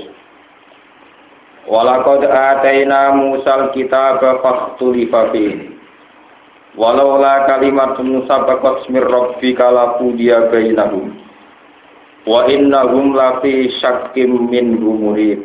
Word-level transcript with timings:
Walaqad 1.66 2.22
atayna 2.30 3.10
Musal 3.18 3.74
kitaba 3.74 4.38
fakhtulifa 4.38 5.34
fihi. 5.34 5.74
Walaula 6.78 7.46
kalimatun 7.50 8.22
sabaqat 8.26 8.86
mir 8.90 9.02
rabbika 9.06 9.70
laqudiya 9.70 10.50
bainahum. 10.54 11.14
Wa 12.26 12.46
innahum 12.50 13.14
lafi 13.18 13.70
syakkim 13.82 14.50
minhu 14.50 14.94
murib. 14.94 15.42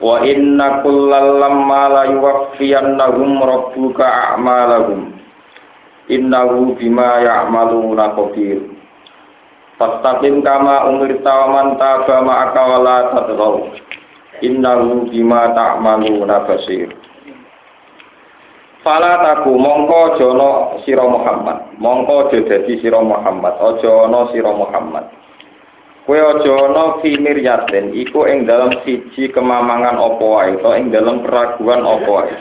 Wa 0.00 0.20
inna 0.24 0.84
kullal 0.84 1.40
lamma 1.40 1.82
la 1.88 2.02
yuwaffiyannahum 2.12 3.40
rabbuka 3.40 4.04
a'malahum. 4.04 5.16
Innahu 6.12 6.76
bima 6.80 7.24
ya'maluna 7.24 8.12
khabir. 8.16 8.75
Fastaqim 9.76 10.40
kama 10.40 10.88
umirta 10.88 11.28
wa 11.28 11.46
man 11.52 11.66
taba 11.76 12.24
ma'aka 12.24 12.62
wa 12.64 12.78
la 12.80 12.98
tadghaw. 13.12 13.54
Innahu 14.40 15.12
bima 15.12 15.52
ta'maluna 15.52 16.48
basir. 16.48 16.96
Fala 18.86 19.18
taku 19.18 19.50
mongko 19.58 20.14
jono 20.14 20.78
sira 20.86 21.02
Muhammad, 21.02 21.74
mongko 21.82 22.30
aja 22.30 22.38
dadi 22.46 22.78
sira 22.78 23.02
Muhammad, 23.02 23.58
aja 23.58 23.90
ana 24.06 24.30
sira 24.30 24.54
Muhammad. 24.54 25.10
Kowe 26.06 26.14
aja 26.14 26.52
ana 26.70 27.02
fi 27.02 27.18
miryatin 27.18 27.90
iku 27.98 28.30
ing 28.30 28.46
dalam 28.46 28.78
siji 28.86 29.26
kemamangan 29.34 29.98
apa 29.98 30.22
wae 30.22 30.54
utawa 30.54 30.78
ing 30.78 30.94
dalam 30.94 31.18
keraguan 31.26 31.82
apa 31.82 32.06
wae. 32.06 32.34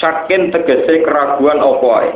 Sakin 0.00 0.56
tegese 0.56 1.04
keraguan 1.04 1.60
apa 1.60 1.84
wae. 1.84 2.10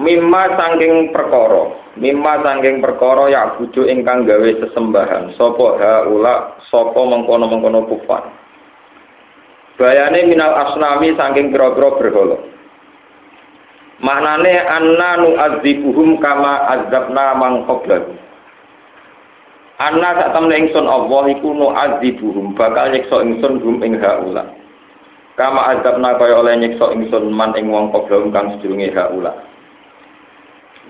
Mimma 0.00 0.56
sangking 0.56 1.12
perkara, 1.12 1.76
mimma 1.98 2.44
sangking 2.46 2.78
perkara 2.78 3.26
ya 3.32 3.56
bujuk 3.58 3.88
ingkang 3.88 4.28
gawe 4.28 4.50
sesembahan, 4.62 5.34
sapa 5.34 5.66
haula, 5.80 6.54
sapa 6.70 7.00
mengkono-mengkono 7.00 7.88
kufar. 7.90 8.30
Bayane 9.80 10.28
minal 10.28 10.52
asnami 10.54 11.16
saking 11.16 11.56
kira-kira 11.56 11.96
berhala. 11.96 12.36
Maknane 14.04 14.54
anna 14.60 15.10
nu 15.24 15.36
azibuhum 15.40 16.20
kama 16.20 16.68
azabna 16.68 17.32
mang 17.36 17.64
qablahu. 17.64 18.12
Anna 19.80 20.12
sak 20.20 20.36
temne 20.36 20.52
ingsun 20.56 20.84
Allah 20.84 21.32
iku 21.32 21.56
nu 21.56 21.72
azibuhum 21.72 22.52
bakal 22.52 22.92
nyiksa 22.92 23.24
ingsun 23.24 23.64
hum 23.64 23.80
ing 23.80 23.96
haula. 24.00 24.52
Kama 25.40 25.72
azabna 25.72 26.16
kaya 26.20 26.36
oleh 26.44 26.60
nyiksa 26.60 26.92
ingsun 26.96 27.32
man 27.32 27.56
ing 27.56 27.72
wong 27.72 27.88
qablahu 27.88 28.28
kang 28.28 28.60
sedurunge 28.60 28.92
haula. 28.92 29.32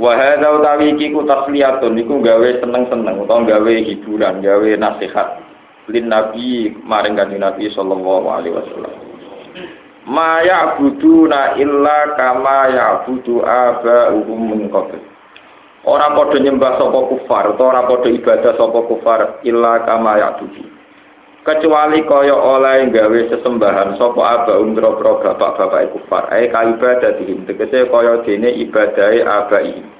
Wa 0.00 0.16
hadza 0.16 0.48
utawi 0.48 0.96
iki 0.96 1.12
ku 1.12 1.28
tasliyatun 1.28 1.92
iku 2.00 2.24
gawe 2.24 2.48
seneng-seneng 2.64 3.20
utawa 3.20 3.44
gawe 3.44 3.72
hiburan, 3.84 4.40
gawe 4.40 4.70
nasihat 4.80 5.44
lin 5.92 6.08
nabi 6.08 6.72
maring 6.88 7.20
kanjeng 7.20 7.36
nabi 7.36 7.68
sallallahu 7.68 8.24
alaihi 8.32 8.56
wasallam. 8.56 8.92
Ma 10.08 10.40
ya'buduna 10.40 11.60
illa 11.60 12.16
kama 12.16 12.72
ya'budu 12.72 13.44
aba'uhum 13.44 14.40
min 14.56 14.72
qabl. 14.72 14.96
Ora 15.84 16.16
padha 16.16 16.40
nyembah 16.40 16.80
sapa 16.80 17.00
kufar 17.12 17.44
utawa 17.52 17.68
ora 17.68 17.82
padha 17.84 18.08
ibadah 18.08 18.56
sapa 18.56 18.80
kufar 18.88 19.20
illa 19.44 19.84
kama 19.84 20.16
ya'budu. 20.16 20.64
Kecuali 21.44 22.04
kaya 22.08 22.36
oleh 22.36 22.88
gawe 22.88 23.20
sesembahan 23.36 24.00
sapa 24.00 24.48
aba'um 24.48 24.72
boro 24.72 24.96
bapak-bapak 24.96 25.92
kufar. 25.92 26.24
Ae 26.32 26.48
kaibadatihim 26.48 27.44
tegese 27.44 27.84
kaya 27.92 28.24
dene 28.24 28.48
ibadahe 28.64 29.20
abai 29.24 29.99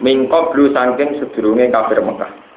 min 0.00 0.26
qablu 0.26 0.72
saking 0.72 1.20
sedurunge 1.20 1.68
kafir 1.70 2.00
Mekah 2.00 2.50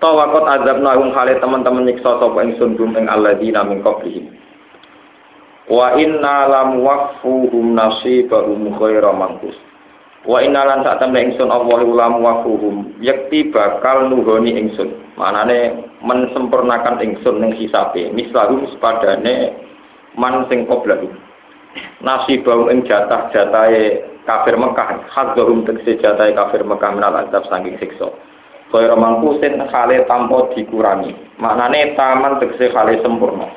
Tawakot 0.00 0.48
azab 0.48 0.80
nahum 0.80 1.12
kali 1.12 1.36
teman-teman 1.44 1.84
nyiksa 1.84 2.16
sapa 2.16 2.40
ingsun 2.40 2.72
gum 2.80 2.96
ing 2.96 3.04
alladzina 3.04 3.60
min 3.68 3.84
qablihim. 3.84 4.32
Wa 5.68 5.92
inna 6.00 6.48
lam 6.48 6.80
waqfuhum 6.80 7.76
nasibahum 7.76 8.80
khaira 8.80 9.12
mangkus. 9.12 9.52
Wa 10.24 10.40
inna 10.40 10.64
lan 10.64 10.88
sak 10.88 11.04
temne 11.04 11.20
ingsun 11.28 11.52
Allah 11.52 11.84
lam 11.84 12.24
waqfuhum 12.24 12.96
yakti 13.04 13.52
bakal 13.52 14.08
nuhoni 14.08 14.56
ingsun. 14.56 14.88
Manane 15.20 15.84
mensempurnakan 16.00 17.04
ingsun 17.04 17.36
ning 17.44 17.52
hisabe. 17.60 18.08
Mislahum 18.16 18.72
sepadane 18.72 19.52
man 20.16 20.48
sing 20.48 20.64
qoblahu. 20.64 21.12
Nasibahum 22.00 22.72
ing 22.72 22.88
jatah-jatahe 22.88 24.00
kafir 24.28 24.56
Mekah, 24.56 25.06
hadzahum 25.08 25.64
tegese 25.64 26.00
jatahe 26.00 26.36
kafir 26.36 26.64
Mekah 26.64 26.90
menal 26.96 27.26
azab 27.26 27.46
saking 27.48 27.76
siksa. 27.80 28.08
Kaya 28.70 28.94
mangkusin 28.94 29.58
khale 29.66 30.06
tanpa 30.06 30.54
dikurangi. 30.54 31.10
Maknane 31.42 31.98
taman 31.98 32.38
tegese 32.38 32.70
khale 32.70 33.02
sempurna. 33.02 33.50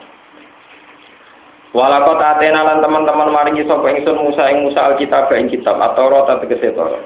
Walakot 1.73 2.21
atena 2.21 2.61
lan 2.61 2.85
teman-teman 2.85 3.33
maringi 3.33 3.65
sapa 3.65 3.89
ingsun 3.89 4.17
Musa 4.21 4.45
ing 4.53 4.61
Musa 4.69 4.93
alkitab 4.93 5.33
ing 5.33 5.49
kitab 5.49 5.81
atau 5.81 6.05
rota 6.05 6.37
tegese 6.41 6.69
Taurat. 6.77 7.01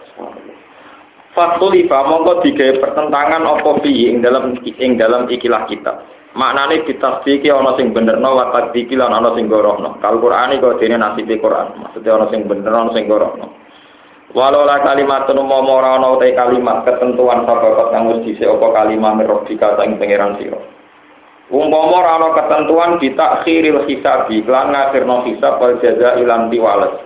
Fatulifa 1.31 2.03
mongko 2.03 2.43
digawe 2.43 2.81
pertentangan 2.81 3.47
apa 3.47 3.69
fi 3.79 4.11
ing 4.11 4.19
dalam 4.19 4.59
ing 4.59 4.99
dalam 4.99 5.29
ikilah 5.31 5.63
kitab. 5.71 6.03
Maknane 6.37 6.85
ditasdiki 6.85 7.49
ana 7.49 7.73
sing 7.81 7.97
benerno 7.97 8.37
wa 8.37 8.53
tasdiki 8.53 8.93
lan 8.93 9.09
ana 9.09 9.33
sing 9.33 9.49
gorohno. 9.49 9.97
Kal 9.97 10.21
Qur'ani 10.21 10.61
kok 10.61 10.77
dene 10.77 11.01
nasibe 11.01 11.41
Qur'an. 11.41 11.73
Maksudnya 11.81 12.13
ana 12.13 12.25
sing 12.29 12.45
bener 12.45 12.69
ana 12.69 12.93
sing 12.93 13.09
gorohno. 13.09 13.57
Walau 14.37 14.69
la 14.69 14.77
kalimat 14.85 15.25
mau 15.33 15.65
ora 15.65 15.97
ana 15.97 16.13
utai 16.13 16.37
kalimat 16.37 16.85
ketentuan 16.85 17.41
sabab 17.49 17.89
kang 17.89 18.13
wis 18.13 18.21
dhisik 18.21 18.45
apa 18.45 18.69
kalimat 18.69 19.17
mirrobika 19.17 19.73
sang 19.81 19.97
pangeran 19.97 20.37
sira. 20.37 20.61
Umpama 21.49 22.05
ora 22.05 22.11
ana 22.21 22.29
ketentuan 22.37 23.01
ditakhiril 23.01 23.89
hisab 23.89 24.29
lan 24.29 24.77
ngakhirno 24.77 25.25
hisab 25.25 25.57
wal 25.57 25.81
jaza 25.81 26.21
ilan 26.21 26.53
diwales. 26.53 27.01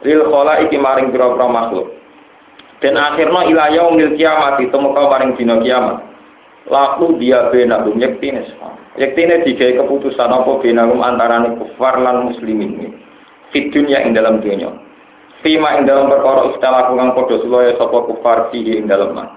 Lil 0.00 0.24
khala 0.32 0.64
iki 0.64 0.80
maring 0.80 1.12
pira-pira 1.12 1.44
makhluk. 1.44 1.92
Dan 2.80 2.96
akhirno 2.96 3.52
ila 3.52 3.68
yaumil 3.68 4.16
kiamat 4.16 4.64
itu 4.64 4.74
muka 4.80 5.18
dina 5.36 5.60
kiamat. 5.60 6.11
Laku 6.70 7.18
dia 7.18 7.50
benagum 7.50 7.98
yektine 7.98 8.46
Yektine 8.94 9.42
digawe 9.42 9.82
keputusan 9.82 10.30
apa 10.30 10.62
benagum 10.62 11.00
antarane 11.00 11.58
kufar 11.58 11.98
lan 11.98 12.28
muslimin. 12.28 12.92
Fit 13.50 13.72
dunya 13.72 14.04
ing 14.04 14.12
dalam 14.12 14.38
dunia. 14.44 14.68
Fima 15.42 15.74
ing 15.74 15.90
dalam 15.90 16.06
perkara 16.06 16.54
istilah 16.54 16.94
kang 16.94 17.12
padha 17.18 17.36
sulaya 17.42 17.74
sapa 17.74 17.98
kufar 18.06 18.52
fihi 18.54 18.78
ing 18.78 18.86
dalem 18.86 19.10
man. 19.10 19.28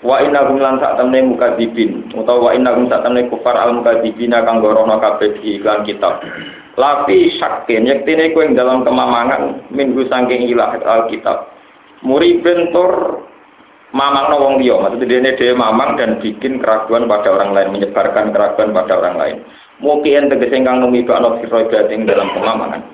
Wa 0.00 0.18
inna 0.24 0.48
hum 0.48 0.58
lan 0.58 0.80
sak 0.80 0.96
temne 0.96 1.22
mukadzibin 1.28 2.08
utawa 2.16 2.48
wa 2.48 2.56
inna 2.56 2.72
hum 2.72 2.88
sak 2.88 3.04
temne 3.04 3.28
kufar 3.30 3.52
al 3.52 3.76
mukadzibina 3.76 4.42
kang 4.42 4.58
gorono 4.64 4.96
kabeh 4.98 5.38
di 5.38 5.60
iklan 5.60 5.86
kitab. 5.86 6.24
Lapi 6.74 7.36
syakin 7.36 7.84
yektine 7.84 8.32
ku 8.32 8.42
ing 8.42 8.56
dalam 8.56 8.82
kemamangan 8.82 9.70
minggu 9.70 10.08
saking 10.08 10.50
ilah 10.50 10.74
al 10.82 11.06
kitab. 11.12 11.52
Muriben 12.00 12.72
tur 12.72 13.22
mamang 13.90 14.30
wong 14.34 14.54
liya, 14.62 14.78
maksudnya 14.78 15.06
dene 15.18 15.30
dhewe 15.34 15.54
mamang 15.58 15.98
dan 15.98 16.22
bikin 16.22 16.62
keraguan 16.62 17.10
pada 17.10 17.34
orang 17.34 17.50
lain, 17.54 17.74
menyebarkan 17.74 18.30
keraguan 18.30 18.70
pada 18.70 18.92
orang 18.98 19.16
lain. 19.18 19.36
Mungkin 19.80 20.28
tegese 20.28 20.60
kang 20.60 20.84
numibakno 20.84 21.40
firaidat 21.40 21.88
ing 21.88 22.04
dalam 22.04 22.28
kemamangan. 22.36 22.84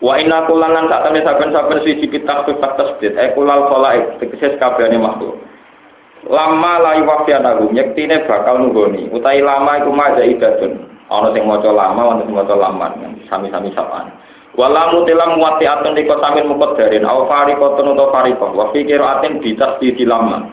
Wa 0.00 0.18
inna 0.18 0.44
kulangan 0.48 0.90
tak 0.90 1.02
temen 1.06 1.24
saben-saben 1.24 1.80
siji 1.84 2.06
kitab 2.10 2.48
kitab 2.48 2.76
tasdid 2.76 3.14
e 3.14 3.32
kulal 3.36 3.68
khalaik 3.70 4.18
tegese 4.20 4.56
kabehane 4.58 4.98
makhluk. 4.98 5.36
Lama 6.24 6.80
layu 6.80 7.04
wafianahu 7.04 7.68
nyektine 7.76 8.24
bakal 8.24 8.56
nunggoni 8.56 9.12
utai 9.12 9.44
lama 9.44 9.84
iku 9.84 9.92
maja 9.92 10.24
idatun. 10.24 10.88
Ana 11.12 11.28
sing 11.36 11.44
maca 11.44 11.68
lama 11.68 12.16
ana 12.16 12.24
sing 12.24 12.32
maca 12.32 12.56
laman 12.56 12.92
sami-sami 13.28 13.68
sapaan. 13.76 14.08
Wala 14.54 14.94
mutilam 14.94 15.34
muwati 15.34 15.66
atun 15.66 15.98
diko 15.98 16.14
samin 16.22 16.46
mukot 16.46 16.78
darin 16.78 17.02
aw 17.02 17.26
farikotun 17.26 17.90
utawa 17.90 18.14
farikoh 18.14 18.54
wa 18.54 18.70
fikir 18.70 19.02
atin 19.02 19.42
bitas 19.42 19.82
di 19.82 20.06
lama. 20.06 20.46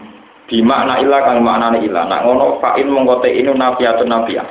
Di 0.50 0.60
makna 0.60 1.00
ilah 1.00 1.22
kang 1.22 1.46
maknane 1.46 1.86
ilah. 1.86 2.10
Nak 2.10 2.28
ngono 2.28 2.58
fa'in 2.60 2.90
mengkote 2.90 3.30
inu 3.30 3.54
nafiatun 3.56 4.10
nafiah. 4.10 4.44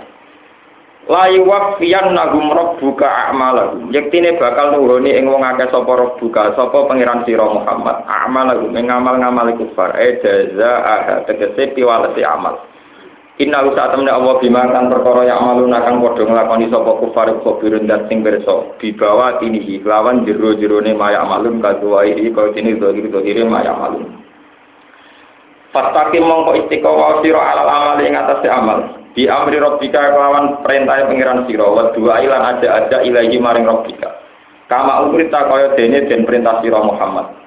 Layu 1.11 1.43
wafian 1.43 2.14
nagum 2.14 2.55
buka 2.79 3.11
a'malahum. 3.29 3.91
Yektine 3.91 4.38
bakal 4.38 4.70
nuhoni 4.79 5.19
ing 5.19 5.26
wong 5.26 5.43
akeh 5.43 5.67
sapa 5.75 6.14
buka 6.23 6.55
sapa 6.55 6.87
pangeran 6.87 7.26
sira 7.26 7.43
Muhammad. 7.43 8.06
A'malahum 8.06 8.70
ing 8.79 8.87
ngamal-ngamal 8.87 9.50
kufar. 9.58 9.99
E 9.99 10.23
jaza 10.23 10.73
aha 10.81 11.14
tegese 11.26 11.75
piwalesi 11.75 12.23
amal. 12.23 12.62
Inna 13.40 13.64
saat 13.72 13.96
temne 13.96 14.12
Allah 14.12 14.37
bima 14.37 14.69
kan 14.69 14.92
perkara 14.92 15.25
yang 15.25 15.40
amaluna 15.40 15.81
kang 15.81 16.04
padha 16.04 16.28
nglakoni 16.28 16.69
sapa 16.69 16.92
kufar 17.00 17.32
khabirun 17.40 17.88
dan 17.88 18.04
sing 18.12 18.20
berso. 18.20 18.76
Bibawa 18.76 19.40
tinihi 19.40 19.81
lawan 19.81 20.28
jero-jerone 20.28 20.92
maya 20.92 21.25
amalun 21.25 21.56
kaduwai 21.64 22.12
kaya 22.12 22.52
dene 22.52 22.76
zahir-zahire 22.76 23.48
maya 23.48 23.72
amalun. 23.72 24.20
Fastaqim 25.72 26.20
mongko 26.20 26.52
istiqomah 26.69 27.25
sira 27.25 27.40
alal 27.40 27.70
amal 27.72 27.96
ing 28.04 28.12
atase 28.12 28.48
amal. 28.52 28.78
Di 29.16 29.25
amri 29.25 29.56
robbika 29.56 30.12
kelawan 30.12 30.60
perintah 30.60 31.08
pengiran 31.08 31.48
sira 31.48 31.64
wa 31.64 31.96
dua 31.96 32.20
ilan 32.20 32.44
aja 32.44 32.69
aja 32.76 33.00
ilahi 33.00 33.40
maring 33.40 33.64
robbika. 33.64 34.20
Kama 34.69 35.08
umrita 35.08 35.48
kaya 35.48 35.72
dene 35.81 36.04
den 36.12 36.28
perintah 36.28 36.60
sira 36.60 36.84
Muhammad. 36.84 37.40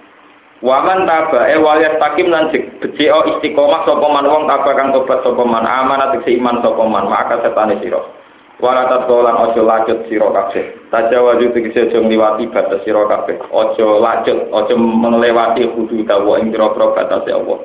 Waman 0.63 1.03
taba 1.03 1.51
e 1.51 1.59
waliyat 1.59 1.99
takim 1.99 2.31
lan 2.31 2.47
beceo 2.79 3.19
istiqomah 3.35 3.83
sapa 3.83 4.07
man 4.07 4.23
wong 4.23 4.47
taba 4.47 4.71
kang 4.79 4.95
tobat 4.95 5.19
sapa 5.19 5.43
man 5.43 5.67
amanat 5.67 6.23
iman 6.23 6.63
sapa 6.63 6.83
man 6.87 7.11
maka 7.11 7.43
setane 7.43 7.83
sira. 7.83 7.99
Wala 8.63 8.87
tatkolan 8.87 9.43
ojo 9.43 9.59
lacut 9.67 10.07
sira 10.07 10.31
kabeh. 10.31 10.87
Tajawaju 10.87 11.51
tegese 11.51 11.91
aja 11.91 11.99
ngliwati 11.99 12.47
batas 12.47 12.79
sira 12.87 13.03
kabeh. 13.11 13.43
Ojo 13.51 13.99
lacut, 13.99 14.39
ojo 14.55 14.73
melewati 14.79 15.67
hudud 15.67 16.07
dawa 16.07 16.39
ing 16.39 16.55
pira-pira 16.55 16.95
batas 16.95 17.27
Allah. 17.27 17.59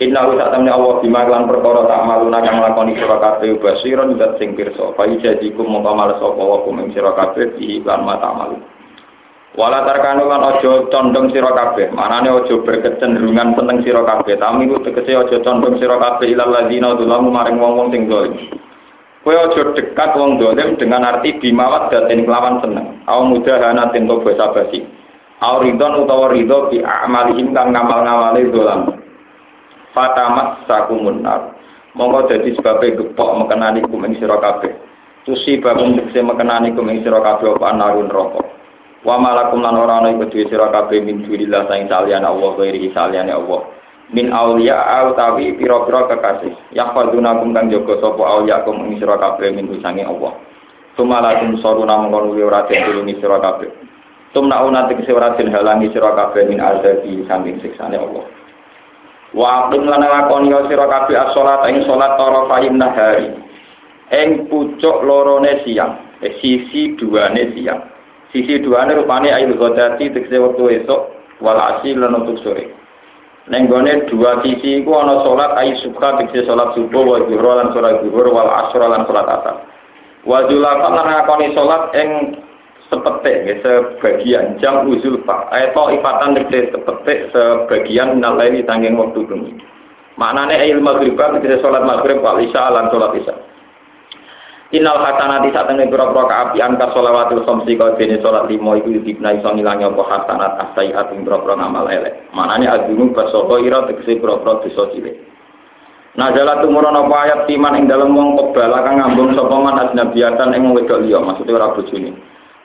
Inna 0.00 0.24
hu 0.24 0.32
sak 0.40 0.56
temne 0.56 0.72
Allah 0.72 1.04
bima 1.04 1.28
lan 1.28 1.44
perkara 1.52 1.84
tak 1.84 2.00
maluna 2.08 2.40
kang 2.40 2.64
lakoni 2.64 2.96
sira 2.96 3.20
kabeh 3.20 3.60
basiron 3.60 4.16
zat 4.16 4.40
sing 4.40 4.56
pirsa. 4.56 4.96
Fa 4.96 5.04
ijadikum 5.04 5.68
mongko 5.68 5.92
males 5.92 6.16
sapa 6.16 6.40
wa 6.40 6.64
kum 6.64 6.80
ing 6.80 6.96
di 6.96 7.84
mata 7.84 8.32
malu. 8.32 8.56
Wala 9.52 9.84
tarkanu 9.84 10.32
lan 10.32 10.42
aja 10.48 10.88
condong 10.88 11.28
sira 11.28 11.52
kabeh. 11.52 11.92
Manane 11.92 12.32
aja 12.32 12.54
berkecenderungan 12.64 13.52
seneng 13.52 13.84
sira 13.84 14.00
kabeh. 14.00 14.40
Tami 14.40 14.64
ku 14.68 14.80
tegese 14.80 15.12
aja 15.12 15.36
condong 15.44 15.76
sira 15.76 16.00
kabeh 16.00 16.32
ilal 16.32 16.48
ladina 16.48 16.96
dulamu 16.96 17.28
maring 17.28 17.60
wong-wong 17.60 17.92
sing 17.92 18.08
zalim. 18.08 18.36
Kowe 19.22 19.36
aja 19.36 19.62
dekat 19.76 20.10
wong 20.16 20.40
dolim 20.40 20.80
dengan 20.80 21.04
arti 21.04 21.36
bimawat 21.36 21.92
daten 21.92 22.24
kelawan 22.24 22.64
seneng. 22.64 23.04
Au 23.04 23.28
mudahana 23.28 23.92
tento 23.92 24.24
basa 24.24 24.56
basi. 24.56 24.88
Au 25.44 25.60
ridon 25.60 26.06
utawa 26.06 26.32
ridho 26.32 26.72
bi 26.72 26.80
amalihim 26.80 27.52
kang 27.52 27.76
ngamal-ngamale 27.76 28.48
dolam 28.48 29.02
fatamat 29.92 30.64
sakumun 30.66 31.22
nar 31.22 31.56
monggo 31.92 32.28
dadi 32.28 32.56
sebabe 32.56 32.96
gepok 32.96 33.44
mekenani 33.44 33.84
kum 33.84 34.04
ing 34.08 34.16
sira 34.16 34.40
kabeh 34.40 34.72
tusi 35.28 35.60
babung 35.60 35.96
tekse 35.96 36.24
mekenani 36.24 36.72
kum 36.72 36.88
ing 36.88 37.04
sira 37.04 37.20
kabeh 37.20 37.52
apa 37.56 37.68
narun 37.76 38.08
rokok 38.08 38.51
wa 39.02 39.18
malakum 39.18 39.62
lan 39.62 39.74
ora 39.74 39.98
ana 40.02 40.14
iku 40.14 40.30
duwe 40.30 40.46
sira 40.46 40.70
kabeh 40.70 41.02
min 41.02 41.26
dunillah 41.26 41.66
saing 41.66 41.90
saliyane 41.90 42.26
Allah 42.26 42.50
ghairi 42.54 42.90
saliyane 42.94 43.34
Allah. 43.34 43.60
Min 44.12 44.28
auliya 44.30 44.76
au 44.76 45.16
tawi 45.16 45.56
pira-pira 45.58 46.06
kekasih. 46.06 46.52
Yahfadzuna 46.76 47.40
kum 47.42 47.50
kang 47.56 47.72
jaga 47.72 47.96
sapa 47.98 48.22
auliya 48.22 48.62
kum 48.62 48.78
ing 48.86 49.00
sira 49.02 49.18
kabeh 49.18 49.50
min 49.56 49.66
sange 49.82 50.04
Allah. 50.06 50.36
Tumalakum 50.94 51.56
soruna 51.64 51.98
mengkono 52.04 52.36
ora 52.36 52.68
den 52.68 52.84
tulungi 52.86 53.18
sira 53.18 53.40
kabeh. 53.40 53.72
Tumna 54.36 54.62
una 54.64 54.86
tegese 54.86 55.10
ora 55.16 55.34
den 55.34 55.50
halangi 55.50 55.90
sira 55.90 56.12
kabeh 56.14 56.44
min 56.46 56.60
azabi 56.60 57.24
samping 57.26 57.58
siksane 57.64 57.96
Allah. 57.98 58.24
Wa 59.32 59.66
aqim 59.66 59.88
lan 59.88 60.04
lakoni 60.04 60.52
sira 60.68 60.86
kabeh 60.86 61.16
as-salat 61.16 61.66
ing 61.72 61.82
salat 61.88 62.14
tarafain 62.20 62.76
nahari. 62.76 63.32
Ing 64.12 64.44
pucuk 64.52 65.08
lorone 65.08 65.64
siang, 65.64 66.20
eh, 66.20 66.36
sisi 66.38 66.92
duane 67.00 67.48
siang. 67.56 67.91
Sisi 68.32 68.64
duane 68.64 68.96
rupane 68.96 69.28
ail 69.28 69.52
ghadati 69.52 70.08
tegese 70.08 70.40
wektu 70.40 70.72
esuk 70.72 71.00
wal 71.44 71.60
asil 71.60 72.00
lan 72.00 72.16
untuk 72.24 72.40
sore. 72.40 72.72
Neng 73.52 73.68
gone 73.68 74.08
dua 74.08 74.40
sisi 74.40 74.80
iku 74.80 74.96
ana 74.96 75.20
salat 75.20 75.52
ayi 75.60 75.76
suka 75.84 76.16
tegese 76.16 76.48
salat 76.48 76.72
subuh 76.72 77.04
wa 77.04 77.20
zuhur 77.28 77.44
lan 77.44 77.68
salat 77.76 78.00
zuhur 78.00 78.26
wal 78.32 78.48
asr 78.48 78.80
lan 78.80 79.04
salat 79.04 79.28
asar. 79.28 79.56
Wa 80.24 80.48
zulafan 80.48 80.96
lan 80.96 81.06
lakoni 81.12 81.52
salat 81.52 81.92
ing 81.92 82.10
sepetik 82.92 83.36
ya, 83.48 83.54
sebagian 83.64 84.60
jam 84.60 84.84
uzul 84.84 85.16
pak 85.24 85.48
atau 85.48 85.88
ifatan 85.88 86.36
negeri 86.36 86.68
sepetik 86.68 87.32
sebagian 87.32 88.20
nalai 88.20 88.60
tanggung 88.68 89.00
waktu 89.00 89.24
bumi 89.24 89.56
maknanya 90.20 90.60
ayil 90.60 90.84
maghrib 90.84 91.16
bisa 91.16 91.56
sholat 91.64 91.88
maghrib 91.88 92.20
wal 92.20 92.36
isya 92.36 92.68
lan 92.68 92.92
sholat 92.92 93.16
isya 93.16 93.32
Inal 94.72 95.04
hasanati 95.04 95.52
saat 95.52 95.68
ini 95.68 95.84
pura-pura 95.92 96.24
keapian 96.32 96.80
ka 96.80 96.96
sholawatil 96.96 97.44
somsi 97.44 97.76
kau 97.76 97.92
jenis 98.00 98.24
sholat 98.24 98.48
limo 98.48 98.72
itu 98.72 99.04
dibna 99.04 99.36
iso 99.36 99.52
ngilangi 99.52 99.84
apa 99.84 100.00
hasanat 100.00 100.52
asaiat 100.64 101.12
yang 101.12 101.28
pura-pura 101.28 101.60
ngamal 101.60 101.92
elek. 101.92 102.32
Maknanya 102.32 102.80
agunung 102.80 103.12
basoho 103.12 103.60
ira 103.60 103.84
tegesi 103.84 104.16
pura-pura 104.16 104.64
dosa 104.64 104.88
Nah 106.12 106.28
jalan 106.32 106.60
tumurun 106.60 106.92
apa 106.92 107.14
ayat 107.24 107.40
timan 107.48 107.76
ing 107.76 107.84
dalam 107.88 108.12
wong 108.12 108.36
kebala 108.36 108.84
kang 108.84 109.00
ngambung 109.00 109.32
sapa 109.32 109.56
man 109.56 109.80
ajnabiatan 109.80 110.52
ing 110.56 110.72
wedok 110.76 111.00
liya 111.04 111.20
maksudnya 111.20 111.56
ora 111.56 111.72
bojone. 111.72 112.12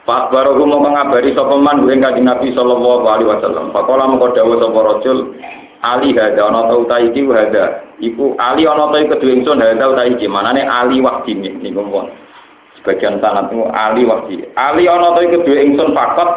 Pak 0.03 0.31
baru 0.31 0.63
mau 0.63 0.83
mengabari 0.83 1.31
sapa 1.31 1.56
man 1.56 1.88
ing 1.92 2.03
kanjeng 2.03 2.27
Nabi 2.27 2.51
sallallahu 2.51 3.07
alaihi 3.07 3.31
wasallam. 3.31 3.75
Pakola 3.75 4.07
mengko 4.07 4.36
dawuh 4.36 4.60
sapa 4.60 4.80
rajul 4.80 5.18
Ali 5.85 6.13
hada 6.18 6.41
ana 6.50 6.69
ta 6.69 6.75
uta 6.77 6.97
iki 7.01 7.21
hada. 7.29 7.85
Iku 8.01 8.33
Ali 8.41 8.65
ana 8.65 8.89
ta 8.89 8.97
kedue 9.01 9.38
ingsun 9.38 9.62
hada 9.62 9.85
uta 9.85 10.03
iki. 10.09 10.25
Manane 10.25 10.65
Ali 10.65 11.01
wahdi 11.01 11.38
niku 11.38 11.85
pun. 11.85 12.09
Sebagian 12.81 13.21
sanad 13.21 13.53
niku 13.53 13.69
Ali 13.69 14.06
wahdi. 14.06 14.41
Ali 14.57 14.89
ana 14.89 15.13
ta 15.13 15.21
kedue 15.21 15.57
ingsun 15.62 15.94
fakot 15.94 16.29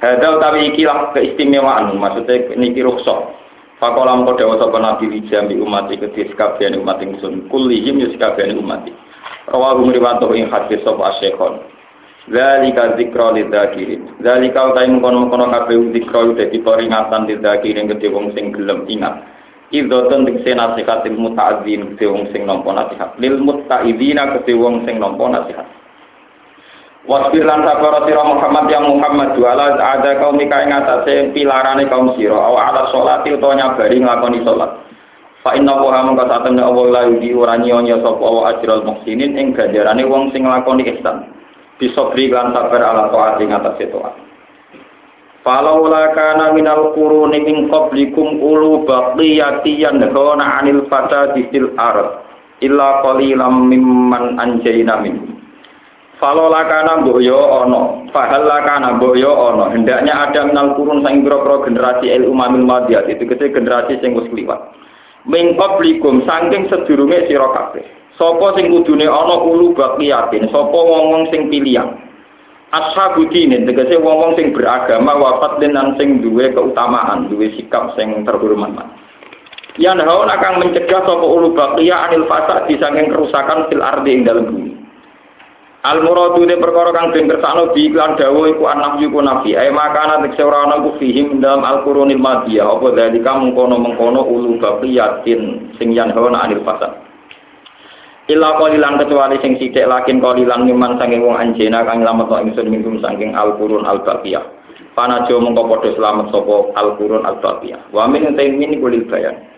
hada 0.00 0.26
utawi 0.38 0.72
iki 0.72 0.88
lah 0.88 1.12
keistimewaan 1.12 1.92
maksudnya 2.00 2.56
niki 2.56 2.80
rukhsah. 2.80 3.36
Pakola 3.78 4.18
mengko 4.18 4.34
dawuh 4.34 4.58
sapa 4.58 4.74
Nabi 4.82 5.22
jami 5.30 5.54
umat 5.60 5.86
iki 5.92 6.08
kedue 6.08 6.32
sekabiane 6.32 6.80
umat 6.80 6.98
ingsun 7.04 7.46
ya 7.46 8.06
sekabiane 8.10 8.56
umat. 8.58 8.88
Rawahu 9.48 9.92
riwayat 9.92 10.24
ing 10.36 10.48
hadis 10.48 10.80
sapa 10.84 11.14
Asy-Syekhon. 11.14 11.77
Zalika 12.28 12.92
zikra 13.00 13.32
lidzakirin. 13.32 14.20
Zalika 14.20 14.68
utai 14.68 14.84
mengkono-mengkono 14.92 15.48
kabeh 15.48 15.96
zikra 15.96 16.28
dadi 16.36 16.60
peringatan 16.60 17.24
lidzakirin 17.24 17.88
gede 17.88 18.12
wong 18.12 18.36
sing 18.36 18.52
gelem 18.52 18.84
ingat. 18.84 19.24
Idzotun 19.72 20.28
dikse 20.28 20.52
nasihat 20.52 21.08
ilmu 21.08 21.32
ta'adzin 21.32 21.96
gede 21.96 22.06
wong 22.08 22.28
sing 22.28 22.44
nampa 22.44 22.68
nasihat. 22.76 23.16
Lil 23.16 23.40
mutta'idina 23.40 24.36
gede 24.40 24.52
wong 24.60 24.84
sing 24.84 25.00
nampa 25.00 25.24
nasihat. 25.24 25.64
Wasbir 27.08 27.48
lan 27.48 27.64
sabar 27.64 28.04
sira 28.04 28.20
Muhammad 28.20 28.68
yang 28.68 28.84
Muhammad 28.84 29.32
wala 29.40 29.80
ada 29.80 30.20
kaum 30.20 30.36
ika 30.36 30.68
ing 30.68 30.76
atase 30.76 31.32
pilarane 31.32 31.88
kaum 31.88 32.12
sira 32.20 32.36
aw 32.36 32.52
ala 32.60 32.92
sholati 32.92 33.32
utawa 33.32 33.56
nyabari 33.56 34.04
nglakoni 34.04 34.44
salat. 34.44 34.76
Fa 35.40 35.56
inna 35.56 35.80
wa 35.80 36.04
mongko 36.04 36.28
satemene 36.28 36.60
Allah 36.60 36.84
la 36.92 37.02
yudi 37.08 37.32
ora 37.32 37.56
nyonya 37.56 38.04
sapa 38.04 38.20
wa 38.20 38.52
ajral 38.52 38.84
muhsinin 38.84 39.40
ing 39.40 39.56
ganjarane 39.56 40.04
wong 40.04 40.28
sing 40.36 40.44
nglakoni 40.44 40.84
ihsan 40.92 41.37
bisobri 41.78 42.28
lan 42.28 42.52
sabar 42.52 42.82
ala 42.82 43.04
taat 43.14 43.40
ing 43.42 43.54
atas 43.54 43.78
taat 43.78 44.14
Falaula 45.46 46.12
kana 46.12 46.52
minal 46.52 46.92
quruni 46.92 47.40
min 47.40 47.72
qablikum 47.72 48.42
ulu 48.42 48.84
baqiyati 48.84 49.80
yanhauna 49.80 50.60
'anil 50.60 50.84
fasadi 50.92 51.48
fil 51.48 51.72
ard 51.78 52.20
illa 52.60 53.00
qalilam 53.06 53.70
mimman 53.70 54.36
anjayna 54.36 54.98
min 55.00 55.38
Falola 56.18 56.66
kana 56.66 57.06
boyo 57.06 57.38
ono, 57.38 58.10
fahalla 58.10 58.66
kana 58.66 58.98
boyo 58.98 59.30
ono. 59.30 59.70
Hendaknya 59.70 60.26
ada 60.26 60.50
minal 60.50 60.74
kurun 60.74 61.06
sang 61.06 61.22
biro 61.22 61.62
generasi 61.62 62.10
el 62.10 62.26
umamil 62.26 62.66
madiyat 62.66 63.06
itu 63.06 63.22
kete 63.22 63.54
generasi 63.54 64.02
sing 64.02 64.18
wis 64.18 64.26
kliwat. 64.34 64.74
Min 65.30 65.54
saking 65.54 66.66
sedurunge 66.66 67.30
sira. 67.30 67.70
Sopo 68.18 68.50
sing 68.58 68.74
kudune 68.74 69.06
ana 69.06 69.38
ulu 69.38 69.78
baqiyatin, 69.78 70.50
sapa 70.50 70.74
wong-wong 70.74 71.30
sing 71.30 71.46
pilihan. 71.46 71.86
Ashabu 72.74 73.30
dinin, 73.30 73.62
tegese 73.62 73.94
wong-wong 73.94 74.34
sing 74.34 74.50
beragama 74.50 75.14
wafat 75.14 75.62
dan 75.62 75.94
sing 75.94 76.18
duwe 76.18 76.50
keutamaan, 76.50 77.30
duwe 77.30 77.54
sikap 77.54 77.94
sing 77.94 78.26
terhormat. 78.26 78.74
Yang 79.78 80.02
haun 80.02 80.26
akan 80.26 80.66
mencegah 80.66 81.06
sapa 81.06 81.22
ulu 81.22 81.54
baqiya 81.54 82.10
anil 82.10 82.26
fasad 82.26 82.66
disanging 82.66 83.14
kerusakan 83.14 83.70
fil 83.70 83.86
ardi 83.86 84.10
ing 84.10 84.26
dalem 84.26 84.50
bumi. 84.50 84.72
Al 85.86 86.02
muradu 86.02 86.42
de 86.42 86.58
perkara 86.58 86.90
kang 86.90 87.14
den 87.14 87.30
kersakno 87.30 87.70
bi 87.70 87.86
iklan 87.86 88.18
dawuh 88.18 88.50
iku 88.50 88.66
anak 88.66 88.98
yuku 88.98 89.22
nabi. 89.22 89.54
Ai 89.54 89.70
makana 89.70 90.18
tekse 90.26 90.42
ora 90.42 90.66
ana 90.66 90.82
ku 90.82 90.98
fihim 90.98 91.38
dalam 91.38 91.62
al 91.62 91.86
qurunil 91.86 92.18
madiyah 92.18 92.66
apa 92.66 92.98
dalika 92.98 93.38
mengkono-mengkono 93.38 94.26
ulu 94.26 94.58
baqiyatin 94.58 95.72
sing 95.78 95.94
yanhaun 95.94 96.34
anil 96.34 96.66
fasad. 96.66 97.07
Illa 98.28 98.60
qalilan 98.60 99.00
kecuali 99.00 99.40
sing 99.40 99.56
sithik 99.56 99.88
lakin 99.88 100.20
qalilan 100.20 100.68
miman 100.68 101.00
saking 101.00 101.24
wong 101.24 101.40
anjena 101.40 101.80
kang 101.88 102.04
lamet 102.04 102.28
ingsun 102.28 102.68
minum 102.68 103.00
saking 103.00 103.32
al-qurun 103.32 103.88
al-baqiyah. 103.88 104.44
Panajo 104.92 105.40
mengko 105.40 105.64
padha 105.64 105.90
slamet 105.96 106.28
sapa 106.28 106.56
al-qurun 106.76 107.24
al-baqiyah. 107.24 107.88
Wa 107.88 108.04
min 108.04 108.36
min 108.36 108.76
kulil 108.84 109.08
bayan. 109.08 109.48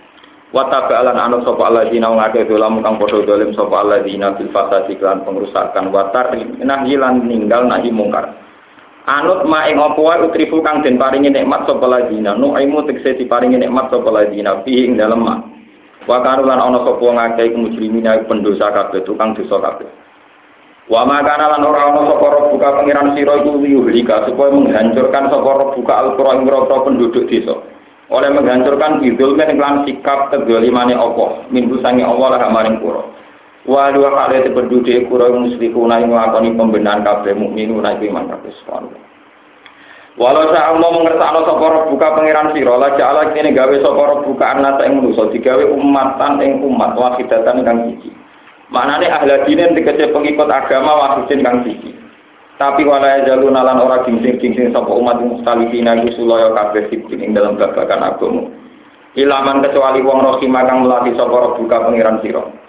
wa 0.50 0.66
tabalan 0.66 1.14
anut 1.14 1.46
sapa 1.46 1.62
alladzina 1.62 2.10
ngake 2.10 2.50
dolam 2.50 2.82
kang 2.82 2.98
padha 2.98 3.22
dolim 3.22 3.54
sapa 3.54 3.86
alladzina 3.86 4.34
bil 4.34 4.50
fasadi 4.50 4.98
lan 4.98 5.22
pengrusakan 5.22 5.94
wa 5.94 6.10
tarnahi 6.10 6.94
lan 6.98 7.22
ninggal 7.22 7.70
nahi 7.70 7.94
mungkar 7.94 8.34
anut 9.06 9.46
ma 9.46 9.70
ing 9.70 9.78
apa 9.78 9.98
wae 9.98 10.18
utrifu 10.26 10.58
kang 10.66 10.82
den 10.82 10.98
paringi 10.98 11.30
nikmat 11.30 11.70
sapa 11.70 11.86
alladzina 11.86 12.34
nu 12.34 12.58
aimu 12.58 12.82
tegese 12.82 13.22
diparingi 13.22 13.62
nikmat 13.62 13.94
sapa 13.94 14.10
alladzina 14.10 14.58
fi 14.66 14.90
ing 14.90 14.98
dalem 14.98 15.22
ma 16.08 16.16
wa 16.16 16.24
karulan 16.24 16.60
ana 16.60 16.78
sapa 16.80 17.04
ngake 17.04 17.52
mujrimina 17.56 18.24
pendosa 18.24 18.72
kabeh 18.72 19.04
tukang 19.04 19.36
dosa 19.36 19.60
kabeh. 19.60 19.88
Wa 20.88 21.04
makana 21.04 21.54
lan 21.54 21.62
ora 21.62 21.92
ana 21.92 22.02
sapa 22.08 22.48
buka 22.48 22.68
pangeran 22.80 23.12
sira 23.12 23.44
iku 23.44 23.60
yuhlika 23.60 24.24
supaya 24.24 24.54
menghancurkan 24.56 25.28
sapa 25.28 25.50
buka 25.76 25.94
al-Qur'an 25.94 26.48
penduduk 26.88 27.28
desa. 27.28 27.54
Oleh 28.10 28.30
menghancurkan 28.32 28.98
bidul 28.98 29.38
men 29.38 29.54
iklan 29.54 29.86
sikap 29.86 30.34
kedolimane 30.34 30.96
Allah 30.96 31.46
minggu 31.52 31.78
sangi 31.84 32.02
Allah 32.02 32.40
lah 32.40 32.50
maring 32.50 32.80
kura. 32.80 33.04
Wa 33.68 33.92
dua 33.92 34.08
kali 34.08 34.50
penduduk 34.50 35.06
kura 35.06 35.28
muslimuna 35.30 36.00
yang 36.00 36.10
nglakoni 36.10 36.56
pembenahan 36.56 37.04
kabeh 37.04 37.36
mukminun 37.36 37.86
iku 37.86 38.04
iman 38.08 38.24
kabeh 38.34 38.50
subhanallah 38.64 39.09
Walau 40.18 40.50
saya 40.50 40.74
mau 40.74 40.90
mengertakno 40.90 41.46
sapa 41.46 41.86
buka 41.86 42.08
pangeran 42.18 42.50
sira 42.50 42.74
la 42.74 42.98
ja'ala 42.98 43.30
kene 43.30 43.54
gawe 43.54 43.76
sapa 43.78 44.26
buka 44.26 44.46
anak 44.58 44.82
ing 44.82 44.98
manusa 44.98 45.30
digawe 45.30 45.62
umatan 45.70 46.42
ing 46.42 46.66
umat 46.66 46.98
wahidatan 46.98 47.62
kang 47.62 47.78
siji. 47.86 48.10
Maknane 48.74 49.06
ahli 49.06 49.34
dinen 49.46 49.78
tegese 49.78 50.10
pengikut 50.10 50.50
agama 50.50 50.98
wahidin 50.98 51.46
kang 51.46 51.62
siji. 51.62 51.94
Tapi 52.58 52.82
wala 52.84 53.22
jalu 53.22 53.54
nalan 53.54 53.80
ora 53.80 54.02
gingsing-gingsing 54.02 54.74
sapa 54.74 54.90
umat 54.90 55.22
mustalifina 55.22 55.96
iku 56.02 56.12
sulaya 56.18 56.52
kabeh 56.58 56.90
ing 56.90 57.30
dalam 57.30 57.54
babagan 57.54 58.02
agama. 58.02 58.50
Ilaman 59.14 59.62
kecuali 59.62 60.02
wong 60.02 60.18
rohima 60.26 60.66
kang 60.66 60.82
melatih 60.84 61.14
sapa 61.14 61.54
buka 61.54 61.76
pangeran 61.86 62.18
sira. 62.18 62.59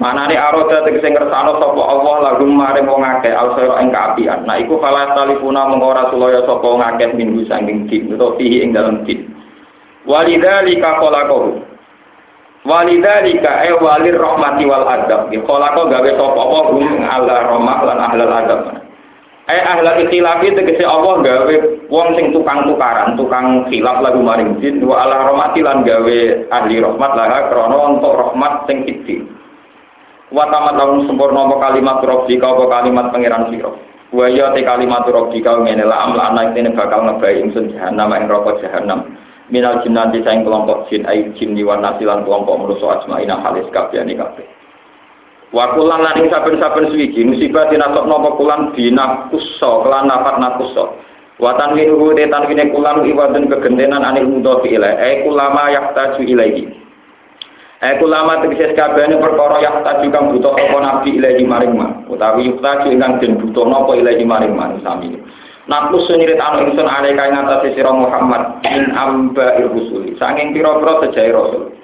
Manane 0.00 0.40
aroda 0.40 0.80
tegese 0.88 1.12
ngersano 1.12 1.60
sapa 1.60 1.82
Allah 1.84 2.16
lagu 2.32 2.48
maring 2.48 2.88
wong 2.88 3.04
akeh 3.04 3.28
alsira 3.28 3.76
ing 3.84 3.92
kaapian. 3.92 4.48
Nah 4.48 4.56
iku 4.56 4.80
fala 4.80 5.12
talifuna 5.12 5.68
mung 5.68 5.84
ora 5.84 6.08
sulaya 6.08 6.40
sapa 6.48 6.64
wong 6.64 6.80
akeh 6.80 7.12
minggu 7.12 7.44
saking 7.44 7.84
din 7.92 8.08
utawa 8.08 8.32
fihi 8.40 8.64
ing 8.64 8.72
dalam 8.72 9.04
din. 9.04 9.28
Walidzalika 10.08 10.96
khalaqahu. 10.96 11.60
Walidzalika 12.64 13.68
ay 13.68 13.76
walir 13.76 14.16
rahmati 14.16 14.64
wal 14.64 14.88
adab. 14.88 15.28
Khalaqa 15.28 15.82
gawe 15.84 16.10
sapa 16.16 16.40
Allah 16.40 16.64
hum 16.72 16.84
ala 17.04 17.36
rahmah 17.52 17.78
lan 17.84 17.98
ahlal 18.00 18.32
adab. 18.32 18.60
Eh 19.52 19.60
ahlal 19.60 20.08
ikhtilafi 20.08 20.56
tegese 20.56 20.88
Allah 20.88 21.20
gawe 21.20 21.54
wong 21.92 22.08
sing 22.16 22.32
tukang 22.32 22.64
tukaran, 22.64 23.12
tukang 23.20 23.68
khilaf 23.68 24.00
lagu 24.00 24.24
maring 24.24 24.56
jin 24.64 24.80
wa 24.88 25.04
ala 25.04 25.28
rahmati 25.28 25.60
lan 25.60 25.84
gawe 25.84 26.18
ahli 26.48 26.80
rahmat 26.80 27.10
lah 27.12 27.52
krana 27.52 27.78
untuk 27.92 28.16
rahmat 28.16 28.64
sing 28.64 28.88
kiti. 28.88 29.41
Wa 30.32 30.48
tamat 30.48 30.80
lamun 30.80 31.04
sempurna 31.04 31.44
apa 31.44 31.56
kalimat 31.68 32.00
rabbika 32.00 32.56
apa 32.56 32.64
kalimat 32.64 33.12
pangeran 33.12 33.52
sira. 33.52 33.68
Wa 34.08 34.24
ya 34.32 34.48
te 34.56 34.64
kalimat 34.64 35.04
rabbika 35.04 35.60
ngene 35.60 35.84
la 35.84 36.08
amla 36.08 36.32
ana 36.32 36.56
ini 36.56 36.72
bakal 36.72 37.04
ngebai 37.04 37.44
ingsun 37.44 37.76
jahanam 37.76 38.16
ing 38.16 38.32
neraka 38.32 38.56
jahanam. 38.64 39.12
Minal 39.52 39.84
jinnati 39.84 40.24
saing 40.24 40.48
kelompok 40.48 40.88
jin 40.88 41.04
ai 41.04 41.28
jin 41.36 41.52
wa 41.60 41.76
nasilan 41.76 42.24
kelompok 42.24 42.64
manusa 42.64 43.04
ajmaina 43.04 43.44
halis 43.44 43.68
kabehane 43.76 44.16
kabeh. 44.16 44.48
Wa 45.52 45.76
kulan 45.76 46.00
lan 46.00 46.16
ing 46.16 46.32
saben-saben 46.32 46.88
suwiji 46.88 47.28
musibah 47.28 47.68
dinasok 47.68 48.08
napa 48.08 48.32
kulan 48.40 48.72
dinakusso 48.72 49.84
kelan 49.84 50.08
nafat 50.08 50.40
nakusso. 50.40 50.96
Wa 51.36 51.60
tanwinuhu 51.60 52.16
de 52.16 52.24
tanwine 52.32 52.72
kulan 52.72 53.04
iwadun 53.04 53.52
kegentenan 53.52 54.00
anil 54.00 54.32
mudhofi 54.32 54.80
ilai. 54.80 54.96
Eh 54.96 55.14
kulama 55.28 55.68
yahtaju 55.68 56.24
ilaihi. 56.24 56.81
Eh 57.82 57.98
kulama 57.98 58.38
tegese 58.46 58.78
kabehane 58.78 59.18
perkara 59.18 59.58
yahtaju 59.58 60.06
kang 60.14 60.24
butuh 60.30 60.54
apa 60.54 60.78
nabi 60.78 61.18
ilaihi 61.18 61.42
maring 61.42 61.74
ma. 61.74 62.06
Utawi 62.06 62.54
yahtaju 62.54 62.88
ingkang 62.94 63.18
butuh 63.42 63.66
napa 63.66 63.92
ilaihi 63.98 64.22
maring 64.22 64.54
ma 64.54 64.70
sami. 64.86 65.18
Nakus 65.66 66.06
sunyirit 66.06 66.38
anu 66.38 66.70
ingsun 66.70 66.86
alai 66.86 67.14
kain 67.18 67.34
atas 67.34 67.66
sira 67.74 67.90
Muhammad 67.90 68.62
in 68.66 68.94
amba 68.94 69.58
irusuli. 69.58 70.14
Sanging 70.18 70.54
pira-pira 70.54 71.02
sejahe 71.06 71.34
rasul. 71.34 71.74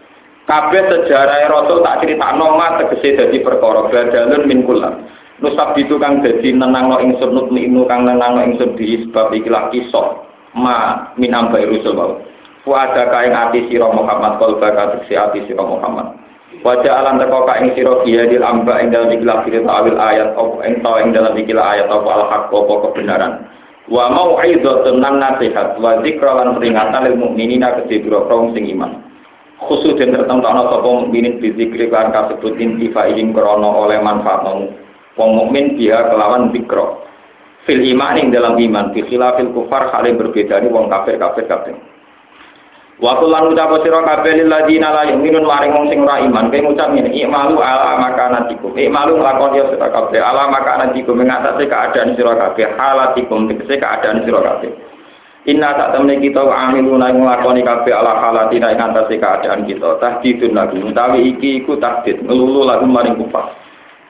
kabeh 0.49 0.83
sejarah 0.89 1.45
Rasul 1.53 1.85
tak 1.85 2.01
cerita 2.01 2.33
noma 2.33 2.81
tegese 2.81 3.21
dadi 3.21 3.45
perkara 3.45 3.93
badalun 3.93 4.49
min 4.49 4.65
kullan 4.65 5.05
nusab 5.45 5.77
itu 5.77 6.01
kang 6.01 6.25
dadi 6.25 6.57
nenangno 6.57 6.99
ingsun 7.05 7.37
nutminu 7.37 7.85
kang 7.85 8.09
nenangno 8.09 8.41
ingsun 8.49 8.73
di 8.81 9.05
sebab 9.05 9.29
ikilah 9.37 9.69
kisah 9.69 10.25
ma 10.57 11.13
min 11.21 11.37
ambai 11.37 11.69
rusul 11.69 11.93
wau 11.95 12.17
wa 12.69 12.85
ada 12.85 13.09
kaing 13.09 13.33
ati 13.33 13.73
sira 13.73 13.89
Muhammad 13.89 14.37
kal 14.37 14.61
baka 14.61 15.01
tegese 15.01 15.17
ati 15.17 15.49
sira 15.49 15.65
Muhammad. 15.65 16.21
Wajah 16.61 16.91
alam 17.01 17.17
teko 17.17 17.49
ka 17.49 17.57
ing 17.65 17.73
sira 17.73 18.05
dil 18.05 18.45
amba 18.45 18.83
ing 18.85 18.93
dalam 18.93 19.09
ikilah 19.15 19.47
firman 19.47 19.73
awil 19.73 19.97
ayat 19.97 20.37
apa 20.37 20.57
ing 20.69 20.75
ta 20.85 20.93
ing 21.01 21.09
dalam 21.17 21.33
ikilah 21.33 21.65
ayat 21.65 21.89
apa 21.89 22.09
al 22.13 22.25
haq 22.29 22.53
apa 22.53 22.75
kebenaran. 22.89 23.33
Wa 23.89 24.13
mau'izatun 24.13 25.01
nan 25.01 25.17
nasihat 25.17 25.81
wa 25.81 25.97
dzikra 26.05 26.45
lan 26.45 26.61
peringatan 26.61 27.09
lil 27.09 27.17
mukminina 27.17 27.73
kedhe 27.81 28.05
biro 28.05 28.29
sing 28.53 28.65
iman. 28.77 29.01
Khusus 29.59 29.99
dan 29.99 30.15
tertentu 30.15 30.47
ana 30.47 30.71
sapa 30.71 30.87
mukminin 30.87 31.43
bizikri 31.43 31.91
kan 31.91 32.15
kasebut 32.15 32.55
intifa 32.61 33.11
ing 33.11 33.35
krana 33.35 33.67
oleh 33.75 33.99
manfaat 33.99 34.47
wong 35.19 35.31
mukmin 35.35 35.75
dia 35.81 36.05
kelawan 36.11 36.53
zikra. 36.55 37.01
Fil 37.67 37.83
iman 37.97 38.19
ing 38.19 38.31
dalam 38.31 38.55
iman 38.55 38.95
fi 38.95 39.03
khilafil 39.03 39.51
kufar 39.53 39.91
hale 39.93 40.15
berbeda 40.15 40.63
ni 40.63 40.71
wong 40.71 40.87
kafir 40.89 41.19
kafir 41.19 41.45
kafir 41.51 41.77
Waktu 42.99 43.31
lan 43.31 43.55
ucap 43.55 43.71
sira 43.87 44.03
kabeh 44.03 44.43
lil 44.43 44.51
ladina 44.51 44.91
la 44.91 45.07
yu'minun 45.07 45.47
maring 45.47 45.71
wong 45.71 45.87
sing 45.87 46.03
ora 46.03 46.19
iman. 46.19 46.51
Kaya 46.51 46.67
ngucap 46.67 46.91
ngene 46.91 47.15
ikmalu 47.15 47.63
ala 47.63 47.95
makanatikum. 48.03 48.75
Ikmalu 48.75 49.23
lakon 49.23 49.55
ya 49.55 49.71
sira 49.71 49.87
kabeh 49.87 50.19
ala 50.19 50.51
makanatikum. 50.51 51.15
Mengatasi 51.15 51.71
keadaan 51.71 52.19
sira 52.19 52.35
kabeh 52.35 52.67
halatikum. 52.75 53.47
Tegese 53.47 53.79
keadaan 53.79 54.27
sira 54.27 54.43
kabeh. 54.43 54.75
Inna 55.47 55.79
tak 55.79 55.95
temne 55.95 56.19
kita 56.19 56.43
amiluna 56.43 57.15
nglakoni 57.15 57.63
kabeh 57.63 57.95
ala 57.95 58.19
halatina 58.19 58.75
ing 58.75 58.83
antase 58.83 59.15
keadaan 59.15 59.63
kita. 59.63 60.03
Tahdidun 60.03 60.59
lagu. 60.59 60.83
Utawi 60.83 61.39
iki 61.39 61.63
iku 61.63 61.79
tahdid. 61.79 62.27
Ngelulu 62.27 62.67
lagu 62.67 62.83
maring 62.83 63.15
kufar. 63.15 63.68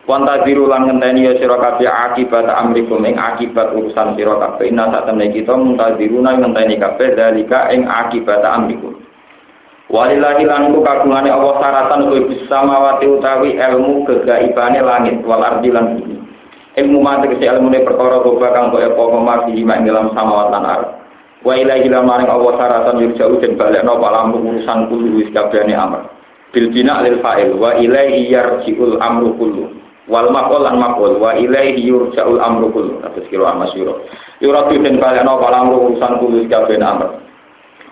Wanta 0.09 0.41
diru 0.41 0.65
lan 0.65 0.89
ngenteni 0.89 1.29
ya 1.29 1.37
sira 1.37 1.61
kabeh 1.61 1.85
akibat 1.85 2.49
amrikum 2.49 3.05
ing 3.05 3.21
akibat 3.21 3.77
urusan 3.77 4.17
sira 4.17 4.41
kabeh. 4.41 4.73
Inna 4.73 4.89
tak 4.89 5.13
temne 5.13 5.29
kita 5.29 5.53
muntadiruna 5.53 6.33
ngenteni 6.41 6.81
kabeh 6.81 7.13
dalika 7.13 7.69
ing 7.69 7.85
akibat 7.85 8.41
amrikum. 8.41 8.97
Walillahi 9.93 10.49
lan 10.49 10.73
ku 10.73 10.81
kagungane 10.81 11.29
Allah 11.29 11.61
saratan 11.61 12.09
kowe 12.09 12.21
bisa 12.25 12.57
mawati 12.65 13.05
utawi 13.05 13.61
ilmu 13.61 14.09
kegaibane 14.09 14.81
langit 14.81 15.21
wal 15.29 15.45
ardi 15.45 15.69
lan 15.69 16.01
bumi. 16.01 16.17
Ilmu 16.81 16.99
mate 17.05 17.29
kese 17.29 17.45
ilmune 17.45 17.85
perkara 17.85 18.25
goba 18.25 18.49
kang 18.57 18.73
kok 18.73 18.81
apa 18.81 19.03
kemaki 19.13 19.61
ing 19.61 19.69
dalam 19.85 20.09
samawat 20.17 20.49
lan 20.57 20.65
ardh. 20.65 20.91
Wa 21.45 21.53
ilahi 21.53 21.85
maring 21.93 22.33
Allah 22.33 22.53
saratan 22.57 22.97
yurja'u 23.05 23.45
dan 23.45 23.61
balekno 23.61 24.01
palamru 24.01 24.41
urusan 24.41 24.89
kullu 24.89 25.21
wis 25.21 25.29
kabehane 25.37 25.77
amr. 25.77 26.09
Bil 26.49 26.73
bina 26.73 27.05
lil 27.05 27.21
fa'il 27.21 27.53
wa 27.61 27.77
ilaihi 27.77 28.33
yarji'ul 28.33 28.97
amru 29.05 29.37
kullu. 29.37 29.88
Wal 30.09 30.33
maqul 30.33 30.65
lan 30.65 30.81
maqul 30.81 31.21
wa 31.21 31.37
ilaihi 31.37 31.85
yurja'ul 31.85 32.41
amru 32.41 32.73
kullu. 32.73 32.99
Atas 33.05 33.29
kira 33.29 33.53
amasyura. 33.53 33.93
Yuratu 34.41 34.81
den 34.81 34.97
balekno 34.99 35.37
palamru 35.39 35.93
urusan 35.93 36.19
kullu 36.19 36.43
wis 36.43 36.49
kabehane 36.49 36.85
amr. 36.85 37.09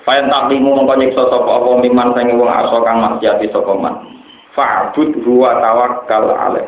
Fayan 0.08 0.32
taklimu 0.32 0.72
mongko 0.72 0.94
nyiksa 0.96 1.22
sapa 1.28 1.50
apa 1.50 1.70
miman 1.82 2.14
sing 2.14 2.26
wong 2.38 2.48
aso 2.48 2.78
kang 2.82 2.98
maksiati 3.04 3.52
sapa 3.52 3.72
man. 3.76 3.94
Fa'bud 4.56 5.12
huwa 5.28 5.60
tawakkal 5.60 6.32
alaih. 6.32 6.66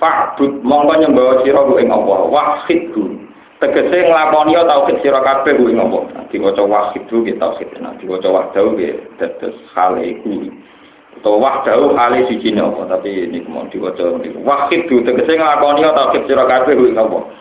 Fa'bud 0.00 0.64
mongko 0.64 0.92
nyembah 1.04 1.44
sira 1.44 1.62
ing 1.76 1.88
Allah. 1.92 2.18
Wahidhu 2.32 3.26
tegese 3.60 3.98
nglakoni 4.04 4.52
tauhid 4.52 4.96
sira 5.00 5.20
kabeh 5.24 5.56
kuwi 5.56 5.72
ngopo 5.72 6.04
diwaca 6.28 6.62
wahid 6.62 7.08
ki 7.08 7.32
tauhid 7.40 7.70
nah 7.80 7.96
diwaca 7.96 8.28
wahdahu 8.28 8.76
ki 8.76 8.88
dados 9.16 9.56
hale 9.72 10.20
utawa 11.18 11.36
wahdahu 11.40 11.96
hale 11.96 12.28
siji 12.28 12.52
nopo 12.52 12.84
tapi 12.84 13.28
ini 13.28 13.40
mau 13.48 13.64
diwaca 13.72 14.04
wahid 14.44 14.86
tegese 14.88 15.32
nglakoni 15.36 15.82
tauhid 15.84 16.22
sira 16.28 16.44
kabeh 16.44 16.76
kuwi 16.76 16.92
ngopo 16.92 17.32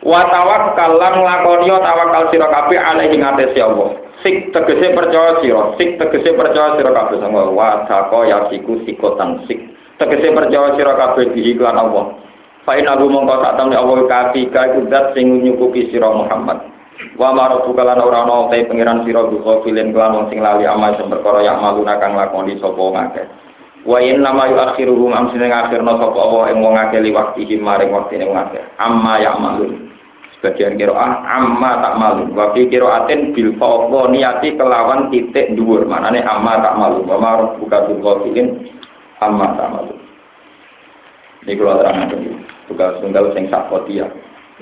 wa 0.00 0.20
tawakkal 0.32 0.96
lan 0.96 1.14
nglakoni 1.20 1.68
tawakal 1.68 2.24
sira 2.32 2.48
kabeh 2.48 2.78
alaihi 2.80 3.20
ngatesi 3.20 3.60
Allah. 3.60 3.90
Sik 4.20 4.52
tegese 4.52 4.92
percaya 4.92 5.40
sira 5.44 5.76
sik 5.76 5.96
tegese 6.00 6.32
percaya 6.36 6.76
sira 6.76 6.90
kabeh. 6.92 7.20
Sama 7.20 7.52
wa 7.52 7.84
tako 7.84 8.24
yasiku 8.24 8.80
sikotan 8.88 9.44
sik 9.44 9.60
tegese 10.00 10.32
percaya 10.32 10.72
sira 10.76 10.96
kabeh 10.96 11.36
diiklan 11.36 11.76
Allah. 11.76 12.16
Fa'in 12.64 12.84
abu 12.88 13.08
mongko 13.08 13.40
sak 13.40 13.56
temne 13.56 13.76
Allah 13.76 14.04
kafi 14.04 14.52
ka 14.52 14.68
iku 14.72 14.88
zat 14.92 15.16
sing 15.16 15.40
nyukupi 15.44 15.88
sira 15.92 16.12
Muhammad. 16.12 16.60
Wa 17.16 17.32
marufu 17.32 17.72
kalan 17.72 18.00
ora 18.00 18.24
ana 18.24 18.48
te 18.52 18.64
pangeran 18.68 19.04
sira 19.04 19.24
duka 19.28 19.64
filen 19.64 19.92
kelan 19.92 20.16
wong 20.16 20.26
sing 20.28 20.40
lali 20.40 20.64
amal 20.64 20.96
sing 20.96 21.08
perkara 21.08 21.44
yang 21.44 21.60
malu 21.60 21.84
kang 21.84 22.16
lakoni 22.16 22.56
sapa 22.60 22.80
ngakeh. 22.80 23.26
Wa 23.88 23.98
in 24.00 24.20
nama 24.20 24.48
yuakhiruhum 24.52 25.12
am 25.12 25.32
sing 25.32 25.40
ngakhirna 25.40 25.96
sapa 25.96 26.18
Allah 26.20 26.44
ing 26.52 26.58
wong 26.60 26.74
akeh 26.76 27.00
li 27.00 27.12
waktihi 27.12 27.56
maring 27.60 27.92
waktine 27.92 28.28
wong. 28.28 28.36
Amma 28.76 29.14
ya 29.20 29.32
malu. 29.36 29.90
Sebagian 30.40 30.80
kiroah 30.80 31.20
amma 31.28 31.84
tak 31.84 31.94
malu. 32.00 32.24
Wafi 32.32 32.72
kiroatin 32.72 33.36
bil 33.36 33.52
niati 34.12 34.56
kelawan 34.56 35.12
titik 35.12 35.52
dhuwur. 35.52 35.84
Manane 35.84 36.24
amma 36.24 36.64
tak 36.64 36.76
malu. 36.80 37.04
Wa 37.04 37.16
ma 37.20 37.30
rabbuka 37.36 37.88
bil 37.88 38.00
amma 39.20 39.46
tak 39.56 39.68
malu. 39.68 39.94
Ini 41.44 41.56
kalau 41.56 41.80
terang 41.80 42.08
dulu. 42.12 42.32
Tugas 42.68 43.00
tunggal 43.00 43.32
sing 43.32 43.48
sakotia. 43.48 44.04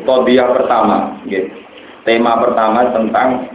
Kodia 0.07 0.47
pertama, 0.55 1.19
gitu. 1.27 1.51
Tema 2.09 2.41
pertama 2.41 2.89
tentang 2.97 3.53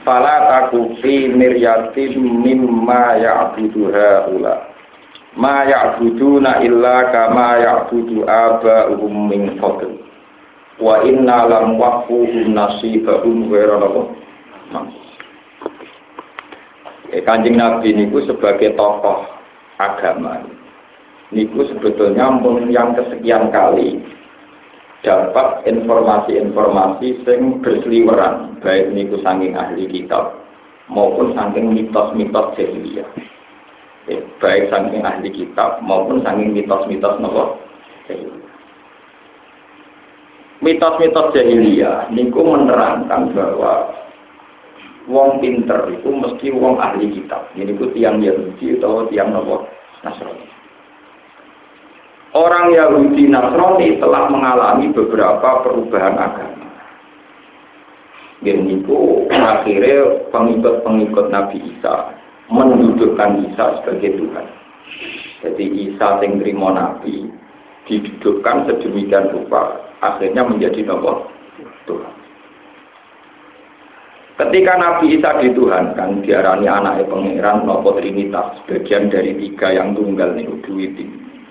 Fala 0.00 0.48
takufi 0.48 1.28
miryatin 1.28 2.16
mimma 2.40 3.20
ya'budu 3.20 3.92
haula. 3.92 4.64
Ma 5.36 5.68
ya'buduna 5.68 6.64
illa 6.64 7.10
kama 7.12 7.60
ya'budu 7.60 8.24
aba'uhum 8.24 9.28
min 9.28 9.60
qabl. 9.60 9.90
Wa 10.80 11.04
inna 11.04 11.44
lam 11.50 11.76
waquhum 11.76 12.54
nasibahum 12.56 13.50
wa 13.52 14.08
Eh, 17.10 17.20
Kanjeng 17.26 17.58
Nabi 17.58 17.90
niku 17.90 18.22
sebagai 18.22 18.78
tokoh 18.78 19.26
agama. 19.82 20.46
Niku 21.34 21.66
sebetulnya 21.66 22.30
yang 22.70 22.94
kesekian 22.94 23.50
kali 23.50 23.98
dapat 25.00 25.64
informasi-informasi 25.64 27.24
sing 27.24 27.64
berseliweran 27.64 28.60
baik 28.60 28.92
niku 28.92 29.16
saking 29.24 29.56
ahli 29.56 29.88
kitab 29.88 30.36
maupun 30.92 31.32
saking 31.32 31.72
mitos-mitos 31.72 32.52
jahiliyah 32.60 33.08
ya, 34.12 34.20
baik 34.36 34.68
saking 34.68 35.00
ahli 35.00 35.32
kitab 35.32 35.80
maupun 35.80 36.20
saking 36.20 36.52
mitos-mitos 36.52 37.16
nopo? 37.16 37.56
Mitos-mitos 40.60 41.32
jahiliyah 41.32 42.12
niku 42.12 42.44
menerangkan 42.44 43.32
bahwa 43.32 43.96
wong 45.08 45.40
pinter 45.40 45.88
itu 45.88 46.12
mesti 46.12 46.52
wong 46.52 46.76
ahli 46.76 47.08
kitab. 47.16 47.48
Ini 47.56 47.72
ku 47.80 47.88
tiang 47.96 48.20
Yahudi 48.20 48.76
atau 48.76 49.08
tiang 49.08 49.32
nopo? 49.32 49.64
Nasrani 50.04 50.49
Orang 52.30 52.70
Yahudi 52.70 53.26
Nasrani 53.26 53.98
telah 53.98 54.30
mengalami 54.30 54.94
beberapa 54.94 55.66
perubahan 55.66 56.14
agama. 56.14 56.68
Dan 58.46 58.70
itu 58.70 59.26
akhirnya 59.34 60.30
pengikut-pengikut 60.30 61.26
Nabi 61.28 61.58
Isa 61.58 62.14
mendudukkan 62.48 63.50
Isa 63.50 63.82
sebagai 63.82 64.14
Tuhan. 64.14 64.46
Jadi 65.42 65.64
Isa 65.90 66.22
yang 66.22 66.38
terima 66.38 66.70
Nabi 66.70 67.26
didudukkan 67.90 68.70
sedemikian 68.70 69.34
rupa 69.34 69.82
akhirnya 69.98 70.46
menjadi 70.46 70.86
nomor 70.86 71.26
Tuhan. 71.90 72.14
Ketika 74.40 74.72
Nabi 74.78 75.20
Isa 75.20 75.36
dituhankan, 75.36 76.24
diarani 76.24 76.64
anaknya 76.64 77.10
pangeran 77.12 77.68
nopo 77.68 77.92
Trinitas, 77.92 78.56
bagian 78.64 79.12
dari 79.12 79.36
tiga 79.36 79.68
yang 79.68 79.92
tunggal 79.92 80.32
nih, 80.32 80.48
duit 80.64 80.96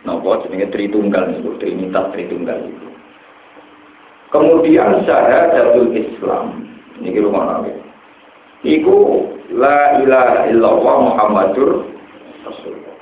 nopo 0.07 0.39
jenenge 0.45 0.71
Tritunggal 0.71 1.35
itu 1.35 1.55
Trinitas 1.59 2.11
Tritunggal 2.15 2.59
itu. 2.67 2.87
Kemudian 4.29 5.03
saya 5.09 5.49
jatuh 5.57 5.89
Islam. 5.91 6.69
Ini 7.01 7.23
rumah 7.23 7.43
nabi. 7.47 7.71
Iku 8.61 9.25
la 9.55 9.97
ilaha 10.03 10.51
illallah 10.51 10.95
Muhammadur 11.09 11.87
Rasulullah. 12.45 12.95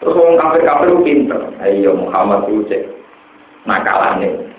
Terus 0.00 0.14
orang 0.18 0.38
kafir-kafir 0.38 0.90
pinter. 1.04 1.40
Ayo 1.60 1.92
Muhammad 1.98 2.48
itu 2.48 2.64
cek 2.70 2.82
nakalane. 3.68 4.50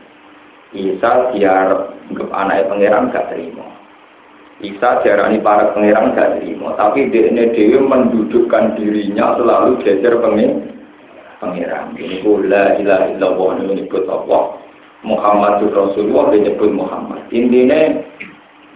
Isa 0.73 1.33
biar 1.33 1.93
anaknya 2.33 2.69
pangeran 2.69 3.13
gak 3.13 3.29
terima. 3.29 3.67
Isa 4.63 5.03
diarani 5.03 5.43
para 5.43 5.73
pangeran 5.75 6.15
gak 6.15 6.39
terima, 6.39 6.73
tapi 6.79 7.11
dia 7.11 7.29
dewi 7.29 7.77
mendudukkan 7.77 8.79
dirinya 8.79 9.35
selalu 9.37 9.81
jajar 9.83 10.17
pengen 10.23 10.73
pangeran. 11.43 11.91
Ini 11.99 12.23
la 12.47 12.79
ilaha 12.79 13.05
illallah 13.11 13.47
ini 13.59 13.63
menyebut 13.67 14.07
Allah. 14.07 14.55
Muhammadur 15.03 15.75
Rasulullah 15.75 16.31
menyebut 16.31 16.71
Muhammad. 16.71 17.27
Intinya 17.35 17.99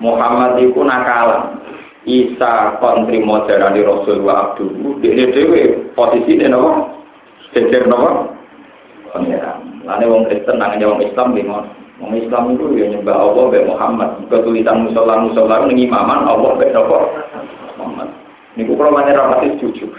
Muhammad 0.03 0.59
itu 0.59 0.75
nakalan. 0.83 1.63
Isa 2.07 2.79
kontrimo 2.79 3.43
darani 3.47 3.83
Rasul 3.83 4.23
wa 4.23 4.51
abduhu. 4.51 4.99
Dia 5.03 5.27
dewe 5.31 5.91
posisi 5.91 6.39
ini 6.39 6.47
apa? 6.51 6.71
Jejer 7.51 7.83
apa? 7.87 8.31
Pangeran. 9.11 9.83
Lalu 9.83 10.05
wong 10.07 10.23
Kristen 10.27 10.55
nangnya 10.59 10.87
wong 10.87 11.03
Islam 11.03 11.35
gimana? 11.35 11.67
Wong 11.99 12.15
Islam 12.15 12.55
itu 12.55 12.79
ya 12.79 12.91
nyembah 12.95 13.15
Allah 13.15 13.43
be 13.51 13.59
Muhammad. 13.67 14.09
Ketulisan 14.31 14.87
musola 14.87 15.19
musola 15.19 15.67
ini 15.67 15.87
imaman 15.87 16.27
Allah 16.27 16.55
be 16.55 16.71
Muhammad. 16.71 18.07
Ini 18.55 18.71
kalau 18.71 18.91
mana 18.95 19.11
rapati 19.11 19.59
jujur. 19.59 19.91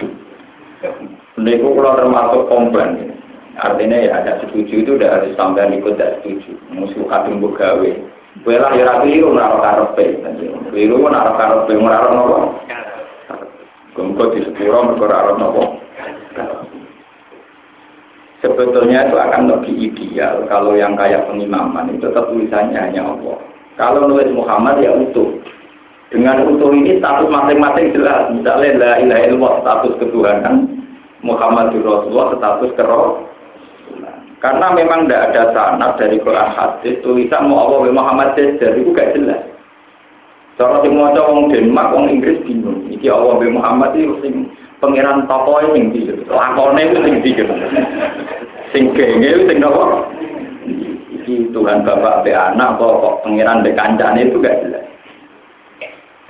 Niku 1.38 1.70
kalau 1.78 1.94
termasuk 1.94 2.42
komplain. 2.50 3.14
Artinya 3.58 3.98
ya 3.98 4.22
ada 4.22 4.38
setuju 4.42 4.86
itu 4.86 4.90
udah 4.94 5.18
harus 5.18 5.34
sampai 5.34 5.70
ikut 5.78 5.98
tidak 5.98 6.22
setuju. 6.22 6.54
Musuh 6.70 7.06
kadung 7.10 7.42
begawe. 7.42 7.90
Belah 8.46 8.70
ya 8.74 8.86
rapi 8.86 9.18
itu 9.18 9.26
menaruh 9.26 9.58
karepe. 9.58 10.22
Keliru 10.70 11.02
menaruh 11.02 11.34
karepe, 11.34 11.74
menaruh 11.74 12.10
nopo. 12.14 12.38
Gengko 13.98 14.24
di 14.30 14.46
sepuro 14.46 14.94
menaruh 14.94 15.34
nopo. 15.38 15.62
Sebetulnya 18.38 19.10
itu 19.10 19.18
akan 19.18 19.50
lebih 19.50 19.74
ideal 19.90 20.46
kalau 20.46 20.78
yang 20.78 20.94
kayak 20.94 21.26
pengimaman 21.26 21.90
itu 21.90 22.06
tetap 22.06 22.30
tulisannya 22.30 22.78
hanya 22.78 23.02
Allah. 23.02 23.38
Kalau 23.74 24.06
nulis 24.06 24.30
Muhammad 24.30 24.78
ya 24.78 24.94
utuh. 24.94 25.34
Dengan 26.14 26.46
utuh 26.46 26.70
ini 26.70 27.02
status 27.02 27.26
masing-masing 27.26 27.90
jelas. 27.90 28.30
Misalnya 28.30 28.78
la 28.78 28.92
ilaha 29.02 29.22
illallah 29.26 29.54
status 29.60 29.92
ketuhanan, 29.98 30.77
Muhammad 31.28 31.76
Rasulullah 31.76 32.32
status 32.40 32.72
kero 32.72 33.28
karena 34.38 34.70
memang 34.70 35.06
tidak 35.06 35.34
ada 35.34 35.42
sanad 35.50 35.92
dari 35.98 36.22
Quran 36.22 36.50
hadis 36.54 37.02
tulisan 37.02 37.50
mau 37.50 37.66
Allah 37.66 37.90
Muhammad 37.90 38.38
Jajar 38.38 38.78
itu 38.78 38.94
gak 38.94 39.10
jelas. 39.18 39.42
Cara 40.54 40.78
sing 40.82 40.94
maca 40.94 41.22
wong 41.26 41.50
Denmark, 41.50 41.94
wong 41.94 42.06
Inggris 42.06 42.38
bingung. 42.46 42.86
Iki 42.86 43.06
Allah 43.10 43.38
Muhammad 43.50 43.98
itu 43.98 44.14
sing 44.22 44.46
pangeran 44.78 45.26
tokoe 45.26 45.74
sing 45.74 45.90
ndi. 45.90 46.06
Lakone 46.30 46.82
itu 46.86 46.98
sing 47.02 47.14
ndi. 47.18 47.30
Sing 48.70 48.84
kenge 48.94 49.30
sing 49.50 49.58
napa? 49.58 50.06
Iki 51.18 51.50
Tuhan 51.50 51.82
Bapak 51.82 52.22
be 52.22 52.30
anak 52.30 52.78
kok 52.78 53.26
pangeran 53.26 53.66
be 53.66 53.74
kancane 53.74 54.22
itu 54.22 54.38
gak 54.38 54.58
jelas. 54.62 54.86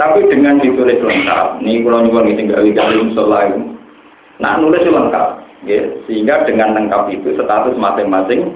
Tapi 0.01 0.31
dengan 0.31 0.63
ditulis 0.63 1.03
lengkap, 1.03 1.59
nih 1.59 1.83
kalau 1.83 2.07
nyuwun 2.07 2.31
ngisi 2.31 2.47
gawe-gawe 2.47 2.95
musola 3.03 3.51
Nah 4.38 4.55
nulis 4.59 4.87
lengkap, 4.87 5.29
ya. 5.66 5.83
sehingga 6.07 6.46
dengan 6.46 6.79
lengkap 6.79 7.11
itu 7.11 7.35
status 7.35 7.74
masing-masing 7.74 8.55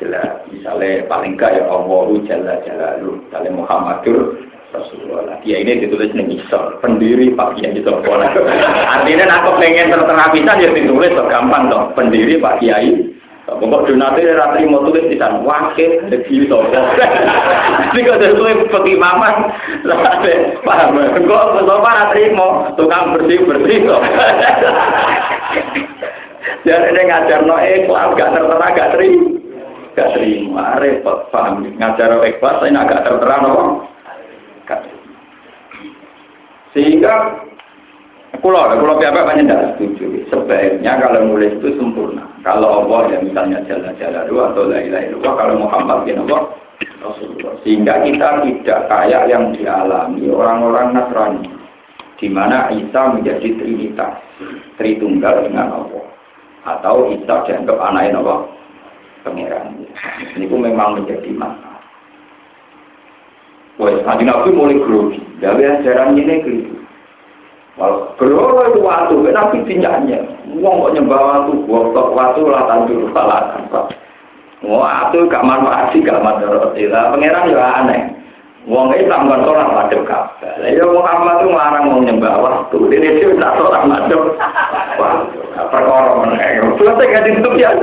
jelas. 0.00 0.40
Misalnya 0.48 1.04
paling 1.08 1.36
enggak 1.36 1.56
ya 1.56 1.64
Allahu 1.68 2.24
Jalla 2.24 2.60
Jalalu, 2.64 3.20
misalnya 3.28 3.52
Muhammadur 3.52 4.40
Rasulullah. 4.72 5.40
Ya 5.44 5.60
ini 5.60 5.84
ditulis 5.84 6.12
nih 6.12 6.26
misal, 6.36 6.80
pendiri 6.84 7.32
Pak 7.32 7.56
Kiai 7.56 7.76
itu. 7.76 7.88
Artinya 7.88 9.24
aku 9.40 9.50
pengen 9.60 9.92
tertera 9.92 10.24
bisa 10.32 10.52
ya 10.58 10.68
ditulis 10.72 11.12
so, 11.12 11.24
dong. 11.24 11.84
Pendiri 11.96 12.40
Pak 12.40 12.60
Kiai 12.60 13.15
Pokok 13.46 13.86
donasi 13.86 14.26
ratri 14.26 14.66
mau 14.66 14.82
tulis 14.82 15.06
di 15.06 15.14
sana 15.22 15.38
wakil 15.38 16.02
jadi 16.10 16.50
sopo. 16.50 16.66
Ini 17.94 18.02
kok 18.02 18.18
dari 18.18 18.34
tulis 18.34 18.66
pergi 18.74 18.98
mama, 18.98 19.54
lah 19.86 20.18
paham. 20.66 20.98
Kok 21.14 21.62
sopo 21.62 21.86
ratri 21.86 22.34
mau 22.34 22.74
tukang 22.74 23.14
bersih 23.14 23.38
bersih 23.46 23.86
kok. 23.86 24.02
Jadi 26.66 26.98
dia 26.98 27.06
ngajar 27.06 27.46
no 27.46 27.54
ikhlas 27.62 28.18
gak 28.18 28.34
tertera 28.34 28.66
gak 28.74 28.90
terima, 28.98 29.38
gak 29.94 30.10
terima 30.18 30.64
repot 30.82 31.30
paham. 31.30 31.62
Ngajar 31.78 32.18
ikhlas 32.26 32.58
saya 32.58 32.82
agak 32.82 33.02
tertera 33.06 33.36
no. 33.46 33.86
Sehingga 36.74 37.14
Kulo, 38.42 38.60
kulo 38.80 38.94
pihak 38.98 39.14
banyak 39.14 39.46
tidak 39.46 39.76
setuju. 39.76 40.26
Sebaiknya 40.32 40.98
kalau 40.98 41.30
nulis 41.30 41.54
itu 41.56 41.78
sempurna. 41.78 42.26
Kalau 42.42 42.84
Allah 42.84 43.14
ya 43.14 43.18
misalnya 43.22 43.62
jalan-jalan 43.70 44.24
dua 44.26 44.50
atau 44.50 44.66
lain-lain 44.66 45.14
dua. 45.14 45.30
Kalau 45.36 45.54
Muhammad 45.62 46.08
ya 46.08 46.18
Allah 46.26 46.42
Rasulullah. 47.00 47.54
Sehingga 47.62 47.94
kita 48.02 48.28
tidak 48.42 48.80
kayak 48.90 49.22
yang 49.30 49.54
dialami 49.54 50.26
orang-orang 50.28 50.86
Nasrani. 50.96 51.46
Di 52.16 52.32
mana 52.32 52.72
Isa 52.72 53.12
menjadi 53.12 53.44
Trinitas, 53.60 54.16
Tritunggal 54.80 55.44
dengan 55.46 55.84
Allah. 55.84 56.04
Atau 56.64 57.12
Isa 57.12 57.44
dianggap 57.44 57.76
anaknya 57.78 58.18
Allah, 58.24 58.40
pangeran. 59.22 59.84
Ini 60.34 60.48
pun 60.48 60.64
memang 60.64 60.98
menjadi 60.98 61.30
masalah. 61.36 61.84
Wah, 63.76 64.16
Nabi 64.16 64.50
mulai 64.56 64.80
grogi. 64.80 65.20
Gawe 65.36 65.60
ajaran 65.60 66.16
ini 66.16 66.40
keliru. 66.40 66.85
Berdoa 67.76 68.72
itu 68.72 68.80
waktu, 68.80 69.14
tapi 69.36 69.60
tinyanya. 69.68 70.24
Uang 70.56 70.88
kok 70.88 70.92
nyembah 70.96 71.20
waktu, 71.20 71.52
waktu 71.68 72.00
waktu 72.16 72.40
lah 72.48 72.62
tanjur 72.64 73.12
salah. 73.12 73.52
Wah, 74.64 75.12
itu 75.12 75.28
gak 75.28 75.44
manfaat 75.44 75.92
sih, 75.92 76.00
gak 76.00 76.24
manfaat. 76.24 76.72
Lah, 76.72 77.12
pangeran 77.12 77.52
ya 77.52 77.66
aneh. 77.84 78.02
Wong 78.66 78.90
Islam 78.98 79.30
kan 79.30 79.46
sholat 79.46 79.68
madhep 79.70 80.02
Ka'bah. 80.10 80.58
Ya 80.66 80.82
Muhammad 80.90 81.38
itu 81.38 81.54
ngarang 81.54 81.84
mau 81.86 82.02
nyembah 82.02 82.34
waktu. 82.42 82.78
Ini 82.98 83.08
dia 83.22 83.30
tak 83.38 83.54
sholat 83.62 83.82
madhep. 83.86 84.22
Wah, 84.98 85.22
perkara 85.70 86.12
meneng. 86.24 86.74
Selesai 86.74 87.12
gak 87.12 87.24
ditutup 87.30 87.54
ya. 87.54 87.76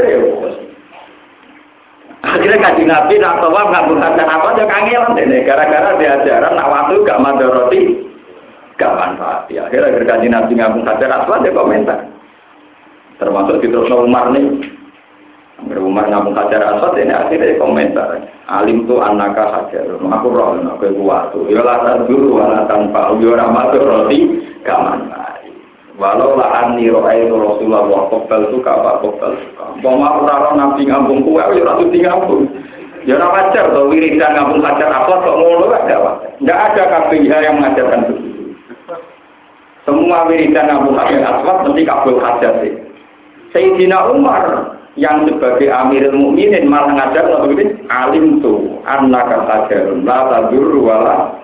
Akhirnya 2.24 2.60
kaji 2.60 2.84
Nabi 2.88 3.16
nak 3.20 3.40
tawaf 3.44 3.68
nggak 3.68 3.86
berhasil 3.94 4.28
apa 4.28 4.48
aja 4.56 4.64
kangelan 4.68 5.16
deh. 5.16 5.44
Gara-gara 5.44 5.92
diajaran 5.96 6.56
nak 6.56 6.72
waktu 6.72 7.04
gak 7.08 7.22
mandoroti, 7.22 7.82
gak 8.84 9.00
manfaat. 9.00 9.48
Ya, 9.48 9.72
akhirnya 9.72 10.04
kaji 10.04 10.28
Nabi 10.28 10.52
nggak 10.60 10.72
berhasil 10.76 11.10
apa 11.10 11.34
dia 11.40 11.56
komentar. 11.56 12.00
Termasuk 13.18 13.64
di 13.64 13.68
terus 13.72 13.88
Umar 13.88 14.36
nih. 14.36 14.46
Umar 15.64 16.12
ngabung 16.12 16.36
hajar 16.36 16.76
aswad 16.76 17.00
ini 17.00 17.16
akhirnya 17.16 17.56
komentar. 17.56 18.20
Alim 18.52 18.84
tu 18.84 19.00
anaka 19.00 19.48
hajar. 19.48 19.88
Aku 19.96 20.28
roh, 20.28 20.60
aku 20.60 20.92
kuat. 21.00 21.32
Ya 21.48 21.64
lah 21.64 22.04
dulu, 22.04 22.44
wala 22.44 22.68
tanpa. 22.68 23.16
Ya 23.24 23.32
rahmat 23.40 23.72
roti, 23.80 24.20
gak 24.68 24.80
manfaat. 24.84 25.24
Walau 25.94 26.34
lah 26.34 26.66
ani 26.66 26.90
roai 26.90 27.30
itu 27.30 27.38
Rasulullah 27.38 27.86
wa 27.86 28.10
kopel 28.10 28.50
suka 28.50 28.82
apa 28.82 28.98
kopel 29.06 29.38
suka. 29.46 29.78
Mau 29.86 29.94
mau 29.94 30.26
raro 30.26 30.58
nabi 30.58 30.90
ngambung 30.90 31.22
kue, 31.22 31.38
ya 31.38 31.62
ratu 31.62 31.86
di 31.94 32.02
ngambung. 32.02 32.50
Ya 33.06 33.22
ora 33.22 33.30
wajar 33.30 33.70
to 33.70 33.94
wiridan 33.94 34.34
ngambung 34.34 34.66
hajar 34.66 34.90
apa 34.90 35.22
kok 35.22 35.38
ngono 35.38 35.70
ada 35.70 35.98
wajar. 36.02 36.30
Enggak 36.42 36.60
ada 36.66 36.84
KPIH 36.90 37.34
yang 37.46 37.56
mengajarkan 37.62 38.02
begitu. 38.10 38.33
Semua 39.84 40.28
wiridan 40.32 40.72
ngambung 40.72 40.96
hajar 40.96 41.22
aswad 41.22 41.68
mesti 41.68 41.84
kabul 41.84 42.18
hajar 42.24 42.54
sih. 42.64 42.74
Sayyidina 43.52 44.16
Umar 44.16 44.76
yang 44.96 45.28
sebagai 45.28 45.68
Amirul 45.68 46.16
Mukminin 46.16 46.72
malah 46.72 46.96
ngajar 46.96 47.28
waktu 47.28 47.58
itu 47.58 47.66
alim 47.92 48.40
tuh 48.40 48.80
anak 48.88 49.28
hajarun 49.28 50.06
la 50.08 50.30
tadur 50.32 50.70
wala 50.80 51.36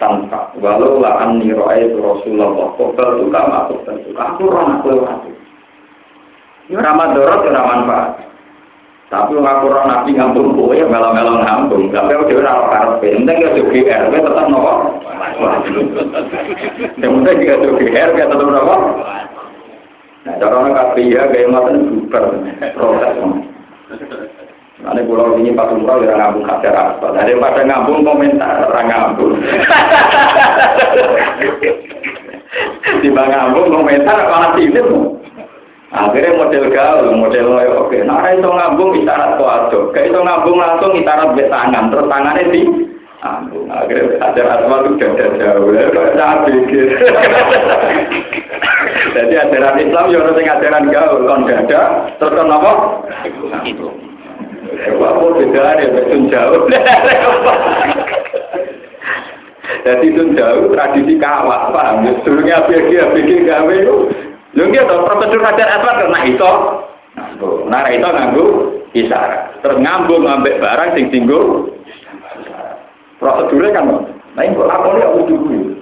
tanpa 0.00 0.50
walau 0.58 1.02
lah 1.02 1.20
anni 1.26 1.50
itu 1.50 1.98
Rasulullah 1.98 2.74
kobel 2.78 3.22
suka 3.22 3.40
masuk 3.46 3.78
suka 3.86 4.22
aku 4.34 4.50
orang 4.50 4.78
aku 4.78 4.86
lewat 4.94 5.18
ini 6.70 6.78
ramah 6.78 7.10
dorot 7.12 7.42
ya 7.42 7.58
manfaat. 7.58 8.22
Tapi 9.10 9.36
aku 9.36 9.64
orang 9.68 9.92
nabi 9.92 10.16
ngambung 10.16 10.56
ya 10.72 10.88
melo-melo 10.88 11.42
ngambung. 11.44 11.92
Tapi 11.92 12.16
aku 12.16 12.32
juga 12.32 12.48
ora 12.48 12.96
karepe. 12.96 13.12
Penting 13.12 13.44
ya 13.44 14.08
RW 14.08 14.14
tetap 14.14 14.46
nopo 14.48 14.72
penting 16.98 17.36
juga 17.40 17.54
juga 17.64 18.00
RW 18.12 18.18
tetap 18.18 18.48
nopo 18.48 18.76
nah 20.22 20.34
cara 20.38 20.54
orang 20.54 20.74
kabeh 20.78 21.04
ya 21.10 21.22
kayak 21.34 21.50
macam 21.50 21.82
super 21.90 22.24
proses 22.78 23.16
Nanti 24.82 25.06
pulau 25.06 25.38
ini 25.38 25.54
pas 25.54 25.70
umroh 25.70 26.02
ya 26.02 26.18
ngambung 26.18 26.42
hajar 26.42 26.74
asfal. 26.74 27.14
pada 27.14 27.62
ngambung 27.62 28.02
komentar 28.02 28.66
orang 28.66 28.90
ngambung. 28.90 29.38
Tiba 32.98 33.22
ngambung 33.30 33.70
komentar 33.70 34.26
malah 34.26 34.58
tidak. 34.58 34.90
Akhirnya 35.92 36.34
model 36.34 36.64
gaul, 36.72 37.14
model 37.14 37.46
oke. 37.78 37.98
Nah 38.02 38.26
itu 38.32 38.48
ngambung 38.48 38.90
isyarat 38.96 39.36
kuado. 39.38 39.92
Kayak 39.94 40.08
itu 40.10 40.18
ngambung 40.24 40.58
langsung 40.58 40.92
isyarat 40.98 41.30
be 41.36 41.44
tangan, 41.46 41.92
terus 41.92 42.08
tangannya 42.10 42.50
di 42.50 42.62
ngambung. 43.22 43.70
Akhirnya 43.70 44.18
hajar 44.18 44.46
asfal 44.58 44.82
itu 44.82 44.98
udah 44.98 45.30
jauh. 45.38 45.70
Saya 45.70 46.42
pikir. 46.42 46.86
Jadi 49.12 49.34
ajaran 49.36 49.76
Islam 49.78 50.10
ya 50.10 50.18
harus 50.24 50.40
ajaran 50.40 50.88
gaul, 50.90 51.22
kon 51.28 51.44
dada, 51.46 51.82
terus 52.18 52.34
kon 52.34 52.50
apa? 52.50 52.72
Itu. 53.62 53.88
Kamu 54.72 55.26
beda 55.38 55.64
ya, 55.78 55.86
betul 55.92 56.22
jauh. 56.32 56.64
Jadi 59.82 60.04
itu 60.14 60.22
jauh 60.34 60.70
tradisi 60.74 61.14
kawat, 61.18 61.74
paham? 61.74 62.06
Ya, 62.06 62.12
Dulunya 62.22 62.62
ABG, 62.62 62.90
ABG 63.02 63.30
gawe 63.46 63.74
itu. 63.74 63.96
Lu 64.52 64.68
nggak 64.68 64.84
tahu 64.84 65.06
prosedur 65.08 65.40
hajar 65.42 65.80
aswad 65.80 65.96
karena 66.06 66.20
itu. 66.28 66.52
Nah, 67.66 67.88
itu 67.88 68.04
nganggu 68.04 68.46
isyarat. 68.94 69.64
Terus 69.64 69.80
ngambung 69.80 70.28
ngambek 70.28 70.60
barang 70.60 70.90
sing 70.94 71.08
tinggal. 71.10 71.72
Prosedurnya 73.22 73.78
kan, 73.78 73.86
nah 74.34 74.42
ini 74.42 74.58
lakon 74.58 74.98
ya 74.98 75.06
udah 75.14 75.26
dulu. 75.30 75.78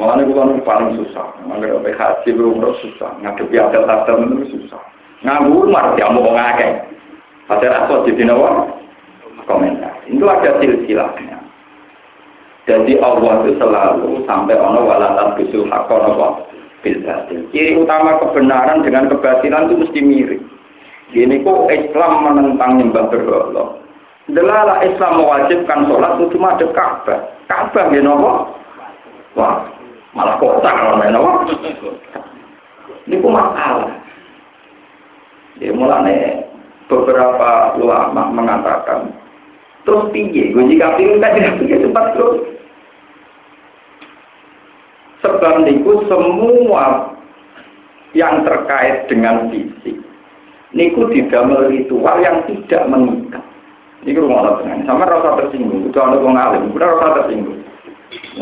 Makanya 0.00 0.24
gue 0.24 0.64
paling 0.64 0.96
susah. 0.96 1.28
Makanya 1.44 1.84
PHC 1.84 2.32
belum 2.32 2.64
susah. 2.80 3.12
Ngadepi 3.20 3.60
adal-adal 3.60 4.24
itu 4.24 4.56
susah. 4.56 4.80
Nganggu 5.20 5.68
umar, 5.68 5.92
dia 5.92 6.08
mau 6.08 6.32
ngakek. 6.32 6.88
Padahal 7.44 7.84
aswad 7.84 8.08
di 8.08 8.24
nawa 8.24 8.72
komentar. 9.44 9.92
Itu 10.08 10.24
ada 10.24 10.56
silsilahnya. 10.62 11.36
Jadi 12.64 12.96
Allah 13.02 13.44
itu 13.44 13.58
selalu 13.58 14.24
sampai 14.24 14.54
ono 14.54 14.86
walatan 14.86 15.34
bisul 15.36 15.66
hakon 15.68 16.14
apa 16.14 16.46
bilbatil. 16.86 17.50
Ciri 17.50 17.76
utama 17.76 18.16
kebenaran 18.22 18.86
dengan 18.86 19.10
kebatilan 19.10 19.68
itu 19.68 19.74
mesti 19.82 20.00
mirip. 20.00 20.42
Gini 21.10 21.42
kok 21.42 21.66
Islam 21.68 22.12
menentang 22.30 22.78
nyembah 22.78 23.10
berhala. 23.10 23.79
Delala 24.28 24.84
Islam 24.84 25.24
mewajibkan 25.24 25.88
sholat 25.88 26.20
itu 26.20 26.36
cuma 26.36 26.52
ada 26.54 26.66
Ka'bah. 26.76 27.20
Ka'bah 27.48 27.88
gini 27.88 28.04
apa? 28.04 28.32
Wah, 29.38 29.56
malah 30.12 30.36
kota 30.36 30.68
kalau 30.68 31.00
main 31.00 31.16
apa? 31.16 31.32
Ini 33.08 33.16
kok 33.16 33.32
masalah. 33.32 33.90
Ya 35.58 35.72
mulanya 35.72 36.46
beberapa 36.90 37.78
ulama 37.78 38.34
mengatakan 38.34 39.14
terus 39.86 40.10
tinggi 40.10 40.50
gue 40.50 40.64
jika 40.74 40.98
pilih 40.98 41.22
tadi 41.22 41.38
tidak 41.62 41.80
sempat 41.86 42.06
terus 42.18 42.36
sebab 45.22 45.54
niku 45.64 46.04
semua 46.10 47.14
yang 48.12 48.42
terkait 48.42 49.06
dengan 49.06 49.48
fisik 49.48 49.96
niku 50.74 51.06
tidak 51.14 51.46
ritual 51.70 52.16
yang 52.18 52.42
tidak 52.50 52.82
mengikat 52.90 53.44
ini 54.06 54.16
rumah 54.16 54.44
Allah 54.44 54.54
tenang 54.64 54.86
sama 54.88 55.04
rasa 55.04 55.40
tersinggung 55.44 55.88
itu 55.88 55.98
anu 56.00 56.24
ngalim 56.24 56.72
udah 56.72 56.88
rasa 56.96 57.06
tersinggung 57.22 57.60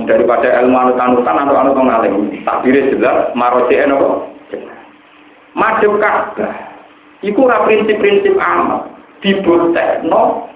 daripada 0.07 0.49
ilmu 0.63 0.77
anutan-anutan 0.77 1.43
atau 1.45 1.57
anu 1.59 1.73
ngalim 1.75 2.15
takdirnya 2.47 2.91
jelas 2.95 3.19
marosi 3.35 3.75
enopo 3.75 4.31
madep 5.59 5.93
ka'bah 5.99 6.69
Iku 7.19 7.51
ora 7.51 7.67
prinsip-prinsip 7.67 8.39
amal. 8.39 8.95
no 10.07 10.47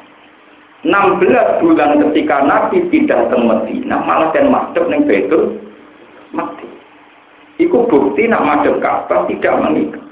16 0.83 1.63
bulan 1.63 1.99
ketika 2.11 2.43
Nabi 2.43 2.83
pindah 2.91 3.31
ke 3.31 3.37
Medina, 3.39 4.03
malah 4.03 4.35
dan 4.35 4.51
madhep 4.51 4.91
ning 4.91 5.07
Baitul 5.07 5.63
mati. 6.35 6.67
Iku 7.63 7.87
bukti 7.87 8.27
nak 8.27 8.43
madhep 8.43 8.83
Ka'bah 8.83 9.31
tidak 9.31 9.63
menikah. 9.63 10.03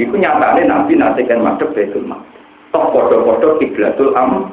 Iku 0.00 0.16
nyatane 0.16 0.64
Nabi 0.64 0.96
nanti 0.96 1.20
kan 1.28 1.44
madhep 1.44 1.68
Baitul 1.76 2.08
mati. 2.08 2.35
Toh 2.76 2.92
podo-podo 2.92 3.56
kiblatul 3.56 4.12
am. 4.12 4.52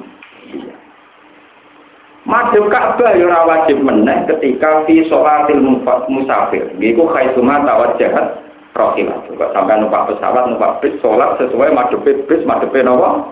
Madhep 2.24 2.72
Ka'bah 2.72 3.20
ya 3.20 3.44
wajib 3.44 3.84
meneh 3.84 4.24
ketika 4.32 4.88
fi 4.88 5.04
sholatil 5.12 5.60
musafir. 6.08 6.72
Iku 6.80 7.04
khaituma 7.12 7.68
tawajjahat 7.68 8.40
rohilah. 8.80 9.28
Kok 9.28 9.52
sampai 9.52 9.76
numpak 9.76 10.08
pesawat, 10.08 10.48
numpak 10.48 10.80
bis, 10.80 10.96
sholat 11.04 11.36
sesuai 11.36 11.76
madhepe 11.76 12.24
bis, 12.24 12.40
madhepe 12.48 12.80
nawa 12.80 13.28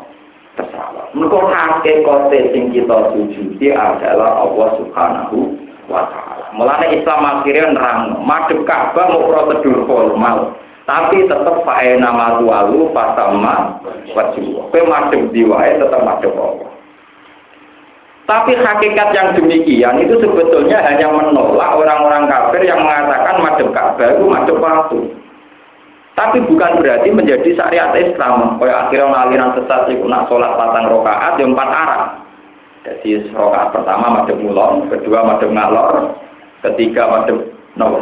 pesawat. 0.60 1.08
Mereka 1.16 2.04
kote 2.04 2.40
sing 2.52 2.76
kita 2.76 3.16
sujudi 3.16 3.72
adalah 3.72 4.44
Allah 4.44 4.76
Subhanahu 4.76 5.56
wa 5.88 6.04
taala. 6.12 6.52
Mulane 6.52 7.00
Islam 7.00 7.40
akhirnya 7.40 7.80
nerang 7.80 8.20
madhep 8.28 8.60
Ka'bah 8.68 9.08
mau 9.08 9.24
prosedur 9.24 9.88
formal. 9.88 10.52
Tapi 10.90 11.30
tetap 11.30 11.62
faena 11.62 12.10
matualu 12.10 12.90
pasama 12.90 13.78
wajib. 14.18 14.66
Kowe 14.74 14.82
madhep 14.90 15.30
diwae 15.30 15.78
tetap 15.78 16.02
madhep 16.02 16.34
Allah. 16.34 16.72
Tapi 18.26 18.56
hakikat 18.56 19.10
yang 19.12 19.36
demikian 19.36 20.00
itu 20.02 20.16
sebetulnya 20.18 20.80
hanya 20.88 21.12
menolak 21.12 21.76
orang-orang 21.76 22.32
kafir 22.32 22.64
yang 22.64 22.80
mengatakan 22.82 23.44
madhep 23.44 23.70
Ka'bah 23.76 24.10
itu 24.18 24.26
madhep 24.26 24.58
waktu. 24.58 25.00
Tapi 26.12 26.38
bukan 26.44 26.82
berarti 26.82 27.10
menjadi 27.14 27.50
syariat 27.56 27.96
Islam. 27.96 28.60
Kayak 28.60 28.90
akhirnya 28.90 29.18
aliran 29.26 29.52
sesat 29.56 29.90
itu 29.90 30.06
nak 30.06 30.28
sholat 30.28 30.54
patang 30.60 30.92
rokaat 30.92 31.40
yang 31.40 31.56
empat 31.56 31.70
arah. 31.72 32.04
Jadi 32.82 33.30
rokaat 33.38 33.70
pertama 33.70 34.22
madem 34.22 34.42
mulon, 34.42 34.90
kedua 34.90 35.22
madem 35.22 35.54
ngalor, 35.54 36.18
ketiga 36.66 37.06
madem 37.06 37.46
no, 37.78 38.02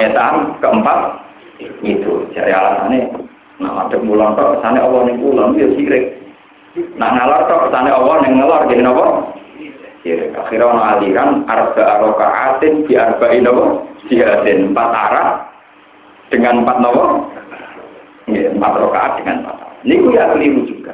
ngetan, 0.00 0.56
keempat 0.64 1.27
itu. 1.58 2.12
Jadi 2.34 2.50
alasannya, 2.50 3.10
nah 3.58 3.70
madem 3.74 4.06
mulon 4.06 4.38
kok 4.38 4.48
ke 4.54 4.56
sana 4.62 4.78
Allah 4.82 5.00
ning 5.06 5.18
mulon 5.18 5.58
itu 5.58 5.62
ya 5.62 5.68
sirik. 5.74 6.04
Nah 6.94 7.10
ngalor 7.14 7.40
kok 7.50 7.60
ke 7.66 7.68
sana 7.74 7.90
Allah 7.90 8.14
ning 8.22 8.32
ngalor 8.38 8.60
jadi 8.70 8.82
nopo. 8.86 9.06
Sirik. 10.06 10.30
Akhirnya 10.38 10.70
ono 10.70 10.82
aliran 10.82 11.30
arba 11.50 11.98
rokaatin 12.06 12.86
di 12.86 12.94
arba'in 12.94 13.42
nopo 13.42 13.90
jihadin 14.06 14.70
empat 14.70 14.90
arah 14.94 15.28
dengan 16.30 16.62
empat 16.62 16.76
nopo, 16.78 17.04
ya, 18.30 18.52
empat 18.52 18.72
rokaat 18.78 19.12
dengan 19.18 19.42
empat. 19.42 19.56
Ini 19.82 19.94
ya 20.14 20.24
keliru 20.34 20.62
juga. 20.66 20.92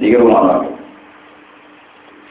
Ini 0.00 0.18
rumah 0.18 0.66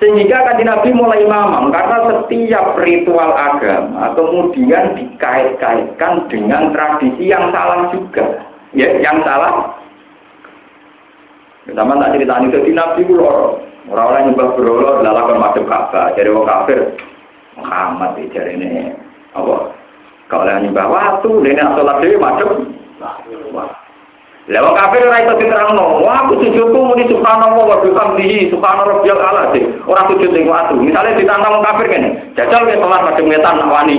Sehingga 0.01 0.33
kan 0.33 0.57
Nabi 0.57 0.89
mulai 0.97 1.21
mamam 1.29 1.69
karena 1.69 2.09
setiap 2.09 2.73
ritual 2.81 3.37
agama 3.37 4.17
kemudian 4.17 4.97
dikait-kaitkan 4.97 6.25
dengan 6.25 6.73
tradisi 6.73 7.29
yang 7.29 7.53
salah 7.53 7.93
juga. 7.93 8.41
Ya, 8.73 8.97
yang 8.97 9.21
salah. 9.21 9.77
Sama 11.69 12.01
tak 12.01 12.17
cerita 12.17 12.41
ini 12.41 12.49
jadi 12.49 12.71
Nabi 12.73 13.05
itu 13.05 13.15
Orang-orang 13.89 14.29
nyembah 14.29 14.49
berolo 14.53 15.01
adalah 15.01 15.25
madem 15.35 15.65
Ka'bah. 15.65 16.13
Jadi 16.13 16.29
orang 16.29 16.45
kafir 16.45 16.79
Muhammad 17.57 18.13
jadi 18.29 18.53
ini 18.53 18.93
apa? 19.33 19.73
Kalau 20.29 20.47
yang 20.47 20.69
nyembah 20.69 20.87
waktu, 20.87 21.29
ini 21.43 21.59
sholat 21.59 21.97
dewi 21.99 22.17
madem. 24.51 24.53
Lewat 24.53 24.73
kafir 24.75 25.07
ora 25.07 25.23
iso 25.23 25.33
diterangno. 25.39 26.03
Wah, 26.03 26.27
aku 26.27 26.43
sujudku 26.43 26.75
muni 26.75 27.07
subhanallah 27.07 27.63
wa 27.63 27.77
bihamdihi 27.79 28.51
subhana 28.51 28.83
rabbiyal 28.83 29.19
ala 29.19 29.51
sih. 29.55 29.63
Ora 29.87 30.03
sujud 30.11 30.31
ning 30.35 30.47
watu. 30.47 30.75
Misale 30.75 31.15
ditantang 31.15 31.63
kafir 31.63 31.87
kene. 31.87 32.09
Jajal 32.35 32.67
ke 32.67 32.75
salat 32.75 33.01
madhep 33.07 33.25
wetan 33.27 33.55
nak 33.57 33.71
wani. 33.71 33.97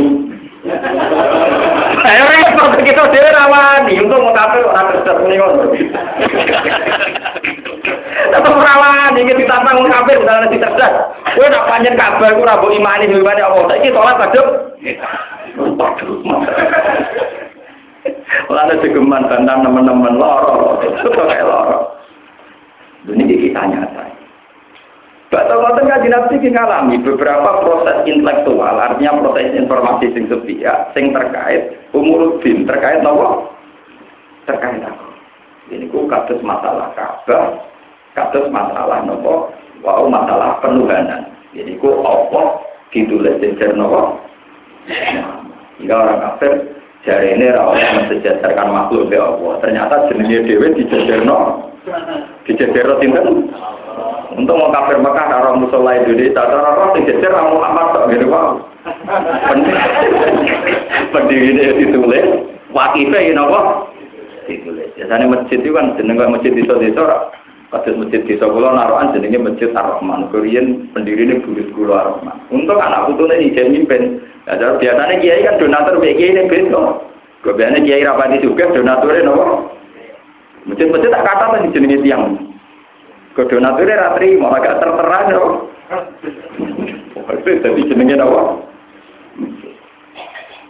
Ayo 2.06 2.22
repot 2.28 2.78
kita 2.84 3.02
dhewe 3.10 3.30
ra 3.32 3.44
wani. 3.48 3.94
Untung 4.04 4.32
kafir 4.36 4.62
ora 4.68 4.80
terus 4.92 5.24
ngono. 5.24 5.64
Tetep 8.32 8.52
ora 8.52 8.74
wani 8.76 9.20
iki 9.24 9.34
ditantang 9.40 9.80
wong 9.80 9.88
kafir 9.88 10.16
misalnya 10.20 10.52
dicerdas. 10.52 10.92
Kowe 11.32 11.46
nak 11.48 11.66
panjen 11.66 11.96
kabar 11.96 12.30
ku 12.36 12.44
ora 12.44 12.60
mbok 12.60 12.76
imani 12.76 13.08
imani 13.08 13.40
Allah. 13.40 13.64
Saiki 13.72 13.88
salat 13.90 14.16
madhep. 14.20 14.46
Kalau 15.52 16.24
ada 18.52 18.74
segeman 18.82 19.30
bantang 19.30 19.62
teman-teman 19.62 20.18
loro, 20.18 20.82
itu 20.82 21.08
kayak 21.10 21.46
loro. 21.46 21.98
Ini 23.06 23.24
kita 23.26 23.62
nyata. 23.66 24.04
Batal 25.32 25.64
ngoten 25.64 25.88
kan 25.88 26.04
nabi 26.04 26.36
kita 26.44 26.60
ngalami 26.60 27.00
beberapa 27.00 27.64
proses 27.64 28.04
intelektual, 28.04 28.76
artinya 28.76 29.16
proses 29.16 29.56
informasi 29.56 30.12
sing 30.12 30.28
sepihak, 30.28 30.92
sing 30.92 31.08
terkait 31.08 31.72
umur 31.96 32.36
bin, 32.44 32.68
terkait 32.68 33.00
nopo, 33.00 33.48
terkait 34.44 34.84
apa? 34.84 35.08
Ini 35.72 35.88
ku 35.88 36.04
kasus 36.04 36.36
masalah 36.44 36.92
kabar, 36.92 37.64
kasus 38.12 38.44
masalah 38.52 39.08
nopo, 39.08 39.56
wow 39.80 40.04
masalah 40.04 40.60
penuhanan. 40.60 41.32
Jadi 41.56 41.80
ku 41.80 41.88
opo 42.04 42.60
ditulis 42.92 43.40
jejer 43.40 43.72
nopo. 43.72 44.20
Jika 45.80 45.96
orang 45.96 46.20
kafir 46.20 46.52
Jari 47.02 47.34
ini 47.34 47.50
rawat 47.50 47.82
mensejajarkan 47.82 48.68
makhluk 48.70 49.10
ya 49.10 49.26
Allah. 49.26 49.58
Ternyata 49.58 50.06
jenisnya 50.06 50.46
dewi 50.46 50.70
dijajarno, 50.78 51.66
dijajarno 52.46 52.94
tinten. 53.02 53.50
Untuk 54.32 54.56
mau 54.56 54.72
kafir 54.72 54.96
Mekah, 54.96 55.28
orang 55.28 55.60
musola 55.60 55.98
Indonesia, 55.98 56.40
orang 56.40 56.78
orang 56.78 56.94
dijajar 56.96 57.36
orang 57.36 57.52
Muhammad 57.52 57.86
tak 57.92 58.06
gitu 58.16 58.26
wow. 58.30 58.56
Pendiri 61.12 61.52
ini 61.52 61.84
ditulis, 61.84 62.24
wakifnya 62.72 63.18
ini 63.18 63.36
apa? 63.36 63.60
Ditulis. 64.48 64.88
Biasanya 64.96 65.26
masjid 65.28 65.58
itu 65.60 65.74
kan 65.74 65.92
jeneng 66.00 66.32
masjid 66.32 66.54
di 66.54 66.64
desa 66.64 67.28
Kados 67.72 67.96
masjid 67.96 68.20
desa 68.28 68.52
kula 68.52 68.76
naruhan 68.76 69.16
jenenge 69.16 69.40
Masjid 69.40 69.72
Ar-Rahman. 69.72 70.28
Korean 70.28 70.92
pendiri 70.92 71.24
ini 71.24 71.40
burit 71.40 71.72
kula 71.72 72.04
Ar-Rahman. 72.04 72.36
Untuk 72.52 72.76
anak 72.76 73.08
putune 73.08 73.32
ijen 73.40 73.72
mimpin. 73.72 74.20
Ya 74.42 74.74
biasanya 74.74 75.22
kiai 75.22 75.46
kan 75.46 75.58
donatur 75.62 76.02
mek 76.02 76.18
kiai 76.18 76.34
ini 76.34 76.50
beda. 76.50 76.82
Kebiasaan 77.42 77.86
kiai 77.86 78.06
rapati 78.06 78.42
juga 78.42 78.70
donaturnya 78.74 79.26
nopo. 79.26 79.74
Masjid-masjid 80.66 81.10
tak 81.10 81.26
kata 81.26 81.44
tadi 81.58 81.74
jenenge 81.74 82.02
tiang. 82.02 82.38
Ke 83.34 83.46
donaturnya 83.46 83.98
ratri 83.98 84.38
mau 84.38 84.54
agak 84.54 84.82
tertera 84.82 85.30
nopo. 85.30 85.70
Jadi 87.46 87.80
jenenge 87.86 88.14
nopo. 88.18 88.66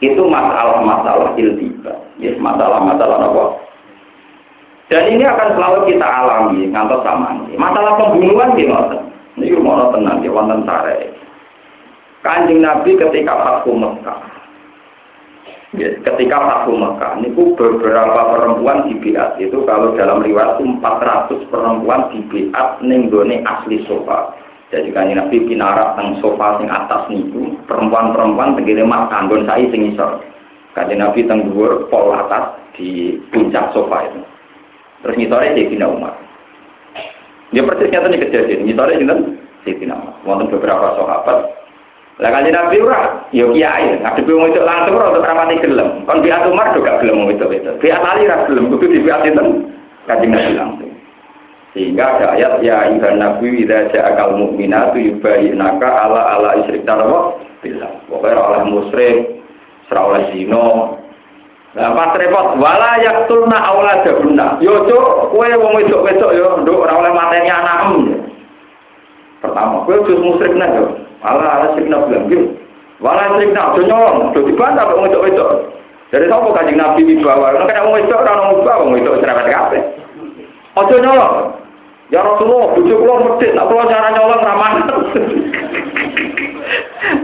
Itu 0.05 0.23
masalah-masalah 0.29 1.33
iltiba. 1.41 1.93
Ya, 2.21 2.37
masalah-masalah 2.37 3.17
nopo. 3.25 3.45
Dan 4.93 5.09
ini 5.09 5.25
akan 5.25 5.57
selalu 5.57 5.89
kita 5.89 6.05
alami 6.05 6.69
ngantos 6.69 7.01
sama. 7.01 7.41
Masalah 7.57 7.97
pembunuhan 7.97 8.53
di 8.53 8.69
Ini 9.33 9.49
rumah 9.57 9.89
tenang 9.97 10.21
di 10.21 10.29
wonten 10.29 10.69
sare. 10.69 11.09
Kanjeng 12.23 12.63
Nabi 12.63 12.95
ketika 12.95 13.35
Fathu 13.35 13.75
Mekah. 13.75 14.19
Ya, 15.75 15.91
ketika 16.07 16.39
Fathu 16.39 16.79
Mekah, 16.79 17.19
ini 17.19 17.35
beberapa 17.35 18.21
perempuan 18.39 18.87
di 18.87 18.95
Biat 19.03 19.43
itu 19.43 19.67
kalau 19.67 19.99
dalam 19.99 20.23
riwayat 20.23 20.63
itu 20.63 20.79
400 20.79 21.51
perempuan 21.51 22.15
di 22.15 22.23
Biat 22.31 22.79
ninggone 22.79 23.43
asli 23.43 23.83
sofa. 23.91 24.39
Jadi 24.71 24.89
kanjeng 24.95 25.21
Nabi 25.21 25.37
pinarak 25.45 26.01
teng 26.01 26.17
sofa 26.23 26.57
sing 26.57 26.71
atas 26.71 27.05
niku 27.13 27.53
perempuan-perempuan 27.69 28.57
tegene 28.57 28.89
mak 28.89 29.13
kanggon 29.13 29.45
sai 29.45 29.69
sing 29.69 29.93
isor. 29.93 30.23
Kanjeng 30.73 31.03
Nabi 31.03 31.29
teng 31.29 31.45
dhuwur 31.45 31.91
pol 31.93 32.17
atas 32.17 32.57
di 32.79 33.21
puncak 33.29 33.75
sofa 33.77 34.09
itu. 34.09 34.21
Terus 35.05 35.19
ngisore 35.19 35.53
Sayyidina 35.53 35.91
Umar. 35.91 36.15
Dia 37.53 37.67
persis 37.69 37.91
nyata 37.93 38.07
nih 38.09 38.21
kejadian. 38.25 38.65
Ngisore 38.65 38.97
sinten 38.97 39.19
Sayyidina 39.67 39.93
Umar. 39.99 40.15
Wonten 40.25 40.49
beberapa 40.49 40.97
sahabat. 40.97 41.62
Lah 42.21 42.29
kanjeng 42.29 42.53
Nabi 42.53 42.77
ora, 42.85 43.25
yo 43.33 43.57
kiai, 43.57 43.97
ngadepi 44.05 44.31
wong 44.37 44.53
itu 44.53 44.61
langsung 44.61 45.01
ora 45.01 45.17
untuk 45.17 45.25
ramati 45.25 45.57
gelem. 45.65 46.05
Kon 46.05 46.21
biat 46.21 46.45
Umar 46.45 46.77
gak 46.77 47.01
gelem 47.01 47.25
wong 47.25 47.31
itu 47.33 47.47
itu. 47.49 47.73
Biat 47.81 48.05
Ali 48.05 48.29
ra 48.29 48.45
gelem, 48.45 48.69
kudu 48.69 48.93
di 48.93 49.01
biat 49.01 49.25
sinten 49.25 49.73
kanjeng 50.05 50.31
Nabi 50.37 50.53
langsung. 50.53 50.93
Sehingga 51.73 52.05
ada 52.05 52.37
ayat 52.37 52.61
ya 52.61 52.85
ayuhan 52.85 53.17
nabi 53.17 53.65
idza 53.65 53.89
ja'akal 53.97 54.37
mu'minatu 54.37 55.01
yubayyinaka 55.01 55.89
ala 55.89 56.37
ala 56.37 56.61
isyrik 56.61 56.85
tarwa 56.85 57.41
billah. 57.65 57.89
Pokoknya 58.13 58.45
oleh 58.45 58.63
musyrik, 58.69 59.41
ora 59.89 60.01
oleh 60.13 60.23
zina, 60.37 60.69
Nah, 61.73 61.97
pas 61.97 62.13
repot, 62.21 62.61
wala 62.61 63.01
yaktulna 63.01 63.57
auladahunna. 63.57 64.61
Yo, 64.61 64.85
cuk, 64.85 65.33
kowe 65.33 65.49
wong 65.57 65.73
wedok-wedok 65.81 66.33
yo, 66.37 66.61
nduk 66.61 66.85
ora 66.85 67.01
oleh 67.01 67.13
mateni 67.17 67.49
anakmu. 67.49 68.13
Pertama, 69.41 69.81
kowe 69.89 70.05
wis 70.05 70.21
musyrik 70.21 70.53
nek 70.53 70.69
yo. 70.77 70.87
Ala 71.23 71.47
ala 71.47 71.67
sikna 71.79 72.03
bilang 72.11 72.27
yo. 72.27 72.43
Wala 72.99 73.39
sikna 73.39 73.75
aja 73.75 73.83
nyolong, 73.83 74.35
do 74.35 74.47
dibantah 74.47 74.91
wong 74.91 75.07
wedok-wedok. 75.07 75.51
Dari 76.11 76.29
sapa 76.29 76.49
kanjeng 76.55 76.79
Nabi 76.79 77.07
dibawa? 77.07 77.55
Nek 77.55 77.71
ana 77.71 77.87
wong 77.87 77.95
wedok 77.99 78.23
ora 78.23 78.33
ono 78.35 78.63
mbah 78.63 78.77
wong 78.83 78.91
wedok. 78.99 79.23
Aja 80.73 80.97
nyolong. 80.99 81.35
Ya 82.13 82.21
Rasulullah, 82.21 82.77
bojo 82.77 82.95
kula 83.01 83.15
medhit, 83.25 83.57
tak 83.57 83.67
kula 83.73 83.89
cara 83.89 84.13
nyolong 84.13 84.45
ra 84.45 84.55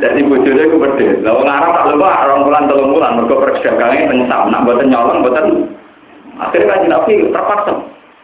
Jadi 0.00 0.20
bojone 0.30 0.62
ku 0.72 0.76
pedhe. 0.80 1.06
Lah 1.20 1.32
wong 1.36 1.44
tak 1.44 1.86
lupa 1.92 2.24
orang 2.24 2.42
bulan 2.46 2.64
telung 2.70 2.94
bulan 2.96 3.16
mergo 3.18 3.36
perdagangan 3.36 4.08
teng 4.08 4.20
nak 4.30 4.62
mboten 4.64 4.88
nyolong 4.88 5.20
mboten. 5.20 5.46
Akhirnya 6.38 6.70
kan 6.70 6.86
Nabi 6.86 7.28
terpaksa. 7.34 7.74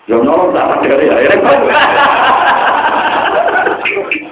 Ya 0.07 0.17
nyolong 0.23 0.55
tak 0.55 0.87
ada 0.87 0.87
akhirnya. 0.87 1.39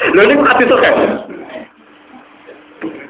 Lho 0.00 0.20
ini 0.24 0.34
hati 0.40 0.64
kan? 0.64 0.96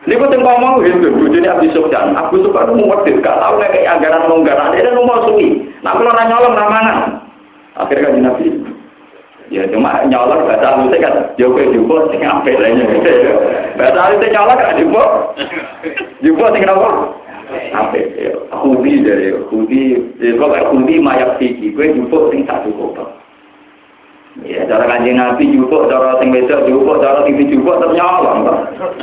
Ini 0.00 0.16
gue 0.16 0.33
tengok 0.33 0.48
ngomong 0.48 0.83
gitu, 0.83 1.12
bujuni 1.12 1.46
Abi 1.46 1.70
Sufyan. 1.70 2.16
Abu 2.18 2.42
Sufyan 2.42 2.72
itu 2.72 2.83
muwedit, 2.83 3.20
gak 3.22 3.37
tau 3.37 3.61
kayak 3.61 4.00
anggaran 4.00 4.26
longgaran. 4.26 4.74
Dia 4.74 4.90
mau 4.96 5.22
suwi. 5.29 5.70
Nah 5.85 5.92
kalau 5.94 6.11
nyolong 6.11 6.57
ramangan. 6.57 6.98
Akhirnya 7.79 8.11
kan 8.11 8.18
Nabi 8.18 8.46
Ya 9.50 9.66
cuma 9.66 10.07
nyolong 10.07 10.46
bahasa 10.46 10.79
halusnya 10.79 11.03
kan, 11.03 11.14
yo 11.35 11.50
ya, 11.59 11.66
jumbo 11.74 12.07
sing 12.14 12.22
apik 12.22 12.55
lainnya. 12.55 12.87
Bahasa 13.74 13.98
halusnya 13.98 14.31
nyolong 14.31 14.59
kan 14.62 14.79
jumbo. 14.79 15.05
Jumbo 16.22 16.46
sing 16.55 16.62
apa? 16.70 16.88
Apik. 17.74 18.07
Kudi 18.50 19.03
dari 19.03 19.35
kudi, 19.50 19.98
ya 20.22 20.38
kok 20.38 20.55
kudi 20.70 21.03
mayak 21.03 21.35
siji, 21.42 21.74
kowe 21.74 21.83
jumbo 21.83 22.31
sing 22.31 22.46
satu 22.46 22.70
kota. 22.79 23.20
Ya, 24.47 24.62
cara 24.71 24.87
kanjeng 24.87 25.19
Nabi 25.19 25.51
jupuk, 25.51 25.90
cara 25.90 26.14
sing 26.23 26.31
wedok 26.31 26.62
jupuk, 26.71 27.03
cara 27.03 27.27
TV 27.27 27.51
jupuk 27.51 27.83
tetap 27.83 27.90
nyolong, 27.99 28.47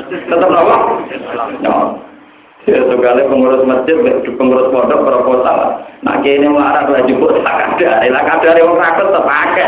Tetap 0.07 0.47
apa? 0.47 0.75
Nyolong. 1.59 1.91
Ya, 2.67 2.83
sekali 2.83 3.23
pengurus 3.31 3.63
masjid, 3.63 3.95
pengurus 4.35 4.71
pondok 4.75 5.03
proposal. 5.07 5.87
Nah, 6.03 6.19
kini 6.19 6.51
marah 6.51 6.83
lah 6.83 6.99
jemput 7.07 7.39
tak 7.39 7.79
ada. 7.79 8.03
Lah 8.11 8.23
kadar 8.27 8.59
yang 8.59 8.75
rakyat 8.75 9.07
terpakai. 9.07 9.67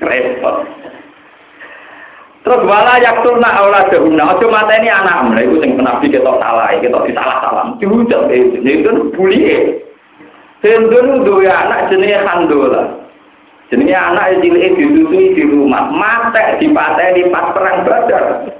Repot. 0.08 0.56
Terus 2.40 2.64
wala 2.64 2.96
yaktul 2.96 3.36
nak 3.36 3.60
aula 3.60 3.92
dahuna. 3.92 4.32
Ojo 4.32 4.48
ini 4.48 4.88
anak 4.88 5.28
mereka 5.28 5.44
itu 5.44 5.56
sing 5.60 5.70
penabi 5.76 6.08
kita 6.08 6.32
salah, 6.40 6.72
kita 6.80 6.96
disalah 7.04 7.36
salah. 7.44 7.64
Diucap 7.76 8.32
itu, 8.32 8.64
itu 8.64 8.90
bully. 9.12 9.76
Hendun 10.64 11.28
dua 11.28 11.52
anak 11.68 11.92
jenis 11.92 12.24
handola. 12.24 12.99
Jenis 13.70 13.94
anak 13.94 14.42
cilik 14.42 14.74
disusui 14.74 15.30
di 15.38 15.46
rumah, 15.46 15.94
mate 15.94 16.58
di 16.58 16.74
pas 16.74 16.98
perang 17.54 17.86
badar. 17.86 18.50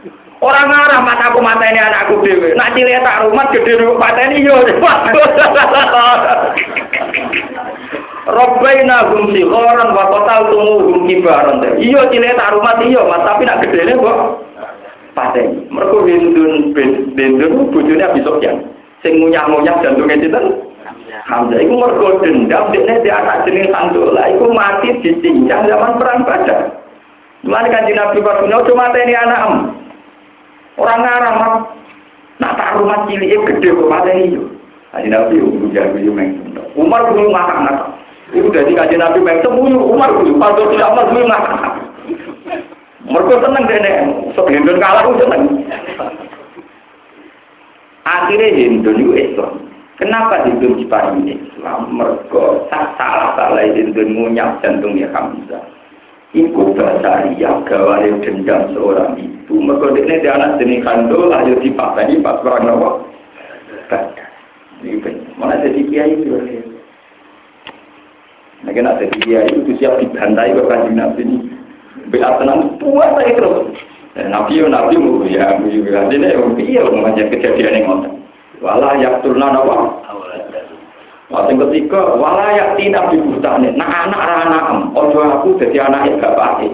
Orang 0.40 0.73
ngarah 0.73 1.05
mata 1.05 1.35
aku 1.35 1.44
mata 1.44 1.66
ini 1.68 1.83
anakku 1.83 2.25
dewe. 2.25 2.57
Nak 2.57 2.73
cilik 2.73 3.03
tak 3.05 3.29
rumah 3.29 3.51
gede 3.53 3.77
rumah 3.77 4.09
mata 4.09 4.25
ini 4.25 4.46
yo. 4.46 4.57
Robbaina 8.31 9.11
hum 9.11 9.35
sikhoran 9.35 9.90
wa 9.92 10.05
qatal 10.14 10.49
tumu 10.49 10.75
hum 10.81 11.11
kibaran. 11.11 11.61
Iya 11.77 12.09
cilik 12.09 12.38
tak 12.40 12.57
rumah 12.57 12.79
iya 12.81 13.03
mas 13.05 13.20
tapi 13.27 13.44
nak 13.44 13.61
gede 13.66 13.92
kok 13.99 14.46
paten. 15.12 15.68
Mergo 15.68 16.07
bendun 16.07 16.73
bendun 17.18 17.68
bojone 17.68 18.01
Abi 18.01 18.25
Sufyan. 18.25 18.64
Sing 19.05 19.18
ngunyah-ngunyah 19.20 19.77
jantunge 19.85 20.16
sinten? 20.23 20.70
Hamzah 21.31 21.62
iku 21.62 21.79
mergo 21.79 22.19
dendam 22.19 22.75
dekne 22.75 23.07
di 23.07 23.11
anak 23.11 23.47
jeneng 23.47 23.71
Sandola 23.71 24.35
iku 24.35 24.51
mati 24.51 24.99
dicincang 24.99 25.62
zaman 25.71 25.95
perang 26.03 26.27
Badar. 26.27 26.75
Mulane 27.47 27.71
kanjeng 27.71 27.95
Nabi 27.95 28.19
Pak 28.19 28.51
cuma 28.51 28.90
ini 28.99 29.14
anak 29.14 29.47
em. 29.47 29.55
Orang 30.75 31.07
ngarang 31.07 31.37
mah 31.38 31.53
nak 32.43 32.57
tak 32.59 32.75
rumah 32.83 33.07
cilik 33.07 33.31
gede 33.47 33.79
kok 33.79 33.87
mateni 33.87 34.35
yo. 34.35 34.43
Kaji 34.90 35.07
Nabi 35.07 35.38
yo 35.38 35.47
jago 35.71 35.99
yo 36.03 36.11
meng. 36.11 36.35
Umar 36.75 37.07
kudu 37.14 37.31
makan 37.31 37.62
nak. 37.62 37.79
Itu 38.35 38.51
dari 38.51 38.75
kaji 38.75 38.99
Nabi 38.99 39.23
meng 39.23 39.38
semuyu 39.47 39.79
Umar 39.79 40.11
kudu 40.19 40.35
padha 40.35 40.66
tidak 40.66 40.90
Umar 40.99 41.05
kudu 41.14 41.31
makan. 41.31 41.55
Mergo 43.07 43.35
seneng 43.38 43.64
dene, 43.71 43.93
sok 44.35 44.51
hendon 44.51 44.83
kalah 44.83 45.07
seneng. 45.14 45.62
Akhirnya 48.03 48.51
Hindu 48.51 48.90
itu 48.99 49.14
Islam. 49.14 49.70
Kenapa 50.01 50.49
Hindu 50.49 50.81
diparingi 50.81 51.37
Islam? 51.37 51.93
Mergo 51.93 52.65
salah 52.73 53.37
salah 53.37 53.69
Hindu 53.69 54.01
ngunyap 54.01 54.65
jantungnya 54.65 55.13
Hamzah. 55.13 55.61
Iku 56.33 56.73
basaria 56.73 57.61
gawane 57.69 58.23
dendam 58.25 58.73
seorang 58.73 59.19
ibu. 59.21 59.61
Mereka 59.61 59.99
ini 59.99 60.23
dia 60.25 60.39
anak 60.39 60.63
jenis 60.63 60.81
kandol, 60.87 61.29
ayo 61.35 61.59
dipakani 61.61 62.23
pas 62.23 62.41
nawa. 62.41 63.03
Ini 64.81 65.03
mana 65.37 65.61
jadi 65.61 65.85
kiai 65.91 66.17
itu? 66.17 66.33
Nah, 68.65 68.73
kena 68.73 68.97
jadi 68.97 69.17
kiai 69.21 69.53
itu 69.53 69.75
siap 69.77 70.01
dibantai 70.01 70.55
ke 70.57 70.63
Nabi 70.95 71.23
ini. 71.27 71.37
Beat 72.09 72.41
tenang, 72.41 72.81
puas 72.81 73.13
saya 73.19 73.37
terus. 73.37 73.75
Nabi 74.17 74.63
yo 74.63 74.71
Nabi 74.71 74.97
mu 74.97 75.27
ya, 75.27 75.59
mu 75.59 75.69
juga 75.69 76.09
ini 76.09 76.31
iya 76.67 76.83
mau 76.87 77.11
kejadian 77.11 77.77
yang 77.77 77.85
ngotot. 77.87 78.15
Walah 78.61 78.92
yak 79.01 79.25
turna 79.25 79.57
nawa. 79.57 80.05
Waktu 81.31 81.62
ketiga, 81.62 82.18
walayak 82.18 82.75
tidak 82.75 83.14
dibutane. 83.14 83.70
Nah 83.79 84.11
anak 84.11 84.64
em, 84.75 84.79
ojo 84.99 85.18
aku 85.23 85.49
jadi 85.62 85.87
anak 85.87 86.18
bapak 86.18 86.66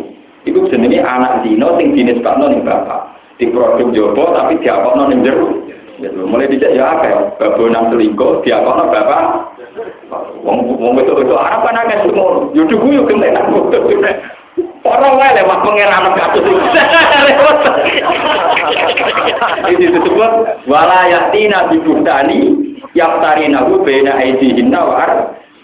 Iku 0.49 0.65
jenenge 0.73 1.03
anak 1.05 1.45
dino 1.45 1.77
sing 1.77 1.93
jenis 1.93 2.25
kano 2.25 2.49
ning 2.49 2.65
bapak. 2.65 3.13
Di 3.37 3.53
produk 3.53 3.93
jopo 3.93 4.33
tapi 4.33 4.57
diakono 4.65 5.13
ning 5.13 5.21
jero. 5.21 5.61
Gitu. 6.01 6.25
Mulai 6.25 6.49
dijak 6.49 6.73
ya 6.73 6.97
apa 6.97 7.37
babonan 7.37 7.93
selingkuh 7.93 8.41
diakono 8.47 8.89
bapak. 8.89 9.23
Wong 10.41 10.73
wong 10.81 10.95
itu 11.05 11.13
itu 11.21 11.35
kan 11.37 11.77
akeh 11.77 11.99
semua. 12.09 12.49
Yo 12.57 12.63
dugu 12.65 12.97
yo 12.97 13.05
kentenan. 13.05 13.53
Orang 14.85 15.17
wae 15.17 15.33
lewat 15.33 15.59
pengeran 15.65 16.13
itu. 16.37 16.53
Ini 19.67 19.87
disebut 19.91 20.33
walayatina 20.67 21.71
bibutani 21.71 22.55
yaftari 22.95 23.49
nahu 23.51 23.83
bena 23.83 24.19
aidi 24.21 24.57
hinna 24.57 24.81
wa 24.85 25.07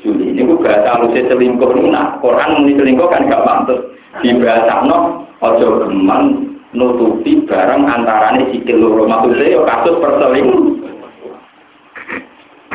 Juli 0.03 0.35
ini 0.35 0.43
gue 0.43 0.59
bahasa 0.59 0.99
halusnya 0.99 1.31
selingkuh 1.31 1.79
nah 1.87 2.19
Quran 2.19 2.59
muni 2.59 2.75
selingkuh 2.75 3.07
kan 3.07 3.31
gak 3.31 3.47
pantas 3.47 3.87
di 4.19 4.35
bahasa 4.35 4.83
no 4.83 5.31
ojo 5.39 5.87
geman 5.87 6.59
nutupi 6.75 7.47
barang 7.47 7.87
antarane 7.87 8.51
sikil 8.51 8.83
loro. 8.83 9.07
Maksudnya 9.07 9.55
ya 9.55 9.63
kasus 9.63 9.95
perselingkuh. 10.03 10.63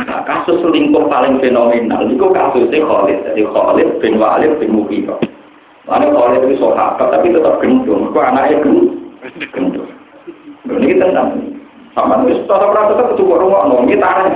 Nah, 0.08 0.24
kasus 0.24 0.56
selingkuh 0.64 1.12
paling 1.12 1.44
fenomenal 1.44 2.08
itu 2.08 2.26
kasusnya 2.32 2.80
Khalid. 2.80 3.20
Jadi 3.28 3.42
Khalid 3.44 3.90
bin 4.00 4.14
Walid 4.16 4.52
bin 4.64 4.72
Mughirah 4.72 5.20
Lalu 5.88 6.08
Khalid 6.12 6.42
itu 6.52 6.56
sahabat 6.60 7.08
tapi 7.16 7.32
tetap 7.32 7.64
gendong 7.64 8.12
kok 8.12 8.28
anaknya 8.28 8.60
gendong 9.56 9.88
ini 10.68 11.00
tentang 11.00 11.32
sama 11.96 12.28
wis 12.28 12.44
tata 12.44 12.68
prasata 12.70 13.16
kudu 13.16 13.24
kok 13.24 13.40
rungokno 13.40 13.88
iki 13.88 13.98
tareh. 13.98 14.36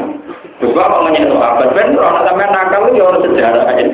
Juga 0.64 0.88
kok 0.88 1.02
ngenyak 1.06 1.28
sahabat 1.28 1.68
ben 1.76 2.00
ora 2.00 2.24
sampean 2.24 2.52
nakal 2.56 2.88
ya 2.96 3.04
ora 3.04 3.20
sejarah 3.20 3.66
aja. 3.68 3.86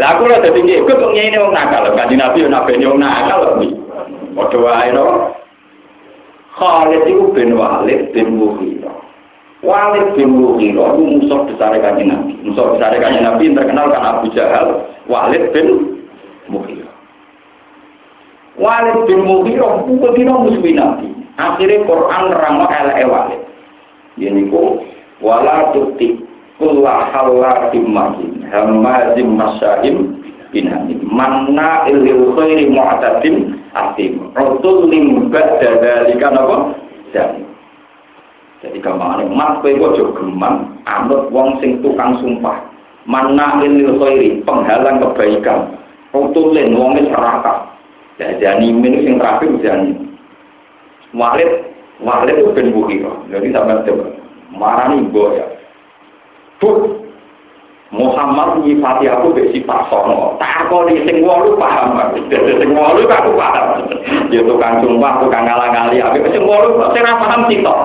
Lah 0.00 0.08
aku 0.16 0.20
ora 0.26 0.40
dadi 0.40 0.60
ikut 0.64 0.96
kok 0.96 1.12
ngene 1.12 1.36
wong 1.44 1.52
nakal, 1.52 1.92
kanjeng 1.92 2.18
Nabi 2.24 2.42
yo 2.42 2.48
nabi 2.48 2.80
wong 2.80 2.98
nakal 3.04 3.38
kok. 3.44 3.56
Padha 4.32 4.58
wae 4.64 4.88
no. 4.96 5.06
Khalid 6.56 7.04
itu 7.04 7.24
bin 7.36 7.52
Walid 7.54 8.16
bin. 8.16 8.40
Walid 9.60 10.16
bin 10.16 10.40
Mughirah 10.40 10.96
itu 10.96 11.02
musuh 11.04 11.44
besar 11.44 11.76
kanjeng 11.76 12.08
Nabi. 12.08 12.32
Musuh 12.40 12.76
besar 12.76 12.96
kanjeng 12.96 13.28
Nabi 13.28 13.52
yang 13.52 13.56
terkenal 13.60 13.92
kan 13.92 14.04
Abu 14.04 14.32
Jahal. 14.32 14.88
Walid 15.04 15.52
bin 15.52 16.00
Mughirah. 16.48 16.94
Walid 18.56 18.98
bin 19.04 19.20
Mughirah 19.20 19.84
pukul 19.84 20.16
dina 20.16 20.32
musuhi 20.40 20.72
Nabi. 20.72 21.12
Akhirnya 21.36 21.84
Quran 21.84 22.22
nerangno 22.32 22.66
eleke 22.72 23.04
Walid. 23.04 23.40
Ini 24.16 24.48
ku 24.48 24.80
wala 25.20 25.72
tuti 25.76 26.24
kulla 26.60 27.08
halatim 27.12 27.88
mahin 27.88 28.44
hamazim 28.48 29.28
masyahim 29.36 29.96
binamim 30.52 31.00
manna 31.08 31.88
ilil 31.88 32.36
khairi 32.36 32.68
mu'tadim 32.68 33.60
atim 33.72 34.28
rotul 34.36 34.88
lim 34.92 35.32
ba'da 35.32 35.80
dalika 35.80 36.28
napa 36.32 36.76
dan 37.16 37.49
jadi 38.60 38.78
ke 38.78 38.92
mana 38.92 39.24
mas 39.28 39.60
kowe 39.64 39.72
ojo 39.72 40.12
geman 40.16 40.76
anut 40.84 41.32
wong 41.32 41.56
sing 41.64 41.80
tukang 41.80 42.20
sumpah 42.20 42.60
manna 43.08 43.60
ilil 43.64 43.96
khairi 43.96 44.44
penghalang 44.44 45.00
kebaikan 45.00 45.76
rotul 46.12 46.52
lim 46.52 46.76
wong 46.76 46.96
serakah 47.08 47.70
Ya, 48.20 48.36
jani 48.36 48.68
min 48.68 49.00
sing 49.00 49.16
terakhir 49.16 49.48
jani. 49.64 49.96
Walid, 51.16 51.72
Walid 52.04 52.36
itu 52.36 52.52
ben 52.52 52.68
Bukhira. 52.68 53.08
Jadi 53.32 53.48
sampai 53.48 53.80
coba 53.88 54.12
marani 54.52 55.08
ya. 55.08 55.46
Bu, 56.60 57.00
Muhammad 57.96 58.60
nyifati 58.60 59.08
aku 59.08 59.32
be 59.32 59.48
sifat 59.56 59.88
sono. 59.88 60.36
Tak 60.36 60.68
kok 60.68 60.84
di 60.92 61.00
sing 61.08 61.24
wolu 61.24 61.56
paham 61.56 61.96
aku. 61.96 62.28
Sing 62.60 62.70
wolu 62.76 63.08
aku 63.08 63.32
paham. 63.34 63.88
Ya 64.30 64.44
tukang 64.44 64.84
sumpah, 64.84 65.24
tukang 65.24 65.48
ngalang-ngali. 65.48 66.04
Aku 66.04 66.28
sing 66.28 66.44
wolu 66.44 66.76
sing 66.92 67.02
ora 67.02 67.16
paham 67.24 67.48
sitok. 67.48 67.80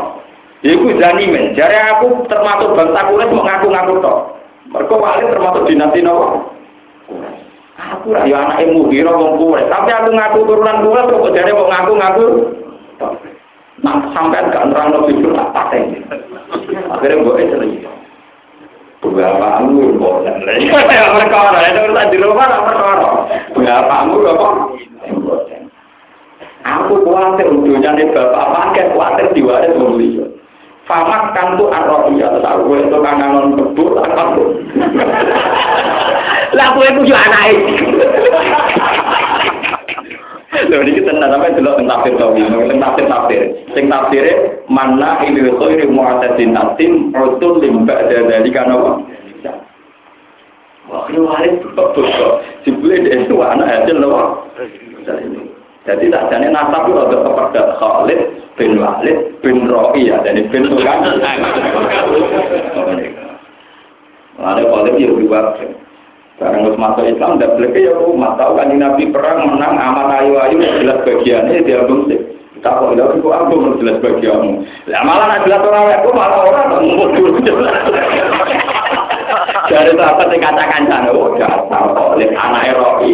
Iku 0.66 0.98
jani 0.98 1.30
men. 1.30 1.54
Jare 1.54 1.78
aku 1.94 2.26
termasuk 2.26 2.74
bangsa 2.74 3.06
kulit 3.06 3.30
mau 3.30 3.46
ngaku-ngaku 3.46 4.02
tok. 4.02 4.20
Mergo 4.74 4.98
Walid 4.98 5.30
termasuk 5.30 5.70
dinasti 5.70 6.02
nopo? 6.02 6.50
Aku 7.76 8.18
lah 8.18 8.26
ya 8.26 8.50
anak 8.50 8.66
ilmu 8.66 8.90
biro 8.90 9.14
wong 9.14 9.38
kuwe, 9.38 9.62
tapi 9.70 9.94
aku 9.94 10.10
ngaku 10.16 10.40
turunan 10.48 10.82
kuwe 10.82 11.02
kok 11.06 11.34
jare 11.38 11.54
kok 11.54 11.70
ngaku-ngaku. 11.70 12.26
Nah, 13.86 14.02
sampai 14.16 14.50
gak 14.50 14.72
nerang 14.72 14.90
lebih 14.96 15.22
dulu 15.22 15.38
tak 15.38 15.52
paten. 15.54 15.94
Itu 15.94 17.18
lagi. 17.62 17.86
Berapa 19.06 19.62
anggur 19.62 19.94
boleh. 20.02 20.34
Ya 20.66 21.06
perkara, 21.14 21.62
itu 21.70 21.82
urusan 21.86 22.10
di 22.10 22.18
rumah 22.18 22.50
tak 22.50 22.66
perkara. 22.66 23.10
Anggur 23.86 24.34
apa? 24.34 24.50
Aku 26.66 27.06
khawatir 27.06 27.46
dunia 27.54 27.94
ini 27.94 28.10
bapak 28.10 28.50
pakai 28.50 28.90
khawatir 28.90 29.30
diwaris 29.38 29.78
membeli. 29.78 30.35
Famak 30.86 31.34
kan 31.34 31.58
tuh 31.58 31.74
arrohiyah, 31.74 32.38
tahu 32.46 32.70
gue 32.70 32.78
itu 32.86 32.98
kangen 33.02 33.58
kebur 33.58 33.98
apa 34.06 34.38
tuh. 34.38 34.50
Lah 36.58 36.78
kowe 36.78 36.86
ku 36.86 37.02
yo 37.10 37.18
anake. 37.18 37.58
Lho 40.66 40.82
iki 40.88 41.04
tenan 41.04 41.34
sampe 41.34 41.58
delok 41.58 41.78
teng 41.78 41.90
tafsir 41.90 42.14
sawi, 42.16 42.48
teng 42.48 42.80
tafsir 42.80 43.06
tafsir. 43.12 43.42
Sing 43.76 43.86
tafsire 43.92 44.34
mana 44.72 45.20
ini 45.28 45.52
khairi 45.52 45.86
mu'tadin 45.90 46.56
natim 46.56 47.12
rasul 47.12 47.60
limba 47.60 48.08
dari 48.08 48.50
kana 48.54 48.78
wa. 48.78 48.92
Wah, 50.86 51.10
ini 51.10 51.18
waris 51.18 51.66
betul. 51.74 52.06
Jibule 52.62 53.02
itu 53.10 53.36
anak 53.42 53.90
hasil 53.90 53.98
loh. 53.98 54.46
Jadi 55.86 56.10
tak 56.10 56.34
jadi 56.34 56.50
nasab 56.50 56.90
itu 56.90 56.98
ada 56.98 57.18
kepada 57.22 57.62
Khalid 57.78 58.22
bin 58.58 58.82
Walid 58.82 59.18
bin 59.46 59.70
Ro'i 59.70 60.10
ya, 60.10 60.18
jadi 60.26 60.42
bin 60.50 60.66
Tuhan. 60.66 60.98
Ada 64.42 64.62
Khalid 64.66 64.96
yang 64.98 65.14
dua. 65.22 65.54
Barang 66.36 66.68
harus 66.68 66.76
masuk 66.76 67.08
Islam, 67.08 67.40
tidak 67.40 67.56
boleh 67.56 67.72
ya 67.80 67.96
rumah. 67.96 68.36
Tahu 68.36 68.60
kan 68.60 68.68
Nabi 68.76 69.08
perang 69.08 69.56
menang 69.56 69.80
aman 69.80 70.20
ayu 70.20 70.36
ayu 70.36 70.60
jelas 70.60 71.00
bagiannya 71.08 71.64
dia 71.64 71.88
belum 71.88 72.12
sih. 72.12 72.20
Tak 72.60 72.76
kok 72.76 72.92
tidak 72.92 73.16
aku 73.16 73.30
aku 73.32 73.56
jelas 73.80 74.04
bagianmu. 74.04 74.68
Lah 74.92 75.02
malah 75.08 75.32
nak 75.32 75.48
jelas 75.48 75.64
orang 75.64 75.96
aku 75.96 76.10
malah 76.12 76.40
orang 76.44 76.66
tak 76.76 76.82
mau 76.82 77.08
dulu 77.08 77.40
jelas. 77.40 77.72
Dari 79.72 79.96
sahabat 79.96 80.28
yang 80.34 80.44
katakan 80.44 80.84
sana, 80.92 81.10
oh 81.16 81.32
jasar 81.40 81.84
oleh 81.96 82.30
anak 82.36 82.74
Eropa. 82.74 83.08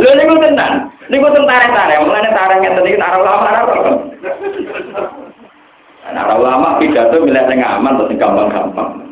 Lho 0.00 0.10
niku 0.14 0.34
tenan. 0.40 0.72
Niku 1.08 1.26
tentara-tentara, 1.32 2.04
mulane 2.04 2.30
tarang 2.36 2.60
ngeten 2.60 2.84
iki 2.84 3.00
arah 3.00 3.18
ulama 3.18 3.46
arah 3.48 3.62
apa? 3.64 3.74
Nah, 6.08 6.24
ulama 6.36 6.80
pidato 6.80 7.20
milih 7.20 7.44
sing 7.48 7.60
aman 7.60 7.96
terus 8.00 8.16
gampang-gampang. 8.16 9.08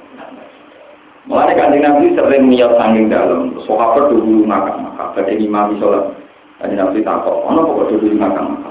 Mulane 1.26 1.52
kanjeng 1.58 1.82
Nabi 1.82 2.14
sering 2.14 2.46
miyat 2.46 2.72
sanging 2.78 3.10
dalam. 3.10 3.56
Sahabat 3.66 4.12
dulu 4.14 4.46
makan. 4.46 4.94
Jadi 5.18 5.42
imam 5.42 5.74
sholat. 5.82 6.14
Kanjeng 6.62 6.78
Nabi 6.78 7.02
takut. 7.02 7.44
Ono 7.50 7.60
kok 7.66 7.96
dulu 7.96 8.14
makan. 8.14 8.62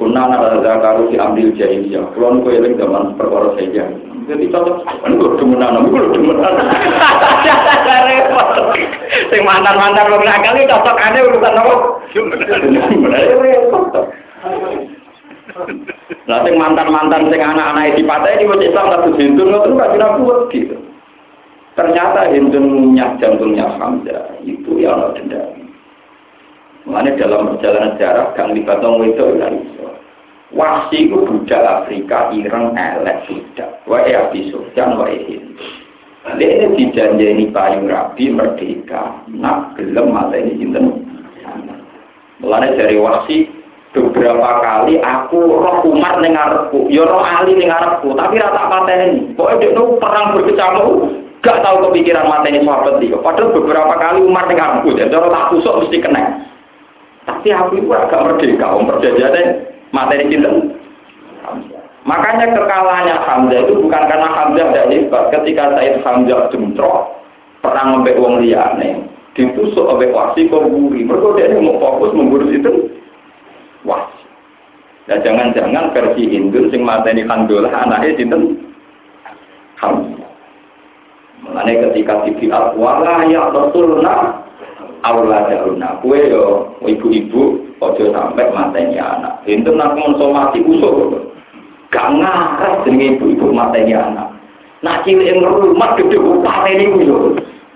Kuna 0.00 0.32
nara 0.32 0.64
zakaru 0.64 1.12
si 1.12 1.20
ambil 1.20 1.52
jahiliyah. 1.52 2.08
Kulon 2.16 2.40
kue 2.40 2.56
eling 2.56 2.80
zaman 2.80 3.20
perkara 3.20 3.52
saja. 3.60 3.84
Jadi 4.24 4.48
cocok. 4.48 4.80
Ini 5.04 5.20
gue 5.20 5.30
demenan, 5.36 5.92
gue 5.92 6.08
demenan. 6.16 6.54
Repot. 8.08 8.48
Sing 9.28 9.42
mantan 9.44 9.76
mantan 9.76 10.08
lo 10.08 10.24
nakal 10.24 10.56
ini 10.56 10.72
cocok 10.72 10.96
aneh 10.96 11.20
urusan 11.20 11.52
apa? 11.52 11.74
Nah, 16.24 16.38
sing 16.46 16.54
mantan-mantan 16.56 17.28
sing 17.28 17.40
anak-anak 17.44 17.92
di 17.98 18.02
patah 18.06 18.30
ini 18.32 18.48
wis 18.48 18.72
Islam 18.72 18.86
tapi 18.88 19.08
hindun 19.20 19.52
ngoten 19.52 19.76
kan 19.76 20.00
nabi 20.00 20.24
gitu. 20.48 20.76
Ternyata 21.76 22.32
hindunnya 22.32 23.20
jantungnya 23.20 23.68
Hamzah 23.76 24.40
itu 24.48 24.80
yang 24.80 24.96
ada 24.96 25.12
denda. 25.12 25.59
Mengenai 26.88 27.20
dalam 27.20 27.56
perjalanan 27.56 27.96
sejarah 27.96 28.32
gang 28.32 28.56
di 28.56 28.64
Batong 28.64 29.04
itu 29.04 29.36
iso. 29.36 29.88
Wasi 30.50 31.06
itu 31.06 31.14
budak 31.14 31.62
Afrika, 31.62 32.32
Iran, 32.34 32.74
elek 32.74 33.28
budak. 33.28 33.70
Wae 33.86 34.10
Abi 34.10 34.50
Sufyan, 34.50 34.98
wae 34.98 35.14
Hindu. 35.28 35.66
Ini 36.20 36.76
dijanjeni 36.76 37.48
payung 37.48 37.88
rabi 37.88 38.28
merdeka. 38.28 39.24
Nak 39.30 39.78
gelem 39.78 40.12
mata 40.12 40.36
ini 40.36 40.58
sinten. 40.60 41.06
Mulane 42.40 42.76
dari 42.76 42.96
wasi 42.96 43.48
beberapa 43.92 44.64
kali 44.64 44.96
aku 45.00 45.38
roh 45.38 45.84
Umar 45.84 46.20
ning 46.24 46.32
ngarepku, 46.36 46.88
ya 46.88 47.04
roh 47.04 47.20
Ali 47.20 47.56
ning 47.56 47.68
ngarepku, 47.68 48.16
tapi 48.16 48.40
rata 48.40 48.68
pateni. 48.68 49.32
Pokoke 49.36 49.68
dia 49.68 49.82
perang 50.00 50.32
berkecamuk, 50.36 51.20
gak 51.44 51.60
tahu 51.60 51.76
kepikiran 51.88 52.28
mateni 52.28 52.64
sahabat 52.64 52.96
dia. 53.00 53.16
Padahal 53.20 53.52
beberapa 53.52 53.94
kali 54.00 54.24
Umar 54.24 54.48
ning 54.48 54.56
ngarepku, 54.56 54.88
jadi 54.96 55.12
orang 55.12 55.32
tak 55.36 55.46
tusuk 55.52 55.78
mesti 55.84 55.98
kena. 56.00 56.22
Tapi 57.28 57.48
aku 57.52 57.76
itu 57.76 57.90
agak 57.92 58.24
merdeka, 58.24 58.66
om 58.72 58.88
perjanjiannya 58.88 59.44
materi 59.92 60.30
cinta. 60.32 60.50
Makanya 62.08 62.56
kekalahannya 62.56 63.16
Hamzah 63.28 63.60
itu 63.68 63.76
bukan 63.76 64.02
karena 64.08 64.28
Hamzah 64.32 64.66
tidak 64.72 64.88
hebat. 64.88 65.24
Ketika 65.36 65.76
Said 65.76 66.00
Hamzah 66.00 66.48
jemtrok, 66.48 67.20
perang 67.60 68.00
sampai 68.00 68.16
wong 68.16 68.40
liyane, 68.40 69.04
ditusuk 69.36 69.84
oleh 69.84 70.08
wasi 70.08 70.48
kok 70.48 70.64
buri. 70.64 71.04
Mereka 71.04 71.36
dia 71.36 71.60
mau 71.60 71.76
fokus 71.76 72.16
mengurus 72.16 72.56
itu 72.56 72.72
Wah. 73.84 74.04
Nah 75.08 75.16
jangan-jangan 75.24 75.92
versi 75.96 76.28
Hindu 76.28 76.68
sing 76.68 76.84
mateni 76.84 77.24
Handolah 77.24 77.72
anaknya 77.72 78.16
sinten 78.16 78.56
Hamzah. 79.76 80.32
Mulane 81.44 81.72
ketika 81.88 82.24
dibiat 82.24 82.76
wala 82.76 83.24
ya 83.28 83.48
rasulna 83.48 84.44
Allah 85.00 85.48
daruna 85.48 85.98
kue 86.04 86.28
yo 86.28 86.76
ibu-ibu 86.84 87.58
ojo 87.80 88.04
sampai 88.12 88.52
mateni 88.52 89.00
anak. 89.00 89.40
Hindu 89.48 89.72
nak 89.74 89.96
mati 89.96 90.60
usul. 90.60 91.32
Gak 91.90 92.08
ngarep 92.16 92.86
jenenge 92.86 93.16
ibu-ibu 93.18 93.50
mateni 93.50 93.96
anak. 93.96 94.30
Nak 94.80 95.04
cilik 95.04 95.40
rumah 95.40 95.96
gede 95.96 96.16
upane 96.16 96.72
niku 96.76 96.98
yo. 97.04 97.18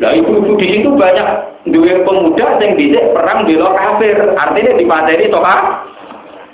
Lah 0.02 0.12
ibu-ibu 0.14 0.58
di 0.58 0.66
situ 0.74 0.90
banyak 0.92 1.28
dua 1.70 2.02
pemuda 2.04 2.46
yang 2.60 2.76
bisa 2.76 3.00
perang 3.16 3.48
di 3.48 3.56
kafir. 3.56 4.16
Artinya 4.36 4.72
di 4.76 4.84
materi 4.84 5.32
toha 5.32 5.84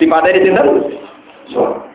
Dipateni 0.01 0.41
sinten? 0.41 0.67
So. 1.53 1.90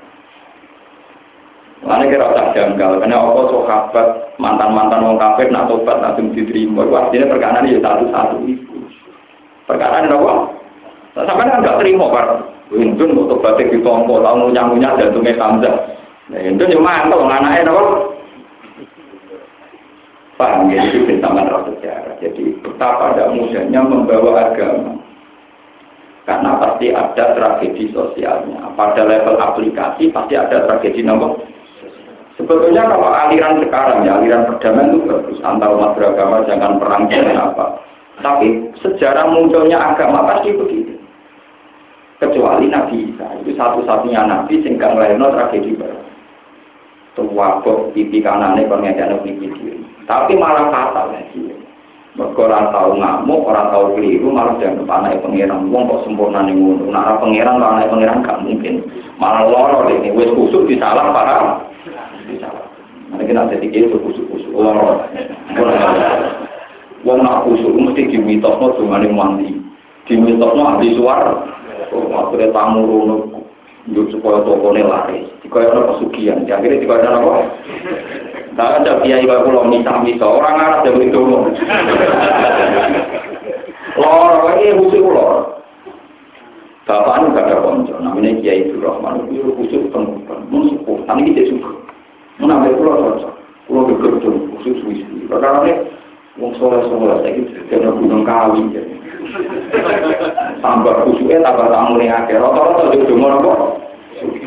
Mana 1.87 2.11
kira 2.11 2.35
tak 2.35 2.51
janggal, 2.59 2.99
karena 2.99 3.23
apa 3.23 3.43
sahabat 3.47 4.07
mantan-mantan 4.43 5.07
wong 5.07 5.23
kafir 5.23 5.47
nak 5.55 5.71
tobat 5.71 6.03
langsung 6.03 6.35
diterima. 6.35 6.83
Itu 6.83 6.99
artinya 6.99 7.31
perkara 7.31 7.63
ini 7.63 7.79
ya 7.79 7.81
satu-satu 7.87 8.37
itu. 8.43 8.77
Perkara 9.71 10.03
ini 10.03 10.11
apa? 10.11 10.35
Sampai 11.15 11.47
kan 11.47 11.63
nggak 11.63 11.79
terima 11.79 12.07
kan? 12.11 12.29
Hindun 12.75 13.15
untuk 13.15 13.39
batik 13.39 13.71
di 13.71 13.79
tompo, 13.87 14.19
tahu 14.19 14.51
ngunyah-ngunyah 14.51 14.99
jantungnya 14.99 15.39
Hamzah. 15.39 15.75
Nah, 16.35 16.43
Hindun 16.43 16.75
cuma 16.75 17.07
mantel, 17.07 17.23
anaknya 17.23 17.71
apa? 17.71 17.85
Paham 20.37 20.69
ya, 20.69 20.85
itu 20.91 21.07
bentaman 21.07 21.49
rasa 21.49 21.71
sejarah. 21.71 22.15
Jadi 22.19 22.61
betapa 22.61 23.15
ada 23.15 23.33
mudahnya 23.33 23.81
membawa 23.81 24.53
agama 24.53 25.01
karena 26.27 26.59
pasti 26.59 26.91
ada 26.91 27.25
tragedi 27.39 27.95
sosialnya. 27.95 28.75
Pada 28.75 29.07
level 29.07 29.39
aplikasi 29.39 30.11
pasti 30.11 30.35
ada 30.35 30.67
tragedi 30.67 31.01
nomor. 31.07 31.39
Sebetulnya 32.37 32.85
kalau 32.85 33.09
aliran 33.09 33.65
sekarang 33.65 34.05
ya, 34.05 34.21
aliran 34.21 34.45
perdamaian 34.45 34.93
itu 34.93 35.09
bagus. 35.09 35.39
Antar 35.41 35.73
umat 35.73 35.97
beragama 35.97 36.45
jangan 36.45 36.77
perang 36.77 37.09
jangan 37.09 37.53
apa. 37.53 37.65
Tapi 38.21 38.73
sejarah 38.81 39.29
munculnya 39.33 39.81
agama 39.81 40.25
pasti 40.29 40.53
begitu. 40.53 40.97
Kecuali 42.17 42.69
Nabi 42.69 43.13
Isa 43.13 43.29
itu 43.45 43.53
satu-satunya 43.57 44.25
Nabi 44.25 44.65
sehingga 44.65 44.93
melahirkan 44.93 45.33
tragedi 45.37 45.77
baru. 45.77 46.01
Tuwabok 47.17 47.93
pipi 47.93 48.25
kanannya 48.25 48.69
pengen 48.69 49.21
pipi 49.25 49.53
kiri. 49.53 49.81
Tapi 50.09 50.33
malah 50.37 50.69
fatal 50.73 51.13
ya. 51.13 51.57
Mereka 52.17 52.49
orang 52.49 52.73
tahu 52.73 52.91
ngamuk, 52.97 53.45
orang 53.45 53.69
tahu 53.69 53.85
keliru, 53.93 54.33
malah 54.33 54.57
jangan 54.57 54.89
panai 54.89 55.21
pengiran. 55.21 55.69
Wong 55.69 55.85
kok 55.85 56.09
sempurna 56.09 56.49
nih 56.49 56.57
ngono. 56.57 56.89
Nah, 56.89 57.21
pengiran, 57.21 57.61
panai 57.61 57.93
pengiran 57.93 58.25
gak 58.25 58.41
mungkin. 58.41 58.81
Malah 59.21 59.45
loro 59.45 59.85
ini, 59.93 60.17
wes 60.17 60.33
kusuk 60.33 60.65
disalah? 60.65 61.13
Disalah. 61.13 61.61
Nanti 63.17 63.33
kita 63.33 63.49
jadi 63.49 63.89
itu 63.89 63.97
kusuk 63.97 64.29
kusuk 64.29 64.53
loro. 64.53 65.09
Wong 67.01 67.25
nak 67.25 67.49
kusuk 67.49 67.73
mesti 67.73 68.13
dimitosno 68.13 68.77
dengan 68.77 69.09
mandi. 69.17 69.57
Dimitosno 70.05 70.77
ahli 70.77 70.93
suara. 71.01 71.33
Oh, 71.97 72.13
maksudnya 72.13 72.53
tamu 72.53 72.85
rono 72.85 73.17
Yuk 73.89 74.13
supaya 74.13 74.45
tokone 74.45 74.85
laris. 74.85 75.31
Dikaya 75.47 75.73
ada 75.73 75.97
pesugihan. 75.97 76.45
Akhirnya 76.45 76.83
dikaya 76.83 77.07
apa? 77.07 77.33
Nah, 78.59 78.83
ada 78.83 79.01
kiai 79.01 79.25
bapak 79.25 79.47
pulau 79.47 79.65
misa-misa. 79.65 80.27
Orang 80.27 80.59
Arab 80.59 80.85
yang 80.91 81.07
itu 81.07 81.21
loh. 81.23 81.47
Lor, 83.97 84.33
ini 84.59 84.77
khusus 84.77 85.01
lor. 85.01 85.63
Bapak 86.85 87.15
ini 87.23 87.35
gak 87.39 87.47
ada 87.47 87.63
konco. 87.63 87.95
Namanya 88.03 88.43
Kiai 88.43 88.67
Rahman. 88.75 89.31
Itu 89.31 89.55
khusus 89.55 89.87
pengukuran. 89.95 90.51
Mensukuh. 90.51 90.99
Tapi 91.07 91.31
kita 91.31 91.55
suka. 91.55 91.86
Menambil 92.37 92.77
pulau 92.77 92.97
cocok. 93.01 93.33
Pulau 93.67 93.89
bekerja 93.91 94.29
khusus 94.29 94.79
wisi. 94.87 95.27
Karena 95.27 95.65
Wong 96.37 96.53
soleh 96.61 96.85
soleh 96.93 97.17
saya 97.25 97.33
gitu, 97.33 97.65
karena 97.73 97.97
gunung 97.97 98.29
kawi. 98.29 98.69
Tambah 100.61 101.09
khususnya 101.09 101.41
tambah 101.41 101.73
tamu 101.73 101.97
nih 101.97 102.13
akhir. 102.13 102.45
Rata-rata 102.45 102.93
di 102.93 103.09
gunung 103.09 103.41
apa? 103.41 103.81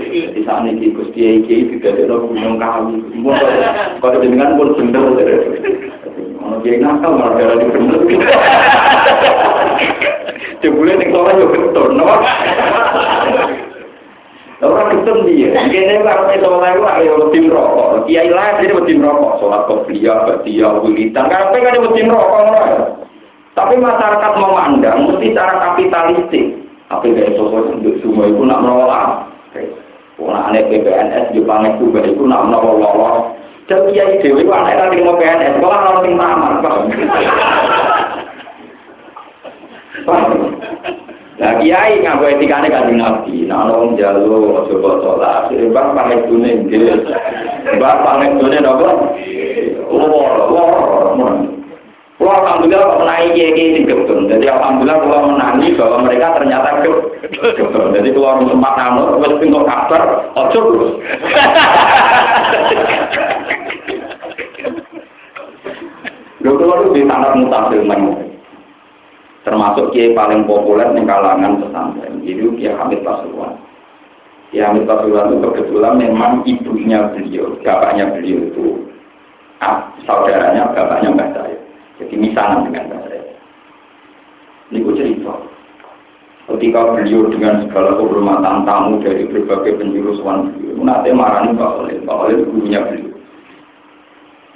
Di 0.09 0.41
sana 0.45 0.69
di 0.69 0.93
Gusti 0.93 1.41
Iki 1.41 1.81
tidak 1.81 2.05
ada 2.05 2.21
gunung 2.21 2.61
kawi. 2.61 2.95
Kalau 4.05 4.21
dengan 4.21 4.53
pun 4.53 4.77
bener. 4.77 5.09
Kalau 6.37 6.57
dia 6.61 6.77
nakal 6.77 7.11
malah 7.17 7.33
darah 7.41 7.57
di 7.57 7.67
bener. 7.73 8.01
Jebule 10.61 10.93
ning 10.93 11.09
soleh 11.09 11.33
yo 11.41 11.45
betul? 11.49 11.89
Orang 14.59 14.91
ketemu 14.91 15.23
dia, 15.23 15.55
kene 15.71 16.03
karo 16.03 16.27
sholat 16.35 16.75
itu 16.75 16.83
ada 16.83 17.15
wedi 17.15 17.47
rokok. 17.47 18.03
Kiai 18.03 18.27
lah 18.27 18.59
jadi 18.59 18.75
wedi 18.75 18.99
rokok, 18.99 19.39
sholat 19.39 19.63
kopiah, 19.71 20.27
batia, 20.27 20.67
wilitan. 20.83 21.31
Karena 21.31 21.55
kan 21.63 21.79
wedi 21.79 22.03
rokok 22.03 22.43
Tapi 23.55 23.79
masyarakat 23.79 24.31
memandang 24.35 25.07
mesti 25.07 25.31
cara 25.31 25.63
kapitalistik. 25.63 26.59
Tapi 26.91 27.15
dari 27.15 27.39
sosok 27.39 27.79
untuk 27.79 28.03
semua 28.03 28.27
itu 28.27 28.43
nak 28.43 28.59
menolak. 28.59 29.31
Kalau 30.19 30.35
aneh 30.35 30.67
PPNS 30.67 31.31
di 31.31 31.39
panik 31.47 31.79
juga 31.79 32.03
itu 32.03 32.27
nak 32.27 32.51
menolak. 32.51 33.39
Dan 33.71 33.87
kiai 33.95 34.19
dewi 34.19 34.43
itu 34.43 34.51
aneh 34.51 34.75
lagi 34.75 34.99
mau 34.99 35.15
PNS, 35.15 35.63
kalau 35.63 35.71
orang 35.71 36.03
yang 36.03 36.19
tamat, 36.19 36.59
Nah 41.39 41.55
kiai 41.55 42.03
ngaku 42.03 42.35
etikane 42.35 42.67
kan 42.67 42.91
nabi, 42.91 43.47
nah 43.47 43.71
orang 43.71 43.95
jalur 43.95 44.67
coba 44.67 44.91
sholat, 44.99 45.47
bang 45.55 45.89
pamit 45.95 46.19
kuning 46.27 46.67
gitu, 46.67 46.99
bang 47.79 47.99
pamit 48.03 48.35
kuning 48.43 48.59
apa? 48.59 48.89
Lor, 49.87 50.33
lor, 50.51 50.71
Kalau 52.19 52.35
alhamdulillah 52.35 52.83
kok 52.83 52.99
menaiki 52.99 53.31
kiai 53.39 53.55
kiai 53.55 53.87
getun, 53.87 54.27
jadi 54.27 54.51
alhamdulillah 54.51 54.99
kalau 54.99 55.31
menangi 55.31 55.79
bahwa 55.79 56.03
mereka 56.03 56.35
ternyata 56.35 56.69
getun, 56.83 57.95
jadi 57.95 58.09
keluar 58.11 58.43
tempat 58.43 58.73
namur, 58.75 59.23
terus 59.23 59.39
pintu 59.39 59.63
kabar, 59.63 60.03
ojo 60.35 60.59
terus. 60.59 60.91
Lalu 66.43 66.55
kalau 66.67 66.91
di 66.91 67.01
sangat 67.07 67.31
mutasil 67.39 67.81
termasuk 69.47 69.95
kiai 69.95 70.11
paling 70.11 70.43
populer 70.43 70.91
di 70.91 71.01
kalangan 71.07 71.63
pesantren 71.63 72.19
itu 72.27 72.51
Kiai 72.59 72.75
Hamid 72.75 73.01
Pasuruan. 73.07 73.55
Kiai 74.51 74.67
Hamid 74.67 74.83
Pasuruan 74.83 75.31
itu 75.31 75.39
kebetulan 75.47 75.95
memang 75.95 76.43
ibunya 76.43 77.07
beliau 77.15 77.55
bapaknya 77.63 78.11
beliau 78.11 78.39
itu 78.51 78.65
ah, 79.63 79.87
saudaranya 80.03 80.75
bapaknya 80.75 81.15
mbak 81.15 81.31
saya 81.31 81.57
jadi 82.03 82.15
misalan 82.19 82.67
dengan 82.67 82.91
mbak 82.91 83.01
saya 83.07 83.23
ini 84.69 84.85
gue 84.85 84.97
cerita. 85.01 85.33
Ketika 86.49 86.97
beliau 86.97 87.29
dengan 87.29 87.65
segala 87.65 87.97
kehormatan 87.97 88.65
tamu 88.65 89.01
dari 89.05 89.25
berbagai 89.29 89.77
penjuru 89.79 90.17
suan 90.19 90.53
beliau 90.53 90.81
nanti 90.81 91.13
marani 91.13 91.55
Pak 91.55 91.85
Oleh 91.85 91.97
Pak 92.03 92.17
Oleh 92.27 92.43
gurunya 92.43 92.81
beliau. 92.83 93.15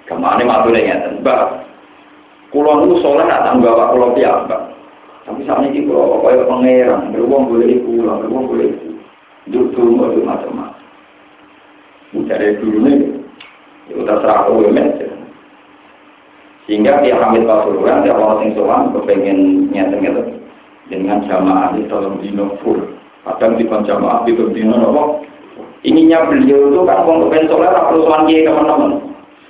Ke 0.04 0.14
mana 0.20 0.44
matur 0.44 0.76
ingatan 0.76 1.24
mbak. 1.24 1.64
Kulon 2.54 2.86
itu 2.86 3.02
soleh 3.02 3.26
tak 3.26 3.58
bawa 3.58 3.90
kulon 3.90 4.14
piyambak 4.14 4.73
tapi 5.24 5.48
saat 5.48 5.64
ini 5.72 5.88
kalau 5.88 6.20
kaya 6.20 6.44
pangeran, 6.44 7.16
beruang 7.16 7.48
boleh 7.48 7.80
pulang, 7.88 8.20
beruang 8.28 8.46
boleh 8.52 8.70
duduk 9.48 9.72
itu 9.72 10.22
macam-macam. 10.24 10.84
Dari 12.28 12.60
dulu 12.60 12.78
nih, 12.84 12.98
itu 13.92 14.02
terserah 14.04 14.48
aku 14.48 14.68
ya 14.68 14.86
Sehingga 16.64 17.04
dia 17.04 17.20
hamil 17.20 17.44
pasuruan, 17.44 18.04
dia 18.08 18.16
orang 18.16 18.40
sing 18.40 18.52
sowan 18.56 18.96
kepengen 18.96 19.68
nyata-nyata 19.72 20.24
dengan 20.88 21.28
jamaah 21.28 21.76
di 21.76 21.84
dalam 21.92 22.20
dino 22.24 22.56
full. 22.64 22.80
Kadang 23.28 23.60
di 23.60 23.68
jamaah 23.68 24.24
di 24.24 24.32
dino 24.36 24.76
nopo. 24.80 25.04
Ininya 25.84 26.32
beliau 26.32 26.72
itu 26.72 26.80
kan 26.88 27.04
mau 27.04 27.28
kepengen 27.28 27.52
soleh, 27.52 27.68
perlu 27.68 28.08
sowan 28.08 28.28
kiai 28.28 28.48
teman-teman. 28.48 28.92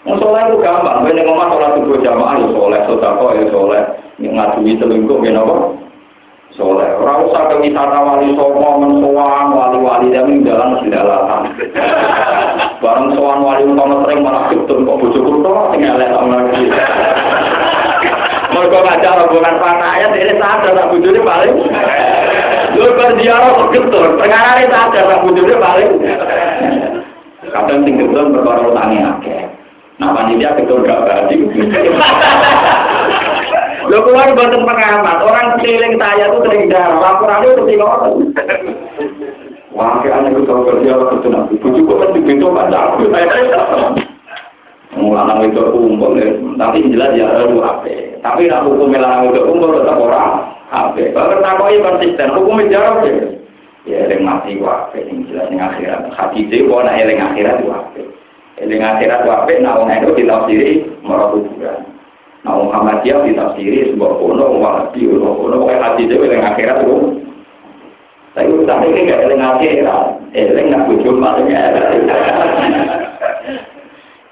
Soleh 0.04 0.43
itu 0.51 0.60
gampang, 0.60 1.08
gue 1.08 1.16
ngomong 1.16 1.47
sholat 1.47 1.80
itu 1.80 1.95
jamaah 2.04 2.36
ya 2.36 2.47
soleh, 2.51 2.80
sodako 2.84 3.32
ya 3.39 3.47
soleh, 3.47 3.84
yang 4.20 4.36
ngadui 4.36 4.76
selingkuh 4.76 5.24
ya 5.24 5.32
nopo 5.32 5.80
soleh. 6.60 6.91
Orang 6.99 7.32
usah 7.32 7.47
ke 7.47 7.56
wisata 7.64 8.04
wali 8.04 8.36
sopo 8.36 8.84
mensoan 8.84 9.56
wali-wali 9.56 10.12
dan 10.12 10.43
jalan 10.43 10.76
mesti 10.76 10.91
dalatan 10.91 11.41
bareng 12.84 13.16
soan 13.16 13.39
wali 13.47 13.64
utama 13.64 14.04
sering 14.04 14.20
malah 14.28 14.43
ketun 14.51 14.84
kok 14.84 14.99
bojo 14.99 15.20
kuto 15.24 15.51
tinggal 15.72 15.95
lihat 15.95 16.20
lagi 16.20 16.66
mereka 18.54 18.78
ngajar 18.84 19.14
rombongan 19.24 19.56
panaya 19.58 20.08
ini 20.14 20.36
sadar 20.36 20.72
tak 20.76 20.89
bojone 20.91 21.20
paling. 21.24 21.56
Lu 22.76 22.91
berziarah 22.91 23.49
kok 23.56 23.70
ketun 23.72 24.20
perkara 24.20 24.51
ini 24.60 24.68
sadar 24.68 25.04
tak 25.08 25.22
bojone 25.24 25.56
paling. 25.64 25.91
Kadang 27.56 27.88
tinggal 27.88 28.28
berkara 28.36 28.68
utangnya 28.68 29.16
akeh 29.16 29.62
nah 30.04 30.12
panitia 30.12 30.51
ketun 30.60 30.84
gak 30.84 30.99
berarti 31.08 31.36
Lo 33.84 33.99
keluar 34.08 34.32
buatan 34.32 34.64
pengamat, 34.64 35.18
orang 35.28 35.60
keliling 35.60 35.99
saya 35.99 36.32
tuh 36.32 36.39
sering 36.47 36.72
darah, 36.72 37.04
laporannya 37.04 37.51
itu 37.51 37.64
tinggal 37.68 37.91
orang. 37.91 38.16
Wah, 39.76 39.99
kayak 39.99 40.24
aneh 40.24 40.39
tahu 40.47 40.64
kerja 40.64 40.95
lo 40.95 41.12
kerja 41.12 41.28
nanti, 41.28 41.60
bujuk 41.60 41.91
kok 41.91 41.99
kan 41.99 42.16
dibintu 42.16 42.47
baca 42.47 42.95
aku, 42.95 43.12
Mulanang 44.93 45.51
itu 45.51 45.60
kumpul, 45.60 46.16
tapi 46.56 46.86
jelas 46.95 47.12
ya 47.18 47.28
ada 47.28 47.49
HP. 47.49 47.84
Tapi 48.24 48.47
nak 48.47 48.72
hukum 48.72 48.88
melanang 48.88 49.36
itu 49.36 49.41
kumpul 49.51 49.76
tetap 49.76 49.99
orang 49.99 50.54
HP. 50.72 51.12
Bahkan 51.12 51.43
takoi 51.43 51.84
konsisten, 51.84 52.30
hukum 52.39 52.64
jarak 52.72 53.04
ya. 53.04 53.14
Ya, 53.84 53.99
yang 54.08 54.24
mati 54.24 54.56
wape, 54.64 54.95
yang 54.95 55.28
jelas 55.28 55.51
yang 55.51 55.60
akhirat. 55.60 56.08
Hati 56.16 56.47
itu, 56.47 56.72
kalau 56.72 56.88
nak 56.88 56.95
yang 57.04 57.20
akhirat 57.20 57.58
wape. 57.68 57.99
Yang 58.68 58.84
akhirat 58.97 59.22
wape, 59.28 59.53
nah 59.59 59.76
orang 59.80 59.99
itu 60.03 60.24
ditafsiri 60.24 60.72
merah 61.03 61.28
kuburan. 61.36 61.80
Nah 62.43 62.59
Muhammadiyah 62.59 63.24
ditafsiri 63.24 63.95
sebuah 63.95 64.20
kono, 64.20 64.59
wahabi, 64.59 65.07
sebuah 65.07 65.34
kono, 65.39 65.55
pokoknya 65.64 65.80
hati 65.80 66.03
itu 66.03 66.16
yang 66.28 66.43
akhirat 66.43 66.78
itu. 66.84 66.95
Tapi 68.34 68.49
utama 68.49 68.84
ini 68.89 69.07
gak 69.07 69.30
ada 69.30 69.36
akhirat, 69.55 70.05
eleng 70.34 70.68
nak 70.74 70.89
bujuk 70.89 71.16
paling 71.22 71.47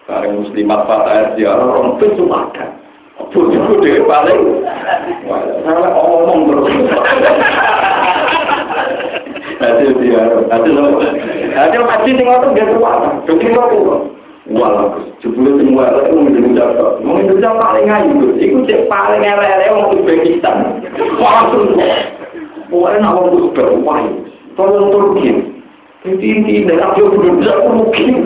Bareng 0.09 0.43
muslimat 0.43 0.89
fatah 0.89 1.37
ziarah, 1.39 1.63
orang 1.71 1.95
itu 1.95 2.19
cuma 2.19 2.51
ada. 2.51 2.65
Bujuk 3.31 3.79
dia 3.79 4.03
paling, 4.03 4.65
salah 5.63 5.93
omong 5.95 6.51
terus. 6.51 6.67
Hasil 9.61 9.93
ziarah, 10.01 10.41
hasil 10.49 10.73
apa? 10.73 11.05
Hasil 11.53 11.81
haji 11.85 12.09
tinggal 12.17 12.41
tuh 12.41 12.49
gak 12.57 12.65
teruang, 12.65 13.21
begini 13.29 13.53
kok 13.55 13.71
Walau 14.49 14.97
jebule 15.21 15.53
semua 15.61 16.01
itu 16.01 16.17
mau 16.17 16.25
Indonesia, 16.25 16.97
mau 17.05 17.21
Indonesia 17.21 17.61
paling 17.61 17.85
ayu, 17.85 18.33
itu 18.41 18.65
cek 18.65 18.89
paling. 18.89 19.21
Langsung, 21.21 21.77
pokoknya 22.73 23.05
nak 23.05 23.21
wah, 23.85 24.01
tolong. 24.57 25.45
Jadi 26.01 26.25
ini 26.25 26.65
Indonesia 26.65 27.05
mungkin 27.69 28.25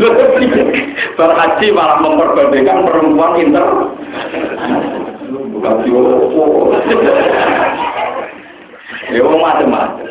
berhaji 1.19 1.67
perempuan 2.87 3.35
inter. 3.35 3.67
Bukan. 5.51 5.75
Ya 9.11 9.19
macam-macam. 9.19 10.07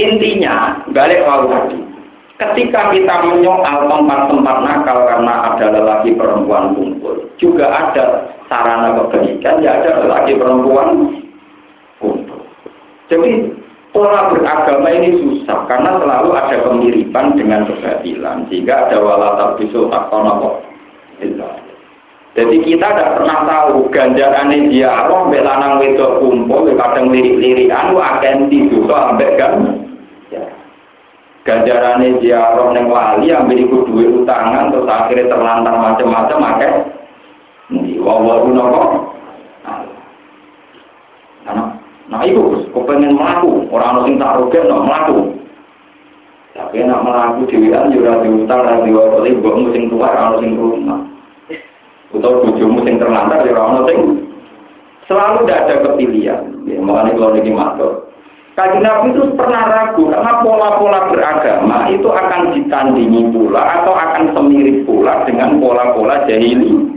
Intinya, 0.00 0.80
balik 0.96 1.20
tadi. 1.52 1.95
Ketika 2.36 2.92
kita 2.92 3.14
menyoal 3.32 3.88
tempat-tempat 3.88 4.56
nakal 4.60 5.08
karena 5.08 5.34
ada 5.48 5.72
lelaki 5.72 6.12
perempuan 6.12 6.76
kumpul, 6.76 7.32
juga 7.40 7.64
ada 7.64 8.28
sarana 8.44 8.92
kebaikan, 8.92 9.64
ya 9.64 9.80
ada 9.80 10.04
lelaki 10.04 10.36
perempuan 10.36 11.16
kumpul. 11.96 12.44
Jadi 13.08 13.56
pola 13.96 14.28
beragama 14.28 14.92
ini 14.92 15.16
susah 15.16 15.64
karena 15.64 15.96
selalu 15.96 16.36
ada 16.36 16.56
kemiripan 16.60 17.40
dengan 17.40 17.64
kebatilan, 17.72 18.44
sehingga 18.52 18.84
ada 18.84 19.00
walatar 19.00 19.56
bisul 19.56 19.88
takonopo. 19.88 20.60
Jadi 22.36 22.56
kita 22.68 22.84
tidak 22.92 23.16
pernah 23.16 23.48
tahu 23.48 23.88
ganjaran 23.88 24.52
dia 24.68 24.92
Allah 24.92 25.24
belanang 25.32 25.80
wedok 25.80 26.20
kumpul, 26.20 26.68
kadang 26.68 27.08
lirik-lirik 27.08 27.72
anu 27.72 27.96
akan 27.96 28.52
tidur 28.52 28.92
sampai 28.92 29.40
kan 29.40 29.85
ganjarane 31.46 32.18
ziarah 32.18 32.74
neng 32.74 32.90
wali 32.90 33.30
ambil 33.30 33.54
ikut 33.54 33.82
duit 33.86 34.10
utangan 34.10 34.74
terus 34.74 34.90
akhirnya 34.90 35.30
terlantar 35.30 35.74
macam-macam 35.78 36.38
akeh. 36.42 36.72
Ini 37.66 37.98
wawaru 37.98 38.50
nopo 38.54 38.82
nah, 41.46 41.74
nah 42.06 42.20
itu 42.22 42.70
kepengen 42.70 43.18
melaku 43.18 43.66
orang 43.74 44.06
orang 44.06 44.18
tak 44.22 44.34
rugen 44.38 44.70
no 44.70 44.86
melaku 44.86 45.18
tapi 46.56 46.80
nak 46.82 47.04
melaku 47.04 47.46
dewian 47.52 47.92
juga 47.92 48.22
diutang 48.24 48.64
dan 48.64 48.86
diwakili 48.86 49.38
buat 49.44 49.56
musim 49.60 49.92
tua 49.92 50.08
orang 50.08 50.40
sing 50.40 50.56
rumah. 50.56 51.00
Atau 52.16 52.48
bujumu 52.48 52.80
sing 52.86 52.96
terlantar 52.96 53.44
ya 53.44 53.52
orang 53.52 53.84
sing 53.84 53.98
selalu 55.04 55.44
tidak 55.44 55.60
ada 55.68 55.74
kepilihan. 55.84 56.42
Ya, 56.64 56.80
makanya 56.80 57.12
kalau 57.20 57.36
ini 57.36 57.52
matur 57.52 58.05
Kaji 58.56 58.80
Nabi 58.80 59.12
itu 59.12 59.36
pernah 59.36 59.68
ragu 59.68 60.08
karena 60.08 60.40
pola-pola 60.40 61.12
beragama 61.12 61.92
itu 61.92 62.08
akan 62.08 62.56
ditandingi 62.56 63.28
pula 63.28 63.60
atau 63.60 63.92
akan 63.92 64.32
semirip 64.32 64.88
pula 64.88 65.28
dengan 65.28 65.60
pola-pola 65.60 66.24
jahili. 66.24 66.96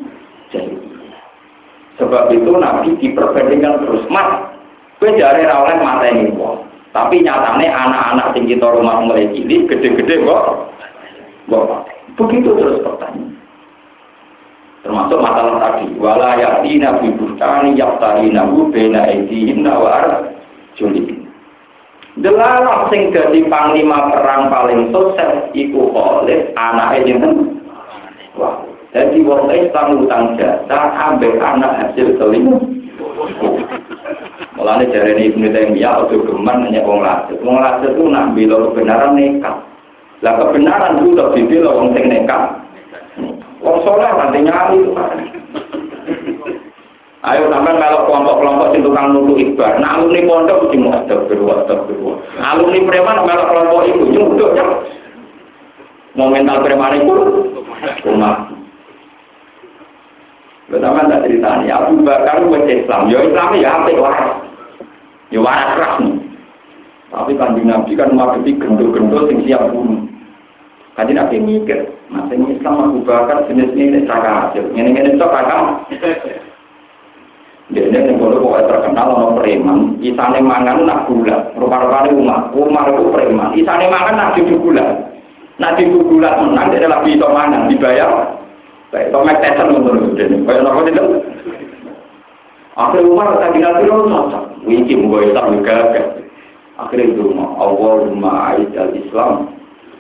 Sebab 1.99 2.32
itu 2.32 2.55
Nabi 2.55 2.95
diperbandingkan 3.03 3.84
terus 3.84 4.07
mas, 4.07 4.55
gue 5.03 5.20
jari 5.20 5.43
oleh 5.43 5.76
mata 5.84 6.07
ini 6.07 6.32
kok. 6.32 6.64
Tapi 6.95 7.28
nyatanya 7.28 7.68
anak-anak 7.68 8.28
tinggi 8.39 8.55
rumah 8.55 9.03
mulai 9.03 9.28
cilik, 9.36 9.68
gede-gede 9.68 10.24
kok. 10.24 10.72
Begitu 12.16 12.55
terus 12.55 12.80
pertanyaan. 12.88 13.36
Termasuk 14.80 15.20
masalah 15.20 15.60
tadi, 15.60 15.91
wala 15.99 16.39
yatina 16.39 17.03
bi 17.03 17.12
bustani 17.20 17.76
yaftarina 17.76 18.47
bena 18.72 19.12
edihinna 19.12 19.76
wa 19.76 19.89
arjulihin. 19.91 21.18
Delalah 22.20 22.91
sing 22.91 23.15
dadi 23.15 23.47
panglima 23.47 24.11
perang 24.11 24.51
paling 24.51 24.91
sukses 24.91 25.47
iku 25.55 25.88
Khalid 25.95 26.51
anake 26.59 27.07
jeneng 27.07 27.63
Wah, 28.36 28.59
jadi 28.95 29.20
wong 29.24 29.51
Islam 29.51 30.03
utang 30.03 30.36
jasa 30.39 30.95
ambek 30.95 31.39
anak 31.43 31.76
hasil 31.76 32.15
selingkuh. 32.15 32.61
Mulane 34.55 34.88
jarene 34.91 35.32
Ibnu 35.32 35.47
Taimiyah 35.51 36.07
ojo 36.07 36.24
geman 36.24 36.67
nanya 36.67 36.84
wong 36.88 37.03
lasut. 37.03 37.39
Wong 37.43 37.59
lasut 37.59 37.95
itu 37.95 38.03
nak 38.07 38.36
bela 38.36 38.57
kebenaran 38.70 39.15
nekat. 39.15 39.55
Lah 40.20 40.34
kebenaran 40.39 40.99
itu 41.03 41.15
tak 41.15 41.32
dibela 41.36 41.72
wong 41.72 41.88
sing 41.95 42.05
nekat. 42.07 42.43
Wong 43.59 43.78
soleh 43.84 44.11
nanti 44.15 44.39
nyali 44.43 44.78
itu 44.80 44.91
Ayo 47.20 47.51
sampai 47.51 47.76
kalau 47.76 48.07
kelompok-kelompok 48.07 48.72
sing 48.72 48.80
tukang 48.80 49.11
nutu 49.11 49.36
ibar, 49.36 49.76
nah 49.84 49.99
alumni 49.99 50.24
pondok 50.24 50.72
mesti 50.72 50.88
ada 50.88 51.15
berdua. 51.28 52.15
Alumni 52.39 52.80
preman 52.88 53.28
kalau 53.28 53.45
kelompok 53.51 53.82
itu 53.91 54.03
nyuduk 54.07 54.55
ya. 54.55 54.63
Mau 56.15 56.32
mental 56.32 56.63
preman 56.63 56.95
itu 56.95 57.13
rumah. 58.07 58.47
Pertama 60.70 61.11
tak 61.11 61.26
ceritanya, 61.28 61.82
Abu 61.82 62.05
Bakar 62.07 62.45
wes 62.45 62.63
Islam, 62.72 63.11
ya 63.11 63.20
Islam 63.26 63.57
ya 63.57 63.70
apa 63.84 63.89
ya 65.34 65.39
waras 65.43 65.70
keras 65.76 65.93
nih. 65.99 66.15
Tapi 67.09 67.32
kanjeng 67.36 67.67
Nabi 67.67 67.97
kan 67.97 68.13
menghadapi 68.13 68.53
gendul-gendul 68.61 69.28
yang 69.34 69.39
siap 69.43 69.63
bunuh. 69.74 70.05
Kanjeng 70.93 71.17
Nabi 71.17 71.41
mikir, 71.41 71.89
masa 72.13 72.32
ini 72.38 72.55
Islam 72.55 72.86
Abu 72.86 73.01
Bakar 73.01 73.49
jenis 73.49 73.74
ini 73.74 74.05
cara 74.05 74.47
hasil, 74.47 74.72
ini 74.78 74.93
ini 74.93 75.17
cok 75.17 75.32
kakak. 75.34 75.89
Ini 77.90 78.06
yang 78.06 78.22
boleh 78.22 78.38
pokoknya 78.38 78.70
terkenal 78.70 79.08
orang 79.18 79.34
preman, 79.42 79.80
isane 79.98 80.46
mangan 80.46 80.86
nak 80.86 81.10
gula, 81.10 81.42
rupa-rupa 81.58 82.06
umat, 82.14 82.54
umat 82.54 82.86
itu 82.86 83.10
preman, 83.10 83.50
isane 83.58 83.90
mangan 83.90 84.14
nak 84.14 84.38
cucu 84.38 84.62
gula, 84.62 84.86
nak 85.58 85.74
cucu 85.74 85.98
gula 86.06 86.38
menang 86.38 86.70
dia 86.70 86.86
lebih 86.86 87.18
itu 87.18 87.26
mangan, 87.34 87.66
dibayar, 87.66 88.38
baik, 88.94 89.10
Tomek 89.10 89.42
Tyson 89.42 89.74
menurut 89.74 90.14
dia, 90.14 90.30
kayak 90.30 90.86
itu? 90.86 91.06
Akhirnya 92.78 93.10
Umar 93.10 93.42
tak 93.42 93.58
tinggal 93.58 93.74
di 93.82 93.90
rumah, 93.90 94.24
wiki 94.70 94.94
mungkin 94.94 95.34
Islam 95.34 95.46
juga, 95.58 95.78
akhirnya 96.78 97.10
di 97.10 97.18
rumah, 97.26 97.50
Allahumma 97.58 98.54
aizal 98.54 98.94
Islam. 98.94 99.50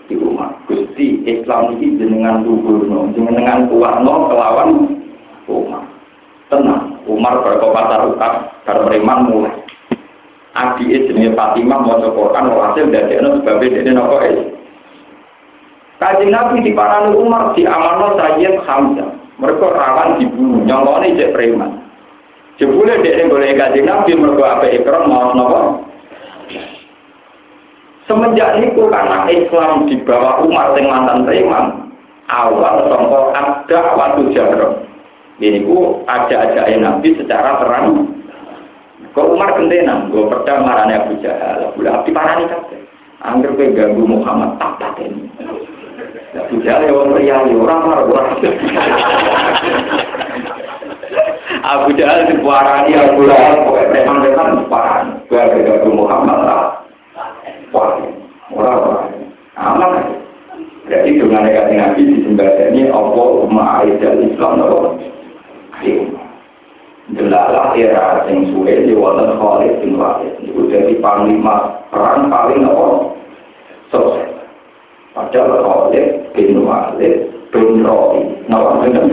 Di 0.05 0.17
rumah, 0.17 0.53
Gusti 0.69 1.25
Islam 1.25 1.73
ini 1.77 1.97
dengan 1.97 2.45
tubuh, 2.45 2.85
dengan 3.13 3.65
kuat 3.69 4.01
no 4.05 4.29
kelawan 4.29 4.69
rumah, 5.49 5.88
tenang. 6.49 6.99
Umar 7.09 7.41
berkopat 7.41 7.85
tarukat 7.89 8.33
karena 8.65 8.85
preman 8.85 9.19
mulai. 9.29 9.55
Adi 10.57 10.91
jenis 10.91 11.37
Fatimah 11.37 11.79
mau 11.85 12.01
Quran 12.01 12.51
hasil 12.51 12.89
dari 12.89 13.15
itu 13.15 13.29
sebabnya 13.39 13.79
dari 13.79 13.91
nopo. 13.93 14.17
Kaji 15.99 16.25
Nabi 16.31 16.65
di 16.65 16.71
parani 16.73 17.11
Umar 17.15 17.53
di 17.53 17.63
amanah 17.63 18.17
Sayyid 18.17 18.65
Hamzah. 18.65 19.09
Mereka 19.39 19.71
rawan 19.71 20.19
dibunuh, 20.19 20.67
nyolongnya 20.67 21.15
cek 21.15 21.31
preman. 21.31 21.79
Jebule 22.59 22.99
dia 22.99 23.23
boleh 23.23 23.55
kaji 23.55 23.79
Nabi 23.87 24.11
mereka 24.19 24.59
apa 24.59 24.65
ikram 24.67 25.07
mau 25.07 25.31
nopo. 25.31 25.87
Semenjak 28.09 28.57
itu 28.59 28.89
karena 28.89 29.29
Islam 29.29 29.85
di 29.85 29.95
bawah 30.01 30.41
Umar 30.43 30.73
yang 30.75 30.89
mantan 30.89 31.29
preman, 31.29 31.93
awal 32.25 32.89
contoh 32.89 33.29
ada 33.37 33.79
waktu 33.93 34.33
jarak 34.33 34.88
ini 35.39 35.63
ku 35.63 36.03
aja-aja 36.03 36.67
Nabi 36.75 37.15
secara 37.15 37.63
terang. 37.63 38.11
Kok 39.15 39.35
Umar 39.35 39.55
kentenan, 39.57 40.11
gue 40.11 40.27
percaya 40.27 40.61
marahnya 40.61 41.01
Abu 41.01 41.17
Jahal, 41.23 41.71
Abu 41.71 41.79
Lahab 41.81 42.05
parani 42.11 42.45
kabeh. 42.45 42.79
Angger 43.19 43.51
kowe 43.57 43.67
ganggu 43.75 44.03
Muhammad 44.05 44.59
tak 44.59 44.99
ini. 45.01 45.27
Abu 46.35 46.61
Jahal 46.61 46.87
ya 46.87 46.93
orang 46.93 47.11
pria 47.17 47.35
ya 47.47 47.55
orang 47.57 47.79
marah 47.83 48.05
orang. 48.05 48.27
Abu 51.73 51.89
Jahal 51.97 52.29
diparani 52.29 52.91
Abu 52.95 53.21
Lahab 53.25 53.57
pokoknya 53.65 53.87
preman-preman 53.95 54.49
parani. 54.69 55.11
Gue 55.25 55.63
ganggu 55.63 55.89
Muhammad 55.95 56.37
tak. 56.45 56.63
Wah, 57.73 57.97
orang-orang. 58.53 59.09
Aman 59.59 59.91
Jadi 60.89 61.21
dengan 61.21 61.45
negatif 61.45 61.75
Nabi 61.77 62.01
disembadani 62.17 62.81
Allah 62.89 63.27
Umma 63.45 63.83
Aisyah 63.83 64.13
Islam 64.25 64.57
Jelalah 67.09 67.73
era 67.73 68.21
sing 68.29 68.53
suwe 68.53 68.85
di 68.85 68.93
wonten 68.93 69.33
Khalid 69.41 69.81
bin 69.81 69.97
Walid. 69.97 70.29
Itu 70.45 70.69
jadi 70.69 70.93
panglima 71.01 71.81
perang 71.89 72.29
paling 72.29 72.61
apa? 72.69 73.17
Sukses. 73.89 74.29
Padahal 75.17 75.57
Khalid 75.65 76.29
bin 76.37 76.61
Walid 76.61 77.33
bin 77.49 77.81
Roi, 77.81 78.21
nawa 78.45 78.85
dengan 78.85 79.09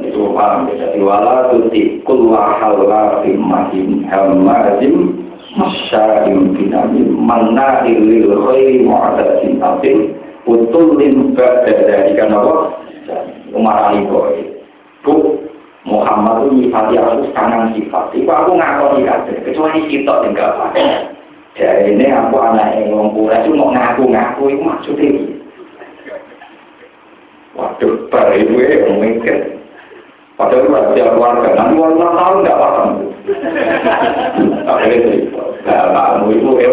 itu 0.00 0.20
paham 0.32 0.66
ya. 0.72 0.74
Jadi 0.88 0.98
wala 1.04 1.52
tuti 1.52 2.00
kul 2.08 2.32
wahalla 2.32 3.20
bin 3.22 3.36
mahim 3.36 4.02
hamazim 4.08 4.96
masya'im 5.54 6.56
binamim 6.56 7.14
manna 7.14 7.84
ilil 7.84 8.32
khairi 8.48 8.80
mu'adasin 8.80 9.60
atin 9.60 10.16
utulin 10.48 11.36
ba'da 11.36 11.74
dari 11.84 12.16
kanawah 12.16 12.79
Umar 13.54 13.90
Ali 13.90 14.06
Boy. 14.06 14.60
Bu, 15.00 15.40
Muhammad 15.88 16.44
itu 16.44 16.68
nyifati 16.68 16.94
aku 17.00 17.32
kanan 17.32 17.72
sifat. 17.72 18.12
Iku 18.12 18.28
aku 18.28 18.52
ngakoni 18.56 19.08
kabeh, 19.08 19.36
kecuali 19.42 19.88
sitok 19.88 20.28
yang 20.28 20.36
gak 20.36 20.52
apa. 20.52 20.66
Jadi 21.56 21.98
ini 21.98 22.06
aku 22.12 22.36
anak 22.38 22.78
yang 22.78 22.94
ngomong 22.94 23.26
itu 23.26 23.50
mau 23.58 23.74
ngaku-ngaku, 23.74 24.42
itu 24.48 24.62
maksudnya 24.62 25.08
Waduh, 27.58 28.06
bar 28.08 28.30
ibu 28.38 28.62
ya, 28.62 28.86
mikir. 28.94 29.58
Padahal 30.38 30.62
itu 30.64 30.72
rahasia 30.72 31.12
keluarga, 31.12 31.48
nanti 31.52 31.74
orang 31.76 32.16
tahu 32.16 32.34
nggak 32.40 32.60
paham. 32.62 32.88
Akhirnya 34.64 35.04
cerita, 35.04 35.42
nah, 35.68 35.84
kamu 35.92 36.28
itu 36.32 36.50
ya, 36.56 36.70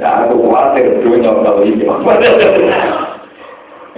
nah 0.00 0.24
aku 0.24 0.48
khawatir, 0.48 1.04
dunia 1.04 1.34
tahu 1.44 1.60
ini. 1.66 1.84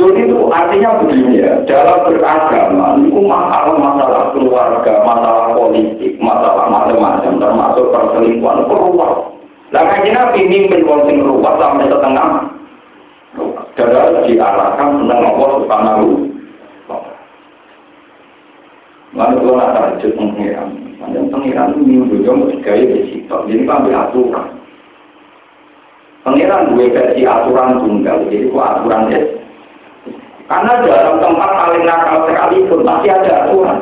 Jadi 0.01 0.33
itu 0.33 0.49
artinya 0.49 0.97
begini 1.05 1.45
ya, 1.45 1.61
dalam 1.69 2.09
beragama 2.09 2.97
itu 3.05 3.21
masalah-masalah 3.21 4.33
keluarga, 4.33 4.93
masalah 5.05 5.53
politik, 5.53 6.17
masalah 6.17 6.73
macam-macam, 6.73 7.37
termasuk 7.37 7.93
perselingkuhan 7.93 8.65
keluar. 8.65 9.29
Nah 9.77 9.85
kaji 9.93 10.11
Nabi 10.17 10.41
mimpin 10.49 10.89
sing 11.05 11.21
ruwet 11.21 11.53
sampai 11.61 11.93
setengah. 11.93 12.29
Darah 13.77 14.25
diarahkan 14.25 14.89
tentang 15.05 15.21
Allah 15.25 15.51
Subhanahu 15.63 16.09
Lalu 19.11 19.37
kalau 19.43 19.59
nak 19.59 19.75
tahajud 19.75 20.13
pengiran, 20.15 20.69
panjang 21.03 21.27
pengiran 21.35 21.75
itu 21.75 21.81
minggu 21.83 22.15
juga 22.15 22.31
mau 22.31 22.47
digaya 22.47 22.85
di 22.87 23.03
situ. 23.11 23.37
Jadi 23.51 23.67
ambil 23.67 23.95
aturan. 24.07 24.47
Pengiran 26.23 26.79
gue 26.79 26.95
kasih 26.95 27.27
aturan 27.27 27.83
tunggal, 27.83 28.23
jadi 28.31 28.47
kok 28.55 28.69
aturan 28.71 29.11
ya 29.11 29.40
karena 30.51 30.83
dalam 30.83 31.23
tempat 31.23 31.51
paling 31.63 31.87
nakal 31.87 32.27
sekalipun 32.27 32.83
masih 32.83 33.11
ada 33.15 33.47
aturan. 33.47 33.79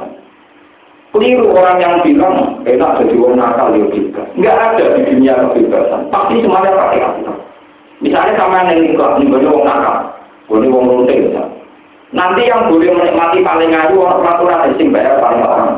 Keliru 1.17 1.49
orang 1.57 1.81
yang 1.81 2.05
bilang 2.05 2.61
enak 2.69 3.01
jadi 3.01 3.15
orang 3.17 3.41
nakal 3.41 3.73
ya 3.73 3.89
juga. 3.89 4.23
Enggak 4.37 4.57
ada 4.61 4.85
di 4.93 5.01
dunia 5.09 5.49
kebebasan. 5.49 6.13
Pasti 6.13 6.45
semuanya 6.45 6.77
pakai 6.77 7.01
aturan. 7.01 7.37
Misalnya 8.05 8.37
sama 8.37 8.69
yang 8.69 8.85
nikah, 8.85 9.17
ini 9.17 9.33
orang 9.33 9.65
nakal, 9.65 9.97
ini 10.53 10.69
orang 10.69 10.89
runting. 10.93 11.23
Nanti 12.13 12.43
yang 12.45 12.69
boleh 12.69 12.93
menikmati 12.93 13.41
paling 13.41 13.73
ayu 13.73 13.97
orang 14.05 14.21
peraturan 14.21 14.77
sing 14.77 14.93
bayar 14.93 15.17
paling 15.25 15.41
orang. 15.41 15.73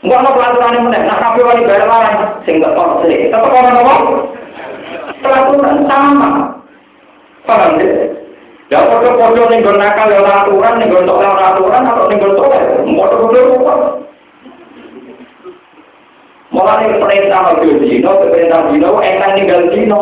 Enggak 0.00 0.20
ada 0.24 0.30
pelaturan 0.32 0.74
yang 0.80 0.84
menek, 0.88 1.02
nah 1.04 1.16
kabeh 1.20 1.44
wali 1.44 1.68
bayar 1.68 1.84
larang, 1.84 2.40
sing 2.48 2.56
gak 2.64 2.72
tau 2.72 3.04
sih. 3.04 3.28
Tetap 3.28 3.44
orang 3.44 3.76
ngomong, 3.76 4.02
pelaturan 5.20 5.76
sama. 5.84 6.28
Paham 7.44 7.76
deh? 7.76 8.19
Ya 8.70 8.86
foto-foto 8.86 9.50
ning 9.50 9.66
nggon 9.66 9.82
nakal 9.82 10.14
ya 10.14 10.22
aturan, 10.22 10.78
ning 10.78 10.94
nggon 10.94 11.02
tok 11.02 11.18
aturan 11.26 11.90
atau 11.90 12.06
ning 12.06 12.22
nggon 12.22 12.38
tok 12.38 12.54
foto-foto 12.86 13.38
rupa. 13.50 13.74
Mulane 16.54 17.02
perintah 17.02 17.50
ojo 17.50 17.82
dino, 17.82 18.10
perintah 18.30 18.70
dino 18.70 19.02
enak 19.02 19.34
ninggal 19.34 19.74
dino. 19.74 20.00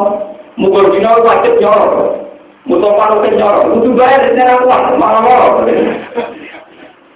Mukul 0.60 0.92
dino 0.92 1.24
wajib 1.24 1.56
nyorok. 1.56 2.28
Mutu 2.68 2.88
paru 2.92 3.24
ke 3.24 3.32
nyorok, 3.32 3.72
kudu 3.72 3.96
bayar 3.96 4.36
sana 4.36 4.60
kuat, 4.60 4.92
malah 5.00 5.24
loro. 5.24 5.64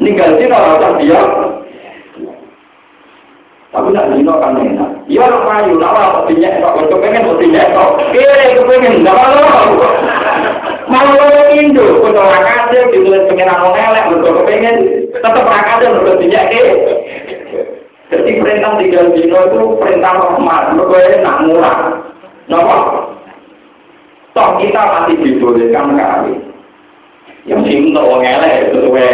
Ninggal 0.01 0.41
dino 0.41 0.57
ora. 0.57 0.89
Tapi 3.73 3.89
nak 3.93 4.09
dino 4.13 4.33
kan 4.41 4.57
enak. 4.57 4.91
Ya 5.09 5.29
ora 5.29 5.45
payu, 5.45 5.77
ora 5.77 6.25
dinyek 6.29 6.61
kok, 6.65 6.77
pengen 6.97 7.29
kok 7.29 7.41
dinyek 7.41 7.73
kok. 7.77 7.91
Kire 8.13 8.57
kepengen, 8.57 9.05
ndak 9.05 9.21
Indo, 11.53 12.05
kudu 12.05 12.21
rakase 12.21 12.79
ditulis 12.93 13.29
pengiran 13.29 13.65
wong 13.65 13.77
elek, 13.77 14.09
mergo 14.13 14.45
kepengen 14.45 15.09
tetep 15.09 15.45
rakase 15.45 15.85
mergo 15.89 16.13
dinyeke. 16.21 16.61
Jadi 18.13 18.31
perintah 18.41 18.77
tiga 18.77 19.09
dino 19.17 19.39
itu 19.49 19.61
perintah 19.81 20.13
rahmat, 20.17 20.77
mergo 20.77 20.97
nak 20.97 21.41
murah. 21.45 21.79
Napa? 22.49 22.77
Toh 24.33 24.49
kita 24.61 24.81
masih 24.81 25.17
dibolehkan 25.21 25.97
kali. 25.97 26.35
Yang 27.49 27.61
sing 27.69 27.79
untuk 27.93 28.07
wong 28.07 28.23
elek 28.25 28.73
sesuai 28.73 29.09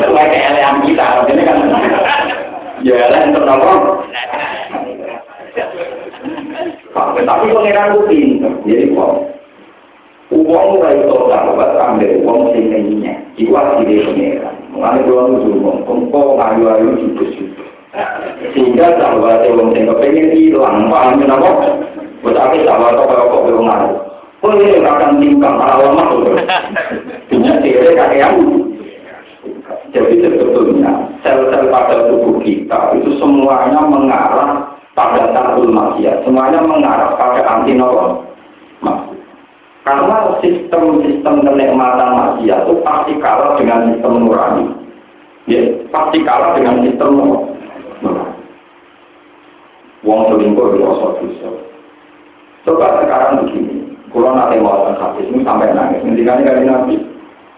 sesuai 0.00 0.26
keelean 0.32 0.76
kita, 0.84 1.06
ini 1.28 1.42
kan. 1.44 1.58
Ya 2.84 2.94
elek 3.08 3.32
untuk 3.32 3.44
napa? 3.44 3.72
Tapi 6.96 7.52
pengiran 7.52 7.92
itu 7.92 8.00
pinter, 8.08 8.52
jadi 8.64 8.84
kok 8.92 9.35
Uang 10.34 10.82
ora 10.82 10.90
iso 10.90 11.30
sahabat 11.30 11.78
ambil 11.78 12.10
uang 12.26 12.40
sing 12.50 12.66
nyenye. 12.66 13.14
Iku 13.38 13.54
asli 13.54 14.02
pengeran. 14.02 14.54
Mulane 14.74 15.06
kula 15.06 15.22
nuju 15.30 15.50
wong 15.62 15.78
kongko 15.86 16.34
ayu-ayu 16.34 16.98
jubus-jubus. 16.98 17.70
Sehingga 18.50 18.98
sahabat 18.98 19.46
wong 19.54 19.70
sing 19.70 19.86
kepengin 19.86 20.34
ilang 20.34 20.90
paham 20.90 21.22
napa? 21.22 21.78
Wes 22.26 22.34
akeh 22.34 22.66
sahabat 22.66 22.98
kok 22.98 23.06
kok 23.06 23.44
wong 23.46 23.70
ngaru. 23.70 23.90
Oh 24.44 24.52
ini 24.52 24.82
akan 24.82 25.22
tingkang 25.22 25.56
para 25.56 25.80
ulama 25.80 26.12
punya 27.30 27.52
diri 27.62 27.94
kakean. 27.94 28.34
Jadi 29.94 30.14
sebetulnya 30.20 30.92
sel-sel 31.22 31.70
pada 31.70 32.10
tubuh 32.10 32.42
kita 32.42 32.98
itu 32.98 33.16
semuanya 33.16 33.80
mengarah 33.86 34.76
pada 34.92 35.30
takul 35.32 35.70
maksiat, 35.70 36.26
semuanya 36.26 36.60
mengarah 36.66 37.14
pada 37.16 37.46
anti 37.46 37.72
nopo 37.78 38.25
Karena 39.86 40.34
sistem-sistem 40.42 41.46
kenikmatan 41.46 42.10
maksiat 42.10 42.66
itu 42.66 42.74
pasti 42.82 43.12
kalah 43.22 43.54
dengan 43.54 43.94
sistem 43.94 44.26
nurani. 44.26 44.66
Ya, 45.46 45.62
pasti 45.94 46.26
kalah 46.26 46.58
dengan 46.58 46.82
sistem 46.82 47.22
nurani. 48.02 48.42
Wong 50.02 50.26
selingkuh 50.26 50.74
itu 50.74 50.82
dosa. 50.82 51.08
Coba 52.66 52.98
sekarang 52.98 53.46
begini, 53.46 53.94
kalau 54.10 54.34
nanti 54.34 54.58
mau 54.58 54.90
hadis 54.90 55.30
ini 55.30 55.46
sampai 55.46 55.70
nangis. 55.70 56.02
Nanti 56.02 56.26
kali 56.26 56.66
nabi, 56.66 56.98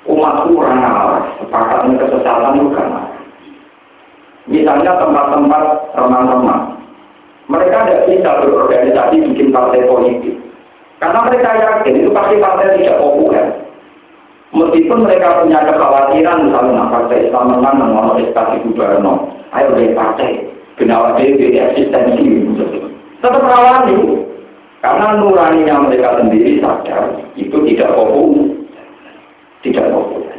umatku 0.05 0.53
kurang 0.53 0.85
arah, 0.85 1.25
sepakat 1.41 1.89
ini 1.89 1.97
kesesatan 1.97 2.61
itu 2.61 2.69
kan. 2.77 2.89
Misalnya 4.49 5.01
tempat-tempat 5.01 5.63
remang-remang, 5.97 6.77
mereka 7.49 7.89
tidak 7.89 8.05
bisa 8.09 8.31
berorganisasi 8.45 9.17
bikin 9.33 9.49
partai 9.49 9.89
politik. 9.89 10.48
Karena 10.99 11.19
mereka 11.31 11.51
yakin 11.55 11.95
itu 11.95 12.11
pasti 12.11 12.35
partai 12.43 12.75
tidak 12.79 12.99
populer. 12.99 13.47
Meskipun 14.49 15.05
mereka 15.05 15.45
punya 15.45 15.61
kekhawatiran, 15.61 16.49
misalnya 16.49 16.89
partai 16.89 17.29
Islam 17.29 17.53
menang, 17.53 17.77
mengono 17.79 18.17
estasi 18.17 18.65
gubernur, 18.65 19.29
ayo 19.53 19.77
dari 19.77 19.93
partai, 19.93 20.41
benawa 20.81 21.21
dari 21.21 21.37
eksistensi, 21.37 22.49
tetap 23.21 23.45
rawani. 23.45 24.25
Karena 24.79 25.19
nuraninya 25.19 25.91
mereka 25.91 26.23
sendiri 26.23 26.63
sadar 26.63 27.19
itu 27.35 27.57
tidak 27.67 27.91
populer. 27.99 28.47
Tidak 29.67 29.91
populer. 29.91 30.39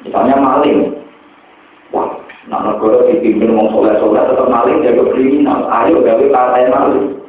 Misalnya 0.00 0.40
maling. 0.40 0.96
Wah, 1.92 2.08
nah 2.48 2.64
negara 2.64 3.04
dipimpin 3.12 3.52
mau 3.52 3.68
soleh-soleh 3.68 4.24
tetap 4.32 4.48
maling 4.48 4.80
jaga 4.80 5.04
kriminal. 5.12 5.68
Ayo 5.68 6.00
gawe 6.00 6.24
partai 6.32 6.72
maling. 6.72 7.19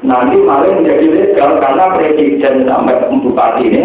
Nanti 0.00 0.40
maling 0.40 0.80
menjadi 0.80 1.06
legal 1.12 1.60
karena 1.60 1.92
presiden 1.92 2.64
sampai 2.64 3.04
bupati 3.20 3.68
ini. 3.68 3.84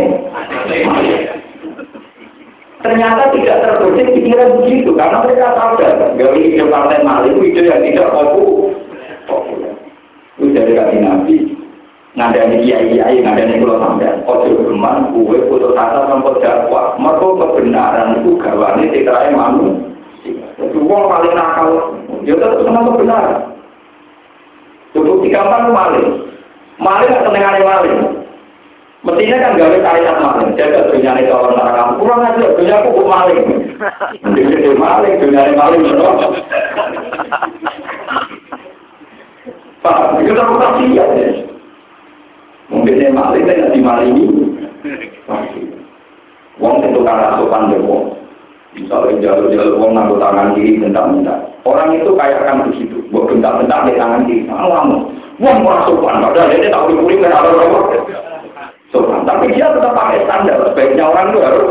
Ternyata 2.80 3.36
tidak 3.36 3.60
terbesit 3.66 4.14
pikiran 4.16 4.62
begitu 4.62 4.96
karena 4.96 5.26
mereka 5.26 5.58
sadar 5.60 6.16
gawe 6.16 6.38
ide 6.40 6.64
partai 6.72 7.04
maling 7.04 7.36
itu 7.44 7.68
yang 7.68 7.84
tidak 7.84 8.16
populer. 9.28 9.76
Itu 10.40 10.56
dari 10.56 10.72
kaki 10.72 10.98
nabi. 11.04 11.36
Ngandani 12.16 12.64
kiai 12.64 12.96
kiai 12.96 13.20
ngandani 13.20 13.60
kulo 13.60 13.76
sampean. 13.76 14.24
Ojo 14.24 14.56
geman 14.56 15.12
kue 15.12 15.40
putus 15.52 15.76
asa 15.76 16.08
sampai 16.08 16.40
dakwah. 16.40 16.96
Mereka 16.96 17.28
kebenaran 17.44 18.24
itu 18.24 18.40
gawane 18.40 18.88
titrae 18.88 19.36
manu. 19.36 19.92
Itu 20.56 20.80
uang 20.80 21.12
paling 21.12 21.36
nakal 21.36 22.00
ya 22.24 22.40
tetap 22.40 22.64
senang 22.64 22.88
kebenaran 22.88 23.55
cukup 24.96 25.20
digampang 25.28 25.76
maling. 25.76 26.08
Maling 26.80 27.12
atau 27.12 27.28
senengane 27.28 27.62
maling? 27.68 27.98
Mestinya 29.04 29.38
kan 29.44 29.60
gawe 29.60 29.78
syariat 29.84 30.18
maling. 30.24 30.50
Jaga 30.56 30.90
dunia 30.90 31.12
ini 31.20 31.28
kalau 31.28 31.52
neraka 31.52 32.00
kurang 32.00 32.24
aja 32.24 32.48
dunia 32.56 32.76
aku 32.80 33.04
maling. 33.04 33.42
Dunia 34.24 34.72
maling 34.80 35.14
dunia 35.20 35.52
maling 35.54 35.82
benar 35.84 36.16
Pak, 39.86 40.18
itu 40.18 40.34
tak 40.34 40.50
pasti 40.50 40.98
ya. 40.98 41.06
Mungkin 42.74 42.98
dia 42.98 43.14
maling, 43.14 43.46
dia 43.46 43.54
nggak 43.54 43.74
dimalingi. 43.78 44.26
Wong 46.58 46.82
itu 46.82 47.00
karena 47.06 47.38
sopan 47.38 47.70
wong. 47.86 48.25
Misalnya 48.76 49.24
jalur-jalur 49.24 49.80
wong 49.80 49.92
nganggo 49.96 50.16
tangan 50.20 50.52
kiri 50.52 50.84
bentak-bentak. 50.84 51.40
Orang 51.64 51.96
itu 51.96 52.12
kayak 52.12 52.44
kan 52.44 52.68
begitu. 52.68 53.00
Buat 53.08 53.32
bentak-bentak 53.32 53.80
di 53.88 53.94
tangan 53.96 54.22
kiri. 54.28 54.44
Ah, 54.52 54.68
kamu. 54.68 54.98
Wong 55.40 55.58
orang 55.64 55.84
sopan. 55.88 56.20
Padahal 56.20 56.52
dia 56.52 56.68
tak 56.72 56.84
boleh 56.92 57.18
kan 57.24 57.32
ada 57.32 57.50
apa 57.56 57.80
Sopan. 58.92 59.24
Tapi 59.24 59.46
dia 59.56 59.72
tetap 59.72 59.96
pakai 59.96 60.24
standar. 60.28 60.60
Sebaiknya 60.72 61.04
orang 61.08 61.26
itu 61.32 61.40
harus 61.40 61.68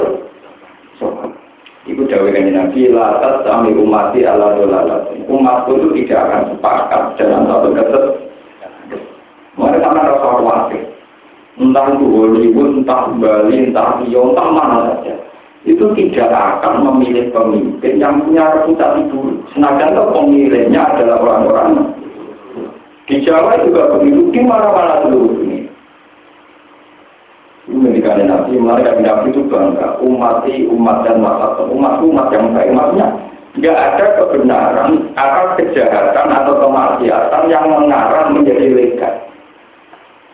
sopan. 0.97 1.31
Ibu 1.85 2.09
jawab 2.09 2.33
kan 2.33 2.49
Nabi, 2.49 2.89
latas 2.89 3.45
sami 3.45 3.77
umati 3.77 4.25
ala 4.25 4.57
dolalat. 4.57 5.05
Umatku 5.29 5.77
itu 5.77 5.89
tidak 6.01 6.25
akan 6.25 6.43
sepakat 6.57 7.03
dalam 7.21 7.45
satu 7.45 7.69
kesesatan 7.77 8.25
Mari 9.55 9.79
sama 9.79 10.03
rasa 10.03 10.27
khawatir. 10.35 10.83
Entah 11.55 11.87
itu 11.95 12.05
Hollywood, 12.11 12.83
entah 12.83 13.07
Bali, 13.15 13.71
entah 13.71 14.03
Rio, 14.03 14.35
entah 14.35 14.49
mana 14.51 14.77
saja. 14.91 15.15
Itu 15.65 15.97
tidak 15.97 16.29
akan 16.29 16.85
memilih 16.85 17.33
pemimpin 17.33 17.97
yang 17.97 18.21
punya 18.21 18.53
reputasi 18.53 19.09
buruk. 19.09 19.49
Senajan 19.57 19.97
itu 19.97 20.05
pemilihnya 20.13 20.83
adalah 20.93 21.17
orang-orang 21.25 21.89
di 23.09 23.21
Jawa 23.25 23.61
juga 23.65 23.97
begitu, 23.97 24.33
di 24.33 24.41
mana-mana 24.45 25.05
seluruh 25.05 25.33
dunia. 25.41 25.69
Ini 27.65 27.81
menjadikan 27.81 28.29
Nabi, 28.29 28.61
mereka 28.61 28.93
Nabi 29.01 29.33
itu 29.33 29.41
bangga, 29.49 29.97
umat 30.05 30.45
umat 30.45 30.97
dan 31.09 31.17
masyarakat, 31.25 31.65
umat 31.73 31.95
umat 32.05 32.27
yang 32.29 32.53
baik, 32.53 32.77
maksudnya 32.77 33.09
nggak 33.57 33.79
ada 33.81 34.07
kebenaran 34.21 34.91
atas 35.17 35.49
kejahatan 35.57 36.29
atau 36.29 36.55
kemaksiatan 36.61 37.43
yang 37.49 37.65
mengarah 37.73 38.29
menjadi 38.29 38.67
legal. 38.69 39.24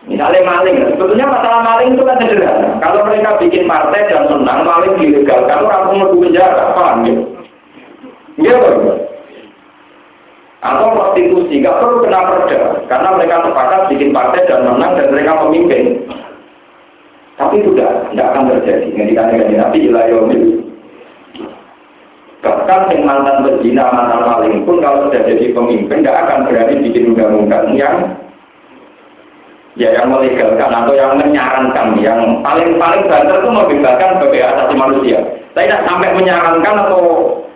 Misalnya 0.09 0.41
maling, 0.41 0.97
sebetulnya 0.97 1.29
masalah 1.29 1.61
maling 1.61 1.93
itu 1.93 2.01
kan 2.01 2.17
sederhana. 2.17 2.69
Kalau 2.81 3.05
mereka 3.05 3.37
bikin 3.37 3.69
partai 3.69 4.09
dan 4.09 4.25
menang, 4.33 4.65
maling 4.65 4.97
dilegalkan, 4.97 5.61
orang 5.61 5.93
mau 5.93 6.17
penjara, 6.17 6.73
paham 6.73 7.05
ya? 7.05 7.15
Iya, 8.41 8.55
Pak. 8.57 8.75
Atau 10.61 10.93
prostitusi, 10.93 11.61
nggak 11.61 11.77
perlu 11.81 12.05
kena 12.05 12.21
perda, 12.21 12.59
karena 12.85 13.09
mereka 13.17 13.45
sepakat 13.45 13.81
bikin 13.93 14.09
partai 14.13 14.45
dan 14.45 14.61
menang 14.65 14.93
dan 14.97 15.09
mereka 15.13 15.41
pemimpin. 15.45 16.05
Tapi 17.37 17.61
itu 17.61 17.73
tidak, 17.73 18.13
akan 18.13 18.49
terjadi. 18.53 18.87
Ngendikan 18.93 19.29
dengan 19.33 19.65
Nabi 19.65 19.77
Ilayomil. 19.89 20.43
Bahkan 22.41 22.81
yang 22.93 23.05
mantan 23.05 23.45
berzina, 23.45 23.85
mantan 23.89 24.21
maling 24.25 24.65
pun 24.65 24.81
kalau 24.81 25.09
sudah 25.09 25.21
jadi 25.29 25.53
pemimpin, 25.53 26.01
tidak 26.01 26.25
akan 26.25 26.49
berani 26.49 26.89
bikin 26.89 27.13
undang-undang 27.13 27.65
yang 27.77 28.17
ya 29.79 29.89
yang 29.95 30.11
melegalkan 30.11 30.71
atau 30.71 30.93
yang 30.95 31.15
menyarankan 31.15 31.95
yang 32.03 32.19
paling 32.43 32.75
paling 32.75 33.03
banter 33.07 33.39
itu 33.39 33.49
membebaskan 33.49 34.09
sebagai 34.19 34.41
asasi 34.43 34.73
manusia. 34.75 35.19
Saya 35.51 35.67
tidak 35.67 35.85
sampai 35.87 36.09
menyarankan 36.15 36.75
atau 36.87 37.01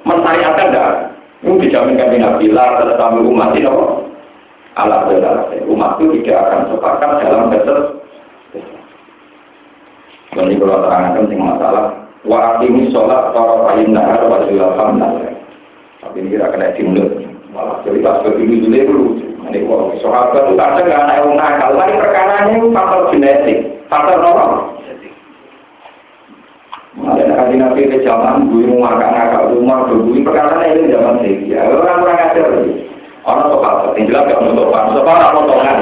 mensyariatkan 0.06 0.76
dah 0.76 0.90
itu 1.46 1.62
dijaminkan 1.62 2.14
di 2.14 2.18
Nabi 2.22 2.46
lah 2.50 2.82
tetapi 2.82 3.22
umat 3.22 3.54
itu 3.54 3.70
Allah 4.76 5.08
umat 5.70 5.92
itu 6.02 6.26
tidak 6.26 6.50
akan 6.50 6.62
sepakat 6.74 7.10
dalam 7.22 7.54
dasar 7.54 7.80
ini 10.36 10.60
kalau 10.60 10.84
terangkan 10.84 11.16
tentang 11.16 11.42
masalah 11.48 11.86
wa 12.28 12.60
ini 12.60 12.92
sholat 12.92 13.32
para 13.32 13.56
paling 13.72 13.94
nahar 13.96 14.20
wa 14.28 14.44
julafam 14.50 15.00
tapi 16.02 16.16
ini 16.22 16.34
kira 16.36 16.52
kena 16.52 16.76
dimulai 16.76 17.35
malah 17.56 17.80
jadi 17.88 18.04
pas 18.04 18.20
begini 18.28 18.84
dulu 18.84 19.26
ini 19.48 19.64
kok 19.64 20.02
sahabat 20.02 20.50
itu 20.50 20.54
kadang 20.58 20.86
nggak 20.90 21.02
ada 21.06 21.14
yang 21.22 21.34
nakal. 21.38 21.70
Tapi 21.78 21.94
perkara 22.02 22.36
ini 22.50 22.74
faktor 22.74 23.02
genetik, 23.14 23.60
faktor 23.88 24.18
normal. 24.20 24.52
Ada 26.96 27.34
kaji 27.38 27.56
nabi 27.60 27.92
ke 27.92 27.98
zaman 28.02 28.50
gue 28.50 28.66
mau 28.72 28.90
makan 28.90 29.12
nakal 29.14 29.44
rumah 29.54 29.86
gue 29.88 30.26
perkara 30.26 30.66
ini 30.66 30.90
zaman 30.90 31.22
sih. 31.22 31.36
Ya 31.46 31.70
orang-orang 31.70 32.20
ajar. 32.32 32.48
Orang 33.26 33.50
sahabat, 33.58 33.98
yang 33.98 34.06
jelas 34.06 34.30
gak 34.30 34.38
sopan, 34.38 34.94
sopan 34.94 35.18
apa 35.18 35.34
potongan. 35.34 35.78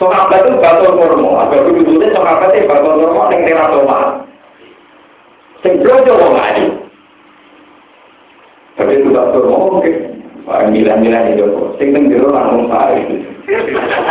Sahabat 0.00 0.48
itu 0.48 0.56
batul 0.64 0.96
kurma, 0.96 1.44
agak 1.44 1.68
begitu 1.68 2.00
sahabat 2.08 2.56
itu 2.56 2.64
batul 2.72 2.96
kurma 2.96 3.28
yang 3.28 3.44
teratoma. 3.44 3.98
Sing 5.60 5.76
blojo 5.84 6.12
wong 6.16 6.40
ayu. 6.40 6.71
Tapi 8.82 8.98
kurma 8.98 9.70
mungkin 9.70 9.94
Wah, 10.42 10.66
milah-milah 10.66 11.38
itu 11.38 11.46
kok. 11.46 11.78
Sing 11.78 11.94
teng 11.94 12.10
jero 12.10 12.34
langsung 12.34 12.66
pare. 12.66 12.98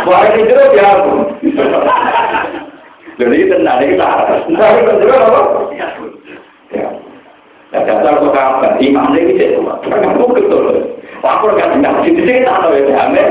Wah, 0.08 0.24
ini 0.32 0.48
jero 0.48 0.64
ya. 0.72 0.90
Jadi 3.20 3.36
itu 3.36 3.52
tenang 3.52 3.84
iki 3.84 4.00
tak. 4.00 4.48
Nah, 4.48 4.72
jero 4.80 5.12
apa? 5.12 5.40
Ya. 5.76 6.88
Ya, 7.72 7.78
dasar 7.84 8.16
kok 8.16 8.32
kabar, 8.32 8.80
imam 8.80 9.12
ini 9.12 9.36
bisa 9.36 9.60
cuma. 9.60 9.76
Kan 9.84 10.08
aku 10.08 10.32
betul. 10.32 10.96
Aku 11.20 11.52
nggak 11.52 12.00
di 12.00 12.16
sini 12.16 12.48
tak 12.48 12.64
tahu 12.64 12.80
ya, 12.80 12.96
aneh. 12.96 13.28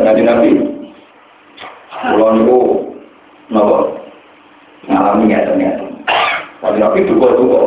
Jadi. 0.00 0.50
Kalau 2.00 2.32
niku, 2.32 2.58
nopo 3.52 3.92
ngalami 4.88 5.36
ya. 5.36 5.89
Tapi 6.60 6.76
nabi 6.76 7.08
duga 7.08 7.28
duga. 7.40 7.60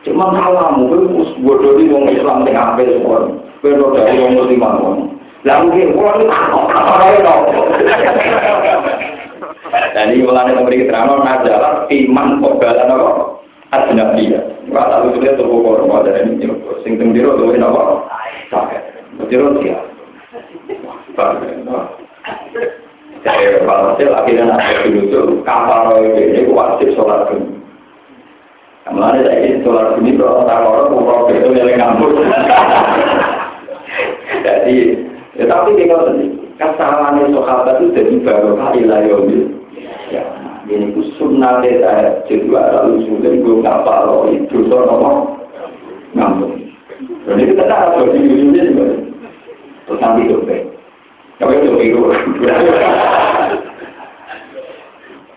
Cuma 0.00 0.32
kamu, 0.32 0.88
kowe 0.88 0.98
bodoh 1.44 1.76
di 1.76 1.92
wong 1.92 2.08
Islam 2.08 2.48
sing 2.48 2.56
apik 2.56 2.88
semua. 2.88 3.28
Kowe 3.60 3.92
dari 3.92 4.16
wong 4.16 4.32
muslim 4.38 4.64
Lah 5.40 5.56
mungkin 5.64 5.96
pulau 5.96 6.20
itu 6.20 6.28
apa 6.28 7.06
itu? 7.16 7.34
Dan 9.96 10.12
ini 10.12 10.24
mulai 10.24 10.52
memberi 10.52 10.84
keterangan 10.84 11.24
nazarat 11.24 11.88
iman 11.88 12.40
kobalan 12.44 12.92
apa? 12.92 13.10
Ya. 14.20 14.40
Enggak 14.68 14.86
tahu 14.90 15.14
sudah 15.16 15.32
tuh 15.38 15.48
korma 15.64 16.04
dari 16.04 16.28
ini. 16.28 16.44
Sing 16.84 17.00
tembiro 17.00 17.40
tuh 17.40 17.56
ini 17.56 17.64
apa? 17.64 18.04
Sakit. 18.52 18.82
Tembiro 19.16 19.56
dia. 19.62 19.80
Jadi 23.20 23.44
hasil 23.64 24.08
akhirnya 24.16 24.44
nanti 24.48 24.88
dulu 24.88 25.44
kapal 25.44 26.00
ini 26.04 26.48
wajib 26.48 26.88
sholat 26.96 27.28
dulu. 27.28 27.59
Mulanya 28.90 29.22
saya 29.22 29.38
ini 29.46 29.62
sholat 29.62 29.94
dulu 30.02 30.26
kalau 30.50 30.68
orang 30.74 30.90
mau 30.98 31.30
itu 31.30 31.48
yang 31.54 31.78
ngambut. 31.78 32.14
Jadi, 34.42 34.76
ya 35.38 35.44
tapi 35.46 35.78
kita 35.78 35.94
sendiri 36.10 36.40
kesalahan 36.58 37.30
sahabat 37.32 37.80
itu 37.80 37.94
jadi 37.94 38.14
barokah 38.26 38.74
ilayomil. 38.74 39.42
Ya, 40.10 40.26
ini 40.66 40.90
ku 40.90 41.06
sunnah 41.16 41.62
saya 41.62 42.20
jadi 42.26 42.50
lalu 42.50 43.06
sudah 43.06 43.32
gue 43.32 43.62
ngapal 43.62 44.26
itu 44.34 44.66
so 44.66 44.76
nopo 44.82 45.38
ngambut. 46.18 46.50
Jadi 47.30 47.42
kita 47.54 47.64
tak 47.70 47.94
ada 47.94 48.10
di 48.10 48.20
dunia 48.26 48.62
juga. 48.74 48.86
Terus 49.86 50.00
nanti 50.02 50.26
itu 50.26 50.36
Kau 51.40 51.48
itu 51.48 51.72
itu. 51.80 52.00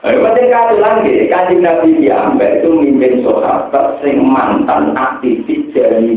Ayo 0.04 0.20
penting 0.20 0.51
kali 0.51 0.76
lagi, 0.84 1.16
kaji 1.32 1.56
Nabi 1.64 1.95
Diambil 2.04 2.60
itu 2.60 2.70
mimpin 2.76 3.24
sahabat 3.24 4.04
sing 4.04 4.20
mantan 4.20 4.91
aktivis 4.99 5.72
jadi 5.72 6.12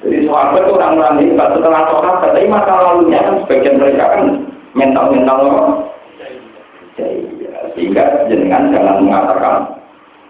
Jadi 0.00 0.18
sahabat 0.24 0.64
itu 0.64 0.72
orang-orang 0.80 1.20
ini 1.20 1.36
setelah 1.36 1.84
sahabat, 1.84 2.32
tapi 2.32 2.48
masa 2.48 2.72
lalunya 2.72 3.20
kan 3.20 3.44
sebagian 3.44 3.76
mereka 3.76 4.16
kan 4.16 4.24
mental-mental 4.72 5.38
Sehingga 7.76 8.24
jenengan 8.32 8.72
jangan 8.72 9.04
mengatakan 9.04 9.56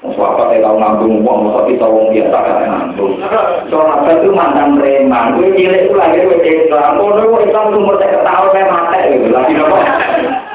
Sahabat 0.03 0.51
yang 0.59 0.66
tahu 0.66 0.76
ngambung 0.82 1.22
uang, 1.22 1.38
masa 1.47 1.61
kita 1.70 1.86
uang 1.86 2.11
biasa 2.11 2.34
kan 2.43 2.59
ngambung. 2.66 3.22
Sahabat 3.70 4.18
itu 4.18 4.34
mantan 4.34 4.82
preman, 4.82 5.38
gue 5.38 5.55
cilik 5.55 5.86
itu 5.86 5.95
lagi 5.95 6.26
gue 6.26 6.43
Islam. 6.43 6.99
Oh, 6.99 7.14
gue 7.14 7.47
Islam 7.47 7.70
umur 7.70 8.03
saya 8.03 8.18
ketahui 8.18 8.51
saya 8.51 8.66
mati 8.66 8.99
gitu. 9.14 9.30
Lagi 9.30 9.55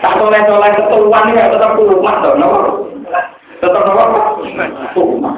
tak 0.02 0.14
soleh 0.22 0.42
soleh 0.46 0.72
ketuan 0.78 1.34
ya 1.34 1.50
tetap 1.50 1.78
rumah 1.78 2.16
dong, 2.22 2.38
nopo. 2.38 2.60
Tetap 3.58 3.82
nopo, 3.86 4.06
rumah. 4.96 5.36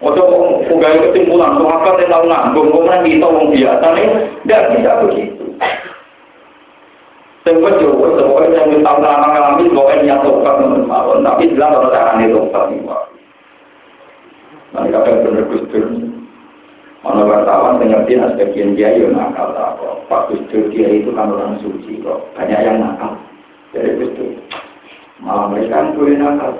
Ojo 0.00 0.22
pegawai 0.64 1.12
kesimpulan, 1.12 1.60
sahabat 1.60 2.00
yang 2.00 2.08
tahu 2.08 2.24
ngambung, 2.24 2.68
kemudian 2.72 3.04
kita 3.04 3.26
uang 3.28 3.52
biasa 3.52 3.86
nih, 3.92 4.08
tidak 4.48 4.62
bisa 4.72 4.90
begitu. 5.04 5.44
Sebab 7.44 7.72
jauh, 7.84 8.08
sebab 8.16 8.48
yang 8.48 8.80
tahu 8.80 8.98
lama 9.04 9.26
ngalami, 9.28 9.68
pokoknya 9.68 10.16
niat 10.16 10.24
tapi 11.20 11.52
jelas 11.52 11.76
orang 11.76 11.92
cara 11.92 12.10
nih 12.16 12.32
tobat. 12.32 12.64
Nanti 14.72 14.88
kadang 14.88 15.20
bener 15.20 15.44
mana 17.00 17.24
wartawan 17.24 17.80
pengertian 17.80 18.36
sebagian 18.36 18.76
dia 18.76 18.92
yo 18.92 19.08
nakal 19.08 19.56
tak 19.56 19.80
kok. 19.80 20.04
Pak 20.10 20.28
dia 20.52 20.88
itu 20.92 21.10
kan 21.16 21.32
orang 21.32 21.56
suci 21.64 22.00
kok, 22.04 22.28
banyak 22.36 22.60
yang 22.60 22.78
nakal. 22.80 23.16
Jadi 23.72 23.96
gustur, 23.96 24.30
malah 25.24 25.48
mereka 25.48 25.80
kan 25.80 25.96
boleh 25.96 26.16
nakal. 26.20 26.52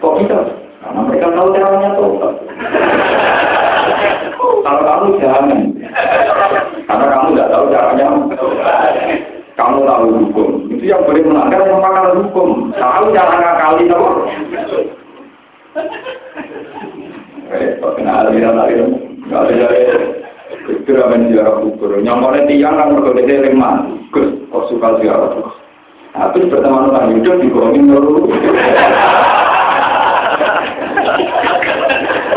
Kok 0.00 0.14
bisa? 0.22 0.38
Karena 0.78 1.00
mereka 1.04 1.26
tahu 1.34 1.48
caranya 1.52 1.90
tobat. 1.98 2.34
Kalau 4.38 4.82
kamu 4.84 5.06
jangan, 5.18 5.60
karena 6.86 7.04
kamu 7.08 7.26
nggak 7.34 7.50
tahu 7.50 7.64
caranya 7.72 8.06
kamu 9.58 9.78
tahu 9.82 10.06
hukum. 10.22 10.50
Itu 10.70 10.84
yang 10.86 11.02
boleh 11.02 11.22
melanggar 11.26 11.66
yang 11.66 11.82
pakar 11.82 12.14
hukum. 12.14 12.70
Tahu 12.78 13.04
cara 13.10 13.34
ngakali 13.42 13.90
tahu. 13.90 14.06
Eh, 17.48 17.74
kena 17.80 18.12
aliran 18.22 18.54
aliran. 18.54 19.07
Ada 19.28 19.52
dari 19.52 19.80
itu 20.68 20.90
ramen 20.96 21.32
ziarah 21.32 21.60
kubur. 21.60 22.00
Nyamornya 22.00 22.48
tiang 22.48 22.76
kan 22.80 22.96
berbeda 22.96 23.44
lima. 23.48 23.84
Gus, 24.08 24.28
kok 24.48 24.64
suka 24.72 25.00
ziarah 25.00 25.28
terus. 25.36 25.52
Nah, 26.16 26.28
terus 26.32 26.48
berteman 26.48 26.88
dengan 26.88 27.12
Yudo 27.12 27.32
digolongin 27.44 27.92
dulu. 27.92 28.24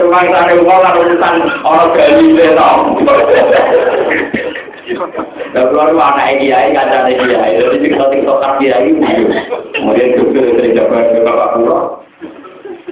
Rumah 0.02 0.22
sana 0.28 0.52
rumah 0.60 0.78
kan 0.84 1.00
urusan 1.00 1.36
orang 1.64 1.90
Bali 1.96 2.26
itu 2.36 2.46
tau. 2.60 2.80
Nah, 5.52 5.64
keluar 5.72 5.96
anak 5.96 6.44
kiai, 6.44 6.76
kaca 6.76 7.08
kiai. 7.08 7.56
Jadi 7.56 7.88
kita 7.88 8.06
tiktok 8.12 8.44
kiai, 8.60 8.92
kemudian 9.72 10.16
juga 10.20 10.42
dari 10.60 10.76
jawaban 10.76 11.16
ke 11.16 11.20
bapak 11.24 11.50
pulau. 11.56 12.04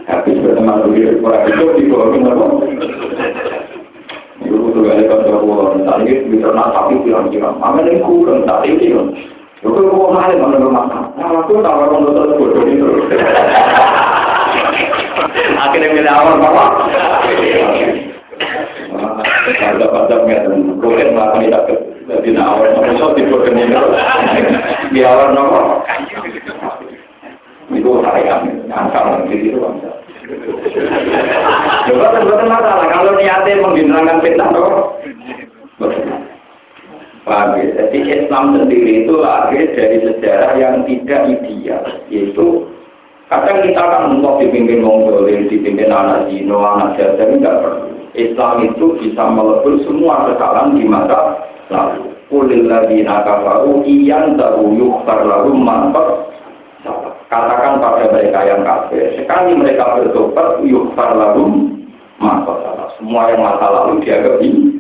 Habis 0.08 0.42
berteman 0.42 0.88
dulu, 0.88 1.22
orang 1.28 1.44
itu 1.52 1.66
di 1.76 1.84
bawah 1.92 2.08
Itu 4.50 4.58
butuh 4.58 4.82
kali 4.82 5.06
kantor 5.06 5.46
pulau. 5.46 5.78
Tadi 5.78 6.26
bisa 6.26 6.50
nak 6.50 6.74
sapi 6.74 6.98
bilang-bilang, 7.06 7.62
mana 7.62 7.86
ini 7.86 8.02
kurang, 8.02 8.50
tak 8.50 8.66
ini 8.66 8.98
kan. 8.98 9.14
Itu 9.62 9.78
kok 9.78 10.10
mahal 10.10 10.34
mana 10.42 10.58
rumah? 10.58 10.90
Nah, 10.90 11.30
aku 11.38 11.62
tahu 11.62 11.78
orang 11.86 12.02
itu 12.02 12.34
bodoh 12.34 12.64
itu. 12.66 12.90
Akhirnya 15.54 15.94
milih 15.94 16.10
awal 16.10 16.42
bapak. 16.42 16.70
Ada 19.50 19.86
pada 19.86 20.16
ngeten, 20.26 20.82
kulit 20.82 21.14
melakukan 21.14 21.46
tidak 21.46 21.64
jadi 22.10 22.30
nawar, 22.34 22.74
nopo 22.74 23.14
tipe 23.14 23.38
kening 23.46 23.70
di 24.90 25.00
awal 25.06 25.30
nopo. 25.38 25.86
Itu 27.70 28.02
saya 28.02 28.42
angkal 28.74 29.30
di 29.30 29.46
situ 29.46 29.62
masalah 32.50 32.86
kalau 32.90 33.14
niatnya 33.18 33.62
menghilangkan 33.62 34.22
fitnah 34.22 34.50
nopo. 34.54 34.98
Paham 37.30 37.62
ya? 37.62 37.66
Jadi 37.78 38.00
Islam 38.10 38.58
sendiri 38.58 39.06
itu 39.06 39.14
lahir 39.22 39.70
dari 39.78 40.02
sejarah 40.02 40.58
yang 40.58 40.82
tidak 40.90 41.30
ideal, 41.30 41.84
yaitu 42.10 42.66
kadang 43.30 43.62
kita 43.62 43.78
kan 43.78 44.18
untuk 44.18 44.42
dipimpin 44.42 44.82
mongolin, 44.82 45.46
dipimpin 45.46 45.94
anak 45.94 46.26
Zino, 46.32 46.58
anak 46.58 46.98
jajan, 46.98 47.38
tidak 47.38 47.60
perlu. 47.62 47.90
Islam 48.18 48.66
itu 48.66 48.98
bisa 48.98 49.24
melebur 49.30 49.78
semua 49.86 50.26
kesalahan 50.34 50.74
di 50.74 50.84
masa 50.90 51.46
lalu. 51.70 52.10
Kulil 52.30 52.66
ladina 52.66 53.22
kafaru 53.26 53.86
iyan 53.86 54.38
tahu 54.38 54.74
yukfar 54.74 55.22
lalu 55.26 55.54
mantap. 55.54 56.34
Katakan 57.30 57.78
pada 57.78 58.10
mereka 58.10 58.42
yang 58.42 58.66
kafir, 58.66 59.14
sekali 59.14 59.54
mereka 59.54 60.02
bertobat 60.02 60.66
yukfar 60.66 61.14
lalu 61.14 61.78
mantap. 62.18 62.58
Semua 62.98 63.30
yang 63.30 63.46
masa 63.46 63.70
lalu 63.70 64.02
dianggap 64.02 64.42
ini. 64.42 64.80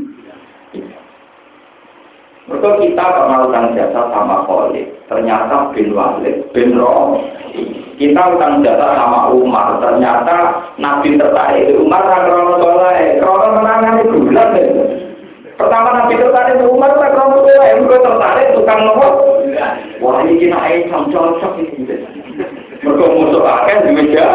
Mereka 2.49 2.81
kita 2.81 3.05
melakukan 3.29 3.77
jasa 3.77 4.01
sama 4.09 4.41
Khalid. 4.49 4.89
Ternyata 5.05 5.69
bin 5.77 5.93
Walid, 5.93 6.49
bin 6.49 6.73
Roh. 6.73 7.21
Kita 8.01 8.21
utang 8.33 8.65
jasa 8.65 8.97
sama 8.97 9.29
Umar. 9.29 9.77
Ternyata 9.77 10.65
Nabi 10.81 11.21
tertarik 11.21 11.69
Umar 11.77 12.01
tak 12.09 12.25
krono 12.25 12.57
soleh. 12.57 13.21
Krono 13.21 13.47
menangan 13.61 14.01
itu 14.01 14.25
bulan 14.25 14.57
Pertama 15.61 15.89
Nabi 15.93 16.17
tertarik 16.17 16.65
Umar 16.65 16.97
tak 16.97 17.13
krono 17.13 17.45
soleh. 17.45 17.77
Mereka 17.77 17.97
tertarik 18.01 18.57
tukang 18.57 18.81
nopo. 18.81 19.07
Wah 20.01 20.17
ini 20.25 20.41
kena 20.41 20.57
air 20.65 20.89
cocok 20.89 21.53
ini. 21.61 22.18
Mereka 22.79 23.05
musuh 23.11 23.43
akan 23.43 23.77
di 23.83 23.91
meja. 23.91 24.27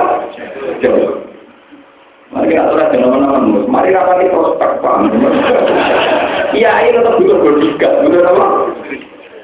Mari 2.34 2.50
kita 2.50 2.66
aturan 2.66 2.90
teman-teman, 2.90 3.70
mari 3.70 3.94
rapati 3.94 4.26
prospek 4.26 4.82
paham. 4.82 5.06
Iya, 6.50 6.72
ini 6.82 6.98
tetap 6.98 7.14
butuh 7.22 7.38
berdikat, 7.40 7.92
butuh 8.02 8.26
apa? 8.26 8.46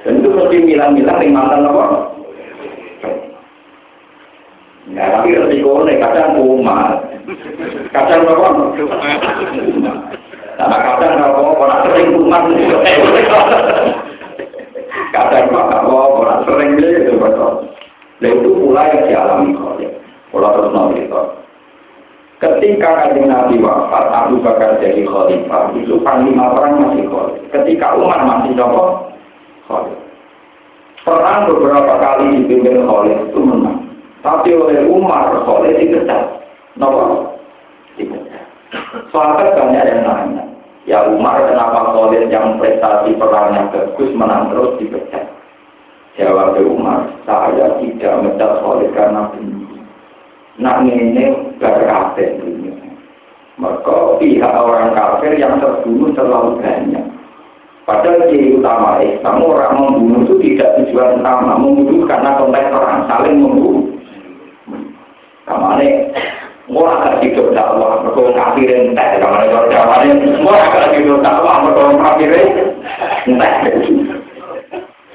Dan 0.02 0.26
mesti 0.26 0.56
milang-milang 0.66 1.22
yang 1.22 1.32
mantan 1.32 1.70
apa? 1.70 1.84
Ya, 4.90 5.06
tapi 5.06 5.38
resiko 5.38 5.86
ini 5.86 6.02
kadang 6.02 6.34
umat, 6.34 6.98
kadang 7.94 8.26
apa? 8.26 8.48
Karena 10.58 10.76
kadang 10.82 11.14
apa? 11.24 11.40
Orang 11.46 11.80
sering 11.86 12.08
umat, 12.18 12.42
kadang 15.14 15.46
apa? 15.54 16.00
Orang 16.10 16.40
sering 16.42 16.70
itu 16.74 17.14
betul. 17.22 17.70
Dan 18.20 18.40
itu 18.40 18.50
pula 18.52 18.84
yang 18.92 19.04
dialami 19.08 19.50
oleh 19.56 19.90
Pola 20.30 20.54
terus 20.54 20.70
nanti 20.70 21.08
Ketika 22.40 22.88
kanjeng 23.04 23.28
Nabi 23.28 23.60
wafat, 23.60 24.08
Abu 24.16 24.40
Bakar 24.40 24.80
jadi 24.80 25.04
khalifah, 25.04 25.76
itu 25.76 26.00
panglima 26.00 26.56
perang 26.56 26.80
masih 26.80 27.04
khalifah. 27.04 27.52
Ketika 27.52 28.00
Umar 28.00 28.24
masih 28.24 28.56
nopo 28.56 29.12
khalifah. 29.68 30.08
Perang 31.04 31.48
beberapa 31.52 31.92
kali 32.00 32.40
dipimpin 32.40 32.80
khalifah 32.88 33.28
itu 33.28 33.40
menang. 33.44 33.78
Tapi 34.24 34.56
oleh 34.56 34.88
Umar 34.88 35.36
khalifah 35.44 35.76
dikecat. 35.76 36.22
Nopo? 36.80 37.36
Dikecat. 38.00 38.44
Soalnya 39.12 39.52
banyak 39.52 39.84
yang 39.84 40.00
nanya. 40.06 40.44
Ya 40.88 41.04
Umar, 41.04 41.44
kenapa 41.44 41.92
Khalid 41.92 42.32
yang 42.32 42.56
prestasi 42.56 43.12
perangnya 43.20 43.68
bagus 43.68 44.10
menang 44.16 44.48
terus 44.48 44.80
dipecat? 44.80 45.28
Jawab 46.20 46.60
Umar, 46.60 47.08
saya 47.24 47.80
tidak 47.80 48.20
mecat 48.20 48.60
Khalid 48.60 48.92
karena 48.92 49.24
benci. 49.32 49.80
Nak 50.60 50.84
ini 50.84 51.56
berkafir 51.56 52.36
ini. 52.44 52.76
Maka 53.56 54.20
pihak 54.20 54.52
orang 54.52 54.92
kafir 54.92 55.32
yang 55.40 55.56
terbunuh 55.64 56.12
terlalu 56.12 56.60
banyak. 56.60 57.08
Padahal 57.88 58.28
di 58.28 58.52
utama 58.52 59.00
Islam 59.00 59.40
orang 59.48 59.80
membunuh 59.80 60.20
itu 60.28 60.34
tidak 60.44 60.76
tujuan 60.84 61.24
utama, 61.24 61.56
membunuh 61.56 62.04
karena 62.04 62.36
konteks 62.36 62.68
perang 62.68 63.00
saling 63.08 63.36
membunuh. 63.40 63.88
Kamane 65.48 65.88
Ora 66.70 67.02
akan 67.02 67.18
hidup 67.26 67.50
dakwah, 67.50 67.98
mereka 68.06 68.30
kafirin 68.30 68.94
entek. 68.94 69.18
Kamar 69.18 69.42
itu 69.42 69.58
dakwahnya, 69.74 70.38
ora 70.46 70.70
akan 70.70 70.94
hidup 70.94 71.18
dakwah, 71.18 71.66
mereka 71.66 71.98
kafirin 71.98 72.46
entek. 73.26 73.52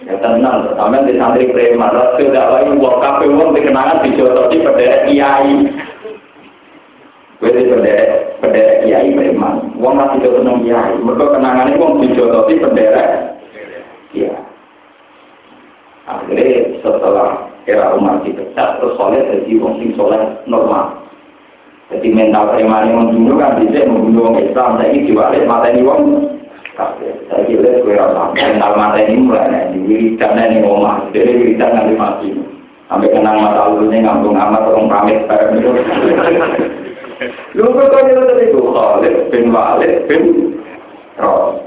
Ya 0.05 0.13
tenang, 0.21 0.69
pertama 0.69 1.01
di 1.01 1.17
santri 1.17 1.49
preman, 1.49 1.89
rasul 1.89 2.29
dakwah 2.29 2.61
ini 2.61 2.77
buat 2.77 3.01
kafe 3.01 3.25
uang 3.25 3.57
dikenangan 3.57 4.05
dijototi 4.05 4.61
berderet 4.61 5.09
kiai. 5.09 5.65
Gue 7.41 7.49
di 7.49 7.65
berderet 7.65 8.85
kiai 8.85 9.09
preman. 9.17 9.73
Uang 9.81 9.97
masih 9.97 10.21
jatuh 10.21 10.45
nong 10.45 10.61
kiai, 10.61 10.93
mereka 11.01 11.33
kenangannya 11.33 11.81
uang 11.81 12.05
dijototi 12.05 12.53
berderet 12.61 13.11
kiai. 14.13 14.45
Akhirnya 16.05 16.85
setelah 16.85 17.49
era 17.65 17.97
umat 17.97 18.21
dipecat, 18.21 18.77
terus 18.77 18.93
soleh 19.01 19.25
jadi 19.25 19.57
wong 19.57 19.81
sing 19.81 19.97
soleh 19.97 20.21
normal. 20.45 21.01
Jadi 21.89 22.13
mental 22.13 22.53
preman 22.53 22.93
yang 22.93 23.09
membunuh 23.09 23.41
kan 23.41 23.57
bisa 23.57 23.89
membunuh 23.89 24.29
orang 24.29 24.41
Islam. 24.41 24.77
Saya 24.77 24.89
ini 24.93 25.09
diwalik 25.09 25.49
mata 25.49 25.73
ini 25.73 25.81
kafir. 25.81 26.44
Saya 26.75 27.41
kira 27.47 27.79
gue 27.79 27.95
rasa 27.95 28.35
mental 28.35 28.71
mata 28.75 28.99
ini 28.99 29.23
mulai 29.23 29.71
nih. 29.71 29.79
Wiridan 29.87 30.35
ini 30.35 30.59
omah. 30.67 31.07
Jadi 31.15 31.31
wiridan 31.31 31.71
nanti 31.71 31.93
mati. 31.95 32.29
Sampai 32.91 33.09
kenang 33.15 33.39
mata 33.39 33.71
lalunya 33.71 34.03
ngambung 34.03 34.35
amat 34.35 34.67
orang 34.67 34.91
pamit 34.91 35.19
bareng 35.25 35.55
itu. 35.57 35.71
Lu 37.55 37.71
itu 37.71 38.21
tadi 38.27 38.51
tuh 38.51 38.65
Khalid 38.75 39.15
bin 39.31 39.55
Walid 39.55 39.93
bin 40.11 40.23
Ros. 41.15 41.63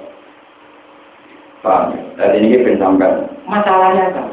Paham? 1.65 1.97
Jadi 2.21 2.37
ini 2.45 2.61
bin 2.63 2.77
sampai 2.77 3.09
masalahnya 3.49 4.13
kan 4.13 4.29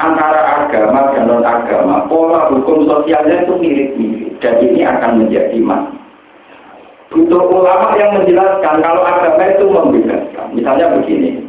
antara 0.00 0.64
agama 0.64 1.12
dan 1.12 1.28
non 1.28 1.44
agama, 1.44 2.08
pola 2.08 2.48
hukum 2.48 2.88
sosialnya 2.88 3.44
itu 3.44 3.52
mirip-mirip 3.60 4.32
dan 4.40 4.56
ini 4.64 4.80
akan 4.88 5.20
menjadi 5.20 5.58
mas. 5.60 5.99
Butuh 7.10 7.42
ulama 7.42 7.98
yang 7.98 8.14
menjelaskan 8.14 8.86
kalau 8.86 9.02
agama 9.02 9.42
itu 9.50 9.66
membedakan. 9.66 10.46
Misalnya 10.54 10.94
begini, 10.94 11.42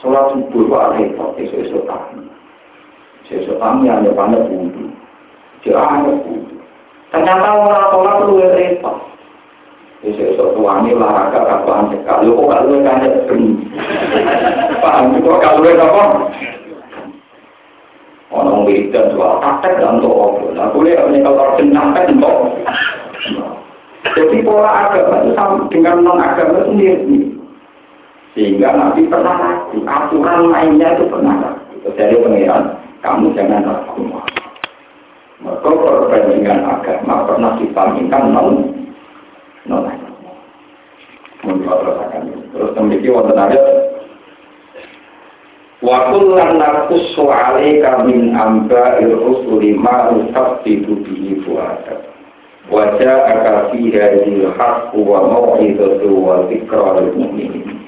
sholat 0.00 0.32
subuh 0.32 0.64
itu 0.64 0.72
repot, 0.72 1.36
esok-esok 1.36 1.84
tani. 1.84 2.24
Esok 3.28 3.60
tani 3.60 3.92
hanya 3.92 4.08
pada. 4.16 4.40
Dia 5.60 5.80
hanya 5.84 6.16
wudhu. 6.16 6.56
Ternyata 7.12 7.48
orang 7.52 7.92
sholat 7.92 8.14
perlu 8.24 8.36
repot. 8.40 8.96
Esok-esok 10.00 10.56
tuani 10.56 10.96
olahraga 10.96 11.40
kapan 11.44 11.92
sekali. 11.92 12.32
Kok 12.32 12.48
kalau 12.48 12.80
kan 12.80 13.04
benih. 13.28 13.56
Paham? 14.84 15.12
Kok 15.20 15.40
kalau 15.44 15.60
apa? 15.60 16.04
Orang 18.32 18.64
wiridan 18.64 19.12
dua 19.12 19.38
praktek 19.44 19.76
dan 19.76 20.00
untuk? 20.00 20.40
Nah, 20.56 20.72
boleh 20.72 20.96
kalau 20.96 21.54
jenang 21.60 21.92
kan 21.92 22.08
untuk. 22.08 22.36
Jadi 24.12 24.44
pola 24.44 24.92
agama 24.92 25.24
itu 25.24 25.32
sama 25.32 25.64
dengan 25.72 26.04
non 26.04 26.20
agama 26.20 26.60
itu 26.60 26.72
mirip 26.76 27.00
Sehingga 28.36 28.76
nanti 28.76 29.08
pernah 29.08 29.32
ragu, 29.38 29.80
aturan 29.86 30.52
lainnya 30.52 30.98
itu 30.98 31.08
pernah 31.08 31.34
ragu. 31.40 31.88
Dari 31.96 32.18
pengiran, 32.18 32.76
kamu 33.00 33.32
jangan 33.32 33.64
ragu. 33.64 34.02
Maka 35.40 35.68
perbandingan 35.70 36.60
agama 36.68 37.24
pernah 37.24 37.56
dibandingkan 37.56 38.24
non 38.34 38.48
non 39.64 39.88
agama. 39.88 40.32
Terus 42.54 42.70
demikian 42.76 43.14
wonten 43.20 43.36
ayat 43.40 43.62
Wa 45.84 46.16
kullan 46.16 46.56
naqussu 46.56 47.28
'alaika 47.28 48.08
min 48.08 48.32
amba'il 48.32 49.12
rusuli 49.20 49.76
ma 49.76 50.08
nusabbitu 50.16 50.96
bihi 51.04 51.44
fu'adak. 51.44 52.13
Haqqu 54.54 54.98
wa 55.02 55.20
mau'izatu 55.28 56.08
wa 56.14 56.46
dzikra 56.48 57.02
lil 57.02 57.10
mu'minin. 57.18 57.84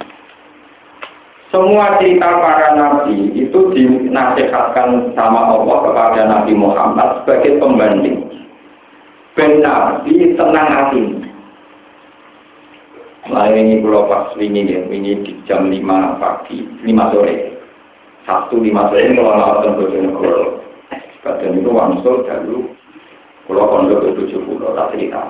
Semua 1.55 1.97
cerita 1.97 2.27
para 2.43 2.77
nabi 2.77 3.33
itu 3.33 3.73
dinasihatkan 3.73 5.17
sama 5.17 5.57
Allah 5.57 5.79
kepada 5.89 6.21
Nabi 6.29 6.53
Muhammad 6.53 7.23
sebagai 7.23 7.63
pembanding. 7.63 8.29
Ben 9.39 9.65
Nabi 9.65 10.37
tenang 10.37 10.69
hati. 10.69 11.03
Mulai 13.27 13.59
ini 13.59 13.83
pulau 13.83 14.07
pas 14.07 14.37
ini 14.39 14.69
ya, 14.69 14.87
ini 14.87 15.23
di 15.25 15.33
jam 15.51 15.67
5 15.67 16.21
pagi, 16.23 16.63
5 16.85 17.13
sore. 17.15 17.57
Sabtu 18.27 18.59
lima 18.59 18.91
sore 18.91 19.15
kalau 19.15 19.35
ngawatan 19.39 19.79
Bojonegoro. 19.79 20.63
Badan 21.23 21.59
itu 21.59 21.71
wangsul 21.71 22.27
dulu. 22.27 22.76
Kalau 23.47 23.71
pondok 23.71 24.03
itu 24.03 24.27
tujuh 24.27 24.41
puluh, 24.43 24.75
tak 24.75 24.91
cerita. 24.95 25.23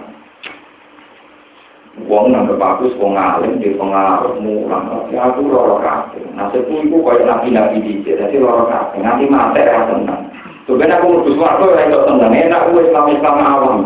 Wong 2.04 2.28
nang 2.28 2.48
bagus, 2.60 2.92
wong 3.00 3.16
alim, 3.16 3.56
di 3.56 3.72
pengaruh 3.72 4.36
mulang. 4.36 5.08
Ya 5.08 5.32
aku 5.32 5.48
loro 5.48 5.80
kabeh. 5.80 6.20
Nasibku 6.36 6.84
itu 6.84 7.00
kaya 7.00 7.24
nabi-nabi 7.24 7.80
dijek, 7.80 8.20
jadi 8.20 8.36
loro 8.36 8.68
kabeh. 8.68 9.00
Nanti 9.00 9.24
mati 9.28 9.64
ya 9.64 9.88
tenang. 9.88 10.28
Sebenarnya 10.68 11.00
aku 11.00 11.06
mau 11.08 11.24
suwargo 11.24 11.72
ya 11.72 11.88
itu 11.88 11.98
tenang. 12.04 12.32
Enak 12.36 12.62
aku 12.68 12.84
Islam-Islam 12.84 13.36
awam. 13.40 13.76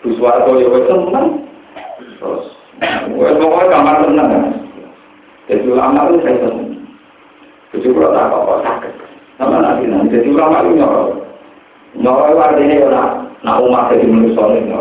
Suwargo 0.00 0.50
ya 0.60 0.68
wis 0.72 0.88
tenang. 0.88 1.26
Terus, 2.16 2.44
wis 3.20 3.36
pokoknya 3.36 3.68
gampang 3.68 3.98
tenang. 4.08 4.28
Jadi 5.52 5.64
ulama 5.68 6.08
itu 6.08 6.24
saya 6.24 6.36
tenang. 6.40 6.70
Jadi 7.72 7.86
kalau 7.88 8.12
tak 8.16 8.26
apa-apa 8.32 8.54
sakit. 8.64 8.92
Sama 9.36 9.60
nanti. 9.60 9.88
Jadi 10.08 10.28
ulama 10.32 10.64
itu 10.64 10.80
nyoro. 10.80 11.04
Nyoro 12.00 12.22
itu 12.32 12.40
artinya 12.40 12.76
ya 12.80 13.02
nak 13.42 13.58
umat 13.62 13.90
jadi 13.90 14.06
manusia 14.06 14.44
ini. 14.54 14.74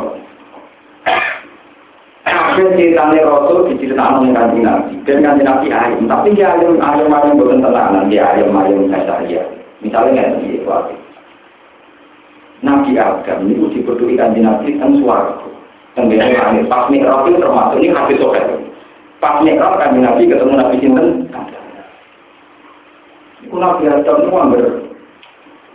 Akhir 2.22 2.78
ceritanya 2.78 3.26
Rasul 3.26 3.74
diceritakan 3.74 4.22
dengan 4.30 4.36
kanji 4.38 4.60
Nabi. 4.62 4.94
Dan 5.10 5.26
kanji 5.26 5.42
Nabi 5.42 5.68
ayam. 5.74 6.06
Tapi 6.06 6.38
dia 6.38 6.54
ayam, 6.54 6.78
ayam 6.78 7.10
ayam 7.10 7.40
bukan 7.42 7.66
tenangan. 7.66 8.06
Dia 8.08 8.24
ayam 8.38 8.54
ayam 8.54 8.86
saya 8.94 9.42
Misalnya 9.82 10.30
nggak 10.38 10.46
itu 10.46 10.70
arti. 10.70 10.96
Nabi 12.62 12.94
Adam 12.94 13.50
itu 13.50 13.66
diberdui 13.74 14.14
kanji 14.14 14.46
Nabi 14.46 14.78
kan 14.78 14.94
suaraku. 15.02 15.50
Tenggene 15.98 16.38
langit. 16.38 16.70
Pas 16.70 16.86
mikrot 16.94 17.26
itu 17.26 17.42
termasuk 17.42 17.82
ini 17.82 17.90
habis 17.90 18.22
sore. 18.22 18.42
Pas 19.18 19.42
mikrot 19.42 19.82
kanji 19.82 20.00
Nabi 20.06 20.30
ketemu 20.30 20.54
Nabi 20.54 20.76
Sinten. 20.78 21.08
Iku 23.42 23.56
Nabi 23.58 23.90
Adam 23.90 24.18
itu 24.22 24.38
ambil 24.38 24.64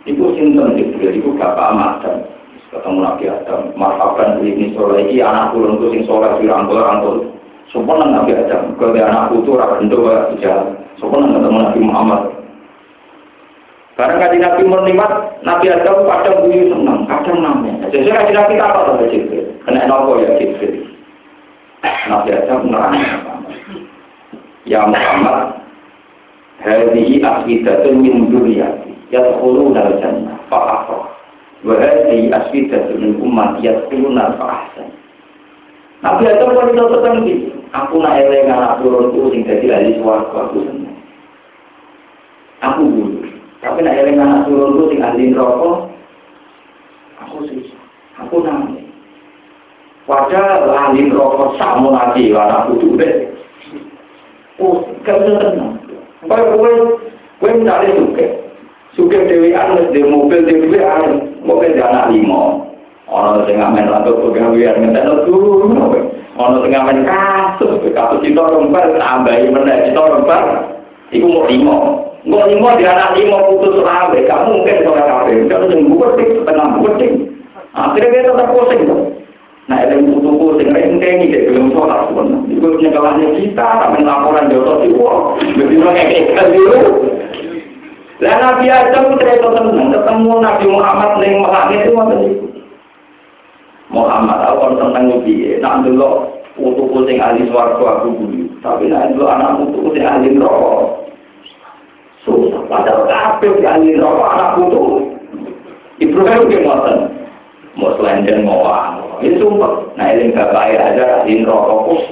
Iku 0.07 0.23
sinten 0.39 0.79
Jibril, 0.79 1.19
iku 1.19 1.35
bapak 1.35 1.99
Adam 1.99 2.36
Ketemu 2.77 2.99
Nabi 3.01 3.25
Adam. 3.25 3.61
Marhaban 3.73 4.45
ini 4.45 4.71
soleh, 4.77 5.09
ini 5.09 5.25
anak 5.25 5.57
kulon 5.57 5.81
itu 5.81 5.85
sing 5.97 6.01
soleh 6.05 6.29
Dirangkul-rangkul 6.37 7.33
Sempurna 7.73 8.05
Nabi 8.07 8.37
Adam. 8.37 8.77
Kalau 8.77 8.95
anak 8.95 9.33
putu, 9.33 9.57
rakyat 9.57 10.37
jalan 10.39 10.67
Sempurna 11.01 11.33
ketemu 11.33 11.57
Nabi 11.57 11.79
Muhammad. 11.81 12.21
Barang 13.97 14.21
kaji 14.21 14.37
Nabi 14.37 14.61
menikmat, 14.61 15.11
Nabi 15.41 15.73
Adam 15.73 16.05
kadang 16.05 16.45
bunyi 16.45 16.69
senang, 16.69 17.09
kadang 17.09 17.37
namanya. 17.41 17.89
Jadi 17.89 18.13
kaji 18.13 18.31
Nabi 18.37 18.53
apa 18.61 18.79
sama 18.85 19.09
Jibril. 19.09 19.45
Kena 19.65 19.89
nopo 19.89 20.21
ya 20.21 20.37
Jibril. 20.37 20.85
Nabi 21.81 22.29
Adam 22.37 22.69
nerang. 22.69 22.93
Ya 24.69 24.85
Muhammad, 24.85 25.57
Hadihi 26.61 27.23
aswidatun 27.23 28.03
min 28.03 28.29
duriyati 28.29 28.91
Yadkhuluna 29.09 29.79
al-jannah. 29.81 30.35
Fa'afrah 30.51 31.06
Wa 31.65 31.73
hadihi 31.77 32.29
aswidatun 32.29 32.97
min 33.01 33.11
umat 33.21 33.61
Yadkhuluna 33.65 34.37
fa'ahsan. 34.37 34.89
Nabi 36.05 36.23
Adam 36.29 36.53
pun 36.53 36.69
itu 36.69 36.85
tertentu. 36.93 37.35
Aku 37.75 37.99
nak 37.99 38.15
eleng 38.15 38.47
anak 38.47 38.79
turunku 38.79 39.27
Sing 39.33 39.43
jadi 39.43 39.75
ahli 39.75 39.99
suarga 39.99 40.47
aku 40.47 40.63
Aku 42.63 42.81
dulu 42.87 43.27
Tapi 43.59 43.79
nak 43.83 43.97
eleng 43.99 44.23
anak 44.23 44.47
turunku 44.47 44.87
Sing 44.87 45.03
ahli 45.03 45.35
rokok 45.35 45.91
Aku 47.27 47.43
susah. 47.43 47.81
Aku 48.23 48.39
nangis. 48.39 48.87
Padahal 50.07 50.71
ahli 50.71 51.11
rokok 51.11 51.59
Sama 51.59 51.91
lagi 51.91 52.31
anak 52.31 52.71
putu 52.71 52.95
deh 52.95 53.35
Oh, 54.57 54.81
bisa 55.05 55.13
tenang. 55.21 55.77
Kaya 56.25 56.49
kowe 56.49 56.71
kowe 57.37 57.51
misalnya 57.53 57.93
suke, 57.93 58.25
suke 58.97 59.17
dewi 59.29 59.53
anu 59.53 59.93
di 59.93 60.01
mobil 60.01 60.49
dewi 60.49 60.81
anu, 60.81 61.26
di 61.47 61.81
anak 61.81 62.11
lima. 62.11 62.67
Orang 63.07 63.47
sing 63.47 63.55
ngamen 63.55 63.87
rantau 63.87 64.19
pegawai 64.19 64.83
ngeten 64.83 65.23
dulu, 65.23 65.71
Ono 66.37 66.57
sing 66.59 66.71
ngamen 66.75 67.07
kasus, 67.07 67.79
kasus 67.95 68.21
itu 68.27 68.35
rombar 68.35 68.91
tambahi 68.99 69.47
meneh 69.47 69.89
itu 69.89 69.97
rombar. 69.97 70.67
Iku 71.15 71.23
mau 71.23 71.47
limo. 71.47 71.77
Mau 72.27 72.43
limo 72.43 72.67
di 72.75 72.83
anak 72.83 73.15
limo 73.15 73.39
putus 73.47 73.79
rawe, 73.79 74.19
kamu 74.27 74.59
mungkin 74.59 74.83
kalau 74.83 74.99
kafe, 74.99 75.47
kalau 75.47 75.71
yang 75.71 75.87
buketing, 75.87 76.29
setengah 76.43 76.67
buketing. 76.75 77.13
Akhirnya 77.71 78.11
kita 78.11 78.29
tetap 78.35 78.47
pusing. 78.51 78.83
Nah, 79.67 79.83
ada 79.83 79.95
yang 79.95 80.11
butuh 80.11 80.33
pusing, 80.35 80.67
ini 80.75 80.99
kayak 80.99 81.23
ini, 81.23 81.47
belum 81.47 81.71
sholat 81.71 82.11
pun. 82.11 82.47
Itu 82.51 82.67
punya 82.67 82.91
kalahnya 82.91 83.27
kita, 83.39 83.67
kami 83.67 84.03
laporan 84.03 84.51
jodoh 84.51 84.83
di 84.83 84.91
wah. 84.99 85.39
Begitu 85.39 85.83
kayak 85.87 86.07
kayak 86.11 86.47
dulu. 86.51 86.79
Lah 88.17 88.35
Nabi 88.41 88.65
Adam 88.65 89.13
cerita 89.21 89.45
tentang 89.53 89.93
ketemu 89.93 90.31
Nabi 90.41 90.65
Muhammad 90.65 91.21
yang 91.21 91.37
melangit 91.45 91.85
itu 91.85 91.93
mana 91.93 92.17
Muhammad 93.93 94.39
aku 94.41 94.73
tentang 94.73 95.05
Nabi, 95.05 95.61
nak 95.61 95.85
dulu 95.85 96.37
putuku 96.57 96.97
sing 97.05 97.21
ahli 97.21 97.45
swarga 97.47 98.01
aku 98.01 98.17
buli. 98.17 98.49
Tapi 98.59 98.89
nek 98.89 99.13
dulu 99.13 99.25
anak 99.29 99.61
putuku 99.61 99.87
sing 99.93 100.03
ahli 100.03 100.33
neraka. 100.33 100.73
Susah, 102.25 102.61
padahal 102.67 103.05
kabeh 103.05 103.51
sing 103.61 103.67
ahli 103.69 103.95
neraka 103.95 104.25
anak 104.33 104.49
putu. 104.57 104.81
Ibrahim 106.01 106.49
ke 106.49 106.57
ngoten. 106.65 106.97
Mau 107.77 107.93
selendang 108.01 108.41
mau? 108.41 108.65
Ini 109.21 109.37
sumpah. 109.37 109.93
Nah 109.93 110.13
ini 110.13 110.33
gak 110.33 110.49
baik 110.49 110.77
aja 110.81 111.21
ahli 111.21 111.45
neraka 111.45 111.73
kus. 111.85 112.03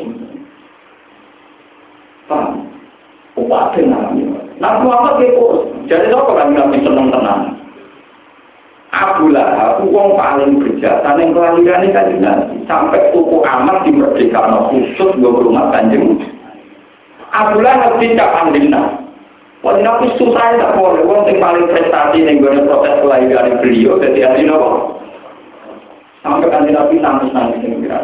Paham? 2.30 2.70
Upati 3.36 3.82
namanya. 3.84 4.35
Nah, 4.64 4.80
apa 4.80 5.20
kekus? 5.20 5.68
Jadi 5.92 6.16
apa 6.16 6.32
kan 6.32 6.56
nabi 6.56 6.80
seneng 6.80 7.12
tenang? 7.12 7.42
Abu 8.96 9.28
Lahab 9.28 9.84
wong 9.92 10.16
paling 10.16 10.64
bejat, 10.64 11.04
yang 11.04 11.36
ini 11.36 11.92
kan 11.92 12.08
sampai 12.64 13.12
tuku 13.12 13.44
amat 13.44 13.84
di 13.84 13.92
merdeka 13.92 14.40
khusus 14.72 15.12
dua 15.20 15.44
rumah 15.44 15.68
kanjeng. 15.76 16.16
Abu 17.36 17.60
Lahab 17.60 18.00
tidak 18.00 18.32
pandina. 18.32 19.04
Wah, 19.68 19.76
nabi 19.76 20.16
susah 20.16 20.56
tak 20.56 20.80
boleh. 20.80 21.04
Wong 21.04 21.28
yang 21.28 21.44
paling 21.44 21.68
prestasi 21.68 22.24
yang 22.24 22.40
gue 22.40 22.64
proses 22.64 23.02
kelahiran 23.04 23.60
beliau 23.60 24.00
jadi 24.00 24.32
ahli 24.32 24.48
nopo. 24.48 25.02
Sampai 26.24 26.48
kan 26.48 26.64
nabi 26.64 26.96
nangis 27.04 27.36
nangis 27.36 27.60
yang 27.68 27.84
kira. 27.84 28.00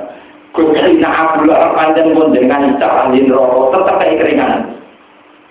Kusina 0.52 1.08
Abu 1.08 1.48
Lahab 1.48 1.80
panjang 1.80 2.12
pun 2.12 2.36
dengan 2.36 2.76
cara 2.76 3.08
ahli 3.08 3.24
tetap 3.72 3.96
kayak 4.04 4.20
keringan. 4.20 4.81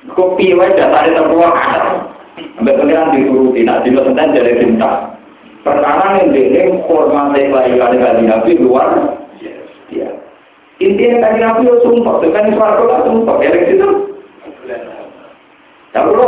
Kopi 0.09 0.57
wae 0.57 0.73
terbuang 0.77 1.53
ada. 1.53 2.09
Sampai 2.57 2.77
pengiran 2.77 3.13
dituruti, 3.13 3.61
nah 3.69 3.85
di 3.85 3.93
jadi 3.93 4.53
cinta. 4.57 5.13
Perkara 5.61 6.25
yang 6.25 6.33
ini 6.33 6.81
hormati 6.89 7.53
kelahiran 7.53 8.01
kali 8.01 8.25
Nabi 8.25 8.51
luar 8.57 8.97
ya. 9.93 10.09
Intinya 10.81 11.29
kali 11.29 11.39
Nabi 11.45 11.69
itu 11.69 11.77
sumpah, 11.85 12.17
dengan 12.25 12.49
suara 12.57 12.81
kota 12.81 12.97
sumpah, 13.05 13.37
ya 13.45 13.53
itu. 13.69 13.89
Tapi 15.93 16.11
lo 16.17 16.25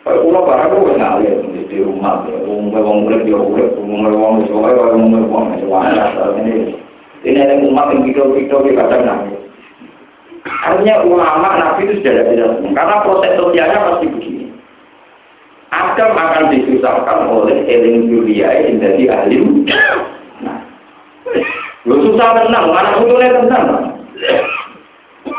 Kayak 0.00 0.24
pulau 0.24 0.48
barang 0.48 0.72
gue 0.80 0.96
ngalir 0.96 1.36
di 1.68 1.76
rumah, 1.84 2.24
umum 2.24 2.72
wong 2.72 3.04
murid 3.04 3.20
dia 3.28 3.36
murid, 3.36 3.76
umum 3.76 4.08
wong 4.08 4.40
murid, 4.40 4.48
umum 4.96 5.28
wong 5.28 5.52
murid, 5.52 6.40
ini 6.40 6.72
ini 7.20 7.36
ada 7.36 7.60
umat 7.60 7.92
yang 7.92 8.08
video-video 8.08 8.64
di 8.64 8.72
kadang 8.80 9.04
nangis. 9.04 9.36
Artinya 10.44 11.04
ulama 11.04 11.48
nabi 11.60 11.84
itu 11.84 12.00
sudah 12.00 12.24
tidak 12.32 12.50
karena 12.72 12.96
proses 13.04 13.32
sosialnya 13.36 13.78
pasti 13.84 14.06
begini. 14.08 14.44
Adam 15.70 16.18
akan 16.18 16.44
disusahkan 16.50 17.30
oleh 17.30 17.62
eling 17.68 18.10
dunia 18.10 18.48
yang 18.50 18.82
jadi 18.82 19.04
ahli. 19.06 19.38
Nah, 20.42 20.58
lu 21.86 21.94
susah 22.10 22.42
tenang, 22.42 22.74
mana 22.74 22.98
butuhnya 22.98 23.38
tenang. 23.38 23.68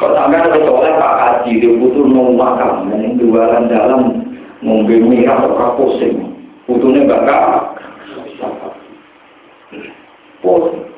Ada 0.02 0.58
soalnya 0.64 0.98
Pak 0.98 1.14
Haji, 1.20 1.52
dia 1.62 1.78
butuh 1.78 2.06
mau 2.08 2.32
makan, 2.32 2.90
yang 2.96 3.20
jualan 3.20 3.70
dalam 3.70 4.24
ngombe 4.64 4.96
merah 5.04 5.46
atau 5.46 5.76
pusing. 5.78 6.38
Butuhnya 6.66 7.10
bakal. 7.10 7.76
Pusing. 10.40 10.91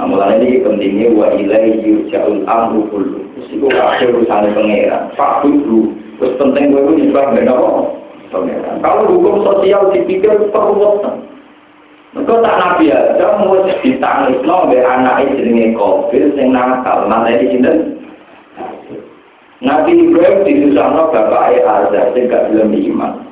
Mulai 0.00 0.40
ini 0.40 0.64
pentingnya 0.64 1.12
wa 1.12 1.28
ilai 1.36 1.76
yurja'ul 1.84 2.44
amru 2.48 2.88
kullu. 2.88 3.20
Itu 3.50 3.66
akhir 3.68 4.16
urusan 4.16 4.52
pengeran. 4.56 5.12
Pak 5.18 5.44
dulu. 5.44 5.92
Terus 6.16 6.36
penting 6.40 6.72
gue 6.72 6.80
itu 6.84 6.92
nyebab 7.08 7.36
pangeran. 8.30 8.76
Kalau 8.80 9.10
hukum 9.10 9.42
sosial 9.42 9.90
dipikir 9.92 10.32
perbuatan. 10.54 11.30
Mereka 12.10 12.42
tak 12.42 12.56
nabi 12.58 12.90
aja 12.90 13.38
mau 13.38 13.54
ditangis 13.62 14.42
no 14.42 14.66
be 14.66 14.82
anak 14.82 15.30
jenenge 15.30 15.78
kofir 15.78 16.34
sing 16.34 16.50
nakal 16.50 17.06
mana 17.06 17.38
di 17.38 17.46
sini. 17.54 17.70
Nabi 19.62 19.94
Ibrahim 19.94 20.42
disusahno 20.42 21.14
bapak 21.14 21.54
ayah 21.54 21.86
Azhar 21.86 22.10
sing 22.10 22.26
gak 22.26 22.50
belum 22.50 22.74
iman. 22.74 23.30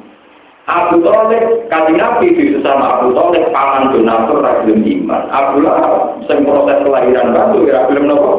Abu 0.71 1.03
Talib 1.03 1.67
kali 1.67 1.99
Nabi 1.99 2.39
disusahno 2.39 2.87
Abu 2.87 3.07
Talib 3.19 3.51
paman 3.51 3.91
donatur 3.91 4.47
ra 4.47 4.63
belum 4.63 4.87
iman. 4.87 5.23
Abu 5.27 5.59
Lahab 5.59 5.98
kelahiran 7.29 7.53
batu 7.53 7.69
ya 7.69 7.89
belum 7.89 8.05
nopo. 8.09 8.33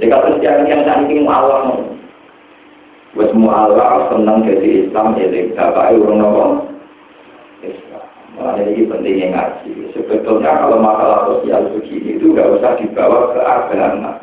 Jika 0.00 0.16
terus 0.24 0.40
yang 0.40 0.64
yang 0.64 0.82
saking 0.88 1.28
Allah 1.28 1.76
Wes 3.18 3.34
mu'alaf 3.34 4.14
senang 4.14 4.46
jadi 4.46 4.86
Islam 4.86 5.18
jadi 5.18 5.50
bapak 5.54 5.98
urung 5.98 6.18
nopo. 6.22 6.44
Malah 8.38 8.56
ini 8.62 8.88
pentingnya 8.88 9.34
ngaji. 9.34 9.92
Sebetulnya 9.92 10.64
kalau 10.64 10.80
masalah 10.80 11.28
sosial 11.28 11.66
begini 11.76 12.16
itu 12.16 12.32
nggak 12.32 12.48
usah 12.56 12.72
dibawa 12.78 13.34
ke 13.36 13.40
agama. 13.42 14.16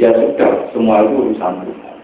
Ya 0.00 0.10
sudah, 0.14 0.72
semua 0.74 1.06
itu 1.06 1.14
urusan 1.14 1.54
Tuhan. 1.62 1.96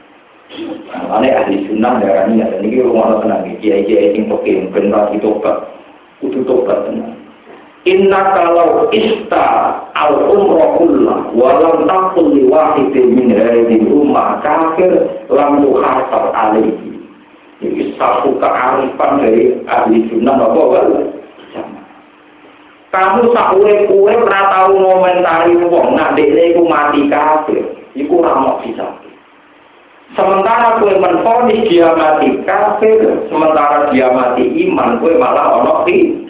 Nah, 0.93 1.18
ahli 1.18 1.66
sunnah 1.66 1.99
darah 1.99 2.26
ini 2.30 2.43
ada 2.43 2.59
ini 2.62 2.78
rumah 2.82 3.18
tenang. 3.18 3.51
Kiai 3.59 3.87
kiai 3.87 4.14
yang 4.14 4.30
pokoknya 4.30 4.70
benar 4.70 5.11
itu 5.11 5.26
tobat, 5.26 5.57
itu 6.22 6.39
tobat 6.47 6.78
tenang. 6.87 7.14
Inna 7.85 8.32
kalau 8.32 8.89
ista 8.97 9.76
al 9.93 10.16
umrohullah 10.32 11.37
walam 11.37 11.85
takul 11.85 12.32
li 12.32 12.49
wahidin 12.49 13.12
min 13.12 13.28
hadhihi 13.37 13.85
ummah 13.93 14.41
kafir 14.41 15.05
lam 15.28 15.61
yuhasab 15.61 16.32
alaihi. 16.32 16.97
Ini 17.61 17.93
satu 18.01 18.41
kearifan 18.41 19.20
dari 19.20 19.61
ahli 19.68 20.09
sunnah 20.09 20.37
apa 20.37 20.62
wal 20.64 20.91
kamu 22.95 23.35
sak 23.35 23.59
urip-urip 23.59 24.22
ora 24.22 24.55
tau 24.55 24.70
ngomentari 24.78 25.59
wong 25.66 25.99
nak 25.99 26.14
dekne 26.14 26.55
mati 26.62 27.11
kafir, 27.11 27.66
iku 27.99 28.22
ora 28.22 28.39
mau 28.39 28.62
bisa. 28.62 28.87
Sementara 30.14 30.78
kue 30.78 30.95
menfonis 31.03 31.66
dia 31.66 31.91
mati 31.99 32.39
kafir, 32.47 33.26
sementara 33.26 33.91
dia 33.91 34.14
mati 34.14 34.47
iman, 34.70 35.03
kue 35.03 35.18
malah 35.18 35.59
ono 35.59 35.82
di 35.82 36.24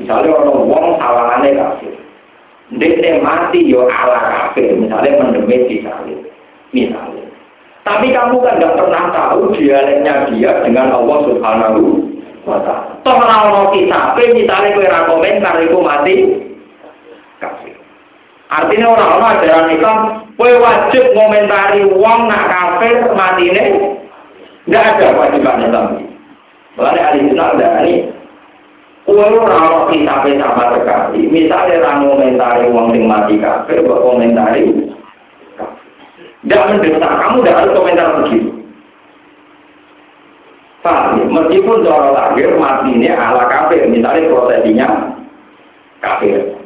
Misalnya 0.00 0.32
orang 0.32 0.64
wong 0.64 0.86
sawangane 0.96 1.50
kafir. 1.60 1.94
Ndekne 2.72 3.20
mati 3.20 3.68
yo 3.68 3.84
ala 3.84 4.20
kafir, 4.32 4.72
misalnya 4.80 5.20
mendemit 5.20 5.68
di 5.68 5.84
salib. 5.84 6.18
Misalnya. 6.72 7.28
Tapi 7.84 8.12
kamu 8.12 8.36
kan 8.40 8.56
nggak 8.56 8.76
pernah 8.76 9.04
tahu 9.12 9.52
dialeknya 9.56 10.28
dia 10.32 10.52
dengan 10.64 10.92
Allah 10.92 11.18
Subhanahu 11.28 11.80
wa 12.48 12.58
taala. 12.64 12.96
Toh 13.04 13.16
ora 13.16 13.36
ono 13.48 13.62
kisabe 13.72 14.36
misalnya 14.36 14.76
kowe 14.76 14.86
ra 14.88 15.00
komentar 15.08 15.54
iku 15.64 15.78
mati 15.80 16.14
kafir. 17.40 17.76
Artinya 18.52 18.86
orang 18.92 19.10
orang 19.16 19.32
ajaran 19.40 19.72
Islam, 19.72 19.98
kowe 20.36 20.52
wajib 20.60 21.04
ngomentari 21.16 21.80
wong 21.88 22.20
nak 22.28 22.44
kafir 22.48 22.94
matine 23.16 23.64
nggak 24.68 24.84
ada 24.96 25.16
kewajiban 25.16 25.64
Islam. 25.64 25.86
Mulai 26.78 27.00
ahli 27.02 27.18
sunnah 27.32 27.50
dari 27.58 27.94
Kue 29.08 29.26
ora 29.26 29.88
kita 29.88 30.22
sama 30.22 30.64
sekali. 30.76 31.20
Misalnya 31.26 31.80
orang 31.82 32.04
komentari 32.04 32.64
uang 32.68 32.86
sing 32.92 33.04
mati 33.08 33.34
kafir, 33.40 33.80
buat 33.82 34.04
komentari. 34.04 34.70
Tidak 36.40 36.66
mendesak, 36.72 37.12
kamu 37.20 37.36
tidak 37.44 37.56
harus 37.60 37.76
komentar 37.76 38.08
begitu. 38.22 38.50
Paham? 40.80 41.28
Meskipun 41.28 41.84
cara 41.84 42.08
lahir 42.16 42.56
matinya 42.56 43.12
ala 43.12 43.44
kafir, 43.52 43.84
misalnya 43.84 44.32
prosesinya 44.32 44.88
kafir. 46.00 46.56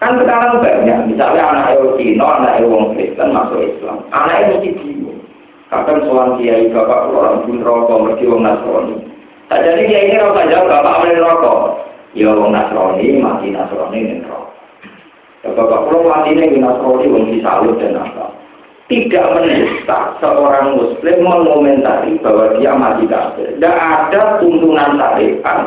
Kan 0.00 0.16
sekarang 0.18 0.64
banyak, 0.64 0.98
misalnya 1.12 1.42
anak 1.52 1.78
Cina, 2.00 2.26
anak 2.40 2.64
orang 2.64 2.96
Kristen 2.96 3.28
masuk 3.30 3.60
Islam. 3.60 4.02
Anak 4.10 4.50
mesti 4.50 4.74
bingung. 4.74 5.20
Kadang 5.70 6.02
soal 6.08 6.40
kiai 6.40 6.72
bapak 6.72 7.12
orang 7.12 7.44
pun 7.46 7.62
rokok, 7.62 8.00
mesti 8.10 8.24
orang. 8.26 8.98
Jadi 9.60 9.82
dia 9.90 10.00
ini 10.08 10.16
rokok 10.16 10.48
jauh, 10.48 10.64
bapak 10.64 10.98
boleh 11.04 11.18
rokok. 11.20 11.58
Ya 12.12 12.28
orang 12.28 12.52
Nasrani, 12.52 13.20
mati 13.20 13.52
Nasrani 13.52 13.98
ini 14.00 14.24
rokok. 14.24 14.52
Ya 15.44 15.48
bapak 15.52 15.80
pulau 15.88 16.08
mati 16.08 16.32
ini 16.32 16.56
Nasrani, 16.56 17.10
orang 17.12 17.28
disalut 17.28 17.76
dan 17.76 18.00
apa. 18.00 18.26
Tidak 18.90 19.26
mendesak 19.32 20.20
seorang 20.20 20.76
muslim 20.76 21.16
mengomentari 21.24 22.20
bahwa 22.20 22.56
dia 22.60 22.72
mati 22.76 23.04
kafir. 23.08 23.56
Tidak 23.56 23.76
ada 23.76 24.36
tuntunan 24.36 25.00
syariat 25.00 25.58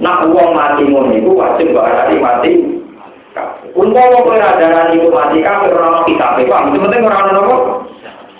Nak 0.00 0.32
uang 0.32 0.56
mati 0.56 0.88
ngono 0.88 1.12
iku 1.12 1.36
wajib 1.36 1.76
berarti 1.76 2.16
mati. 2.16 2.52
Umpama 3.76 4.26
kowe 4.26 4.34
ada 4.34 4.90
itu 4.90 5.12
mati 5.12 5.44
kafir 5.44 5.76
ora 5.76 5.86
ono 5.92 6.00
kitab, 6.08 6.40
paham? 6.40 6.72
Penting 6.72 7.04
ora 7.04 7.18
ono 7.26 7.30
napa? 7.36 7.56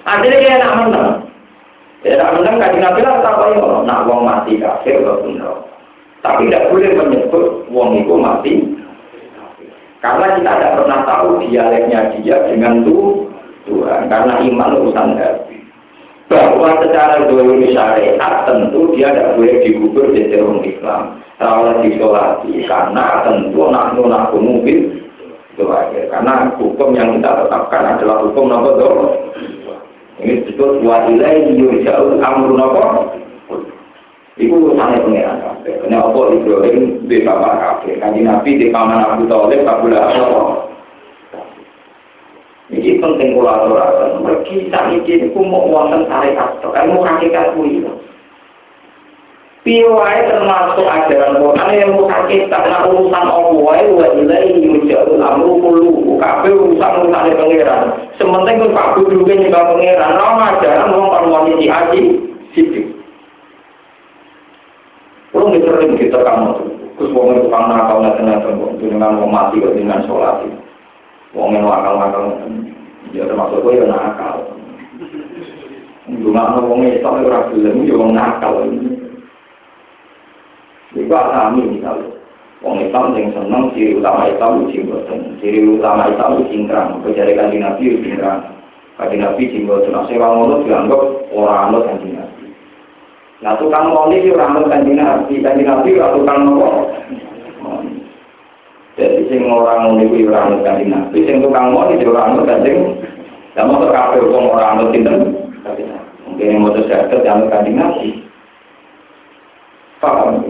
Adile 0.08 0.36
kaya 0.40 0.56
nak 0.58 0.74
menang. 0.80 1.29
Ya 2.00 2.16
nak 2.16 2.40
menang 2.40 2.56
kan 2.56 2.80
Nabi 2.80 3.00
lah 3.04 3.20
nak 3.84 4.04
wong 4.08 4.24
mati 4.24 4.56
kafir 4.56 5.04
kok 5.04 5.20
Tapi 6.24 6.48
tidak 6.48 6.72
boleh 6.72 6.90
menyebut 6.96 7.68
wong 7.68 8.00
itu 8.00 8.14
mati 8.16 8.54
karena 10.00 10.32
kita 10.32 10.52
tidak 10.56 10.74
pernah 10.80 11.00
tahu 11.04 11.44
dialeknya 11.44 12.00
dia 12.16 12.40
dengan 12.48 12.80
Tuhan. 13.68 14.08
Karena 14.08 14.40
iman 14.40 14.76
urusan 14.80 15.20
hati. 15.20 15.60
Bahwa 16.32 16.80
secara 16.80 17.28
dulu 17.28 17.60
syariat 17.68 18.48
tentu 18.48 18.96
dia 18.96 19.12
tidak 19.12 19.36
boleh 19.36 19.60
dikubur 19.60 20.08
di 20.16 20.24
dalam 20.32 20.64
Islam. 20.64 21.20
Kalau 21.36 21.84
disolati 21.84 22.64
karena 22.64 23.24
tentu 23.28 23.60
nak 23.68 23.92
nak 23.96 24.32
mungkin 24.32 25.04
itu. 25.52 25.64
Karena 26.08 26.48
hukum 26.56 26.96
yang 26.96 27.20
kita 27.20 27.44
tetapkan 27.44 27.96
adalah 27.96 28.24
hukum 28.24 28.48
nomor 28.48 28.80
dua. 28.80 29.08
Ini 30.20 30.44
disebut 30.44 30.84
wa 30.84 31.08
ilaihi 31.08 31.56
yurja'ul 31.56 32.20
amru 32.20 32.52
nopo 32.56 32.80
Iku 34.40 34.56
urusannya 34.56 35.04
pengiran 35.04 35.36
kabeh. 35.44 35.74
Kena 35.84 36.00
apa 36.00 36.20
Ibrahim 36.32 37.04
di 37.04 37.20
bapak 37.20 37.54
kabeh. 37.60 38.00
Kanji 38.00 38.24
Nabi 38.24 38.56
di 38.56 38.66
paman 38.72 39.04
Abu 39.04 39.28
Talib 39.28 39.68
Abu 39.68 39.92
Lahab. 39.92 40.70
Ini 42.72 43.02
penting 43.02 43.36
kolaborasi. 43.36 44.22
Mergi 44.24 44.56
saat 44.72 44.96
ini 44.96 45.28
aku 45.28 45.44
mau 45.44 45.68
wonten 45.68 46.08
tarekat. 46.08 46.62
Kamu 46.62 47.04
hakikat 47.04 47.52
itu. 47.58 47.92
Piwai 49.60 50.24
termasuk 50.24 50.88
ajaran 50.88 51.36
Quran 51.36 51.68
yang 51.76 51.92
mau 51.92 52.08
hakikat. 52.08 52.62
Nah 52.64 52.88
urusan 52.88 53.26
Allah 53.28 53.56
wa 53.60 54.06
ilaihi 54.16 54.56
yujadul 54.64 55.20
amru 55.20 55.60
kulu. 55.60 56.16
Kabeh 56.16 56.48
urusan 56.48 56.92
urusan 57.04 57.36
pengiran. 57.36 57.92
Sementing 58.16 58.56
pun 58.64 58.72
Pak 58.72 58.88
Guru 58.96 59.20
nyembah 59.28 59.64
pengiran. 59.76 60.16
Nama 60.16 60.42
ajaran 60.56 60.96
parwani 60.96 61.60
di 61.60 61.66
haji. 61.68 62.02
Sidik. 62.56 63.00
Kalau 65.30 65.46
nggak 65.46 65.62
sering 65.62 65.94
kita 65.94 66.18
kamu 66.26 66.58
tuh, 66.58 66.68
terus 66.98 67.14
wong 67.14 67.38
itu 67.38 67.46
kamu 67.46 67.66
nakal 67.70 68.02
nggak 68.02 68.18
tenang 68.18 68.42
tuh, 68.42 68.74
dengan 68.82 69.14
mau 69.14 69.30
mati 69.30 69.62
kok 69.62 69.78
dengan 69.78 70.02
sholat 70.02 70.42
itu, 70.42 70.58
wong 71.38 71.54
yang 71.54 71.70
nakal 71.70 71.94
nakal 72.02 72.34
ya 73.14 73.22
termasuk 73.30 73.62
ya 73.70 73.86
nakal. 73.86 74.42
Ada 76.10 76.60
wong 76.66 76.82
itu 76.82 76.98
ragu 77.06 77.56
lagi, 77.62 77.86
ya 77.86 77.94
wong 77.94 78.10
nakal. 78.10 78.54
Itu 80.94 81.12
alami 81.12 81.78
misalnya. 81.78 82.10
Wong 82.60 82.76
Islam 82.84 83.16
yang 83.16 83.32
seneng 83.32 83.72
ciri 83.72 83.96
utama 83.96 84.28
Islam 84.28 84.68
itu 84.68 84.84
jenggotan, 84.84 85.32
ciri 85.40 85.64
utama 85.64 86.12
Islam 86.12 86.36
itu 86.36 86.44
cingkrang, 86.52 87.00
kecuali 87.00 87.32
kan 87.32 87.48
Nabi 87.48 87.82
itu 87.88 87.98
cingkrang. 88.04 88.40
Kaji 89.00 89.16
Nabi 89.16 89.48
jenggotan, 89.48 89.96
asal 89.96 90.20
orang 90.20 90.32
ngono 90.36 90.54
dianggap 90.68 91.00
orang 91.32 91.60
anut 91.72 91.88
kan 91.88 91.96
Nabi. 92.04 92.40
Nah 93.40 93.56
tukang 93.56 93.96
moni 93.96 94.20
itu 94.20 94.36
rambut 94.36 94.68
kanjeng 94.68 95.00
nabi, 95.00 95.40
kanjeng 95.40 95.64
nabi 95.64 95.96
itu 95.96 96.04
tukang 96.04 96.44
nopo. 96.44 96.92
Jadi 99.00 99.32
sing 99.32 99.48
orang 99.48 99.96
moni 99.96 100.04
itu 100.12 100.28
rambut 100.28 100.60
kanjeng 100.60 100.92
nabi, 100.92 101.24
sing 101.24 101.40
tukang 101.40 101.72
moni 101.72 101.96
itu 101.96 102.12
rambut 102.12 102.44
kanjeng. 102.44 103.00
Dan 103.56 103.72
mau 103.72 103.80
terkafe 103.80 104.20
hukum 104.20 104.52
orang 104.52 104.84
rambut 104.84 104.88
sinten. 104.92 105.16
Mungkin 106.28 106.52
yang 106.52 106.60
mau 106.60 106.76
tersekat 106.76 107.24
rambut 107.24 107.48
kanjeng 107.48 107.80
nabi. 107.80 108.08
Paham? 110.04 110.49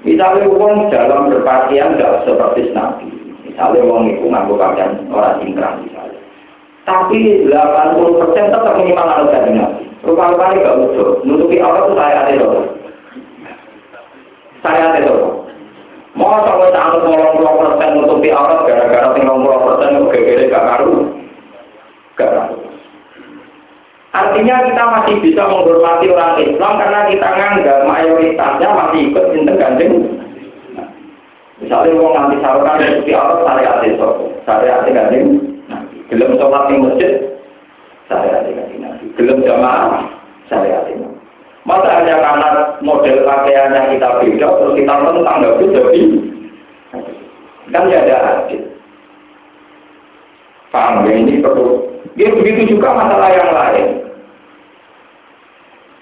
Misalnya 0.00 0.48
uang 0.48 0.88
dalam 0.88 1.28
berpakaian 1.28 1.96
tidak 1.96 2.24
seperti 2.24 2.72
nabi. 2.72 3.08
Misalnya 3.44 3.84
uang 3.84 4.04
itu 4.08 4.24
ngaku 4.24 4.52
pakaian 4.56 4.96
orang 5.12 5.36
singkrang 5.44 5.84
misalnya. 5.84 6.20
Tapi 6.88 7.44
80% 7.46 8.52
tetap 8.52 8.74
minimal 8.80 9.06
harus 9.06 9.28
kanjeng 9.28 9.56
nabi. 9.60 9.84
Rupa-rupanya 10.00 10.64
gak 10.64 10.78
utuh. 10.80 11.20
Nutupi 11.28 11.60
Allah 11.60 11.84
itu 11.84 11.92
saya 11.92 12.18
ada 12.24 12.32
loh. 12.40 12.64
Saya 14.64 14.82
ada 14.88 15.00
loh. 15.04 15.44
Mau 16.16 16.40
sampai 16.42 16.72
tak 16.72 17.00
ngomong 17.00 17.36
puluh 17.38 17.54
persen 17.60 17.90
nutupi 18.00 18.28
Allah 18.32 18.64
gara-gara 18.64 19.12
tinggal 19.14 19.40
puluh 19.40 19.60
persen 19.68 20.00
gegere 20.08 20.48
gak 20.48 20.64
karu. 20.64 20.94
Gak 22.16 22.30
karu. 22.32 22.59
Artinya 24.10 24.66
kita 24.66 24.82
masih 24.90 25.14
bisa 25.22 25.42
menghormati 25.46 26.06
orang 26.10 26.34
Islam 26.42 26.72
karena 26.82 27.00
kita 27.06 27.28
nganggap 27.30 27.78
mayoritasnya 27.86 28.68
masih 28.74 29.00
ikut 29.10 29.24
cinta 29.30 29.54
ganjeng. 29.54 29.94
Misalnya 31.62 31.92
mau 31.94 32.10
nganti 32.16 32.36
sarukan 32.42 32.80
nutupi 32.80 33.12
Allah 33.14 33.38
syariat 33.46 33.78
itu, 33.86 34.08
syariat 34.42 34.82
ganjeng. 34.88 35.26
Belum 36.10 36.34
sholat 36.42 36.62
di 36.66 36.74
masjid, 36.82 37.12
syariat 38.10 38.42
ganjeng 38.42 38.70
belum 39.20 39.44
jamaah 39.44 40.06
syariat 40.48 40.88
ini. 40.88 41.06
Masa 41.68 41.88
hanya 42.00 42.16
karena 42.24 42.48
model 42.80 43.16
pakaiannya 43.28 43.92
kita 43.96 44.08
beda, 44.24 44.48
terus 44.48 44.76
kita 44.80 44.94
tentang 44.96 45.36
nggak 45.44 45.58
jadi 45.60 46.02
kan 47.70 47.86
ya 47.86 48.02
ada 48.02 48.42
adil. 48.42 48.66
Paham 50.74 51.06
ya 51.06 51.12
ini 51.14 51.38
perlu. 51.38 51.89
Dia 52.20 52.36
begitu 52.36 52.76
juga 52.76 52.92
masalah 52.92 53.32
yang 53.32 53.48
lain. 53.48 53.86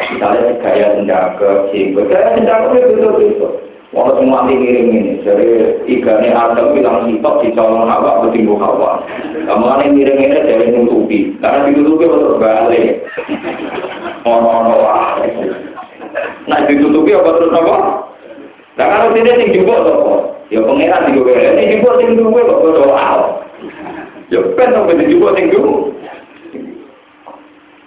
Misalnya 0.02 0.58
gaya 0.58 0.98
senjata, 0.98 1.70
jenggot, 1.70 2.10
gaya 2.10 2.34
senjata 2.34 2.74
itu 2.74 2.90
betul-betul. 2.98 3.52
Walau 3.94 4.18
semua 4.20 4.44
ngiring 4.44 4.90
ini, 4.90 5.12
jadi 5.24 5.78
igane 5.88 6.28
Adam 6.34 6.76
bilang 6.76 7.06
sitok 7.06 7.40
di 7.40 7.54
calon 7.54 7.86
hawa 7.86 8.26
bertimbu 8.26 8.58
hawa. 8.58 9.00
Kamu 9.46 9.64
aneh 9.64 9.94
ngiring 9.94 10.18
ini 10.18 10.38
dari 10.42 10.66
nutupi, 10.74 11.32
karena 11.38 11.70
ditutupi 11.70 12.04
betul 12.10 12.36
balik. 12.42 13.06
Ono-ono 14.26 14.74
wah. 14.74 15.22
Nah 16.50 16.58
ditutupi 16.66 17.14
apa 17.14 17.30
terus 17.38 17.54
apa? 17.54 17.76
Nah 18.74 18.86
kalau 18.90 19.14
tidak 19.14 19.38
sing 19.38 19.54
jumbo 19.54 19.72
apa? 19.86 20.14
Ya 20.50 20.66
pangeran 20.66 21.14
juga 21.14 21.30
beda. 21.30 21.50
Ini 21.56 21.78
jumbo 21.78 21.90
sing 21.96 22.08
jumbo 22.18 22.38
kok 22.42 22.60
doa. 22.74 23.08
Ya 24.34 24.38
to 24.42 24.80
ben 24.84 25.06
jumbo 25.06 25.30
sing 25.32 25.46
jumbo. 25.54 25.94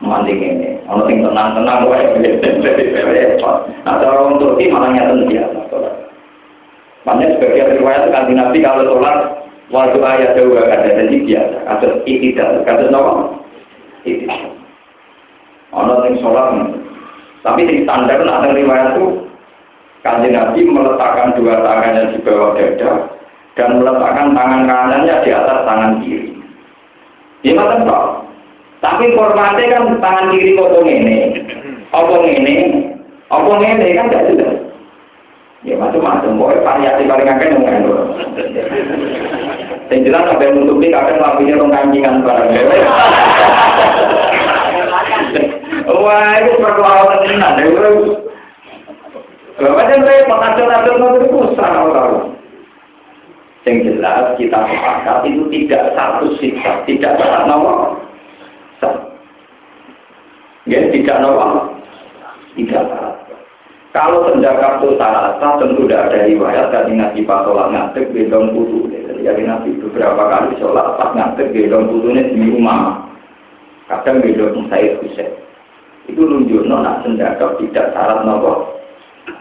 Manding 0.02 0.42
ini, 0.42 0.82
ono 0.90 1.06
sing 1.06 1.22
tenang-tenang 1.22 1.86
wae 1.86 2.02
repot. 2.18 3.70
Nah, 3.86 4.02
cara 4.02 4.18
orang 4.18 4.42
Turki 4.42 4.66
malah 4.74 4.90
nyata 4.90 5.30
biasa 5.30 5.60
sholat. 5.70 5.94
Makanya 7.06 7.38
sebagian 7.38 7.78
riwayat 7.78 8.10
kan 8.10 8.34
Nabi 8.34 8.66
kalau 8.66 8.90
sholat 8.90 9.18
waktu 9.70 10.02
ayat 10.02 10.34
dua 10.42 10.66
kata 10.66 11.06
jadi 11.06 11.18
biasa, 11.22 11.58
kasus 11.70 11.94
iktidal, 12.10 12.66
kasus 12.66 12.90
nopo. 12.90 13.46
Ono 15.78 15.94
sing 16.02 16.14
sholat, 16.18 16.50
tapi 17.46 17.70
sing 17.70 17.86
standar 17.86 18.26
ada 18.26 18.58
riwayat 18.58 18.98
itu 18.98 19.30
kanjeng 20.02 20.34
Nabi 20.34 20.66
meletakkan 20.66 21.38
dua 21.38 21.62
tangannya 21.62 22.10
di 22.10 22.18
bawah 22.26 22.58
dada 22.58 22.92
dan 23.54 23.78
meletakkan 23.78 24.34
tangan 24.34 24.66
kanannya 24.66 25.16
di 25.22 25.30
atas 25.30 25.60
tangan 25.62 26.02
kiri. 26.02 26.34
Gimana 27.46 27.86
toh? 27.86 28.31
Tapi 28.82 29.14
formatnya 29.14 29.78
kan 29.78 29.84
tangan 30.02 30.34
kiri 30.34 30.58
kok 30.58 30.74
ini, 30.82 31.38
apa 31.94 32.18
ini, 32.26 32.56
apa 33.30 33.52
ini 33.62 33.94
kan 33.94 34.10
tidak 34.10 34.28
jelas. 34.34 34.58
Ya 35.62 35.78
macam-macam, 35.78 36.42
pokoknya 36.42 36.66
variasi 36.66 37.06
paling 37.06 37.30
akeh 37.30 37.48
yang 37.54 37.62
ngandung. 37.62 38.18
Yang 39.94 40.02
jelas 40.10 40.24
sampai 40.26 40.50
menutupi 40.50 40.90
kadang 40.90 41.22
lampunya 41.22 41.54
rong 41.62 41.70
kancingan 41.70 42.26
barang. 42.26 42.50
Wah, 46.02 46.34
itu 46.42 46.54
perkelawan 46.58 47.22
tenan. 47.30 47.62
Macam 49.62 50.00
saya 50.02 50.26
pengajar-ajar 50.26 50.96
itu 50.98 51.28
susah 51.30 51.70
tahu. 51.70 52.16
Yang 53.70 53.78
jelas 53.86 54.34
kita 54.42 54.58
sepakat 54.66 55.18
itu 55.30 55.46
tidak 55.54 55.94
satu 55.94 56.34
sifat, 56.42 56.90
tidak 56.90 57.22
satu 57.22 57.46
nomor. 57.46 58.02
Ya, 60.70 60.80
tidak 60.94 61.18
nomor. 61.22 61.74
Tidak 62.54 62.84
syarat. 62.86 63.16
Kalau 63.92 64.24
senjata 64.32 64.80
itu 64.80 64.96
syarat, 64.96 65.36
tentu 65.42 65.84
tidak 65.84 66.08
ada 66.08 66.20
riwayat 66.24 66.72
dari 66.72 66.96
Nabi 66.96 67.28
pas 67.28 67.44
sholat 67.44 67.76
ngadeg 67.76 68.08
gendong 68.16 68.56
putu. 68.56 68.88
Jadi 69.22 69.44
Nabi 69.44 69.76
beberapa 69.84 70.32
kali 70.32 70.56
sholat 70.64 70.96
pas 70.96 71.12
ngadeg 71.12 71.52
gendong 71.52 71.92
putunya 71.92 72.24
di 72.32 72.40
rumah. 72.56 73.04
Kadang 73.92 74.24
gendong 74.24 74.72
saya 74.72 74.96
Husain. 75.04 75.28
Itu 76.08 76.24
nunjuk 76.24 76.64
nona 76.64 77.04
senjata 77.04 77.60
tidak 77.60 77.92
syarat 77.92 78.24
nopo, 78.24 78.80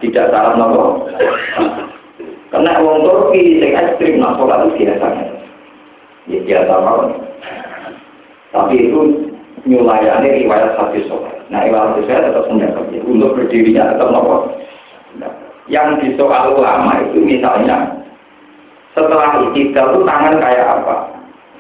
tidak 0.02 0.34
syarat 0.34 0.58
nopo. 0.58 1.06
Karena 2.50 2.82
orang 2.82 3.06
Turki 3.06 3.62
yang 3.62 3.78
ekstrim 3.78 4.18
nak 4.18 4.34
sholat 4.34 4.66
itu 4.66 4.82
biasanya. 4.82 5.26
Ya 6.26 6.38
biasa 6.42 6.74
banget. 6.74 7.10
Tapi 8.50 8.74
itu 8.90 9.29
nyulayani 9.64 10.44
riwayat 10.44 10.76
hadis 10.76 11.04
sholat. 11.08 11.36
Nah 11.52 11.66
riwayat 11.66 11.96
hadis 11.96 12.06
saya 12.08 12.28
tetap 12.30 12.44
senjata. 12.48 12.80
Untuk 13.04 13.34
berdirinya 13.36 13.96
tetap 13.96 14.08
nopo. 14.12 14.36
yang 15.70 16.02
di 16.02 16.18
soal 16.18 16.58
ulama 16.58 16.98
itu 16.98 17.22
misalnya 17.22 17.94
setelah 18.90 19.38
itidal 19.50 19.94
itu 19.94 20.00
tangan 20.02 20.42
kayak 20.42 20.66
apa? 20.82 20.96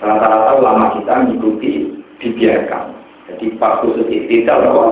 Rata-rata 0.02 0.58
ulama 0.58 0.90
kita 0.98 1.12
mengikuti 1.14 1.94
dibiarkan. 2.18 2.90
Jadi 3.30 3.54
pas 3.60 3.78
khusus 3.84 4.10
itidal 4.10 4.66
apa? 4.66 4.86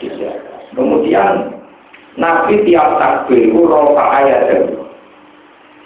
Dibiarkan. 0.00 0.58
Kemudian 0.72 1.32
Nabi 2.16 2.64
tiap 2.64 2.96
takbir 2.96 3.52
rofa 3.52 4.04
ayat. 4.24 4.72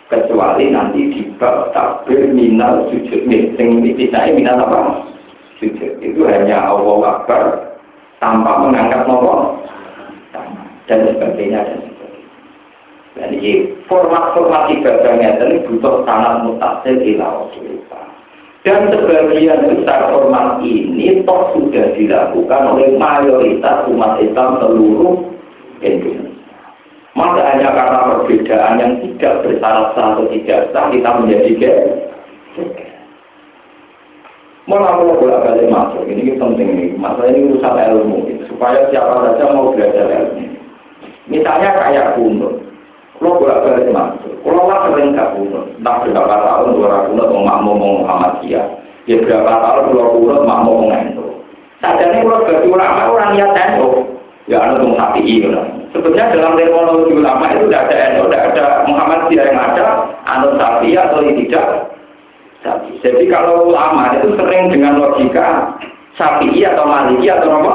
Kecuali 0.04 0.70
nanti 0.70 1.10
di 1.10 1.22
bab 1.40 1.74
takbir 1.74 2.30
minal 2.30 2.86
sujud. 2.92 3.26
Yang 3.26 3.58
ini 3.58 4.36
minal 4.36 4.62
apa? 4.62 5.13
Sujud. 5.62 5.92
Itu 6.02 6.26
hanya 6.26 6.66
Allah 6.66 7.22
Akbar 7.22 7.44
tanpa 8.18 8.64
mengangkat 8.64 9.06
nomor 9.06 9.62
dan 10.90 11.00
sebagainya 11.14 11.60
dan 11.62 11.78
sebagainya. 11.86 13.26
Ini 13.38 13.52
format-format 13.86 14.74
ibadahnya 14.74 15.38
ini 15.38 15.62
butuh 15.70 16.02
sangat 16.02 16.42
mutasil 16.42 16.96
ila 16.98 17.46
Dan 18.64 18.88
sebagian 18.90 19.60
besar 19.70 20.08
format 20.10 20.58
ini 20.64 21.22
toh 21.22 21.52
sudah 21.52 21.94
dilakukan 21.94 22.62
oleh 22.74 22.96
mayoritas 22.96 23.86
umat 23.92 24.18
Islam 24.18 24.58
seluruh 24.58 25.30
Indonesia. 25.84 26.32
Maka 27.14 27.44
hanya 27.54 27.70
karena 27.70 28.00
perbedaan 28.10 28.80
yang 28.82 28.92
tidak 28.98 29.46
bersalah 29.46 29.94
atau 29.94 30.26
tidak 30.34 30.74
sah 30.74 30.90
kita 30.90 31.10
menjadi 31.22 31.52
geger. 34.64 34.80
Mau 35.04 35.20
bolak 35.20 35.44
balik 35.44 35.68
masuk, 35.68 36.08
ini 36.08 36.40
penting 36.40 36.68
nih. 36.72 36.88
Masalah 36.96 37.28
ini 37.28 37.52
urusan 37.52 37.76
ilmu, 37.76 38.18
supaya 38.48 38.88
siapa 38.88 39.14
saja 39.20 39.44
mau 39.52 39.72
belajar 39.76 40.08
ilmu. 40.08 40.44
Misalnya 41.28 41.70
kayak 41.76 42.16
kunut, 42.16 42.64
kalau 43.20 43.40
bolak 43.40 43.60
balik 43.64 43.88
masuk, 43.92 44.32
kalau 44.44 44.68
lah 44.68 44.78
sering 44.88 45.16
gak 45.16 45.32
kunut, 45.36 45.64
entah 45.76 45.96
berapa 46.04 46.36
tahun 46.36 46.68
dua 46.76 47.08
kunut 47.08 47.28
mau 47.32 47.44
makmum 47.44 47.76
mau 47.80 48.00
Muhammadiyah, 48.04 48.66
ya 49.08 49.16
berapa 49.20 49.52
tahun 49.52 49.84
dua 49.92 50.04
kunut 50.16 50.40
makmum 50.48 50.88
mau. 50.88 51.28
Saja 51.84 52.04
ini 52.08 52.24
kalau 52.24 52.48
bagi 52.48 52.68
ulama 52.72 53.12
orang 53.12 53.36
niat 53.36 53.52
Endo, 53.52 53.88
ya 54.48 54.56
anu 54.56 54.80
tuh 54.80 54.96
sapi 54.96 55.20
iya. 55.20 55.60
Sebenarnya 55.92 56.32
dalam 56.32 56.56
terminologi 56.56 57.12
ulama 57.12 57.44
itu 57.52 57.68
tidak 57.68 57.92
ada 57.92 57.96
Endo, 58.08 58.22
tidak 58.32 58.44
ada 58.56 58.64
Muhammadiyah 58.88 59.44
yang 59.52 59.60
ada, 59.60 59.86
anu 60.24 60.48
sapi 60.56 60.96
atau 60.96 61.20
tidak 61.20 61.93
sapi. 62.64 62.98
Jadi 63.04 63.28
kalau 63.28 63.68
ulama 63.68 64.16
itu 64.16 64.32
sering 64.40 64.72
dengan 64.72 64.98
logika 64.98 65.76
sapi 66.16 66.64
atau 66.64 66.88
maliki 66.88 67.28
atau 67.28 67.60
apa? 67.60 67.74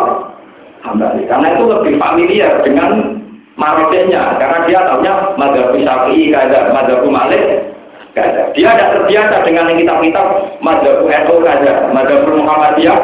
Hambali. 0.83 1.29
Karena 1.29 1.53
itu 1.53 1.63
lebih 1.69 1.93
familiar 2.01 2.65
dengan 2.65 3.19
marotenya 3.59 4.39
karena 4.39 4.57
dia 4.65 4.79
tahunya 4.87 5.13
madhab 5.35 5.75
syafi'i 5.75 6.31
kada 6.31 6.71
madhab 6.71 7.03
malik 7.11 7.75
kada 8.15 8.55
dia 8.55 8.71
tidak 8.71 8.89
terbiasa 8.95 9.43
dengan 9.43 9.67
yang 9.67 9.83
kitab-kitab 9.83 10.27
madhab 10.63 11.03
NU 11.03 11.35
kada 11.43 11.91
madhab 11.91 12.23
Muhammadiyah 12.23 12.99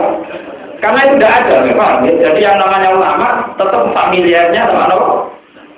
karena 0.80 1.00
itu 1.04 1.14
tidak 1.20 1.34
ada 1.44 1.56
memang 1.68 2.08
jadi 2.08 2.40
yang 2.40 2.56
namanya 2.56 2.90
ulama 2.96 3.28
tetap 3.60 3.84
familiarnya 3.92 4.62
sama 4.72 4.88
apa 4.88 5.08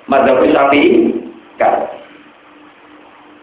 madhab 0.05 0.37
syafi'i 0.45 1.09
kada 1.57 1.89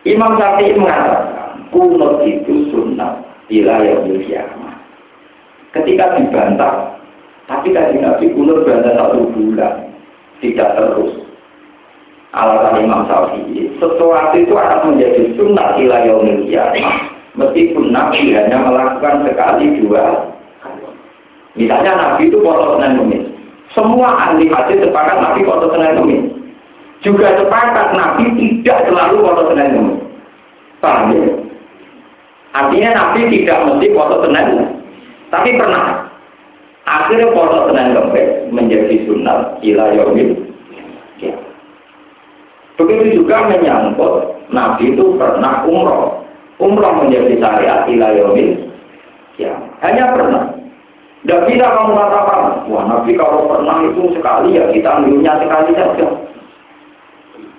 Imam 0.07 0.37
Syafi'i 0.39 0.79
mengatakan 0.79 1.44
kunut 1.75 2.23
itu 2.23 2.71
sunnah 2.71 3.19
bila 3.51 3.83
yang 3.83 4.07
ketika 5.75 6.15
dibantah 6.15 6.95
tapi 7.51 7.75
kan 7.75 7.93
Nabi 7.93 8.31
kunut 8.33 8.63
bantah 8.63 8.95
satu 8.95 9.27
bulan 9.35 9.91
tidak 10.39 10.79
terus 10.79 11.13
alasan 12.35 12.83
Imam 12.83 13.07
Syafi'i, 13.07 13.71
sesuatu 13.79 14.35
itu 14.35 14.55
akan 14.59 14.95
menjadi 14.95 15.35
sunnah 15.39 15.79
ila 15.79 15.97
yaumil 16.03 16.51
meskipun 17.35 17.91
Nabi 17.91 18.35
hanya 18.35 18.59
melakukan 18.63 19.27
sekali 19.27 19.83
dua 19.83 20.35
Misalnya 21.55 21.95
Nabi 21.95 22.27
itu 22.27 22.43
foto 22.43 22.75
Senin 22.75 22.99
Kemis. 22.99 23.25
Semua 23.79 24.11
ahli 24.27 24.51
hadis 24.51 24.83
sepakat 24.83 25.23
Nabi 25.23 25.47
foto 25.47 25.71
Senin 25.71 25.95
Kemis. 26.03 26.23
Juga 27.07 27.39
sepakat 27.39 27.95
Nabi 27.95 28.27
tidak 28.35 28.91
selalu 28.91 29.23
foto 29.23 29.43
Senin 29.55 29.71
Kemis. 29.71 29.99
Paham 30.83 31.15
ya? 31.15 31.31
Artinya 32.55 32.91
Nabi 32.95 33.21
tidak 33.35 33.59
mesti 33.67 33.87
foto 33.91 34.15
Senin, 34.23 34.49
tapi 35.35 35.59
pernah. 35.59 36.07
Akhirnya 36.87 37.35
foto 37.35 37.69
Senin 37.69 37.97
Kemis 37.99 38.29
menjadi 38.55 38.97
sunnah 39.09 39.59
ila 39.65 39.85
yaumil 39.97 40.55
Begitu 42.75 43.23
juga 43.23 43.47
menyangkut 43.47 44.35
Nabi 44.51 44.95
itu 44.95 45.15
pernah 45.15 45.63
umroh. 45.67 46.27
Umroh 46.59 47.03
menjadi 47.03 47.39
syariat 47.39 47.87
ilayomin. 47.91 48.71
Ya, 49.39 49.51
hanya 49.83 50.15
pernah. 50.15 50.55
Tidak 51.25 51.49
bisa 51.49 51.67
kamu 51.67 51.97
katakan, 51.97 52.69
wah 52.69 52.85
Nabi 52.85 53.17
kalau 53.17 53.49
pernah 53.49 53.81
itu 53.83 54.13
sekali 54.15 54.55
ya 54.55 54.69
kita 54.71 55.01
ambilnya 55.01 55.41
sekali 55.41 55.73
saja. 55.75 56.07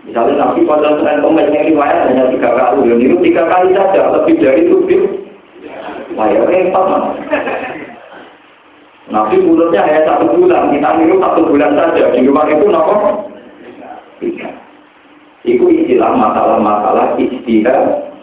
Misalnya 0.05 0.37
Nabi 0.37 0.69
pada 0.69 1.01
Senin 1.01 1.17
Kemis 1.25 1.49
yang 1.49 1.65
riwayat 1.73 1.99
hanya 2.13 2.29
tiga 2.29 2.49
kali, 2.53 2.85
ya 2.85 2.95
itu 3.01 3.17
tiga 3.25 3.43
kali 3.49 3.73
saja, 3.73 4.13
lebih 4.13 4.37
dari 4.37 4.61
itu 4.69 4.77
dia. 4.85 5.01
Wah 6.13 6.29
ya 6.29 6.45
repot 6.45 6.85
Nabi 9.09 9.35
mulutnya 9.41 9.81
hanya 9.81 10.01
satu 10.05 10.29
bulan, 10.29 10.69
kita 10.69 10.89
minum 11.01 11.17
satu 11.21 11.41
bulan 11.49 11.73
saja, 11.73 12.13
di 12.13 12.21
luar 12.21 12.45
itu 12.53 12.65
nopo 12.69 12.93
tiga. 14.21 14.49
Itu 15.41 15.65
istilah 15.73 16.13
masalah-masalah 16.13 17.17
istirahat. 17.17 18.13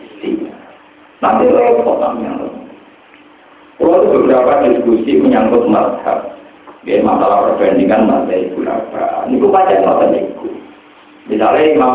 Nanti 1.19 1.45
repot 1.51 1.99
namanya. 1.99 2.47
Kalau 3.83 4.07
beberapa 4.07 4.63
diskusi 4.71 5.19
menyangkut 5.19 5.67
mazhab, 5.67 6.31
ya 6.87 7.03
masalah 7.03 7.51
perbandingan 7.51 8.07
mazhab 8.07 8.39
itu 8.39 8.63
apa? 8.63 9.27
Ini 9.27 9.43
baca 9.43 9.75
mazhab 9.83 10.15
itu. 10.15 10.62
Misalnya 11.31 11.63
Imam 11.71 11.95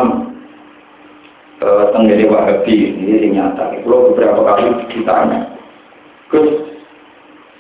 eh, 1.60 1.84
Tenggiri 1.92 2.26
Wahabi 2.32 2.78
ini 2.96 3.36
nyata. 3.36 3.76
Kalau 3.84 4.14
beberapa 4.14 4.40
kali 4.44 4.72
ditanya, 4.92 5.52
Gus, 6.32 6.68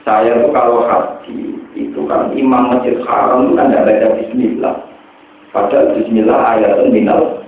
saya 0.08 0.40
tuh 0.40 0.52
kalau 0.56 0.88
hati 0.88 1.60
itu 1.76 2.00
kan 2.08 2.32
Imam 2.32 2.72
Masjid 2.72 2.96
Haram 3.04 3.52
itu 3.52 3.54
kan 3.60 3.72
tidak 3.72 3.84
ada 4.00 4.08
Bismillah. 4.16 4.76
Padahal 5.52 5.96
Bismillah 6.00 6.40
ayat 6.56 6.80
minal 6.92 7.44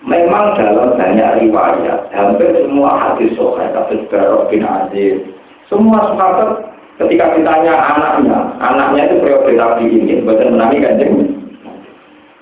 Memang 0.00 0.56
dalam 0.56 0.96
banyak 0.96 1.44
riwayat, 1.44 2.08
hampir 2.16 2.56
semua 2.56 2.96
hadis 2.96 3.36
sohail, 3.36 3.68
hadis 3.68 4.00
Barok 4.08 4.48
bin 4.48 4.64
Aziz, 4.64 5.20
semua 5.68 6.16
sahabat 6.16 6.72
ketika 6.96 7.36
ditanya 7.36 7.76
anaknya, 7.76 8.38
anaknya 8.64 9.12
itu 9.12 9.20
periode 9.20 9.52
Nabi 9.60 9.84
ini, 9.92 10.24
bukan 10.24 10.56
menami 10.56 10.80
kanjeng. 10.80 11.39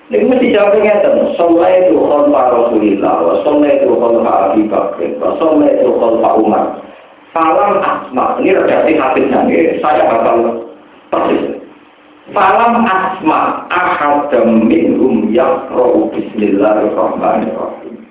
Ini 0.09 0.25
mesti 0.25 0.49
jawabnya 0.57 1.05
kan, 1.05 1.21
Sallah 1.37 1.69
itu 1.85 1.93
khalfa 2.01 2.41
Rasulullah, 2.49 3.13
wa 3.21 3.33
sallah 3.45 3.69
itu 3.69 3.93
khalfa 3.93 4.31
Abi 4.49 4.61
Bakr, 4.65 5.05
wa 5.21 5.37
sallah 5.37 5.69
itu 5.69 5.85
Umar. 5.85 6.81
Salam 7.29 7.77
asma, 7.77 8.41
ini 8.41 8.57
redaksi 8.57 8.97
hadisnya, 8.97 9.45
ini 9.45 9.77
saya 9.77 10.09
bakal 10.09 10.65
persis. 11.13 11.61
Falam 12.33 12.81
asma 12.89 13.69
ahadam 13.69 14.65
minhum 14.65 15.29
yakrohu 15.29 16.09
bismillahirrahmanirrahim. 16.17 18.01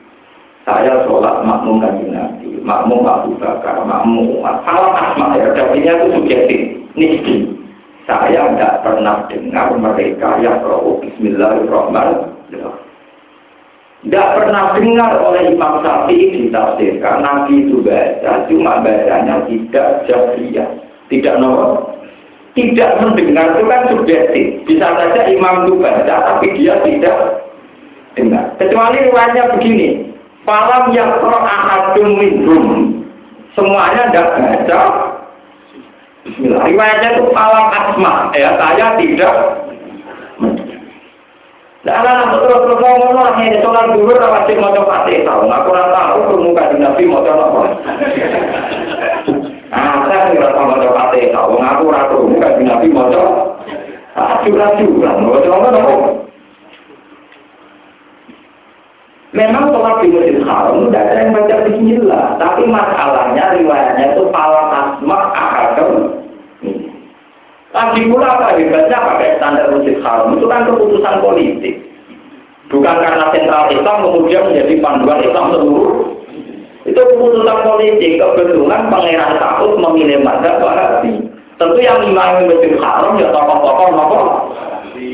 Saya 0.63 1.03
sholat 1.03 1.43
makmum 1.43 1.83
kaji 1.83 2.15
Nabi, 2.15 2.63
makmum 2.63 3.03
Abu 3.11 3.35
Bakar, 3.43 3.83
makmum 3.83 4.39
Umar. 4.39 4.63
Falam 4.63 4.95
asma 4.95 5.35
ya, 5.35 5.51
jadinya 5.51 5.99
itu 5.99 6.07
subjektif, 6.15 6.61
nisbi. 6.95 7.58
Saya 8.09 8.57
tidak 8.57 8.81
pernah 8.81 9.29
dengar 9.29 9.69
mereka 9.77 10.41
yakrohu 10.41 10.97
bismillahirrahmanirrahim. 11.05 12.87
Tidak 13.99 14.29
pernah 14.33 14.73
dengar 14.73 15.13
oleh 15.21 15.53
Imam 15.53 15.85
Syafi'i 15.85 16.49
ditafsirkan 16.49 17.21
Nabi 17.21 17.69
itu 17.69 17.85
baca, 17.85 18.49
cuma 18.49 18.81
bacanya 18.81 19.45
tidak 19.45 20.09
jahiliyah, 20.09 20.71
tidak 21.13 21.37
nomor 21.37 21.99
tidak 22.59 22.91
mendengar 22.99 23.55
itu 23.55 23.65
kan 23.71 23.83
subjektif. 23.87 24.47
Bisa 24.67 24.87
saja 24.91 25.23
imam 25.31 25.69
itu 25.69 25.79
baca, 25.79 26.15
tapi 26.27 26.47
dia 26.59 26.75
tidak 26.83 27.47
dengar. 28.19 28.51
Kecuali 28.59 28.99
riwayatnya 29.07 29.55
begini, 29.55 29.89
Falam 30.43 30.97
yang 30.97 31.13
pro 31.21 31.39
ahadum 31.45 32.09
minhum. 32.17 32.67
Semuanya 33.53 34.09
tidak 34.09 34.29
baca. 34.33 34.81
Bismillah. 36.29 36.61
Riwayatnya 36.69 37.09
itu 37.17 37.25
falam 37.33 37.67
asma. 37.73 38.13
Ya, 38.37 38.53
saya 38.61 39.01
tidak 39.01 39.35
Nah, 41.89 42.05
anak 42.05 42.37
terus 42.37 42.59
terus 42.69 42.81
ngomong 42.85 43.17
orang 43.17 43.39
ini 43.49 43.65
sholat 43.65 43.97
dulu 43.97 44.13
wajib 44.13 44.61
mau 44.61 44.77
coba 44.77 45.09
tahu. 45.09 45.47
Aku 45.49 45.69
rasa 45.73 45.95
tahu 45.97 46.21
permukaan 46.29 46.77
nabi 46.85 47.09
mau 47.09 47.25
coba 47.25 47.71
Nah, 49.73 50.03
saya 50.11 50.37
nggak 50.37 50.53
sama 50.53 50.77
maca 50.77 50.89
Fatihah, 50.91 51.45
wong 51.49 51.65
aku 51.65 51.89
ora 51.89 52.13
tau 52.13 52.29
bukan 52.29 52.67
Nabi 52.67 52.89
maca. 52.93 53.23
Aju 54.19 54.51
aju 54.53 54.89
lah, 55.01 55.15
maca 55.17 55.49
apa 55.49 55.69
nopo? 55.71 55.97
Memang 59.33 59.71
sholat 59.71 60.03
di 60.03 60.09
Masjid 60.13 60.41
Haram 60.45 60.89
tidak 60.89 61.05
ada 61.09 61.21
yang 61.21 61.31
baca 61.31 61.57
Bismillah, 61.63 62.27
tapi 62.37 62.63
masalahnya 62.69 63.45
riwayatnya 63.55 64.05
itu 64.19 64.25
pala 64.29 64.63
asma 64.73 65.19
akadem. 65.31 66.18
Lagi 67.69 68.01
pula 68.09 68.27
apa 68.33 68.57
hebatnya 68.57 68.97
pakai 68.97 69.37
standar 69.37 69.69
Masjid 69.69 70.01
Haram 70.01 70.33
itu 70.41 70.47
kan 70.49 70.65
keputusan 70.65 71.21
politik. 71.21 71.75
Bukan 72.73 72.97
karena 73.01 73.29
sentral 73.33 73.69
Islam 73.73 73.97
kemudian 74.09 74.49
menjadi 74.49 74.75
panduan 74.81 75.21
Islam 75.21 75.53
seluruh. 75.53 75.93
Itu 76.89 76.97
keputusan 76.97 77.59
politik. 77.69 78.13
Kebetulan 78.17 78.89
pangeran 78.89 79.37
takut 79.37 79.77
memilih 79.77 80.25
madzhab 80.25 80.65
Wahabi. 80.65 81.29
Tentu 81.61 81.79
yang 81.85 82.01
imam 82.09 82.49
Masjid 82.49 82.73
Haram 82.81 83.19
ya 83.21 83.29
tokoh-tokoh 83.35 83.89
nopo 83.93 84.21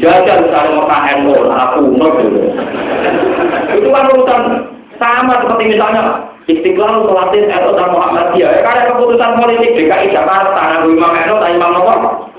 jajan 0.01 0.45
misalnya 0.45 0.77
Mekah 0.77 1.03
NU, 1.21 1.35
aku 1.49 1.79
umur 1.93 2.13
Itu 3.73 3.89
kan 3.89 4.05
urusan 4.13 4.41
sama 5.01 5.41
seperti 5.41 5.65
misalnya 5.77 6.03
Istiqlal 6.45 7.09
Sholatin 7.09 7.49
NU 7.49 7.71
dan 7.73 7.89
Muhammadiyah. 7.89 8.51
Ya, 8.53 8.61
karena 8.61 8.93
keputusan 8.93 9.41
politik 9.41 9.73
DKI 9.73 10.13
Jakarta, 10.13 10.61
Nabi 10.61 10.93
Imam 10.93 11.17
dan 11.17 11.57
Imam 11.57 11.73
Nopo. 11.73 12.34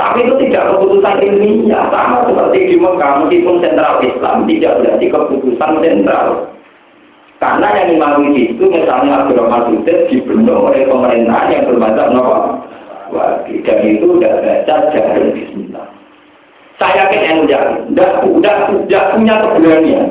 Tapi 0.00 0.24
itu 0.24 0.34
tidak 0.48 0.72
keputusan 0.72 1.20
ilmiah, 1.20 1.84
sama 1.92 2.24
seperti 2.24 2.72
di 2.72 2.76
Mekah, 2.80 3.12
meskipun 3.20 3.60
sentral 3.60 4.00
Islam 4.00 4.48
tidak 4.48 4.72
berarti 4.80 5.06
keputusan 5.12 5.72
sentral. 5.84 6.28
Karena 7.36 7.68
yang 7.76 7.88
imami 8.00 8.52
itu 8.52 8.64
misalnya 8.64 9.24
Abdurrahman 9.24 9.68
Sudut 9.68 10.08
dibentuk 10.08 10.56
oleh 10.56 10.88
pemerintahan 10.88 11.52
yang 11.52 12.12
nopo 12.16 12.64
wajib 13.12 13.60
dan 13.64 13.80
itu 13.84 14.06
tidak 14.16 14.40
baca 14.40 14.74
jahil 14.92 15.24
Bismillah. 15.36 15.86
Saya 16.80 17.12
yakin 17.12 17.20
yang 17.24 17.38
tidak, 17.44 17.64
tidak, 18.24 18.56
tidak 18.88 19.04
punya 19.12 19.34
keberanian. 19.44 20.08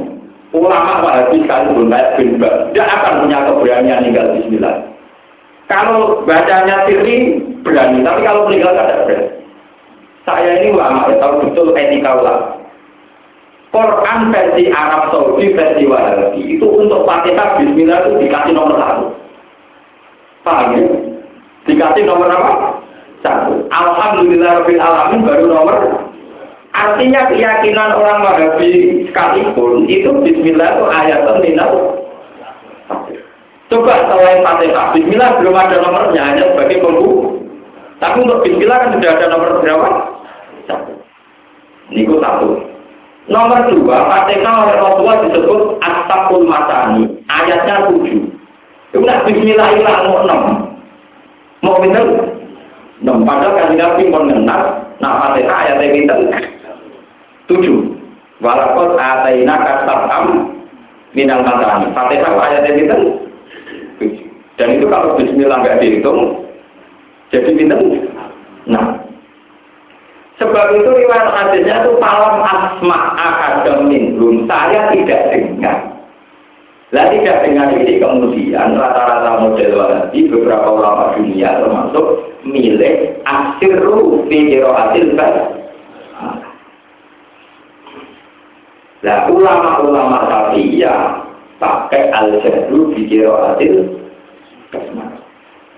Ulama 0.49 1.05
Wahabi 1.05 1.45
sekalipun 1.45 1.93
kayak 1.93 2.17
bin 2.17 2.29
tidak 2.41 2.87
akan 2.93 3.13
punya 3.25 3.37
keberanian 3.45 4.05
tinggal 4.05 4.27
Bismillah. 4.37 4.75
Kalau 5.69 6.25
bacanya 6.25 6.85
sirri 6.89 7.41
berani, 7.61 8.01
tapi 8.01 8.25
kalau 8.25 8.49
meninggal 8.49 8.73
tidak 8.73 9.05
berani. 9.05 9.38
Saya 10.29 10.61
ini 10.61 10.77
ulama, 10.77 11.09
tahu 11.17 11.41
betul 11.41 11.73
etika 11.73 12.21
ulama. 12.21 12.59
Quran 13.69 14.33
versi 14.33 14.69
Arab 14.73 15.13
Saudi 15.13 15.53
versi 15.53 15.85
Wahabi 15.85 16.41
itu 16.57 16.65
untuk 16.65 17.05
Fatihah 17.05 17.57
Bismillah 17.57 18.05
itu 18.05 18.11
dikasih 18.25 18.53
nomor 18.53 18.77
satu. 18.81 19.05
Paham 20.41 20.73
ya? 20.73 20.85
Dikasih 21.69 22.03
nomor 22.09 22.33
apa? 22.33 22.53
Satu. 23.21 23.69
Alhamdulillah 23.69 24.65
Rabbil 24.65 24.81
Alamin 24.81 25.21
baru 25.21 25.45
nomor 25.49 25.77
Artinya 26.73 27.29
keyakinan 27.29 27.93
orang 27.93 28.25
Wahabi 28.25 29.05
sekalipun 29.09 29.85
itu 29.85 30.09
Bismillah 30.21 30.69
itu 30.77 30.85
ayat 30.89 31.25
minal 31.41 31.73
Coba 33.69 33.93
selain 34.09 34.41
Fatihah, 34.41 34.97
Bismillah 34.97 35.37
belum 35.41 35.53
ada 35.53 35.77
nomornya 35.77 36.21
hanya 36.25 36.43
sebagai 36.53 36.81
pembuka. 36.81 37.37
Tapi 38.01 38.17
untuk 38.25 38.41
Bismillah 38.41 38.77
kan 38.81 38.97
sudah 38.97 39.09
ada 39.13 39.25
nomor 39.29 39.61
berapa? 39.61 39.89
Ini 41.89 42.05
satu. 42.21 42.49
Nomor 43.29 43.69
dua, 43.69 43.97
Fatihah 44.09 44.55
oleh 44.65 44.77
Rasulullah 44.81 45.17
disebut 45.25 45.61
Astagful 45.85 46.49
Masani. 46.49 47.05
Ayatnya 47.29 47.85
tujuh. 47.89 48.25
Itu 48.89 49.05
nak 49.05 49.29
Bismillah 49.29 49.69
hilang 49.77 50.01
mau 50.09 50.17
enam. 50.25 50.41
Mau 51.61 51.77
pinter? 51.77 52.05
Enam. 53.05 53.21
Padahal 53.21 53.53
kan 53.53 53.77
Nabi 53.77 54.09
mengenal. 54.09 54.61
Nah 54.97 55.13
Fatihah 55.21 55.57
ayatnya 55.61 55.93
pinter. 55.93 56.17
Tujuh. 57.45 57.77
Walaupun 58.41 58.97
ataina 58.97 59.61
kasabam 59.61 60.25
minal 61.13 61.45
matani. 61.45 61.93
Fatihah 61.93 62.33
ayatnya 62.33 62.77
pinter. 62.77 63.01
Dan 64.59 64.75
itu 64.75 64.91
kalau 64.91 65.15
Bismillah 65.15 65.63
nggak 65.63 65.79
dihitung, 65.79 66.43
jadi 67.31 67.55
pinter. 67.55 67.79
Nah, 68.67 68.99
sebab 70.39 70.65
itu 70.79 70.87
riwayat 70.87 71.29
hadisnya 71.35 71.83
itu 71.83 71.91
malam 71.99 72.39
asma 72.47 72.99
akademin 73.19 74.15
belum 74.15 74.47
saya 74.47 74.87
tidak 74.95 75.35
dengar. 75.35 75.77
Lah 76.89 77.05
tidak 77.13 77.45
dengar 77.45 77.69
ini 77.75 78.01
kemudian 78.01 78.73
rata-rata 78.73 79.45
model 79.45 79.77
wahabi 79.77 80.25
beberapa 80.25 80.67
ulama 80.73 81.13
dunia 81.19 81.61
termasuk 81.61 82.05
milik 82.47 83.19
asiru 83.27 84.25
fi 84.25 84.57
hasil 84.57 85.05
kan. 85.13 85.33
Lah 89.05 89.31
ulama-ulama 89.31 90.51
ya 90.59 91.23
pakai 91.59 92.09
al-jadru 92.15 92.95
fi 92.95 93.05
hasil 93.05 93.73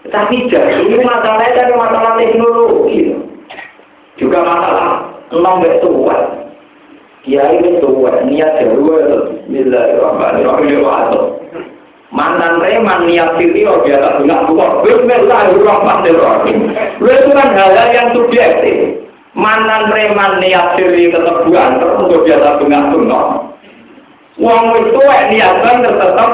Tapi 0.10 0.36
jadi 0.50 0.96
masalahnya 1.02 1.54
dari 1.54 1.74
masalah 1.78 2.18
teknologi. 2.18 3.31
Juga 4.32 4.48
masalah 4.48 5.12
enam 5.36 5.60
tua. 5.84 6.16
Kiai 7.28 7.60
tua, 7.84 8.24
niat 8.24 8.64
jawa 8.64 9.28
Bismillahirrahmanirrahim. 9.28 11.20
Mantan 12.16 12.64
reman 12.64 13.12
niat 13.12 13.36
siri 13.36 13.68
oh 13.68 13.84
biasa 13.84 14.24
bunga 14.24 14.48
tua. 14.48 14.88
Bismillahirrahmanirrahim. 14.88 16.72
Itu 17.04 17.32
kan 17.36 17.60
hal 17.60 17.76
yang 17.92 18.16
subjektif. 18.16 19.04
Mantan 19.36 19.92
reman 19.92 20.40
niat 20.40 20.80
siri 20.80 21.12
tetap 21.12 21.44
terus 21.52 21.96
untuk 22.00 22.24
biasa 22.24 22.56
bunga 22.56 22.80
tua. 22.96 23.22
Uang 24.40 24.64
itu 24.80 25.04
niat 25.28 25.60
banget 25.60 25.92
tetap 26.00 26.32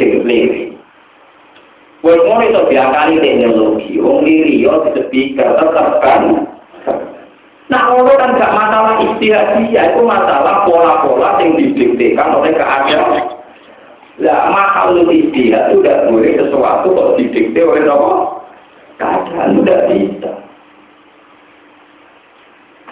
sing 0.00 0.24
Wes 2.02 2.18
mau 2.26 2.42
itu 2.42 2.58
diakali 2.66 3.22
teknologi, 3.22 3.94
wong 4.02 4.26
diri 4.26 4.58
yo 4.58 4.90
speaker 4.90 5.54
tetap 5.54 6.02
kan. 6.02 6.50
Nah, 7.72 7.88
orang 7.88 8.20
kan 8.20 8.36
gak 8.36 8.52
masalah 8.52 9.00
istihadiyah, 9.00 9.96
itu 9.96 10.04
masalah 10.04 10.68
pola-pola 10.68 11.40
yang 11.40 11.56
didiktekan 11.56 12.36
oleh 12.36 12.52
keadaan. 12.52 13.32
Lah, 14.20 14.52
mahal 14.52 15.00
istihad 15.08 15.72
itu 15.72 15.80
tidak 15.80 16.12
boleh 16.12 16.36
sesuatu 16.36 16.92
kok 16.92 17.16
didikte 17.16 17.64
oleh 17.64 17.88
apa? 17.88 18.12
Keadaan 19.00 19.64
tidak 19.64 19.80
bisa. 19.88 20.32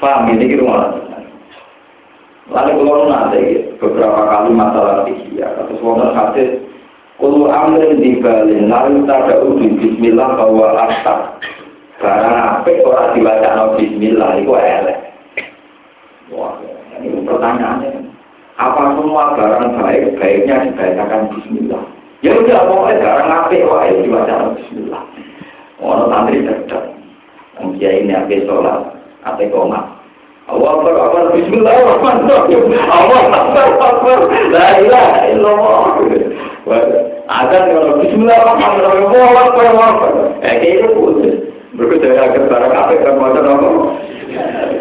Paham 0.01 0.33
ini 0.33 0.49
kira 0.49 0.65
mana? 0.65 0.97
Lalu 2.49 2.73
kalau 2.81 3.05
nanti 3.05 3.43
beberapa 3.77 4.21
kali 4.33 4.51
masalah 4.57 5.05
istihad, 5.05 5.61
atau 5.61 5.77
sebuah 5.77 6.17
hadis 6.17 6.57
Kulo 7.21 7.53
amrin 7.53 8.01
di 8.01 8.17
Bali, 8.17 8.65
lalu 8.65 9.05
tada 9.05 9.45
uji 9.45 9.77
Bismillah 9.77 10.41
bahwa 10.41 10.73
asap. 10.89 11.19
Barang 12.01 12.65
apa 12.65 12.71
orang 12.81 13.13
dibaca 13.13 13.49
no 13.61 13.65
Bismillah 13.77 14.41
itu 14.41 14.53
elek. 14.57 14.99
Wah, 16.33 16.57
ini 16.97 17.21
pertanyaannya. 17.29 18.09
Apa 18.57 18.97
semua 18.97 19.37
barang 19.37 19.77
baik 19.77 20.17
baiknya 20.17 20.65
dibacakan 20.65 21.29
Bismillah? 21.37 21.85
Ya 22.25 22.33
udah 22.41 22.65
pokoknya 22.65 23.05
barang 23.05 23.29
apa 23.29 23.53
wae 23.53 24.01
dibaca 24.01 24.33
no 24.33 24.57
Bismillah. 24.57 25.03
Orang 25.81 26.09
santri 26.09 26.41
cerdas. 26.49 26.89
Mungkin 27.61 28.09
ini 28.09 28.13
apa 28.17 28.37
sholat, 28.49 28.81
apa 29.21 29.45
koma. 29.53 30.01
Allah 30.51 30.71
Akbar 30.83 30.95
Akbar 30.99 31.25
Bismillahirrahmanirrahim. 31.37 32.63
Allah 32.91 33.21
Akbar 33.31 33.69
Akbar. 33.79 34.19
La 34.51 34.67
ilaha 34.83 35.21
illallah. 35.31 35.83
Ada 37.31 37.57
kalau 37.71 38.03
Bismillahirrahmanirrahim. 38.03 39.07
Allah 39.15 39.43
Akbar 39.47 39.65
Akbar. 39.71 40.13
Eh 40.43 40.55
kayak 40.59 40.75
itu 40.83 40.89
putus. 41.81 42.05
Berbeda 42.05 42.09
agar 42.13 42.45
barang 42.45 42.75
apa 42.77 42.93
kan 43.01 43.15
macam 43.17 43.49
apa? 43.49 43.69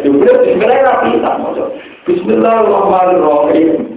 Juga 0.04 0.32
Bismillahirrahmanirrahim. 0.44 1.72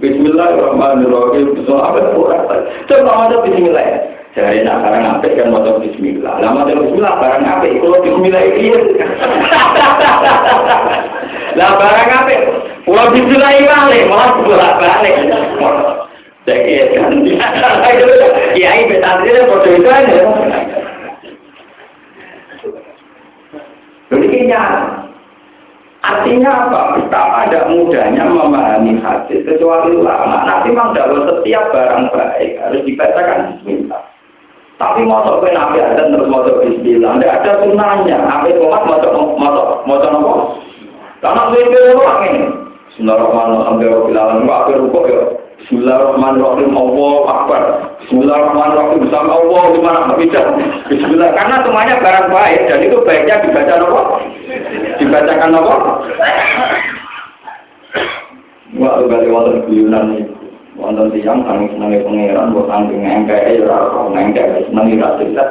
Bismillahirrahmanirrahim. 0.00 1.46
Bismillahirrahmanirrahim. 1.52 2.48
Coba 2.88 3.12
ada 3.28 3.36
Bismillah. 3.44 3.88
Jadi 4.34 4.66
nak 4.66 4.82
barang 4.82 5.04
apa 5.06 5.26
kan 5.30 5.46
mau 5.52 5.78
Bismillah. 5.78 6.34
Lama 6.42 6.66
Bismillah 6.66 7.14
barang 7.22 7.44
apa? 7.44 7.66
Kalau 7.70 8.02
Bismillah 8.02 8.42
itu 8.50 8.72
Lah 11.54 11.70
barang 11.78 12.10
apa? 12.10 12.34
Pulau 12.84 13.08
disulai 13.16 13.64
balik, 13.64 14.10
malah 14.12 14.36
bolak 14.44 14.76
balik. 14.76 15.16
Jadi 16.44 16.76
kan, 16.92 17.24
kiai 18.52 18.84
betadri 18.84 19.32
foto 19.48 19.68
itu 19.72 19.88
aja. 19.88 20.20
Jadi 24.20 24.50
Artinya 26.04 26.68
apa? 26.68 26.80
Betapa 27.00 27.48
ada 27.48 27.64
mudahnya 27.72 28.28
memahami 28.28 29.00
hadis 29.00 29.40
kecuali 29.48 29.96
ulama. 29.96 30.44
Nanti 30.44 30.68
memang 30.68 30.92
dalam 30.92 31.24
setiap 31.24 31.72
barang 31.72 32.12
baik 32.12 32.60
harus 32.60 32.84
dibacakan 32.84 33.56
Bismillah. 33.56 34.04
Tapi 34.76 35.00
mau 35.08 35.24
ke 35.24 35.48
nabi 35.48 35.80
ada 35.80 36.12
terus 36.12 36.28
mau 36.28 36.44
Bismillah. 36.44 37.16
Tidak 37.16 37.34
ada 37.40 37.52
sunahnya. 37.64 38.20
Nabi 38.20 38.52
Muhammad 38.60 39.00
mau 39.16 39.32
mau 39.40 39.80
mau 39.88 39.96
mau 40.20 40.40
karena 41.24 41.56
itu 41.56 41.72
itu 41.72 41.96
orang 41.96 42.20
ini. 42.28 42.42
Bismillahirrahmanirrahim. 42.92 44.12
Alhamdulillah. 44.12 44.60
Akhir 44.60 44.76
rukuk 44.76 45.04
ya. 45.08 45.20
Bismillahirrahmanirrahim 45.64 46.76
Allah 46.76 47.16
Akbar 47.24 47.62
Bismillahirrahmanirrahim 48.04 49.00
Bersama 49.08 49.32
Allah 49.32 49.62
Gimana 49.72 50.12
bisa 50.20 50.40
Bismillah 50.92 51.32
Karena 51.32 51.56
semuanya 51.64 51.96
barang 52.04 52.28
baik 52.28 52.60
Dan 52.68 52.78
itu 52.84 52.96
baiknya 53.00 53.40
dibaca 53.40 53.74
apa? 53.80 54.02
Dibacakan 55.00 55.56
apa? 55.56 55.74
Wah, 58.76 58.94
kali 59.08 59.28
wonten 59.32 59.64
guyunan 59.64 60.06
wonten 60.76 61.08
tiang 61.16 61.40
kami 61.48 61.72
senangi 61.72 62.04
pangeran 62.04 62.52
buat 62.52 62.68
angking 62.68 63.06
engkai 63.06 63.56
ya 63.56 63.64
ora 63.64 64.10
engkai 64.12 64.68
senangi 64.68 65.00
ra 65.00 65.16
cerita 65.16 65.44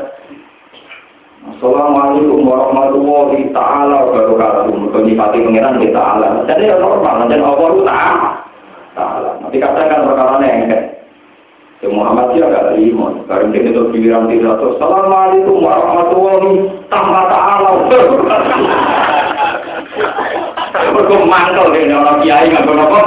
Assalamualaikum 1.44 2.44
warahmatullahi 2.44 3.52
taala 3.56 4.12
wabarakatuh. 4.12 4.76
Mergo 4.76 5.00
nyifati 5.04 5.44
pangeran 5.44 5.80
kita 5.80 6.00
ala. 6.00 6.44
Jadi 6.48 6.72
ya 6.72 6.76
normal, 6.80 7.28
dan 7.28 7.40
Allah 7.44 7.72
taala. 7.84 8.44
Taala. 8.94 9.42
Nanti 9.42 9.58
katakan 9.58 10.06
perkara. 10.06 10.38
Ya 11.84 11.92
Muhammad 11.92 12.32
ya 12.40 12.48
gak 12.48 12.72
terima. 12.72 13.12
Karena 13.28 13.52
dia 13.52 13.68
itu 13.68 13.82
giliran 13.92 14.32
tidak 14.32 14.56
Assalamualaikum 14.56 15.60
warahmatullahi 15.60 16.54
tanpa 16.88 17.28
taala. 17.28 17.72
Mergo 20.94 21.18
mantel 21.28 21.76
dene 21.76 21.92
orang 22.00 22.24
kiai 22.24 22.48
nggak 22.48 22.72
apa. 22.72 23.02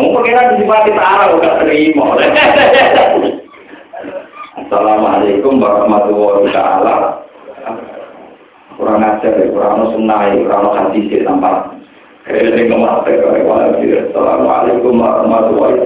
Mungkin 0.00 0.24
kira 0.24 0.56
disifati 0.56 0.90
ta'ala 0.96 1.36
udah 1.36 1.52
terima. 1.60 2.16
Assalamualaikum 4.64 5.60
warahmatullahi 5.60 6.48
taala. 6.56 7.28
Kurang 8.80 9.04
ajar, 9.04 9.36
kurang 9.52 9.92
sunnah, 9.92 10.32
kurang 10.32 10.72
hadis 10.72 11.12
Kayaknya 12.20 12.68
kemas 12.68 13.00
Assalamualaikum 14.12 15.00
warahmatullahi. 15.00 15.80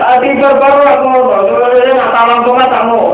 Tadi 0.00 0.28
salam 0.40 0.64
kamu. 2.48 3.04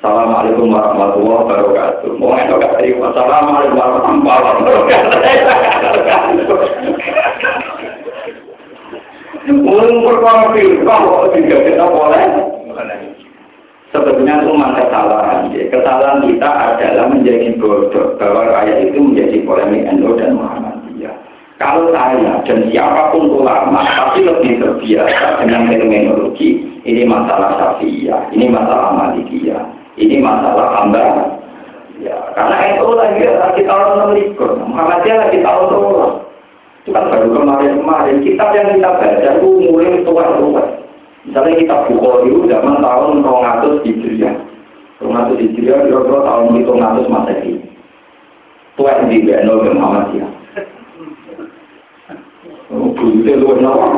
Assalamualaikum 0.00 0.72
warahmatullahi 0.72 1.44
wabarakatuh. 1.44 2.08
Mau? 2.16 2.32
Assalamualaikum 2.32 3.76
warahmatullahi 3.76 4.24
wabarakatuh. 4.24 5.04
Mungkin 9.46 10.02
perkara 10.02 10.50
firqah 10.56 10.98
kok 11.06 11.30
tidak 11.36 11.60
kita 11.68 11.84
boleh. 11.86 12.24
Sebetulnya 13.94 14.42
itu 14.42 14.52
kesalahan. 14.52 15.38
Kesalahan 15.70 16.18
kita 16.26 16.50
adalah 16.50 17.06
menjadi 17.08 17.54
bodoh 17.56 18.18
bahwa 18.18 18.42
ayat 18.58 18.90
itu 18.90 18.98
polemik 19.46 19.86
NU 19.94 20.18
dan 20.18 20.34
Muhammadiyah. 20.34 21.14
Kalau 21.56 21.88
saya 21.94 22.44
dan 22.44 22.68
siapa 22.68 23.16
pun 23.16 23.32
ulama 23.32 23.80
pasti 23.80 24.26
lebih 24.26 24.60
terbiasa 24.60 25.40
dengan 25.40 25.72
terminologi 25.72 26.68
ini 26.84 27.08
masalah 27.08 27.56
syafi'iyah, 27.56 28.28
ini 28.36 28.52
masalah 28.52 28.92
malikiyah, 28.92 29.64
ini 29.96 30.20
masalah 30.20 30.76
hamba. 30.76 31.06
Ya, 31.96 32.12
karena 32.36 32.76
itu 32.76 32.92
lagi 32.92 33.24
lagi 33.24 33.62
tahun 33.64 33.88
enam 33.96 34.10
likur, 34.12 34.50
Muhammadiyah 34.68 35.16
lagi 35.30 35.38
tahun 35.40 35.64
dua. 35.72 36.06
Itu 36.86 36.94
kan 36.94 37.10
baru 37.10 37.34
kemarin-kemarin. 37.34 38.22
Kitab 38.22 38.54
yang 38.54 38.78
kita 38.78 38.90
baca 38.94 39.30
itu 39.42 39.48
mulai 39.58 40.06
tua-tua. 40.06 40.62
Misalnya 41.26 41.58
kita 41.58 41.76
Bukhari 41.90 42.30
itu 42.30 42.46
zaman 42.46 42.78
tahun 42.78 43.26
200 43.26 43.82
Hijriah. 43.82 44.34
200 45.02 45.42
Hijriah 45.42 45.78
kira-kira 45.90 46.18
tahun 46.22 46.44
700 46.62 47.10
Masehi. 47.10 47.65
Tua 48.76 48.92
yang 48.92 49.08
di 49.08 49.24
Beno. 49.24 49.64
Bukti 52.66 53.32
luar 53.32 53.58
nawa. 53.64 53.88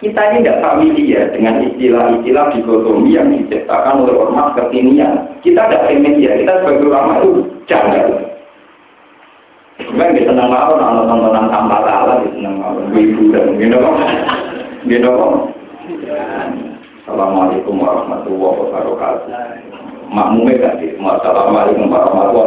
Kita 0.00 0.32
ini 0.32 0.40
tidak 0.40 0.64
familiar 0.64 1.28
dengan 1.28 1.60
istilah-istilah 1.60 2.56
dikotomi 2.56 3.12
yang 3.12 3.28
diciptakan 3.36 4.00
oleh 4.00 4.16
ormas 4.16 4.56
kekinian. 4.56 5.28
Kita 5.44 5.68
tidak 5.68 5.92
familiar, 5.92 6.40
kita 6.40 6.52
sebagai 6.64 6.88
ulama 6.88 7.20
itu 7.20 7.44
jangan. 7.68 8.08
Kan 9.80 10.16
kita 10.16 10.32
senang 10.32 10.48
mau 10.48 10.72
nonton 10.72 11.04
tontonan 11.04 11.52
tanpa 11.52 11.84
salah, 11.84 12.16
kita 12.24 12.32
senang 12.32 12.56
mau 12.56 12.80
ibu 12.96 13.22
dan. 13.28 13.60
Gitu 13.60 15.04
kok. 15.04 15.34
Assalamualaikum 17.04 17.76
warahmatullahi 17.76 18.56
wabarakatuh. 18.56 19.69
Makmumnya 20.10 20.58
tadi, 20.58 20.90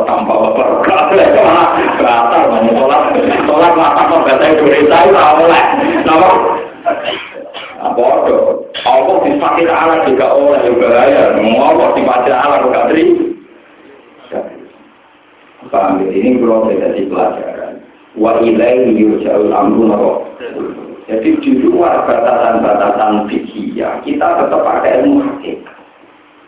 tanpa 0.04 0.36
sholat, 2.76 3.16
sholat 3.48 3.74
mata 3.80 4.04
itu 4.52 4.64
oleh. 4.68 5.66
Nama? 6.04 6.30
Allah 8.84 9.16
disifati 9.24 9.64
Allah 9.72 10.04
juga 10.04 10.28
oleh 10.36 10.60
juga 10.68 11.08
ya. 11.08 11.24
Allah 11.40 11.88
disifati 11.96 12.30
Allah 12.36 12.60
juga 12.68 12.80
terima. 12.92 13.32
Paham 15.72 16.04
ya? 16.04 16.12
Ini 16.12 16.44
belum 16.44 16.68
jadi 16.68 17.02
pelajaran. 17.08 17.74
Wa 18.20 18.44
ilaihi. 18.44 19.08
Jadi 21.04 21.30
di 21.44 21.52
luar 21.64 22.08
batasan-batasan 22.08 23.28
fikih 23.32 23.76
kita 24.04 24.28
tetap 24.40 24.62
pakai 24.64 25.04
ilmu 25.04 25.20
hakikat. 25.20 25.83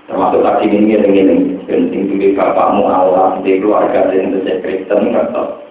Termasuk 0.06 0.42
tadi 0.46 0.66
ini 0.70 0.94
ini. 0.94 1.02
Ini 1.02 1.36
penting 1.66 2.02
juga 2.14 2.54
bapakmu 2.54 2.86
Allah 2.86 3.42
di 3.42 3.58
keluarga 3.58 4.14
yang 4.14 4.38
bisa 4.38 4.62
Kristen 4.62 5.10
tetap 5.10 5.66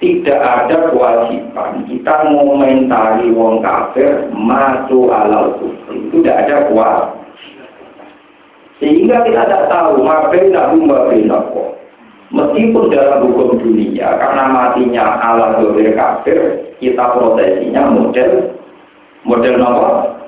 tidak 0.00 0.40
ada 0.40 0.88
kewajiban 0.88 1.84
kita 1.84 2.14
mengomentari 2.24 3.28
wong 3.36 3.60
kafir 3.60 4.32
masuk 4.32 5.12
alal 5.12 5.60
kufri. 5.60 6.08
Itu 6.08 6.24
tidak 6.24 6.48
ada 6.48 6.56
kuat. 6.72 7.04
Sehingga 8.80 9.20
kita 9.28 9.44
tidak 9.44 9.68
tahu 9.68 10.00
mabin 10.00 10.56
nabi 10.56 10.80
mabin 10.88 11.28
Meskipun 12.30 12.94
dalam 12.94 13.26
hukum 13.26 13.58
dunia, 13.58 14.06
karena 14.14 14.54
matinya 14.54 15.18
dobir 15.58 15.98
kafir, 15.98 16.62
kita 16.78 17.10
prosesinya 17.10 17.90
model 17.90 18.54
model 19.26 19.54
nomor. 19.58 20.19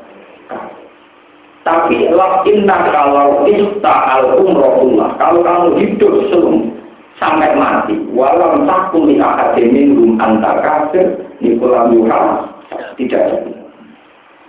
Tapi 1.63 2.11
lakinna 2.11 2.91
kalau 2.91 3.47
ista 3.47 3.95
al 4.19 4.35
umrohullah, 4.43 5.15
kalau 5.15 5.47
kamu 5.47 5.79
hidup 5.79 6.27
sebelum 6.27 6.75
sampai 7.23 7.55
mati, 7.55 7.95
walau 8.11 8.67
takut 8.67 9.07
di 9.07 9.23
akademin 9.23 9.95
rum 9.95 10.19
antar 10.19 10.59
kafir, 10.59 11.23
nikolam 11.39 11.95
yuha, 11.95 12.51
tidak 12.99 13.31
ada. 13.31 13.39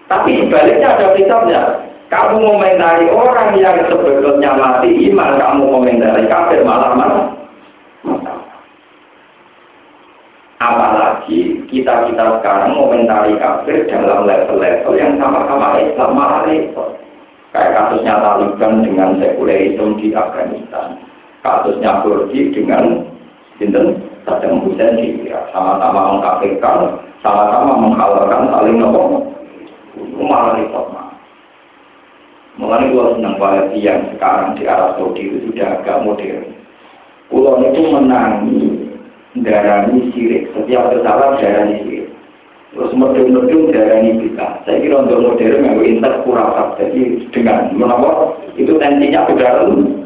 Tapi 0.10 0.42
sebaliknya 0.42 0.98
ada 0.98 1.08
kitabnya, 1.14 1.62
kamu 2.10 2.42
komentari 2.42 3.06
orang 3.14 3.62
yang 3.62 3.78
sebetulnya 3.90 4.52
mati 4.58 4.90
iman, 5.14 5.38
kamu 5.38 5.64
komentari 5.70 6.26
kafir 6.26 6.66
malah 6.66 6.98
Apalagi 10.64 11.63
kita-kita 11.74 12.38
sekarang 12.40 12.78
komentari 12.78 13.34
kafir 13.42 13.90
dalam 13.90 14.30
level-level 14.30 14.94
yang 14.94 15.18
sama-sama 15.18 15.82
Islam 15.82 16.14
malah. 16.14 16.46
Kayak 17.54 17.74
kasusnya 17.78 18.18
Taliban 18.22 18.82
dengan 18.82 19.10
sekulerisme 19.18 19.98
di 19.98 20.14
Afghanistan. 20.14 20.98
Kasusnya 21.42 22.02
Turki 22.06 22.54
dengan 22.54 23.06
Sinten 23.58 23.98
Saddam 24.26 24.62
Hussein 24.66 24.98
di 24.98 25.22
Irak. 25.26 25.54
Sama-sama 25.54 26.18
mengkafirkan, 26.18 26.98
sama-sama 27.22 27.78
menghalalkan 27.78 28.50
saling. 28.50 28.78
Itu 29.94 30.22
malah 30.26 30.58
repot. 30.58 30.94
Mengenai 32.54 32.94
gua 32.94 33.18
senang 33.18 33.42
banget 33.42 33.66
yang 33.82 34.14
sekarang 34.14 34.54
di 34.54 34.70
Arab 34.70 34.94
Saudi 35.02 35.26
itu 35.26 35.50
sudah 35.50 35.82
agak 35.82 36.06
modern. 36.06 36.54
Pulau 37.26 37.58
itu 37.66 37.82
menangi 37.90 38.83
darani 39.42 40.14
sirik. 40.14 40.54
Setiap 40.54 40.94
kesalahan 40.94 41.42
darani 41.42 41.76
sirik. 41.82 42.08
Terus 42.74 42.94
modern-modern 42.98 43.70
darani 43.70 44.12
kita. 44.22 44.48
Saya 44.66 44.82
kira 44.82 45.06
untuk 45.06 45.22
modern 45.22 45.62
yang 45.62 45.78
inter 45.82 46.14
kurang 46.26 46.74
Jadi 46.82 47.30
dengan 47.30 47.70
menapa 47.74 48.34
itu 48.58 48.74
tensinya 48.78 49.30
bedaran. 49.30 50.02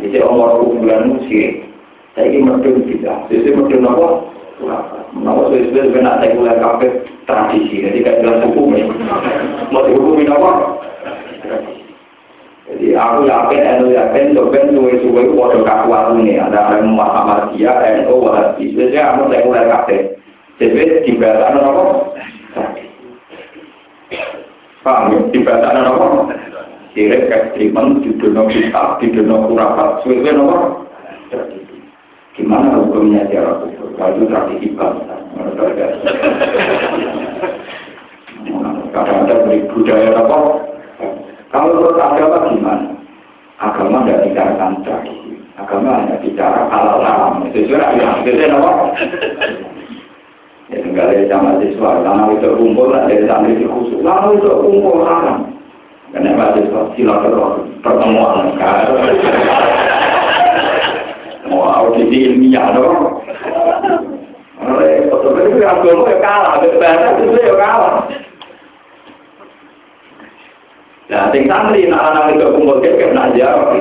Jadi 0.00 0.16
umur 0.20 0.60
bulan 0.76 1.20
sirik. 1.28 1.68
Saya 2.16 2.28
kira 2.28 2.44
modern 2.48 2.84
kita. 2.84 3.12
Jadi 3.32 3.48
modern 3.56 3.88
apa? 3.88 4.08
Menapa 5.12 5.52
sesuai 5.52 5.92
dengan 5.92 6.20
saya 6.20 6.36
kuliah 6.36 6.56
kafe 6.60 6.88
tradisi. 7.24 7.84
Jadi 7.84 7.98
kayak 8.04 8.20
jelas 8.24 8.44
hukum 8.48 8.76
ya. 8.76 8.84
Mau 9.72 9.84
dihukumin 9.84 10.32
apa? 10.32 10.81
Jadi 12.62 12.94
aku 12.94 13.26
yakin, 13.26 13.62
eno 13.66 13.86
yakin, 13.90 14.38
coba 14.38 14.58
suwe-suwe 14.70 15.34
waduh 15.34 15.66
kaku 15.66 15.90
ini. 16.22 16.38
Ada 16.38 16.78
yang 16.78 16.94
Muhammadiyah, 16.94 18.06
NU, 18.06 18.22
Wahabi. 18.22 18.70
Biasanya 18.70 19.02
kamu 19.18 19.22
saya 19.34 19.46
mulai 19.46 19.66
kafe. 19.66 19.96
Jadi 20.62 21.02
dibaca 21.02 21.46
apa? 21.50 21.82
Paham 24.86 25.10
ya? 25.10 25.18
Dibaca 25.34 25.68
apa? 25.74 26.06
Sirik, 26.94 27.32
ekstremen, 27.32 28.04
di 28.04 28.14
dunia 28.20 28.46
kitab, 28.46 29.02
di 29.02 29.10
dunia 29.10 29.42
kurafat. 29.42 30.06
Suwe-suwe 30.06 30.30
apa? 30.30 30.56
Gimana 32.32 32.80
hukumnya 32.80 33.28
cara 33.28 33.60
kufur? 33.60 33.92
Kalau 33.98 34.24
tradisi 34.24 34.72
bangsa. 34.72 35.16
kadang-kadang 38.92 39.68
budaya 39.72 40.10
apa. 40.16 40.38
Kalau 41.52 41.68
menurut 41.76 42.00
agama 42.00 42.48
gimana? 42.48 42.88
Agama 43.60 44.08
tidak 44.08 44.24
bicarakan 44.24 44.80
tradisi. 44.88 45.36
Agama 45.60 46.00
hanya 46.00 46.16
bicara 46.24 46.64
halal 46.72 47.04
haram. 47.04 47.44
Itu 47.52 47.68
juga 47.68 47.92
ya, 47.92 48.24
itu 48.24 48.40
apa? 48.48 48.72
Ya 50.72 50.80
tinggal 50.80 51.12
ya 51.12 51.28
sama 51.28 51.60
siswa, 51.60 52.00
karena 52.00 52.32
itu 52.32 52.48
kumpul 52.56 52.88
dari 52.96 53.28
santri 53.28 53.60
di 53.60 53.68
khusus, 53.68 54.00
lalu 54.00 54.40
itu 54.40 54.48
kumpul 54.48 55.04
haram. 55.04 55.52
Karena 56.16 56.32
mahasiswa 56.32 56.96
silaturahmi 56.96 57.84
pertemuan. 57.84 58.56
Mau 61.52 61.68
audisi 61.68 62.32
ilmiah 62.32 62.72
dong. 62.72 63.20
Repot, 64.62 65.20
tapi 65.20 65.60
agama 65.60 66.08
ya 66.08 66.16
kalah, 66.22 66.64
bahasa 66.80 67.08
itu 67.20 67.36
ya 67.36 67.54
kalah. 67.60 68.08
Nah, 71.12 71.28
sing 71.28 71.44
santri 71.44 71.84
nak 71.92 72.08
anak 72.08 72.40
itu 72.40 72.56
kumpul 72.56 72.80
ke 72.80 72.96
kena 72.96 73.36
jawab. 73.36 73.76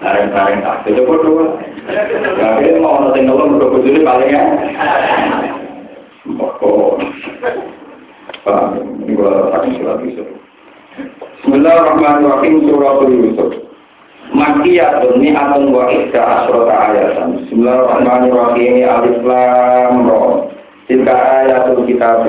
Bareng-bareng 0.00 0.64
tak 0.64 0.88
itu 0.88 1.04
berdua. 1.04 1.60
Ya, 1.92 2.56
ini 2.56 2.80
mau 2.80 3.04
nanti 3.04 3.20
nolong 3.20 3.60
berdua 3.60 3.84
ini 3.84 4.00
paling 4.00 4.32
ya. 4.32 4.42
Paham. 8.40 8.80
Ini 9.04 9.12
gua 9.12 9.52
pakai 9.52 9.76
surat 9.76 10.00
Yusuf. 10.00 10.24
Bismillahirrahmanirrahim 11.44 12.64
surah 12.64 12.96
Yusuf. 13.04 13.50
Makiyatun 14.32 15.20
ni'atun 15.20 15.76
wa 15.76 15.84
ihda 15.92 16.20
asrota 16.24 16.72
ayatan. 16.72 17.44
Bismillahirrahmanirrahim 17.44 18.74
alif 18.88 19.20
lam 19.20 20.08
ra. 20.08 20.24
Tilka 20.88 21.12
ayatul 21.12 21.84
kitab 21.84 22.24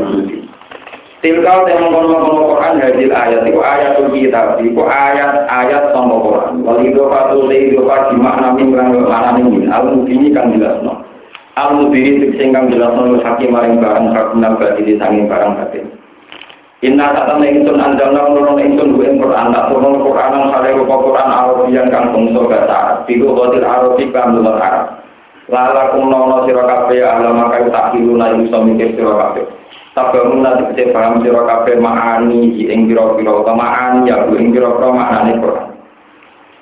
suci. 1.22 1.30
Tilkal 1.30 1.70
yang 1.70 1.86
mengkono-kono 1.86 2.42
Quran 2.50 2.82
hadil 2.82 3.14
ayat 3.14 3.46
itu 3.46 3.62
ayatul 3.62 4.10
kitab 4.10 4.58
itu 4.58 4.82
ayat-ayat 4.82 5.94
sama 5.94 6.18
Quran. 6.18 6.54
Wal 6.66 6.82
itu 6.82 7.02
patu 7.06 7.46
le 7.46 7.58
itu 7.70 7.82
pati 7.86 8.16
makna 8.18 8.58
mingkang 8.58 8.98
mana 9.06 9.38
min 9.38 9.70
al 9.70 9.94
mubini 9.94 10.34
kang 10.34 10.50
jelasno. 10.58 11.06
Al 11.58 11.78
mubini 11.78 12.34
sing 12.38 12.50
kang 12.50 12.74
jelasno 12.74 13.22
hakim 13.22 13.54
maring 13.54 13.78
barang 13.78 14.10
kagunang 14.14 14.58
badi 14.58 14.98
sanging 14.98 15.30
barang 15.30 15.52
batin. 15.62 15.86
Inna 16.82 17.14
satana 17.14 17.46
ingsun 17.46 17.78
andalna 17.78 18.34
nurun 18.34 18.58
ingsun 18.58 18.98
gue 18.98 19.14
Quran 19.22 19.54
tak 19.54 19.70
turun 19.70 20.02
Quran 20.02 20.34
yang 20.34 20.50
sare 20.50 20.74
rupa 20.74 20.96
Quran 20.98 21.30
Arabian 21.30 21.94
kang 21.94 22.10
bangsa 22.10 22.42
bahasa 22.42 22.74
Arab. 22.74 22.98
Biku 23.06 23.38
qadir 23.38 23.62
Arabi 23.62 24.10
kang 24.10 24.42
Arab. 24.42 25.06
Lala 25.46 25.94
kunono 25.94 26.50
sira 26.50 26.66
kabeh 26.66 27.06
alama 27.06 27.54
kayu 27.54 27.70
tak 27.70 27.94
hiluna 27.94 28.34
iso 28.42 28.66
mikir 28.66 28.98
sira 28.98 29.14
kabeh. 29.14 29.61
Sabangun 29.92 30.40
nanti 30.40 30.72
kecil 30.72 30.96
paham 30.96 31.20
sira 31.20 31.44
kabeh 31.44 31.76
ma'ani 31.76 32.56
ing 32.64 32.88
pira-pira 32.88 33.44
utamaan 33.44 34.08
ya 34.08 34.24
ing 34.32 34.56
pira-pira 34.56 34.88
maknane 34.88 35.36
Quran. 35.44 35.68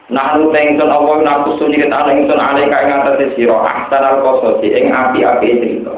Nah 0.10 0.34
nu 0.34 0.50
tengson 0.50 0.90
apa 0.90 1.22
naku 1.22 1.62
suni 1.62 1.78
kita 1.78 1.94
ana 1.94 2.18
ingsun 2.18 2.42
ale 2.42 2.66
kae 2.66 2.90
ngatasi 2.90 3.38
sira 3.38 3.54
ahsan 3.62 4.02
al 4.02 4.26
qasasi 4.26 4.74
ing 4.74 4.90
api-api 4.90 5.62
cerita. 5.62 5.94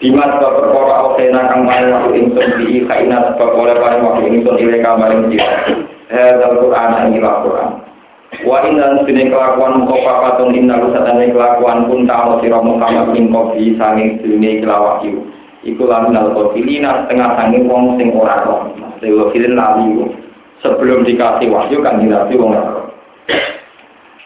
Dimas 0.00 0.40
sebab 0.40 0.52
perkara 0.56 0.94
awsena 1.04 1.52
kang 1.52 1.68
main 1.68 1.92
waktu 1.92 2.24
ingsun 2.24 2.48
di 2.56 2.80
kaina 2.88 3.36
sebab 3.36 3.60
oleh 3.60 3.76
paling 3.76 4.00
waktu 4.00 4.32
ingsun 4.32 4.56
ile 4.56 4.80
kamaring 4.80 5.28
sira. 5.28 5.68
Hadzal 6.08 6.64
Quran 6.64 7.12
ing 7.12 7.20
Quran. 7.20 7.70
Wa 8.48 8.64
inna 8.64 9.04
sini 9.04 9.28
kelakuan 9.28 9.84
muka 9.84 10.00
patun 10.00 10.56
inna 10.56 10.80
lusatane 10.80 11.28
kelakuan 11.28 11.92
pun 11.92 12.08
ta'ala 12.08 12.40
sira 12.40 12.56
Muhammad 12.64 13.12
min 13.12 13.28
kofi 13.28 13.76
sanging 13.76 14.24
dunia 14.24 14.64
kelawak 14.64 15.04
iku 15.64 15.88
lamun 15.88 16.14
al 16.14 16.36
kofilina 16.36 17.04
setengah 17.04 17.40
sangi 17.40 17.64
wong 17.64 17.96
sing 17.96 18.12
ora 18.12 18.44
roh. 18.44 18.70
Sing 19.00 19.16
lali 19.16 19.88
sebelum 20.60 21.02
dikasih 21.08 21.48
wahyu 21.48 21.80
kan 21.80 21.98
dinasti 21.98 22.36
wong 22.36 22.52
roh. 22.52 22.92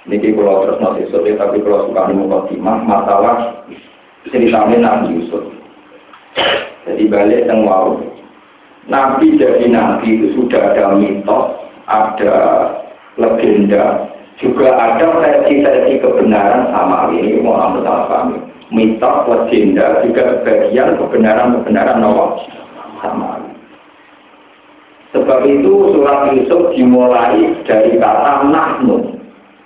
Niki 0.08 0.32
kula 0.32 0.64
terus 0.64 0.80
nanti 0.80 1.04
sore 1.12 1.36
tapi 1.36 1.60
kula 1.60 1.84
suka 1.84 2.08
nih 2.08 2.16
mukadimah 2.16 2.80
masalah 2.88 3.36
ceritanya 4.24 4.76
Nabi 4.80 5.20
Yusuf. 5.20 5.44
Jadi 6.88 7.04
balik 7.12 7.44
yang 7.44 7.68
wow 7.68 8.00
Nabi 8.88 9.36
jadi 9.36 9.68
Nabi 9.68 10.16
itu 10.16 10.32
sudah 10.32 10.72
ada 10.72 10.96
mitos 10.96 11.60
ada 11.84 12.34
legenda 13.20 14.08
juga 14.40 14.72
ada 14.72 15.06
versi-versi 15.20 16.00
kebenaran 16.00 16.72
sama 16.72 17.12
ini 17.12 17.44
mau 17.44 17.60
ambil 17.60 17.84
salah 17.84 18.06
paham 18.08 18.48
mitos 18.68 19.16
legenda 19.28 20.04
juga 20.04 20.44
bagian 20.44 21.00
kebenaran-kebenaran 21.00 22.04
Allah 22.04 22.30
sama. 23.00 23.40
Sebab 25.16 25.40
itu 25.48 25.72
surat 25.96 26.36
Yusuf 26.36 26.76
dimulai 26.76 27.56
dari 27.64 27.96
kata 27.96 28.44
nahnu. 28.52 29.16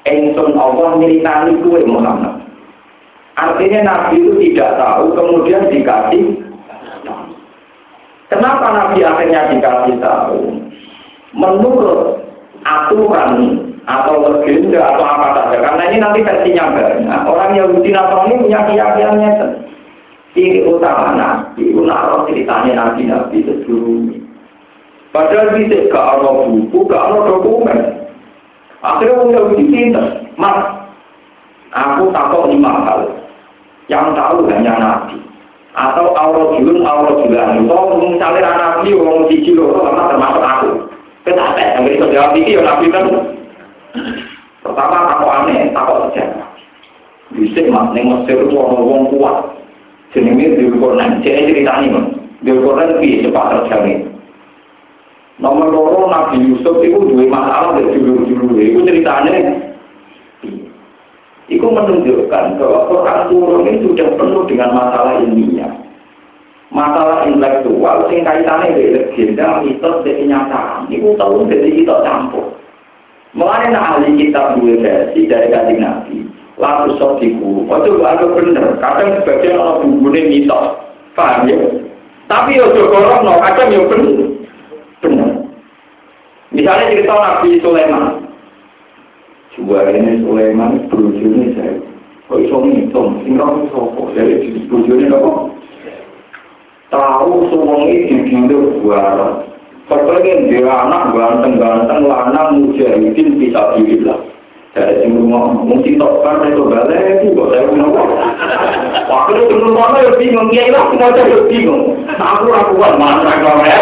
Engson 0.07 0.55
Allah 0.55 0.99
militani 0.99 1.63
kue 1.63 1.83
Muhammad. 1.87 2.43
Artinya 3.39 3.81
Nabi 3.87 4.23
itu 4.23 4.33
tidak 4.51 4.79
tahu, 4.79 5.15
kemudian 5.19 5.67
dikasih. 5.71 6.43
Kenapa 8.31 8.67
Nabi 8.71 8.99
akhirnya 9.03 9.51
dikasih 9.51 9.95
tahu? 9.99 10.41
Menurut 11.33 12.23
aturan 12.63 13.72
atau 13.87 14.23
legenda 14.23 14.79
atau 14.79 15.05
apa 15.05 15.27
saja. 15.35 15.59
Karena 15.59 15.83
ini 15.91 15.97
nanti 15.99 16.19
versinya 16.23 16.65
banyak. 16.71 17.21
Orang 17.27 17.51
Yahudi 17.59 17.91
Nasrani 17.91 18.39
punya 18.39 18.61
keyakinannya 18.71 19.31
ciri 20.33 20.65
utama 20.65 21.13
nabi 21.13 21.77
unaro 21.77 22.25
ceritanya 22.31 22.73
nabi 22.73 23.11
nabi 23.11 23.37
sebelumnya. 23.45 24.19
Padahal 25.13 25.61
bisa 25.61 25.93
gak 25.93 26.07
ada 26.19 26.31
buku 26.49 26.79
gak 26.89 27.05
ada 27.05 27.17
dokumen. 27.29 27.79
Akhirnya 28.81 29.13
orang 29.19 29.35
Yahudi 29.35 29.65
pinter 29.69 30.07
mas. 30.39 30.59
Aku 31.73 32.13
takut 32.13 32.53
lima 32.53 32.85
hal 32.85 33.01
yang 33.89 34.13
tahu 34.13 34.45
hanya 34.53 34.77
nabi. 34.77 35.17
Atau 35.73 36.13
Allah 36.13 36.53
julan 36.61 36.85
atau 36.85 37.97
misalnya 37.97 38.53
nabi 38.61 38.93
orang 38.93 39.25
siji 39.33 39.57
loro 39.57 39.81
termasuk 39.89 40.45
aku. 40.45 40.71
Kita 41.25 41.55
yang 41.57 41.89
bisa 41.89 42.13
jawab 42.13 42.37
ini 42.37 42.57
ya 42.59 42.61
nabi 42.61 42.93
kan 42.93 43.09
Pertama 44.63 44.97
takut 45.11 45.31
aneh, 45.31 45.69
takut 45.75 46.09
sejarah. 46.11 46.49
Bisa 47.33 47.61
mas, 47.73 47.93
neng 47.97 48.13
Mesir 48.13 48.45
itu 48.45 48.55
orang 48.57 48.85
wong 48.85 49.03
kuat. 49.13 49.37
Jenenge 50.13 50.61
Quran, 50.77 51.25
jadi 51.25 51.49
ceritanya 51.49 51.89
mas. 51.97 52.07
Quran 52.45 52.91
lebih 52.97 53.25
cepat 53.25 53.47
terjadi. 53.65 54.13
Nomor 55.41 55.75
loro 55.75 56.07
Nabi 56.07 56.45
Yusuf 56.45 56.79
itu 56.85 57.03
dua 57.03 57.25
masalah 57.27 57.75
dari 57.75 57.99
judul-judul 57.99 58.63
itu 58.63 58.79
ceritanya. 58.85 59.33
Itu 61.51 61.67
menunjukkan 61.67 62.45
bahwa 62.63 62.81
Quran 62.87 63.19
turun 63.29 63.67
ini 63.67 63.83
sudah 63.83 64.09
penuh 64.15 64.45
dengan 64.47 64.71
masalah 64.77 65.19
ilmiah. 65.25 65.73
Masalah 66.73 67.29
intelektual, 67.29 68.09
sing 68.09 68.25
kaitannya 68.25 68.73
dengan 68.73 68.93
legenda, 69.13 69.47
mitos, 69.61 70.01
dan 70.09 70.15
kenyataan. 70.17 70.89
Itu 70.89 71.13
tahu 71.21 71.45
dari 71.45 71.85
kita 71.85 72.01
campur. 72.01 72.62
Mulai 73.43 73.75
ahli 73.75 74.15
kitab 74.23 74.55
dua 74.55 74.79
versi 74.79 75.27
dari 75.27 75.51
kajian 75.51 75.83
Nabi. 75.83 76.31
Lalu 76.63 76.95
sotiku, 76.95 77.67
itu 77.67 77.91
agak 78.07 78.39
bener. 78.39 78.79
Kadang 78.79 79.19
sebagian 79.19 79.59
orang 79.59 79.83
bumbunya 79.83 80.31
mitos. 80.31 80.79
Paham 81.19 81.51
ya? 81.51 81.59
Tapi 82.31 82.55
ya 82.55 82.71
jokorok, 82.71 83.27
no, 83.27 83.43
kadang 83.43 83.75
ya 83.75 83.83
bener. 83.91 84.31
Bener. 85.03 85.31
Misalnya 86.55 86.91
cerita 86.95 87.15
Nabi 87.19 87.59
Sulaiman. 87.59 88.31
Ini 89.59 90.23
Sulaiman, 90.23 90.87
berujungnya 90.87 91.51
saya. 91.59 91.75
Kok 92.31 92.39
iso 92.47 92.57
ngitung, 92.63 93.27
tinggal 93.27 93.67
sopo. 93.75 94.15
Jadi 94.15 94.55
berujungnya 94.71 95.19
apa? 95.19 95.33
Tahu 96.95 97.51
suwengi 97.51 98.07
digindur 98.07 98.79
buaran. 98.87 99.52
Kepengen 99.93 100.49
dia 100.49 100.65
anak 100.65 101.13
ganteng-ganteng 101.13 102.09
lanang 102.09 102.65
mujahidin 102.65 103.37
bisa 103.37 103.77
dibilang. 103.77 104.25
Dari 104.73 105.05
sing 105.05 105.13
rumah 105.13 105.53
mungkin 105.53 106.01
tok 106.01 106.25
kan 106.25 106.49
itu 106.49 106.65
balik 106.65 107.21
itu 107.21 107.37
kok 107.37 107.53
saya 107.53 107.69
punya 107.69 107.85
uang. 107.93 108.09
Waktu 109.05 109.31
itu 109.37 109.53
belum 109.53 109.77
mana 109.77 110.01
ya 110.01 110.13
bingung 110.17 110.49
ya 110.49 110.65
lah 110.73 110.89
semua 110.89 111.13
jadi 111.13 111.45
bingung. 111.45 111.83
Aku 112.09 112.49
lakukan 112.49 112.95
mana 112.97 113.37
kalau 113.37 113.61
ya. 113.69 113.77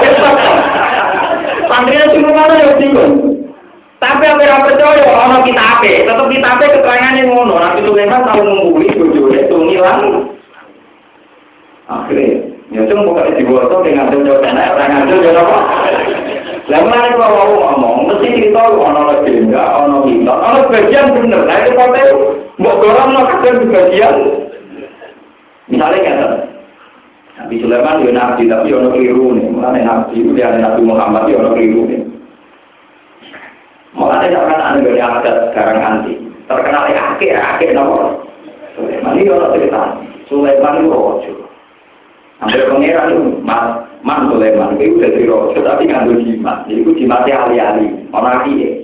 Santrinya 1.70 2.10
cuma 2.10 2.30
mana 2.34 2.54
ya 2.58 2.74
bingung. 2.74 3.38
Tapi 4.02 4.24
apa 4.26 4.42
yang 4.42 4.66
percaya 4.66 5.04
orang 5.14 5.46
kita 5.46 5.62
apa? 5.62 5.92
Tetap 6.10 6.26
kita 6.26 6.48
apa 6.58 6.64
keterangannya 6.74 7.22
ngono. 7.28 7.54
Nabi 7.54 7.80
Sulaiman 7.86 8.26
tahu 8.26 8.42
mengguli 8.42 8.90
bojone 8.98 9.38
itu 9.46 9.56
ngilang. 9.60 10.00
Akhirnya 11.86 12.39
Ya 12.70 12.86
cuma 12.86 13.02
bukan 13.02 13.34
di 13.34 13.42
bawah 13.42 13.82
dengan 13.82 14.14
jodoh 14.14 14.38
sana 14.46 14.70
orang 14.70 14.90
ngajar 14.94 15.18
jodoh 15.18 15.42
apa? 15.42 15.58
Lalu 16.70 16.86
mana 16.86 17.18
kalau 17.18 17.34
mau 17.34 17.50
ngomong, 17.74 17.96
mesti 18.06 18.30
kita 18.30 18.62
ono 18.62 19.10
legenda, 19.10 19.62
ono 19.74 20.06
kita, 20.06 20.30
ono 20.30 20.58
bagian 20.70 21.18
bener. 21.18 21.42
Nah 21.42 21.56
itu 21.66 21.74
kota 21.74 22.02
mau 22.62 22.78
dorong 22.78 23.10
mau 23.10 23.26
kadang 23.26 23.66
bagian. 23.74 24.14
Misalnya 25.66 25.98
kan, 26.06 26.18
Nabi 27.42 27.54
Sulaiman 27.58 28.06
ya 28.06 28.10
nabi 28.14 28.46
tapi 28.46 28.70
ono 28.70 28.94
keliru 28.94 29.34
nih. 29.34 29.50
Mulane 29.50 29.80
nabi 29.82 30.14
itu 30.22 30.30
dia 30.30 30.54
Nabi 30.54 30.86
Muhammad 30.86 31.26
ya 31.26 31.42
ono 31.42 31.58
keliru 31.58 31.90
nih. 31.90 32.00
Mulane 33.98 34.30
sampean 34.30 34.62
anu 34.62 34.78
dari 34.86 35.02
adat 35.02 35.36
sekarang 35.50 35.82
anti. 35.82 36.14
Terkenal 36.46 36.86
ya 36.86 37.18
akhir 37.18 37.34
akhir 37.34 37.74
nopo. 37.74 38.30
Sulaiman 38.78 39.18
ini 39.18 39.26
ono 39.26 39.46
cerita. 39.58 39.82
Sulaiman 40.30 40.78
itu 40.78 40.94
rojo. 40.94 41.49
Ambil 42.40 42.72
pangeran 42.72 43.12
itu 43.12 43.22
mas 43.44 43.84
man 44.00 44.32
Sulaiman 44.32 44.80
itu 44.80 44.96
dari 44.96 45.28
rojo 45.28 45.60
tapi 45.60 45.84
ngandung 45.84 46.24
jimat. 46.24 46.64
Jadi 46.64 46.80
itu 46.80 46.90
jimatnya 47.04 47.36
ahli-ahli. 47.36 47.86
Orang 48.16 48.48
dia. 48.48 48.80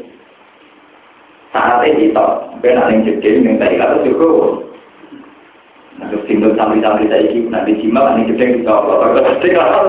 Saatnya 1.57 1.97
kita, 1.97 2.27
benar 2.61 2.93
yang 2.93 3.09
jadi 3.09 3.41
yang 3.41 3.57
tadi 3.57 3.81
kata 3.81 4.05
cukup. 4.05 4.61
Nah, 5.97 6.13
simbol 6.29 6.53
sambil-sambil 6.53 7.09
saya 7.09 7.25
ini, 7.33 7.49
nanti 7.49 7.73
simak, 7.81 8.05
nanti 8.13 8.29
gede 8.37 8.69
apa 8.69 8.93
apa 9.01 9.17
gede 9.41 9.49
kalau 9.57 9.89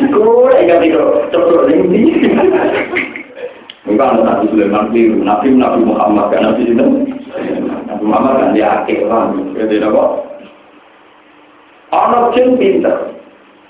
gue 0.00 0.52
ingat 0.64 0.80
itu, 0.80 1.04
coba 1.28 1.68
ini. 1.68 2.02
Bukan 3.84 4.24
Nabi 4.24 4.48
Sulaiman 4.48 4.88
biru, 4.88 5.20
Nabi 5.20 5.52
Nabi 5.52 5.84
Muhammad 5.84 6.32
kan 6.32 6.56
itu, 6.56 6.72
Nabi 6.72 8.00
Muhammad 8.00 8.34
kan 8.40 8.56
dia 8.56 8.80
akhir 8.80 9.04
orang, 9.04 9.52
jadi 9.52 9.84
apa? 9.84 10.31
Anak 11.92 12.32
jin 12.32 12.56
pinter, 12.56 13.12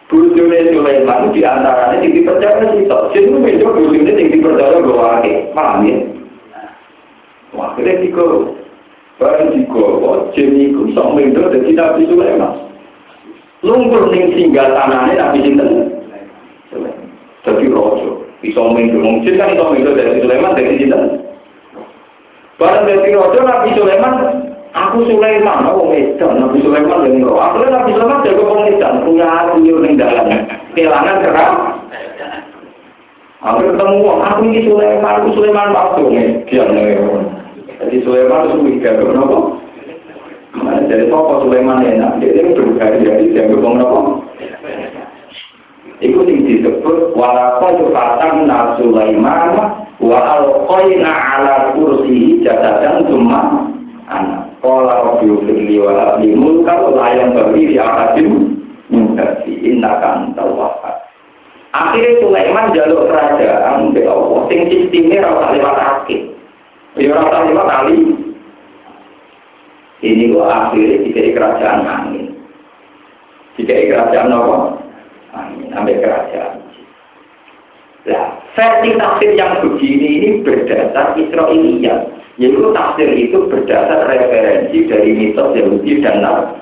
bujune 0.07 0.71
Sulaiman 0.71 1.35
di 1.35 1.43
antaranya 1.43 1.99
tinggi 1.99 2.23
percaya 2.23 2.71
sih, 2.71 2.87
jin 2.87 3.35
itu 3.35 3.39
beda 3.43 3.67
bujune 3.75 4.13
tinggi 4.15 4.39
percaya 4.39 4.79
gue 4.79 4.95
akhir, 4.95 5.39
paham 5.51 5.83
ya? 5.83 5.99
Wah, 7.53 7.77
kira 7.77 8.01
tiga 8.01 8.25
Barang 9.21 9.55
digowo, 9.55 10.35
jen 10.35 10.59
iku 10.59 10.91
sok 10.97 11.15
mendo 11.15 11.47
dadi 11.47 11.71
Nabi 11.79 12.11
Sulaiman. 12.11 12.75
Lungkur 13.63 14.11
ning 14.11 14.35
singgah 14.35 14.75
tanahnya 14.75 15.15
Nabi 15.15 15.47
Sinten. 15.47 15.71
Jadi 17.47 17.71
rojo, 17.71 18.27
iso 18.43 18.63
mendo. 18.75 18.99
Mungkin 18.99 19.39
kan 19.39 19.55
iso 19.55 19.71
mendo 19.71 19.95
dari 19.95 20.19
Sulaiman 20.19 20.59
dari 20.59 20.75
Sinten. 20.75 21.23
Barang 22.59 22.83
dari 22.89 23.15
rojo 23.15 23.39
Nabi 23.47 23.71
Sulaiman, 23.79 24.15
aku 24.73 24.97
Sulaiman, 25.09 25.69
aku 25.69 25.81
Medan, 25.89 26.41
Nabi 26.41 26.59
Sulaiman 26.65 27.05
yang 27.09 27.29
roh. 27.29 27.39
Aku 27.41 27.65
Nabi 27.65 27.91
Sulaiman 27.97 28.25
jago 28.25 28.43
pengedan, 28.49 28.95
punya 29.05 29.27
aku 29.29 29.55
yang 29.65 29.79
ning 29.85 29.95
dalam. 30.01 30.27
Kelangan 30.73 31.17
kerap. 31.25 31.55
Aku 33.43 33.59
ketemu, 33.75 34.09
aku 34.23 34.41
ini 34.49 34.61
Sulaiman, 34.67 35.15
aku 35.19 35.29
Sulaiman 35.35 35.75
waktu 35.75 36.03
nih. 36.09 36.27
Dia. 36.47 36.65
Jadi 37.83 37.97
Sulaiman 38.07 38.47
itu 38.47 38.59
wika 38.63 38.91
kenapa? 38.95 39.39
Mana 40.53 40.85
jadi 40.87 41.09
toko 41.09 41.49
Sulaiman 41.49 41.83
enak, 41.83 42.21
dia 42.21 42.31
itu 42.39 42.55
berkali 42.55 43.03
jadi 43.03 43.25
dia 43.33 43.43
ngomong 43.49 43.75
kenapa? 43.81 44.01
Itu 46.03 46.19
yang 46.27 46.47
disebut 46.47 47.15
walaqad 47.15 47.79
fatanna 47.95 48.75
Sulaiman 48.79 49.55
wa 50.03 50.19
alqaina 50.19 51.11
ala 51.11 51.55
kursi 51.79 52.43
jadadan 52.43 53.07
cuma 53.07 53.71
anak. 54.11 54.42
Qala 54.63 54.95
rabbi 55.03 55.27
firli 55.43 55.75
wa 55.83 55.91
habli 55.91 56.39
mulka 56.39 56.95
la 56.95 57.07
yang 57.19 57.35
bagi 57.35 57.75
di 57.75 57.77
ahadin 57.83 58.31
mengkasi 58.95 59.53
innaka 59.59 60.23
antal 60.23 60.55
wahhab. 60.55 61.03
Akhirnya 61.75 62.23
Sulaiman 62.23 62.71
jaluk 62.71 63.11
kerajaan 63.11 63.91
ke 63.91 64.07
Allah, 64.07 64.41
sing 64.47 64.71
sistemnya 64.71 65.25
rasa 65.25 65.57
lewat 65.57 65.77
akhir. 65.83 66.23
Ya 67.01 67.11
rasa 67.17 67.49
lima 67.49 67.65
kali. 67.65 67.99
Ini 70.05 70.31
kok 70.31 70.47
akhirnya 70.47 70.97
tidak 71.11 71.27
kerajaan 71.35 71.81
angin. 71.89 72.27
Tidak 73.57 73.79
kerajaan 73.89 74.31
apa? 74.31 74.57
Angin, 75.33 75.67
sampai 75.73 75.99
kerajaan. 75.99 76.55
Nah, 78.03 78.27
versi 78.59 78.91
tafsir 78.99 79.31
yang 79.39 79.63
begini 79.63 80.09
ini 80.21 80.29
berdasar 80.43 81.15
Israiliyah. 81.17 81.99
Yaitu 82.41 82.73
tafsir 82.73 83.13
itu 83.13 83.45
berdasar 83.49 84.09
referensi 84.09 84.89
dari 84.89 85.11
mitos 85.13 85.53
Yahudi 85.53 86.01
dan 86.01 86.25
Nabi. 86.25 86.57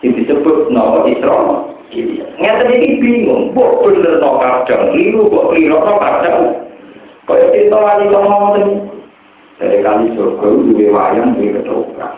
Yang 0.00 0.12
disebut 0.24 0.72
Nawa 0.72 1.04
Israel. 1.06 1.72
Ngerti 1.92 2.72
ini 2.72 2.88
bingung, 2.96 3.52
kok 3.52 3.84
bener 3.84 4.16
no 4.16 4.40
kadang, 4.40 4.96
liru 4.96 5.28
kok 5.28 5.52
liru 5.52 5.76
no 5.76 5.94
kadang. 6.00 6.40
Kaya 7.28 7.46
kita 7.52 7.76
wali 7.76 8.08
ngomong 8.08 8.88
dari 9.60 9.78
kali 9.84 10.16
surga 10.16 10.46
itu 10.48 10.88
wayang 10.88 11.36
di 11.36 11.52
ketoprak. 11.52 12.16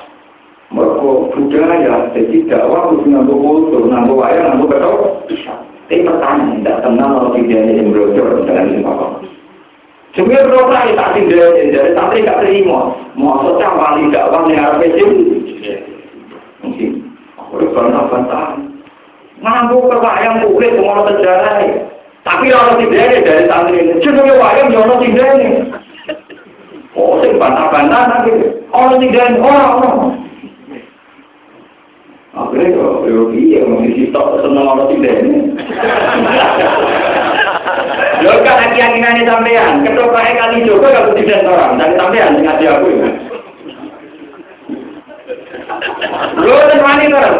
Mereka 0.72 1.10
budaya, 1.34 2.08
jadi 2.14 2.36
dakwah 2.48 2.88
harus 2.88 3.04
nganggo 3.04 3.34
kultur, 3.36 3.82
nganggo 3.90 4.14
wayang, 4.16 4.54
nganggo 4.54 4.66
ketoprak. 4.70 5.58
Tapi 5.84 6.00
pertanyaan, 6.00 6.64
tidak 6.64 6.80
tenang 6.80 7.10
kalau 7.12 7.30
tidak 7.36 7.60
ada 7.60 7.72
yang 7.76 7.88
belajar 7.92 8.26
dengan 8.40 8.66
siapa. 8.72 9.06
Berapa 10.14 10.86
ya 10.86 10.94
tak 10.94 11.18
tidak 11.18 11.58
jadi 11.58 11.90
tapi 11.98 12.22
tidak 12.22 12.46
terima. 12.46 12.94
Maksudnya 13.18 13.68
paling 13.74 14.14
dakwah 14.14 14.46
yang 14.46 14.62
harus 14.62 14.78
becim. 14.86 15.10
Mungkin. 16.62 16.90
Aku 17.34 17.66
pernah 17.74 18.06
bantah. 18.06 18.54
Nganggo 19.42 19.90
wayang 19.90 20.46
kulit 20.46 20.78
semua 20.78 21.02
sejarah. 21.10 21.58
Tapi 22.24 22.48
kalau 22.48 22.80
tidak 22.80 23.26
dari 23.26 23.44
santri 23.50 23.78
ini, 23.84 24.00
cuma 24.00 24.24
wayang 24.24 24.72
jono 24.72 24.94
tidak 25.02 25.28
ini. 25.36 25.50
Oh, 26.94 27.18
sing 27.20 27.34
bantah-bantah 27.36 28.02
nanti. 28.06 28.30
Orang 28.70 29.02
tidak 29.02 29.34
orang 29.42 29.70
orang. 29.82 30.00
Akhirnya 32.34 32.74
yo 33.06 33.30
iya, 33.34 33.62
sitok 33.98 34.46
seneng 34.46 34.66
orang 34.66 34.90
tidak 34.94 35.14
ini. 35.26 35.38
Yo 38.24 38.40
kan 38.40 38.56
lagi 38.56 38.80
keyakinannya 38.80 39.28
sampean, 39.28 39.84
ketopraknya 39.84 40.40
kali 40.40 40.64
Joko 40.64 40.88
kalau 40.88 41.12
tidak 41.12 41.44
orang, 41.44 41.76
dari 41.76 41.92
sampean 41.92 42.40
ngaji 42.40 42.64
aku 42.72 42.86
ya. 42.88 43.08
Dan 46.40 46.80
wani 46.80 47.12
orang. 47.12 47.36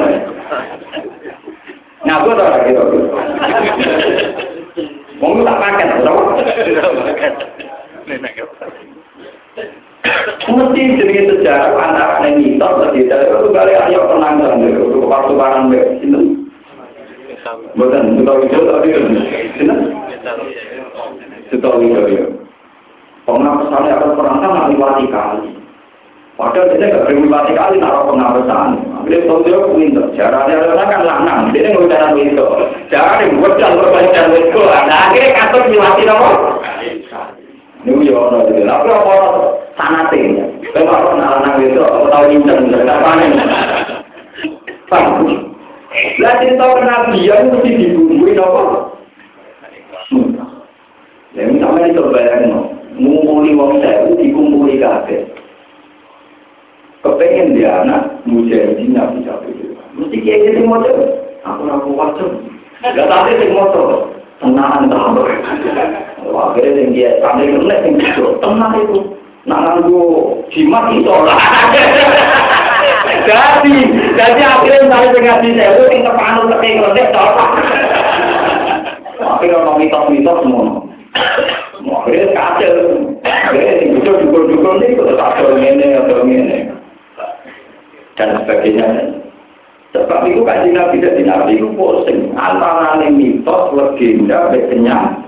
Ngaku 2.05 2.29
tuh 2.37 2.45
lagi 2.45 2.71
tuh. 2.77 2.89
Mau 5.25 5.41
tak 5.41 5.57
pakai 5.57 6.05
tau? 6.05 6.21
Mesti 10.45 10.83
jadi 11.01 11.33
sejarah 11.33 11.81
antara 11.81 12.29
ini 12.29 12.61
mitos 12.61 12.77
dan 12.77 12.93
tidak 12.93 13.25
itu 13.25 13.49
kali 13.57 13.73
ayo 13.73 14.05
penanggalan 14.05 14.61
dulu 14.61 15.01
untuk 15.01 15.09
pasukan 15.09 15.73
itu. 15.73 16.21
Bukan, 17.73 18.21
kita 18.21 18.33
itu 18.45 18.61
tadi 18.69 18.89
kan. 18.93 20.04
Kita 21.53 21.69
itu 21.85 22.03
ya. 22.17 22.25
Pengawasan 23.25 23.89
akan 23.89 24.11
perangkat 24.17 24.51
nanti 24.53 24.75
mati 24.77 25.05
kali. 25.09 25.49
Padahal 26.35 26.67
dia 26.75 26.91
nggak 26.91 27.05
beri 27.07 27.29
mati 27.31 27.53
kali 27.55 27.77
naruh 27.79 28.09
pengawasan. 28.09 28.81
Dia 29.05 29.25
tahu 29.29 29.45
dia 29.45 29.61
pinter. 29.71 30.05
Caranya 30.17 30.65
orang 30.65 30.91
kan 30.91 31.03
lanang. 31.05 31.41
Dia 31.53 31.73
nggak 31.73 31.89
cara 31.93 32.09
itu. 32.17 32.47
Cara 32.89 33.21
dia 33.21 33.33
buat 33.37 33.57
jalur 33.61 33.87
belajar 33.93 34.33
itu. 34.33 34.61
Nah 34.61 35.01
akhirnya 35.09 35.37
kantor 35.37 35.63
mati 35.77 36.03
nopo. 36.09 36.31
Ini 37.85 38.09
ya 38.09 38.13
orang 38.17 38.49
itu. 38.49 38.61
Tapi 38.65 38.89
apa 38.89 39.15
sanate? 39.77 40.21
Kalau 40.75 40.91
orang 40.91 41.21
lanang 41.21 41.57
itu, 41.63 41.81
aku 41.85 42.07
tahu 42.11 42.25
dari 42.45 42.83
kapan 42.83 43.19
ini. 43.31 43.45
Paham? 44.91 45.23
Lah 46.19 46.35
cerita 46.43 46.67
kenabian 46.67 47.55
mesti 47.55 47.71
dibumbui 47.79 48.35
nopo. 48.35 48.95
Ya 51.35 51.51
misalnya 51.51 51.91
itu 51.91 52.03
bayang 52.15 52.71
ngumpuli 52.95 53.59
wong 53.59 53.83
sewu 53.83 54.15
dikumpuli 54.15 54.79
kabeh. 54.79 55.27
Kepengen 57.03 57.59
dia 57.59 57.83
anak 57.83 58.23
mujahidin 58.25 58.95
nabi 58.95 59.27
capek 59.27 59.75
Mesti 59.99 60.17
kayak 60.23 60.57
gitu 60.57 60.65
mau 60.65 60.81
Aku 61.45 61.63
aku 61.69 61.91
wajib. 61.93 62.31
Gak 62.81 63.05
tapi 63.11 63.37
sing 63.37 63.51
motor 63.53 64.09
tenang 64.39 64.89
tahu. 64.89 65.27
Akhirnya 66.35 66.71
yang 66.73 66.91
dia 66.97 67.11
sampai 67.21 67.51
kena 67.51 67.77
yang 67.83 67.95
gitu 68.01 68.39
tenang 68.41 68.73
itu. 68.81 68.99
Nah 69.45 69.59
nganggu 69.61 70.01
jimat 70.55 70.89
itu 70.95 71.11
lah. 71.11 71.41
Jadi, 73.25 73.89
jadi 74.21 74.43
akhirnya 74.45 74.85
sampai 74.93 75.17
dengan 75.17 75.41
di 75.41 75.57
sewu 75.57 75.89
yang 75.89 76.05
terpanut 76.05 76.45
teking 76.53 76.77
kelenek 76.77 77.09
tolak. 77.09 77.51
Akhirnya 79.17 79.65
orang 79.65 79.77
mitos-mitos 79.81 80.39
semua. 80.45 80.85
Akhirnya 81.85 82.27
kacau. 82.35 82.75
Yang 83.25 84.03
dukul-dukul 84.03 84.83
ini 84.83 84.99
tetap 84.99 85.17
kacau 85.19 85.55
atau 85.55 86.19
ini. 86.27 86.59
Dan 88.15 88.29
sebagainya. 88.43 88.87
Sebab 89.95 90.27
itu 90.27 90.43
kan 90.43 90.67
Nabi 90.67 90.99
jadi 90.99 91.23
Nabi 91.23 91.59
itu 91.59 91.71
pusing. 91.79 92.35
Antara 92.35 92.99
mitos, 92.99 93.71
legenda, 93.79 94.51
kenyang. 94.51 95.23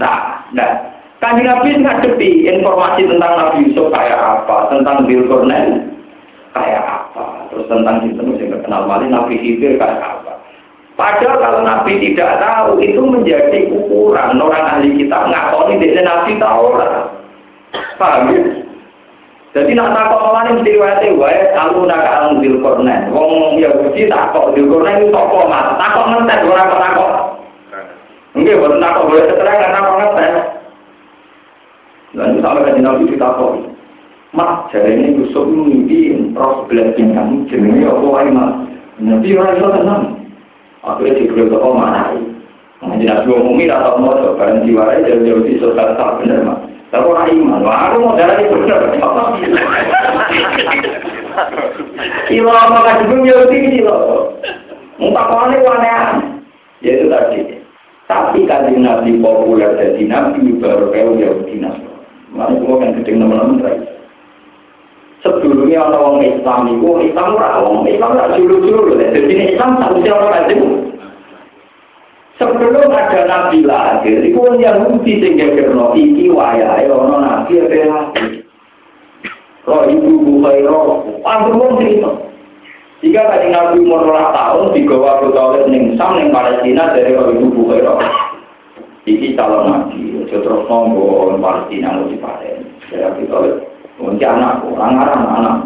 Nah, 0.00 0.48
nah. 0.56 0.88
Kanji 1.18 1.42
Nabi 1.42 1.82
ngadepi 1.82 2.46
informasi 2.46 3.10
tentang 3.10 3.32
Nabi 3.34 3.66
Yusuf 3.66 3.90
kayak 3.90 4.22
apa, 4.22 4.70
tentang 4.70 5.02
Bill 5.02 5.26
Cornell 5.26 5.82
kayak 6.54 6.78
apa, 6.78 7.50
terus 7.50 7.66
tentang 7.66 8.06
Sinten 8.06 8.38
yang 8.38 8.54
terkenal 8.54 8.86
Mali, 8.86 9.10
Nabi 9.10 9.34
Khidir 9.42 9.82
kayak 9.82 9.98
apa. 9.98 10.37
Padahal 10.98 11.38
kalau 11.38 11.60
Nabi 11.62 12.02
tidak 12.02 12.42
tahu, 12.42 12.82
itu 12.82 12.98
menjadi 12.98 13.70
ukuran 13.70 14.34
orang 14.42 14.66
ahli 14.66 14.98
kita 14.98 15.30
ngakoni 15.30 15.78
dia 15.78 16.02
Nabi 16.02 16.34
tahu 16.42 16.74
lah. 16.74 17.06
Paham 18.02 18.34
ya? 18.34 18.42
Jadi 19.54 19.78
nak 19.78 19.94
takut 19.96 20.20
malah 20.20 20.44
ini 20.50 20.60
riwayatnya 20.60 21.16
wae 21.16 21.38
aku 21.54 21.86
nak 21.86 22.02
alam 22.02 22.42
dilkornen. 22.42 23.14
Wong 23.14 23.62
Yahudi 23.62 24.10
takut 24.10 24.52
dilkornen 24.52 25.06
itu 25.06 25.14
toko 25.14 25.46
mas. 25.46 25.78
Takut 25.80 26.04
ngetes 26.10 26.44
orang 26.50 26.68
kok 26.68 26.82
takut. 26.82 27.12
Enggak, 28.36 28.58
bukan 28.60 28.82
takut 28.82 29.04
boleh 29.08 29.24
keterangan 29.24 29.74
takut 29.74 29.94
ngetes. 30.02 30.34
Dan 32.18 32.42
sampai 32.42 32.64
kajian 32.66 32.84
Nabi 32.84 33.08
ditakut. 33.08 33.54
Mas, 34.36 34.68
jadi 34.68 34.90
ini 34.92 35.16
Yusuf 35.16 35.48
mimpi 35.48 36.12
terus 36.36 36.58
belajar 36.68 37.06
kamu 37.06 37.48
jenenge 37.48 37.88
apa 37.88 38.06
wae 38.12 38.28
mas. 38.28 38.52
Nanti 39.00 39.32
orang 39.32 39.56
itu 39.56 39.68
tenang. 39.72 40.02
Akhirnya 40.86 41.18
diberi 41.18 41.50
ke 41.50 41.58
om 41.58 41.82
anai. 41.82 42.22
Jadi 42.78 43.04
nabi 43.10 43.28
umumi 43.34 43.66
atau 43.66 43.98
mau 43.98 44.14
coba 44.22 44.62
diwarai 44.62 45.02
jauh-jauh 45.02 45.42
di 45.42 45.58
sosial 45.58 45.98
tak 45.98 46.22
benar 46.22 46.46
mas. 46.46 46.58
Tapi 46.88 47.04
orang 47.04 47.28
iman, 47.36 47.66
wah 47.66 47.90
aku 47.90 47.96
mau 48.00 48.16
darah 48.16 48.38
itu 48.38 48.54
benar. 48.54 48.80
Kilo 52.30 52.50
apa 52.54 52.78
kan 52.86 53.04
juga 53.10 53.26
jauh 53.28 53.46
tinggi 53.50 53.82
loh. 53.82 54.32
Muka 55.02 55.22
kone 55.26 55.56
wane 55.62 55.90
Ya 56.78 56.94
itu 56.94 57.10
tadi. 57.10 57.58
Tapi 58.06 58.46
kan 58.46 58.70
nabi 58.70 59.18
populer 59.18 59.74
jadi 59.74 60.02
nabi 60.06 60.54
baru 60.62 60.94
kayak 60.94 61.18
jauh 61.18 61.42
dinas. 61.50 61.76
Mana 62.30 62.54
semua 62.56 62.78
kan 62.78 62.94
gede 62.94 63.18
teman-teman 63.18 63.97
sebelumnya 65.36 65.84
orang 65.84 66.02
orang 66.16 66.24
Islam 66.24 66.60
itu 66.72 66.88
Islam 67.12 67.36
ora 67.36 67.48
orang 67.60 67.84
Islam 67.84 68.10
ora 68.16 68.26
dulu-dulu 68.32 68.96
jadi 68.96 69.34
Islam 69.52 69.70
mesti 69.76 70.08
orang 70.08 70.48
itu. 70.48 70.66
Sebelum 72.38 72.94
ada 72.94 73.20
nabi 73.26 73.66
lahir 73.66 74.22
itu 74.22 74.38
orang 74.38 74.62
Yahudi 74.62 75.12
sehingga 75.18 75.58
kerana 75.58 75.90
iki 75.98 76.30
wayai 76.30 76.86
orang 76.86 77.20
nabi 77.26 77.52
ada 77.58 77.80
lagi 77.90 78.46
roh 79.66 79.82
ibu 79.90 80.10
bukai 80.22 80.62
roh. 80.64 81.02
Panggung 81.20 81.58
wong 81.58 81.72
cerita. 81.82 82.10
Jika 83.02 83.20
tadi 83.26 83.46
nabi 83.50 83.82
umur 83.82 84.06
rolah 84.06 84.30
tahun 84.34 84.74
di 84.74 84.86
Goa 84.86 85.22
Butawet 85.22 85.66
ning 85.70 85.94
Sam 85.98 86.18
ning 86.18 86.30
Palestina 86.30 86.94
dari 86.94 87.12
roh 87.12 87.34
ibu 87.34 87.46
bukai 87.50 87.82
roh. 87.82 87.98
Iki 89.04 89.34
calon 89.34 89.68
nabi 89.68 90.22
terus 90.30 90.62
nonggo 90.70 91.34
Palestina 91.42 91.98
lu 91.98 92.10
di 92.10 92.16
Palestina 92.22 92.70
dari 92.92 93.26
Butawet 93.26 93.77
Mungkin 93.98 94.30
anakku, 94.30 94.78
orang 94.78 94.94
anak 94.94 95.18
anak. 95.26 95.56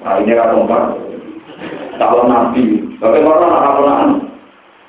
Nah 0.00 0.16
ini 0.16 0.32
kan 0.32 0.56
tempat 0.56 0.82
calon 2.00 2.26
nabi. 2.32 2.64
Bagaimana 2.96 3.46
anak 3.52 3.76
anak 3.84 4.00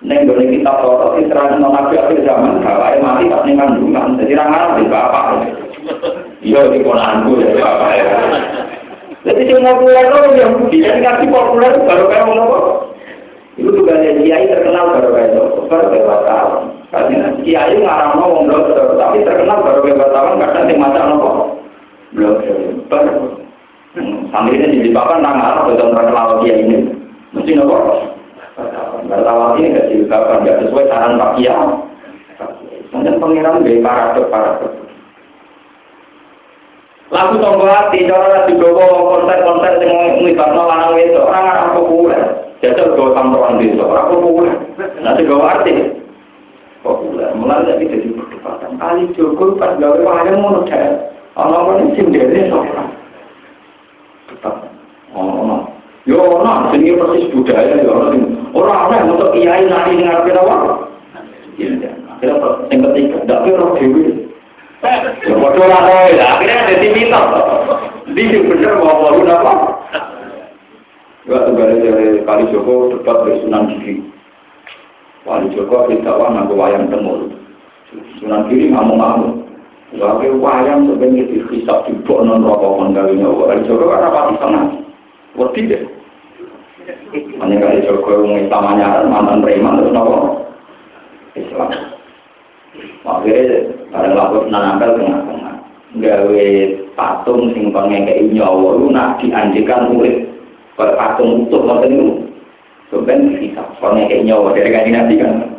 Neng 0.02 0.26
boleh 0.26 0.50
kita 0.50 0.82
foto 0.82 1.14
di 1.14 1.30
non 1.30 1.78
nabi 1.78 1.94
akhir 1.94 2.26
zaman, 2.26 2.66
bapaknya 2.66 3.06
mati 3.06 3.30
tak 3.30 3.46
nih 3.46 3.54
kandungan. 3.54 4.18
Jadi 4.18 4.34
orang 4.34 4.56
anak 4.58 4.72
di 4.82 4.86
bapak. 4.90 5.26
Iya 6.42 6.62
di 6.74 6.80
ponanku 6.82 7.38
ya 7.38 7.54
bapak 7.54 7.92
ya. 8.02 8.18
Jadi 9.22 9.42
cuma 9.54 9.78
populer 9.78 10.10
loh 10.10 10.26
yang 10.34 10.54
jadi 10.74 10.98
ngasih 10.98 11.30
populer 11.30 11.78
baru 11.86 12.10
kayak 12.10 12.34
apa? 12.34 12.60
Itu 13.62 13.70
juga 13.70 13.94
ada 13.94 14.18
kiai 14.18 14.50
terkenal 14.50 14.86
baru 14.98 15.10
kayak 15.14 15.30
itu, 15.38 15.44
baru 15.70 15.86
kayak 15.94 16.08
wartawan. 16.10 16.64
Karena 16.90 17.30
kiai 17.46 17.78
ngarang 17.78 18.18
ngomong 18.18 18.50
tapi 18.98 19.22
terkenal 19.22 19.62
baru 19.62 19.80
kayak 19.86 20.02
wartawan 20.02 20.42
kadang 20.42 20.66
yang 20.66 20.82
macam 20.82 21.14
apa? 21.14 21.61
Belum 22.12 22.36
ber 22.92 23.04
sambil 24.32 24.56
ini 24.56 24.88
di 24.88 24.90
papan 24.96 25.24
nama 25.24 25.68
betul 25.68 25.92
terkenal 25.92 26.40
dia 26.44 26.56
ini. 26.56 26.78
Mesti 27.32 27.56
nopo 27.56 28.08
bertawar 29.08 29.56
ini 29.60 29.74
gak 29.76 29.88
diungkapkan 29.88 30.44
gak 30.44 30.60
sesuai 30.68 30.90
saran 30.92 31.20
Pak 31.20 31.32
Kia. 31.40 31.56
Kemudian 32.92 33.24
pengiran 33.24 33.64
dari 33.64 33.80
para 33.80 34.16
para 34.28 34.60
lagu 37.12 37.36
tonggo 37.44 37.68
hati 37.68 38.08
cara 38.08 38.48
di 38.48 38.56
bawah 38.56 38.88
konser-konser 39.12 39.84
yang 39.84 40.24
melibatkan 40.24 40.64
lanang 40.64 40.96
itu 40.96 41.20
orang 41.20 41.44
arah 41.44 41.68
populer 41.76 42.24
jajal 42.64 42.96
gue 42.96 43.12
tampuan 43.12 43.60
desa 43.60 43.84
orang 43.84 44.08
populer 44.16 44.56
nanti 45.04 45.28
gue 45.28 45.36
arti 45.44 45.74
populer 46.80 47.36
mulai 47.36 47.68
jadi 47.68 47.84
jadi 47.84 48.08
perdebatan 48.16 48.80
kali 48.80 49.12
Joko 49.12 49.60
pas 49.60 49.76
gawe 49.76 50.00
wahana 50.00 50.40
mau 50.40 50.64
Orang-orang 51.36 51.96
ini 51.96 51.98
sendiri 52.00 52.52
sopan. 52.52 52.88
Tetap. 54.28 54.56
Oh, 55.16 55.72
Yo, 56.10 56.42
nah, 56.42 56.74
sini 56.74 56.98
persis 56.98 57.30
budaya 57.30 57.78
ya 57.78 57.86
orang 57.86 58.26
Orang 58.58 58.90
aneh 58.90 59.00
untuk 59.06 59.38
kiai 59.38 59.70
nanti 59.70 60.02
dengar 60.02 60.26
kita 60.26 60.42
apa? 60.42 60.90
Iya, 61.62 61.94
akhirnya 62.10 62.36
yang 62.74 62.82
ketiga, 62.90 63.18
tidak 63.22 63.42
kira 63.46 63.66
dewi. 63.78 64.04
Ya, 65.22 65.34
bodoh 65.38 65.66
lah, 65.70 65.86
akhirnya 65.86 66.74
jadi 66.74 66.88
mitos. 66.90 67.28
Ini 68.10 68.50
bener 68.50 68.82
mau 68.82 68.98
mau 68.98 69.22
apa? 69.22 69.54
Juga 71.22 71.46
tugas 71.46 71.70
dari 71.80 72.26
Kali 72.26 72.50
Joko 72.50 72.98
debat 72.98 73.22
dari 73.22 73.46
Sunan 73.46 73.70
Giri. 73.70 74.02
Kali 75.22 75.54
Joko 75.54 75.86
tidak 75.86 76.18
nanggu 76.18 76.58
wayang 76.58 76.90
temur. 76.90 77.30
Sunan 78.18 78.50
Giri 78.50 78.74
ngamuk-ngamuk. 78.74 79.51
Lalu 79.92 80.40
wayang 80.40 80.88
sebenarnya 80.88 81.28
dihisap 81.28 81.84
di 81.84 81.92
bawah 82.08 82.24
non 82.24 82.48
rokok 82.48 82.80
menggali 82.80 83.20
nyawa. 83.20 83.52
Kali 83.52 83.68
Joko 83.68 83.92
kan 83.92 84.08
apa 84.08 84.32
di 84.32 84.36
sana? 84.40 84.62
Wedi 85.36 85.62
deh. 85.68 85.84
Hanya 87.44 87.56
kali 87.60 87.84
Joko 87.84 88.24
yang 88.24 88.48
nyaran 88.48 89.12
mantan 89.12 89.44
preman 89.44 89.84
terus 89.84 89.92
nopo 89.92 90.48
Islam. 91.36 91.70
Akhirnya 93.04 93.68
bareng 93.92 94.16
lapor 94.16 94.48
nanangkal 94.48 94.96
tengah-tengah. 94.96 95.56
Gawe 96.00 96.48
patung 96.96 97.52
sing 97.52 97.76
pengekei 97.76 98.32
nyawa 98.32 98.80
lu 98.80 98.96
nak 98.96 99.20
dianjikan 99.20 99.92
murid 99.92 100.24
patung 100.80 101.52
utuh 101.52 101.68
ngoten 101.68 101.92
niku. 101.92 102.12
Sebenarnya 102.88 103.28
dihisap 103.44 103.68
pengekei 103.84 104.24
nyawa 104.24 104.56
dari 104.56 104.72
kaji 104.72 104.92
nanti 104.96 105.20
kan. 105.20 105.52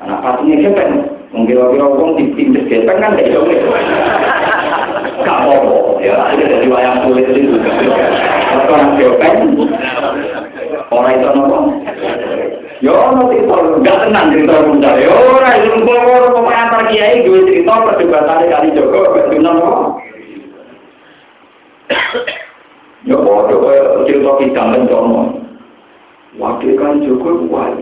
Karena 0.00 0.16
patungnya 0.24 0.64
siapa? 0.64 1.11
Mungkin 1.32 1.48
kira-kira 1.56 1.86
wong 1.88 2.20
dipindah 2.20 2.64
gepeng 2.68 3.00
kan 3.00 3.16
gak 3.16 3.24
iso. 3.24 3.40
Gak 5.22 5.38
apa-apa 5.48 6.04
ya, 6.04 6.16
itu 6.36 6.44
dari 6.44 6.68
wayang 6.68 7.08
kulit 7.08 7.24
itu. 7.32 7.56
Kalau 7.56 8.68
orang 8.68 9.00
gepeng, 9.00 9.36
orang 10.92 11.14
itu 11.16 11.28
nopo. 11.32 11.58
Yo 12.82 12.98
nanti 13.14 13.38
kalau 13.46 13.78
nggak 13.78 14.00
tenang 14.02 14.34
cerita 14.34 14.58
bunda, 14.66 14.90
yo 14.98 15.14
orang 15.14 15.62
itu 15.62 15.86
ngomong 15.86 16.34
pemain 16.34 16.66
antar 16.66 16.90
kiai 16.90 17.22
dua 17.22 17.46
cerita 17.46 17.78
perdebatan 17.78 18.50
kali 18.50 18.74
Joko, 18.74 19.14
betul 19.14 19.38
nopo. 19.38 19.72
Yo 23.06 23.16
bodoh, 23.22 24.02
cerita 24.04 24.32
kita 24.42 24.62
mencono. 24.68 25.38
Wakil 26.36 26.74
kali 26.74 27.06
Joko 27.06 27.46
kuat, 27.46 27.72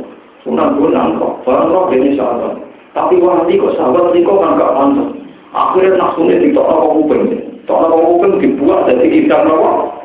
sunan 0.44 0.76
gunang 0.76 1.16
kok, 1.16 1.48
barang 1.48 1.72
roh 1.72 1.88
ini 1.96 2.20
salah. 2.20 2.69
Tapi 2.90 3.22
wali 3.22 3.54
kok 3.54 3.74
sahabat 3.78 4.10
ini 4.10 4.26
kok 4.26 4.42
gak 4.42 4.74
pantas. 4.74 5.08
Akhirnya 5.50 5.98
nafsunya 5.98 6.42
di 6.42 6.54
tokno 6.54 6.94
kuping. 6.94 7.22
Tokno 7.66 7.96
kuping 7.98 8.38
dibuat 8.38 8.86
dari 8.86 9.06
kita 9.10 9.46
nopo. 9.46 9.98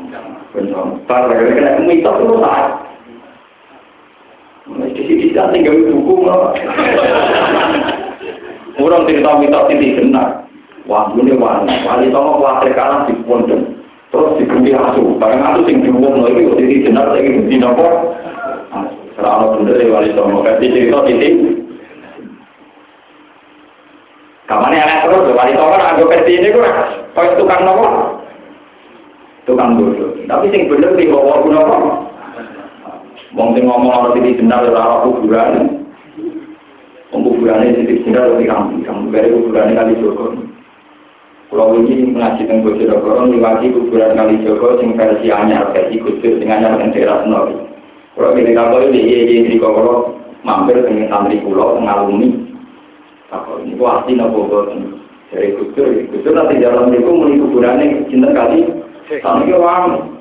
Bencana. 0.53 0.94
Karena 1.06 1.34
kena 1.78 1.94
itu 1.94 2.36
saat. 2.41 2.68
Di 4.66 5.02
sini 5.06 5.30
kita 5.30 5.53
tinggal 5.53 5.94
buku 5.94 6.14
nopo. 6.26 6.53
Orang 8.82 9.06
cerita 9.10 9.38
mitos 9.38 9.70
ini 9.74 9.98
benar. 10.02 10.45
Wah, 10.86 11.10
ini 11.18 11.34
wali. 11.34 11.74
Wali 11.86 12.14
tokno 12.14 12.41
khawatir 12.41 12.74
kalah 12.78 13.10
di. 13.10 13.14
Terus 14.14 14.38
diberi 14.38 14.72
asu. 14.78 15.18
Barang 15.18 15.41
asu 15.41 15.60
sing 15.66 15.82
diumum 15.82 16.22
lagi. 16.22 16.53
Jadi 16.57 16.86
benar 16.86 17.14
lagi 17.14 17.49
di 17.49 17.57
nopo. 17.57 18.14
Serah 19.18 19.57
bener 19.57 19.82
wali 19.90 20.10
tokno. 20.14 20.45
Kasih 20.45 20.70
cerita 20.70 21.02
titik. 21.06 21.65
Kapan 24.46 24.78
yang 24.78 25.10
terus, 25.10 25.34
wali 25.34 25.58
toko 25.58 25.74
anggap 25.74 26.06
versi 26.06 26.38
ini 26.38 26.54
kurang. 26.54 26.78
Kau 27.18 27.34
tukang 27.34 27.66
nopo? 27.66 27.86
Tukang 29.50 29.74
bodoh. 29.74 30.14
Tapi 30.30 30.54
sing 30.54 30.70
bener 30.70 30.94
di 30.94 31.10
bawah 31.10 31.42
aku 31.42 31.50
nopo. 31.50 31.78
Wong 33.34 33.58
sing 33.58 33.66
ngomong 33.66 33.90
orang 33.90 34.22
ini 34.22 34.38
benar 34.38 34.70
ora 34.70 35.02
kuburan. 35.02 35.82
Wong 37.10 37.22
kuburan 37.26 37.66
ini 37.66 37.90
titik 37.90 38.06
benar 38.06 38.38
di 38.38 38.46
kampung. 38.46 38.86
Kamu 38.86 39.10
dari 39.10 39.34
kuburan 39.34 39.74
kali 39.74 39.98
Joko. 39.98 40.26
Kalau 41.50 41.78
ini 41.78 42.10
mengaji 42.12 42.46
tentang 42.46 42.66
Bojonegoro, 42.68 43.32
diwaki 43.32 43.74
kuburan 43.74 44.14
kali 44.14 44.46
Joko, 44.46 44.78
sing 44.78 44.94
versi 44.94 45.34
anyar, 45.34 45.74
versi 45.74 45.98
khusus, 46.06 46.38
sing 46.38 46.50
anyar 46.54 46.78
dengan 46.78 46.94
daerah 46.94 47.26
Senori. 47.26 47.56
Kalau 48.14 48.32
ini 48.38 48.52
kapal 48.56 48.82
ini, 48.94 49.00
iya, 49.04 49.20
iya, 49.44 49.60
Kokoro, 49.60 50.16
mampir 50.46 50.80
dengan 50.80 51.12
santri 51.12 51.44
pulau, 51.44 51.76
mengalumi, 51.76 52.55
apa? 53.34 53.62
Ini 53.66 54.14
nopo 54.18 54.46
boten 54.46 55.02
dari 55.34 55.56
kusur 55.58 55.88
kusur 56.14 56.34
nanti 56.36 56.62
dalam 56.62 56.94
itu 56.94 57.10
muni 57.10 57.42
kuburannya 57.42 58.06
cinta 58.12 58.30
kali. 58.34 58.66
Kami 59.06 59.50
ke 59.50 59.58
wang 59.58 60.16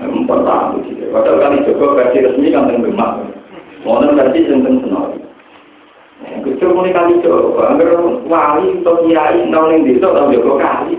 empat 0.00 0.40
tahun 0.48 0.80
padahal 1.12 1.40
kali 1.40 1.56
Joko 1.68 1.92
versi 1.92 2.24
resmi 2.24 2.48
kan 2.52 2.68
tenggelam 2.68 3.28
Wonten 3.84 4.16
versi 4.16 4.44
sing 4.44 4.60
teng 4.60 4.80
senori. 4.84 5.20
Kecil 6.40 6.72
mulai 6.72 6.92
kali 6.92 7.20
coba, 7.24 7.76
agar 7.76 8.00
wali 8.28 8.80
atau 8.80 9.04
kiai 9.04 9.40
nol 9.48 9.72
yang 9.72 9.88
desa 9.88 10.08
atau 10.08 10.28
joko 10.28 10.60
kali. 10.60 10.96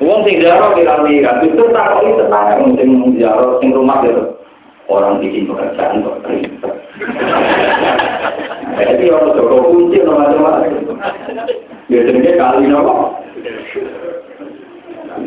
Uang 0.00 0.24
sing 0.24 0.40
jaro 0.40 0.72
kira-kira, 0.76 1.40
itu 1.44 1.62
tak 1.72 2.00
itu 2.04 2.20
tenang, 2.20 2.76
sing 2.80 2.88
jaro 3.20 3.60
sing 3.60 3.72
rumah 3.76 4.00
gitu. 4.04 4.40
Orang 4.88 5.20
bikin 5.20 5.48
pekerjaan 5.48 6.04
kok. 6.04 6.20
Jadi 8.76 9.08
orang 9.08 9.32
joko 9.32 9.56
kunci 9.72 10.04
atau 10.04 10.20
macam-macam. 10.20 11.00
Biasanya 11.88 12.32
kali 12.36 12.64
nopo. 12.68 12.94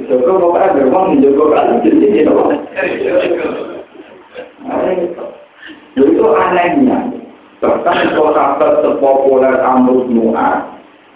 Joko 0.05 0.31
pokoknya 0.38 0.76
beruang 0.77 1.17
joko 1.17 1.43
kali 1.49 1.73
jadi 1.81 2.30
nopo. 2.30 2.53
Itu 5.97 6.26
anehnya. 6.30 6.99
Bahkan 7.59 8.15
sahabat 8.15 8.85
sepopuler 8.85 9.59
Amrus 9.59 10.07
Nu'ah, 10.07 10.63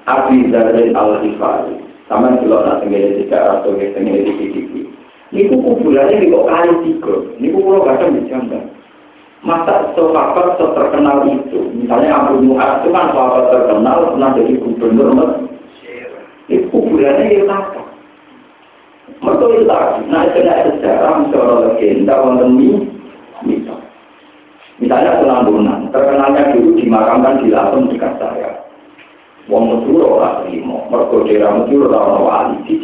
Abi 0.04 0.52
Zarin 0.52 0.92
Al-Hifari, 0.92 1.80
sama 2.12 2.36
kalau 2.36 2.68
nak 2.68 2.84
di 2.84 3.24
daerah 3.32 3.64
atau 3.64 3.72
di 3.80 3.96
PDP. 3.96 4.92
Niku 5.32 5.56
kuburannya 5.64 6.30
kok 6.30 6.46
kali 6.46 6.74
tiga. 6.84 7.16
Niku 7.40 7.64
kalau 7.64 7.88
kadang 7.88 8.20
dijaga. 8.20 8.60
Masa 9.44 9.92
sahabat 9.92 10.56
terkenal 10.56 11.28
itu, 11.28 11.68
misalnya 11.76 12.16
Amrus 12.16 12.48
Nu'ah 12.48 12.80
itu 12.80 12.96
kan 12.96 13.12
sahabat 13.12 13.52
terkenal 13.52 14.16
pernah 14.16 14.30
jadi 14.40 14.56
gubernur 14.56 15.10
Mesir. 15.12 16.08
Itu 16.48 16.72
kuburannya 16.72 17.28
di 17.28 17.44
apa? 17.44 17.82
Mereka 19.20 19.46
itu 19.52 19.66
lagi. 19.68 20.02
Nah, 20.08 20.24
itu 20.32 20.40
sejarah, 20.48 21.28
misalnya 21.28 21.56
legenda, 21.60 22.14
wonten 22.24 22.50
mitos. 23.44 23.84
Misalnya 24.80 25.20
Sunan 25.20 25.44
Bonang, 25.44 25.82
terkenalnya 25.92 26.56
dulu 26.56 26.80
dimakamkan 26.80 27.44
di 27.44 27.52
Lampung 27.52 27.92
dekat 27.92 28.16
saya. 28.24 28.64
Wong 29.52 29.76
Madura 29.76 30.08
ora 30.08 30.30
trimo, 30.48 30.88
mergo 30.88 31.28
daerah 31.28 31.52
Madura 31.52 32.00
ora 32.00 32.20
wali. 32.24 32.80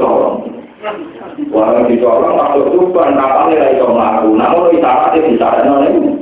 Wah 1.51 1.87
dicolong 1.87 2.35
waktu 2.35 2.71
tuban 2.71 3.15
kapale 3.15 3.55
ra 3.55 3.67
iso 3.71 3.87
mlaku. 3.91 4.35
Namun 4.35 4.75
isarate 4.75 5.23
disarane 5.27 6.18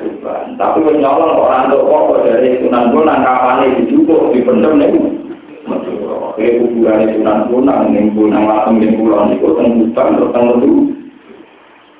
niku. 0.00 0.28
Tapi 0.56 0.78
wis 0.84 0.96
nyolong 0.98 1.36
kok 1.36 1.44
ora 1.44 1.58
apa 1.68 2.14
dari 2.24 2.58
Sunan 2.60 2.90
Bonang 2.92 3.20
kapale 3.24 3.66
dijupuk 3.80 4.32
dipendem 4.32 4.80
niku. 4.80 5.00
Madura. 5.68 6.34
Kayak 6.34 6.56
kuburane 6.64 7.04
Sunan 7.14 7.38
Bonang 7.52 7.92
ning 7.92 8.16
Bonang 8.16 8.44
Lampung 8.48 8.76
ning 8.80 8.96
kulon 8.96 9.30
niku 9.32 9.54
teng 9.56 9.78
hutan 9.78 10.16
teng. 10.32 10.46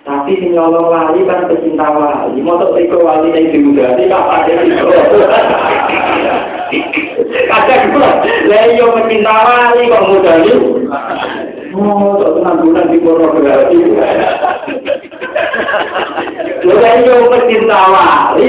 Tapi 0.01 0.33
si 0.41 0.49
nyolong 0.49 0.89
wali 0.89 1.29
kan 1.29 1.45
pecinta 1.45 1.93
wali. 1.93 2.41
Mau 2.41 2.57
teko 2.57 3.05
wali 3.05 3.37
yang 3.37 3.53
diudari, 3.53 4.09
apa 4.09 4.49
ada 4.49 4.65
itu? 4.65 4.85
Kadang 7.47 7.93
pula, 7.93 8.11
leyo 8.49 8.97
pecinta 8.97 9.35
wali 9.45 9.93
kok 9.93 10.05
mudani. 10.09 10.53
Oh, 11.71 12.19
tak 12.19 12.31
tenang 12.35 12.57
bulan 12.67 12.91
di 12.91 12.99
pornografi. 12.99 13.79
Leyo 16.65 17.15
pecinta 17.29 17.81
wali 17.91 18.49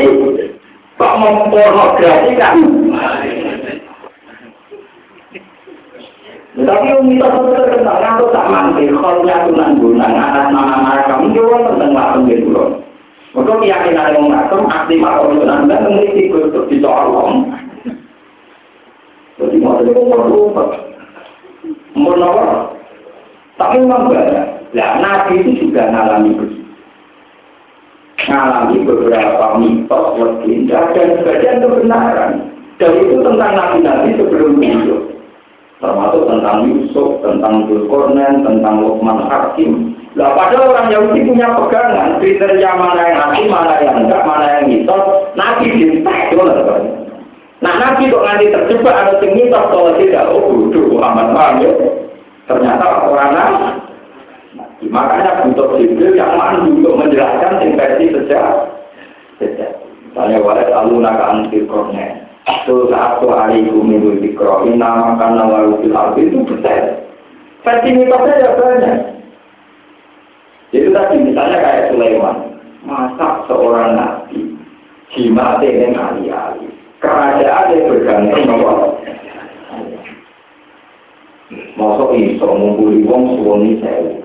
kok 1.01 1.13
mempornografi 1.17 2.31
kan? 2.37 2.57
Tapi 6.51 6.83
yang 6.83 7.07
minta 7.07 7.31
terkenal, 7.31 7.95
aku 7.95 8.27
tak 8.35 8.45
mandi, 8.51 8.91
kalau 8.91 9.23
aku 9.23 9.49
nanggunang, 9.55 10.13
anak 10.13 10.51
nama 10.51 10.99
kamu, 11.07 11.31
jauh 11.31 11.63
tentang 11.63 11.95
langsung 11.95 12.27
di 12.27 12.43
pulau. 12.43 12.83
Maka 13.31 13.53
keyakinan 13.63 14.11
yang 14.19 14.27
ngakem, 14.27 14.67
aktif 14.67 14.99
atau 14.99 15.31
itu 15.31 15.47
memiliki 15.47 16.23
untuk 16.35 16.67
dicolong. 16.67 17.55
Jadi 19.39 19.57
mau 19.63 19.79
jadi 19.79 19.95
umur 19.95 20.21
lupa. 20.27 20.63
Umur 21.95 22.19
nomor. 22.19 22.75
Tapi 23.55 23.79
memang 23.79 24.11
banyak. 24.11 24.47
Nah, 24.75 24.91
Nabi 24.99 25.39
itu 25.41 25.51
juga 25.65 25.87
ngalami 25.87 26.35
begitu. 26.35 26.60
Ngalami 28.29 28.77
beberapa 28.85 29.45
mitos, 29.57 30.05
legenda, 30.19 30.93
dan 30.93 31.07
sebagian 31.17 31.61
kebenaran. 31.65 32.31
Dan 32.77 32.91
itu 32.97 33.15
tentang 33.21 33.53
nabi-nabi 33.53 34.17
sebelum 34.17 34.57
hidup 34.57 35.11
termasuk 35.81 36.23
tentang 36.29 36.57
Yusuf, 36.69 37.09
tentang 37.25 37.65
Zulkarnain, 37.65 38.45
tentang 38.45 38.85
Luqman 38.85 39.25
Hakim. 39.25 39.97
Nah, 40.13 40.37
padahal 40.37 40.77
orang 40.77 40.93
Yahudi 40.93 41.25
punya 41.25 41.49
pegangan 41.57 42.21
kriteria 42.21 42.71
mana 42.77 43.01
yang 43.01 43.17
nabi, 43.17 43.41
mana 43.49 43.75
yang 43.81 43.95
enggak, 44.05 44.21
mana 44.23 44.45
yang 44.59 44.65
mitos. 44.69 45.03
Nabi 45.33 45.65
dintek 45.73 46.29
itu 46.29 46.43
Nah, 47.61 47.73
nabi 47.77 48.09
kok 48.09 48.25
nanti 48.25 48.49
terjebak 48.49 48.89
ada 48.93 49.21
mitos 49.21 49.69
kalau 49.69 49.93
tidak, 49.97 50.29
oh 50.33 50.41
bodoh, 50.49 50.97
Muhammad 50.97 51.27
paham 51.33 51.61
ya. 51.61 51.71
Ternyata 52.49 52.85
orang 53.09 53.31
nabi. 53.33 53.57
Makanya 54.89 55.45
butuh 55.45 55.77
Jibril 55.77 56.17
yang 56.17 56.33
mandu 56.33 56.81
untuk 56.81 56.97
menjelaskan 56.97 57.61
versi 57.77 58.05
sejak. 58.09 58.45
Sejak. 59.37 59.71
Misalnya, 60.09 60.41
walet 60.41 60.69
alunaka 60.73 61.23
antir 61.37 61.69
kornet. 61.69 62.25
Itu 62.49 62.89
satu 62.89 63.29
hari 63.29 63.69
bumi 63.69 64.01
dikro, 64.17 64.65
nama 64.65 65.13
karena 65.21 65.45
lalu 65.45 65.85
itu 65.85 66.41
betul. 66.41 66.81
Versi 67.61 67.89
mitosnya 67.93 68.41
ya 68.41 68.51
banyak. 68.57 68.97
Itu 70.73 70.89
tadi 70.89 71.15
misalnya 71.21 71.61
kayak 71.61 71.93
Sulaiman, 71.93 72.57
masa 72.81 73.45
seorang 73.45 73.93
nabi 73.93 74.57
jima 75.13 75.61
dengan 75.61 75.99
ahli-ahli, 75.99 76.65
kerajaan 76.97 77.75
yang 77.75 77.85
bergantung 77.91 78.43
bahwa 78.49 78.97
Masuk 81.75 82.15
iso 82.15 82.47
mengguli 82.47 83.03
wong 83.03 83.35
suwoni 83.35 83.83
sewu. 83.83 84.23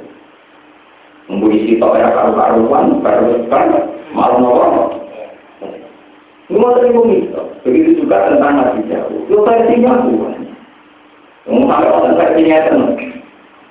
Mengguli 1.26 1.66
sitok 1.66 1.98
ya 1.98 2.14
karu-karuan, 2.14 3.02
baru 3.02 3.42
kan 3.50 3.90
malah 4.14 4.38
nolong. 4.38 5.02
Semua 6.46 6.78
terima 6.78 7.02
itu. 7.10 7.42
Begitu 7.66 8.06
juga 8.06 8.30
tentang 8.30 8.62
Nabi 8.62 8.86
Jauh. 8.86 9.26
Itu 9.26 9.42
versinya 9.42 10.06
bukan. 10.06 10.46
Sampai 11.46 11.90
orang 11.90 12.14
versinya 12.14 12.56
itu. 12.62 12.78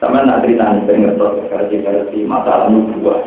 Sama 0.04 0.28
nak 0.28 0.44
cerita 0.44 0.76
pengen 0.84 1.16
ngerti 1.16 1.48
versi-versi 1.48 2.20
masalah 2.28 2.68
nubuah. 2.68 3.24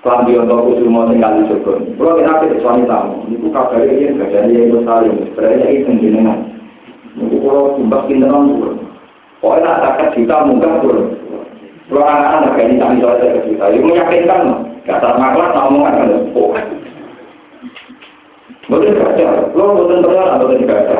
Kelambi 0.00 0.32
untuk 0.32 0.74
usul 0.74 0.88
mau 0.88 1.06
tinggal 1.06 1.38
di 1.38 1.52
Jogja. 1.52 1.76
Kalau 1.76 2.16
kita 2.16 2.48
ke 2.48 2.56
suami 2.64 2.88
tamu, 2.88 3.28
itu 3.28 3.46
kabarnya 3.52 3.92
ini 3.92 4.16
gak 4.16 4.32
jadi 4.32 4.52
yang 4.56 4.72
bersaling. 4.80 5.28
Sebenarnya 5.28 5.66
itu 5.76 5.90
jenengan. 6.00 6.38
Itu 7.20 7.36
kalau 7.44 7.76
sumpah 7.76 8.08
kinteran 8.08 8.48
turun. 8.48 8.76
Pokoknya 9.44 9.60
nak 9.68 9.80
takat 9.84 10.08
juta 10.16 10.36
munggah 10.48 10.74
turun. 10.80 11.19
Kalau 11.90 12.06
anak-anak 12.06 12.54
gak 12.54 12.68
bisa 12.70 12.86
misalnya 12.94 13.34
ke 13.34 13.40
juta, 13.50 13.64
itu 13.74 13.82
meyakinkan. 13.82 14.42
Gak 14.86 15.02
tak 15.02 15.18
maklar, 15.18 15.50
tak 15.50 15.66
omongan 15.66 15.94
kan. 15.98 16.08
Betul 18.70 18.94
baca, 19.02 19.26
lo 19.58 19.64
betul 19.74 19.98
percaya 20.06 20.38
atau 20.38 20.46
betul 20.46 20.70
baca. 20.70 20.96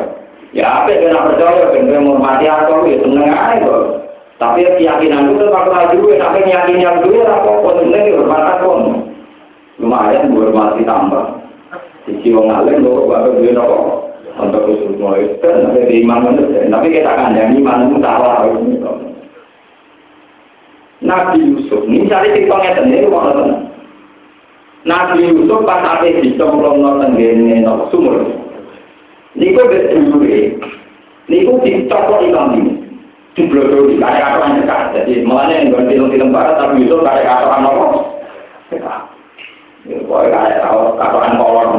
Ya 0.50 0.66
apa 0.82 0.90
yang 0.90 1.14
nak 1.14 1.26
percaya, 1.30 1.70
ben 1.70 1.86
gue 1.86 2.02
menghormati 2.02 2.50
aku 2.50 2.90
ya 2.90 2.98
seneng 3.06 3.30
aja 3.30 3.62
kok. 3.62 3.86
Tapi 4.42 4.66
keyakinan 4.66 5.30
itu 5.30 5.46
tetap 5.46 5.70
laju, 5.70 5.98
tapi 6.18 6.38
keyakinan 6.42 6.98
ya 7.06 7.22
apa 7.30 7.50
kok 7.62 7.76
seneng 7.78 8.02
ya 8.10 8.18
hormat 8.18 8.42
aku. 8.58 8.70
Lumayan 9.78 10.34
menghormati 10.34 10.82
tambah. 10.82 11.38
Sisi 12.02 12.34
wong 12.34 12.50
alim 12.50 12.82
lo 12.82 13.06
bapak 13.06 13.38
gue 13.38 13.54
nopo. 13.54 14.10
Untuk 14.40 14.72
usul 14.72 14.96
mulai 14.96 15.36
kan 15.44 15.68
sampai 15.68 15.84
di 15.84 16.00
iman 16.00 16.32
menurut 16.32 16.64
tapi 16.72 16.86
kita 16.88 17.12
akan 17.12 17.36
jadi 17.36 17.60
iman 17.60 17.92
itu 17.92 17.96
salah 18.00 18.48
Nabi 21.10 21.42
Yusuf, 21.42 21.82
ini 21.90 22.06
cari 22.06 22.30
tipongnya 22.38 22.78
sendiri, 22.78 23.10
kalau 23.10 23.66
Nabi 24.86 25.26
Yusuf 25.26 25.66
pas 25.66 25.82
ada 25.82 26.06
di 26.06 26.38
tempat 26.38 26.72
nonton 26.78 27.18
sumur. 27.90 28.22
Niku 29.34 29.62
kok 29.62 29.70
betul 29.70 30.22
Niku 31.26 31.58
kok 31.58 31.64
di 31.66 31.86
toko 31.90 32.14
ini. 32.22 32.78
Di 33.30 33.46
blodoh 33.46 33.86
di 33.86 33.94
kaya 33.98 34.42
kaya 34.42 34.58
kaya 34.58 34.62
kaya. 34.66 35.06
Jadi 35.06 35.22
malah 35.22 35.54
yang 35.54 35.70
gue 35.70 35.86
bilang 35.86 36.10
di 36.10 36.18
lembaran, 36.18 36.58
tapi 36.58 36.82
itu 36.82 36.98
kaya 36.98 37.22
kaya 37.22 37.46
kaya 37.46 37.58
kaya 37.58 37.70
kaya. 37.70 37.94
Kaya 38.70 38.90
kaya 40.02 40.26
kaya 40.26 40.58
kaya 40.58 40.98
kaya 40.98 41.14
kaya 41.14 41.28
kaya 41.30 41.70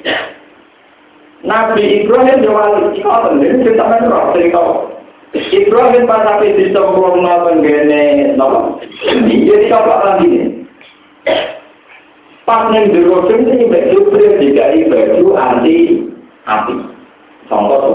kaya 0.00 0.39
Nabi 1.40 2.04
Ibrahim 2.04 2.44
jawab, 2.44 2.92
"Kau 3.00 3.32
ini 3.32 3.64
cerita 3.64 3.84
merah, 3.88 4.28
cerita 4.36 4.90
Ibrahim 5.30 6.10
pas 6.10 6.26
sampai 6.26 6.58
di 6.58 6.74
sempurna 6.74 7.46
tenggene 7.46 8.34
nopo. 8.34 8.82
Iya 9.06 9.70
coba 9.70 9.94
lagi. 10.02 10.66
Pas 12.42 12.66
neng 12.74 12.90
dulu 12.90 13.30
ini 13.30 13.70
baju 13.70 13.98
dikai 14.42 14.90
baju 14.90 15.26
anti 15.38 16.02
api. 16.50 16.74
Contoh 17.46 17.78
tuh. 17.78 17.94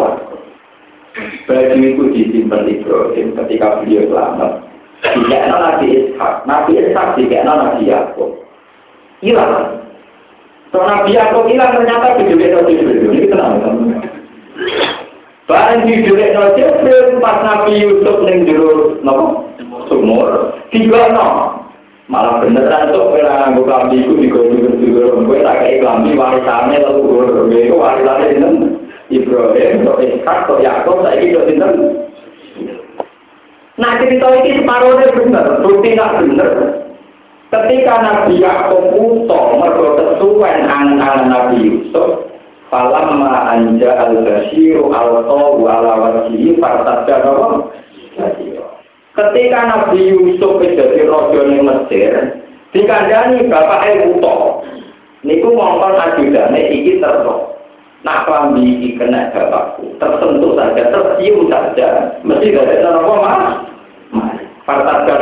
Baju 1.43 1.75
itu 1.75 2.03
disimpan 2.15 2.71
Ibrahim 2.71 3.35
ketika 3.35 3.83
beliau 3.83 4.07
selamat. 4.07 4.51
dikekno 5.05 5.55
Nabi 5.61 5.85
Ishak, 5.91 6.33
Nabi 6.49 6.71
Ishak 6.81 7.07
dikekno 7.19 7.53
Nabi 7.53 7.91
Yakub. 7.91 8.31
Hilang. 9.21 9.84
So 10.75 10.83
Nabi 10.83 11.15
Yakub 11.15 11.47
hilang 11.47 11.71
ternyata 11.71 12.19
dijulik 12.19 12.51
Jibril. 12.67 13.15
Ini 13.15 13.31
kenapa? 13.31 13.71
Barang 15.47 15.87
dijulik 15.87 16.35
Jibril 16.35 17.23
pas 17.23 17.39
Nabi 17.47 17.79
Yusuf 17.79 18.27
ning 18.27 18.43
jero 18.43 18.99
napa? 18.99 19.47
Sumur. 19.87 20.51
Tiga 20.75 21.15
no. 21.15 21.63
Malah 22.11 22.43
beneran 22.43 22.91
tuh 22.91 23.15
kira 23.15 23.33
nganggo 23.33 23.65
klambi 23.65 24.03
iku 24.03 24.13
digodhog-godhog 24.19 25.25
kowe 25.25 25.39
tak 25.41 25.57
kei 25.63 25.81
klambi 25.81 26.13
warisane 26.13 26.77
lalu 26.83 27.01
guru 27.01 27.49
iku 27.49 27.75
warisane 27.81 28.25
sinten? 28.29 28.53
Ibrahim, 29.09 29.87
kok 29.87 30.01
Ishak, 30.03 30.39
kok 30.45 30.61
Yakub, 30.61 31.01
saiki 31.01 31.33
kok 31.33 31.47
sinten? 31.49 31.71
Nah 33.81 33.91
cerita 33.97 34.27
ini 34.37 34.59
separuhnya 34.59 35.07
benar, 35.17 35.45
bukti 35.65 35.97
benar. 35.97 36.84
Ketika 37.53 37.93
Nabi 38.01 38.41
Yakub 38.41 38.97
utuh 38.97 39.45
mergo 39.61 39.93
kesuwen 39.93 40.65
angan-angan 40.65 41.29
Nabi 41.29 41.57
Yusuf, 41.61 42.25
falamma 42.73 43.53
anja 43.53 43.93
al-basyiru 44.01 44.89
al-tawu 44.89 45.61
ala 45.69 45.93
wajhihi 46.01 46.57
fartadda 46.57 47.21
Ketika 49.15 49.59
Nabi 49.61 50.09
Yusuf 50.09 50.57
jadi 50.59 51.05
raja 51.05 51.41
ning 51.45 51.61
Mesir, 51.69 52.13
dikandani 52.73 53.45
bapake 53.45 54.17
utuh. 54.17 54.65
Niku 55.21 55.53
mongkon 55.53 55.95
ajudane 55.95 56.59
iki 56.73 56.97
terus. 56.97 57.55
Nak 58.05 58.29
klambi 58.29 58.61
iki 58.61 59.01
kena 59.01 59.33
bapakku, 59.33 59.97
tersentuh 59.97 60.53
saja, 60.53 60.93
tercium 60.93 61.49
saja, 61.49 62.21
mesti 62.21 62.53
ada 62.53 63.01
apa 63.01 63.13
mas? 63.17 63.45
Fartadda? 64.61 65.15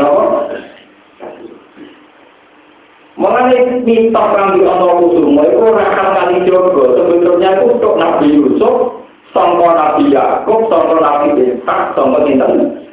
Mengenai 3.24 3.80
minta 3.88 4.20
kami 4.36 4.68
Allah 4.68 5.00
kusumo 5.00 5.48
itu 5.48 5.64
rakam 5.64 6.08
kali 6.12 6.44
jogo 6.44 6.92
sebetulnya 6.92 7.56
itu 7.56 7.72
untuk 7.72 7.96
Nabi 7.96 8.36
Yusuf, 8.36 9.00
sangka 9.32 9.64
Nabi 9.64 10.12
Yakub, 10.12 10.68
sangka 10.68 11.00
Nabi 11.00 11.28
Ishak, 11.40 11.96
sangka 11.96 12.20
Sinten. 12.28 12.84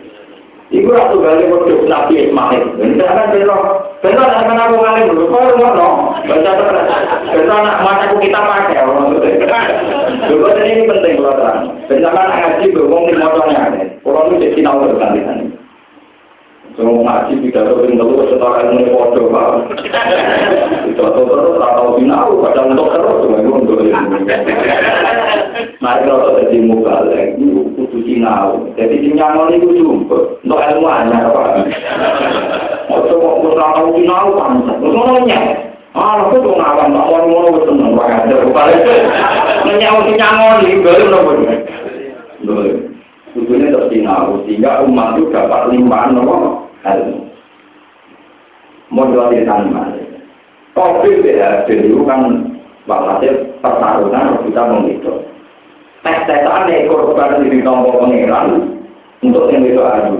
Iku 0.70 0.86
ratu 0.94 1.18
kali 1.18 1.50
produk 1.50 1.82
Nabi 1.90 2.30
Ismail. 2.30 2.62
Ini 2.78 3.02
kan 3.02 3.34
belok. 3.34 3.62
Belok 4.06 4.30
akan 4.30 4.54
aku 4.54 4.74
ngalih 4.78 5.04
dulu. 5.10 5.24
Kau 5.34 5.50
rumah 5.50 5.72
no. 5.74 5.88
Baca 6.22 6.50
terus. 6.54 6.86
Anak 7.50 7.82
mataku 7.82 8.22
kita 8.22 8.38
pakai. 8.38 8.86
Dulu 10.30 10.46
ini 10.46 10.86
penting 10.86 11.18
kalau 11.18 11.34
terang. 11.34 11.74
Bersama 11.90 12.22
ngaji 12.30 12.70
berhubung 12.70 13.10
di 13.10 13.18
motornya. 13.18 13.66
Kalau 14.06 14.30
itu 14.30 14.46
jadi 14.46 14.62
tahu 14.62 14.78
berganti 14.94 15.59
Semua 16.78 17.02
ngaji 17.02 17.50
tidak 17.50 17.66
tahu 17.66 17.82
yang 17.86 17.98
tahu 17.98 18.26
setara 18.30 18.60
ilmu 18.70 18.94
foto 18.94 19.20
pak. 19.30 19.50
Itu 20.86 21.02
tahu 21.02 21.24
terus 21.26 21.56
tahu 21.58 21.86
sinau 21.98 22.30
kadang 22.46 22.66
untuk 22.72 22.88
terus 22.94 23.16
cuma 23.26 23.36
itu 23.42 23.50
untuk 23.50 23.78
ilmu. 23.82 24.18
Nah 25.80 25.94
kalau 26.04 26.38
jadi 26.38 26.58
muka 26.62 26.96
lagi 27.10 27.44
kudu 27.44 27.98
sinau. 28.06 28.70
Jadi 28.78 28.96
sinyaman 29.02 29.54
itu 29.58 29.68
jumpa 29.82 30.18
untuk 30.46 30.60
ilmu 30.60 30.86
hanya 30.86 31.18
apa? 31.26 31.42
Mau 32.90 33.02
mau 33.18 33.50
tahu 33.54 33.86
sinau 33.98 34.26
kan? 34.38 34.52
Semuanya. 34.78 35.40
Ah, 35.90 36.22
aku 36.22 36.38
tuh 36.38 36.54
ngawang, 36.54 36.94
tak 36.94 37.26
mau 37.26 37.50
wis 37.50 37.66
seneng 37.66 37.98
banget. 37.98 38.30
Rupane 38.46 38.78
nyawa. 39.74 40.62
Lho, 42.40 42.89
Kudune 43.30 43.70
terus 43.70 43.90
sinau, 43.94 44.42
sehingga 44.42 44.82
umat 44.82 45.14
itu 45.14 45.30
dapat 45.30 45.70
limpahan 45.70 46.18
nopo 46.18 46.66
ilmu. 46.82 47.30
Modal 48.90 49.30
di 49.30 49.46
sana. 49.46 49.94
Topik 50.74 51.22
ya, 51.22 51.62
jadi 51.66 51.94
kan 52.06 52.50
walhasil 52.90 53.54
pertarungan 53.62 54.42
kita 54.46 54.62
menghitung. 54.66 55.22
Tes-tesan 56.00 56.88
korban 56.88 57.44
di 57.44 57.60
tombol 57.60 58.00
pengiran 58.00 58.80
untuk 59.20 59.52
yang 59.52 59.68
itu 59.68 59.82
adu. 59.84 60.16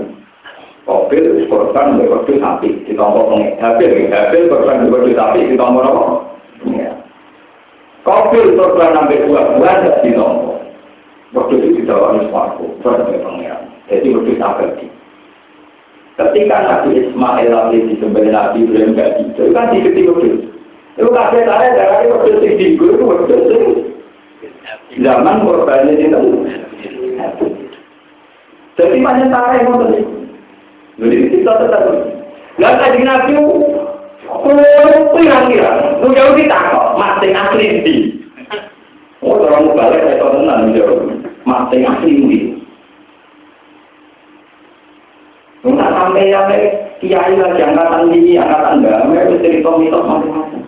Kopil 0.85 1.49
korban 1.49 1.97
berkode 1.97 2.37
sapi 2.37 2.69
di 2.85 2.93
tombol 2.93 3.33
pengiran. 3.33 3.59
Habil, 3.59 4.07
habil 4.13 4.43
korban 4.47 4.87
berkode 4.87 5.17
sapi 5.17 5.49
di 5.49 5.55
tombol 5.57 5.83
apa? 5.83 6.05
Kopil 8.05 8.53
korban 8.53 8.93
sampai 8.93 9.25
buah-buah 9.25 9.75
di 10.05 10.11
tombol. 10.13 10.60
Waktu 11.31 11.53
itu 11.63 11.67
tidak 11.83 11.99
harus 11.99 12.27
waktu, 12.27 12.65
sebagai 12.83 13.23
pengiran. 13.23 13.63
Jadi 13.87 14.07
waktu 14.11 14.33
sampai 14.35 14.67
Ketika 16.19 16.57
Nabi 16.67 16.89
Ismail 17.01 17.49
lagi 17.49 17.77
disembelih 17.87 18.35
Nabi 18.35 18.67
Ibrahim 18.67 18.93
gak 18.93 19.15
gitu, 19.17 19.47
itu 19.47 19.55
kan 19.55 19.71
diketi 19.71 20.01
wedus. 20.05 20.43
Itu 20.99 21.09
kabeh 21.09 21.41
saya 21.47 21.71
dari 21.71 22.11
wedus 22.11 22.35
sing 22.43 22.53
digo 22.59 22.93
itu 22.93 23.03
wedus 23.07 23.41
sing 23.47 23.63
zaman 25.01 25.47
korbannya 25.47 25.97
itu. 25.97 26.19
Jadi 28.75 28.97
banyak 28.99 29.31
cara 29.31 29.55
yang 29.55 29.71
mau 29.71 29.87
Jadi 30.99 31.15
kita 31.31 31.51
tetap. 31.63 31.83
Gak 32.59 32.75
tadi 32.77 32.99
Nabi 33.01 33.33
Oh, 34.31 34.47
pirang-pirang, 35.11 35.99
lu 35.99 36.15
jauh 36.15 36.33
kita 36.39 36.55
kok, 36.55 36.95
mati 36.95 37.35
asli 37.35 37.83
di. 37.83 37.95
Oh, 39.19 39.37
orang 39.37 39.67
mau 39.67 39.75
balik, 39.75 40.07
saya 40.07 40.23
tahu 40.23 40.39
tenang, 40.39 40.71
jauh. 40.71 41.20
Mati 41.43 41.77
asli 41.81 42.13
di. 42.21 42.39
Enggak 45.61 45.93
sampai 45.93 46.33
yang 46.33 46.49
kiai 47.01 47.37
lagi 47.37 47.61
angkatan 47.61 48.09
ini, 48.13 48.37
angkatan 48.37 48.81
damai, 48.81 49.29
itu 49.29 49.35
cerita 49.45 49.69
mitos 49.77 50.05
macam-macam. 50.05 50.61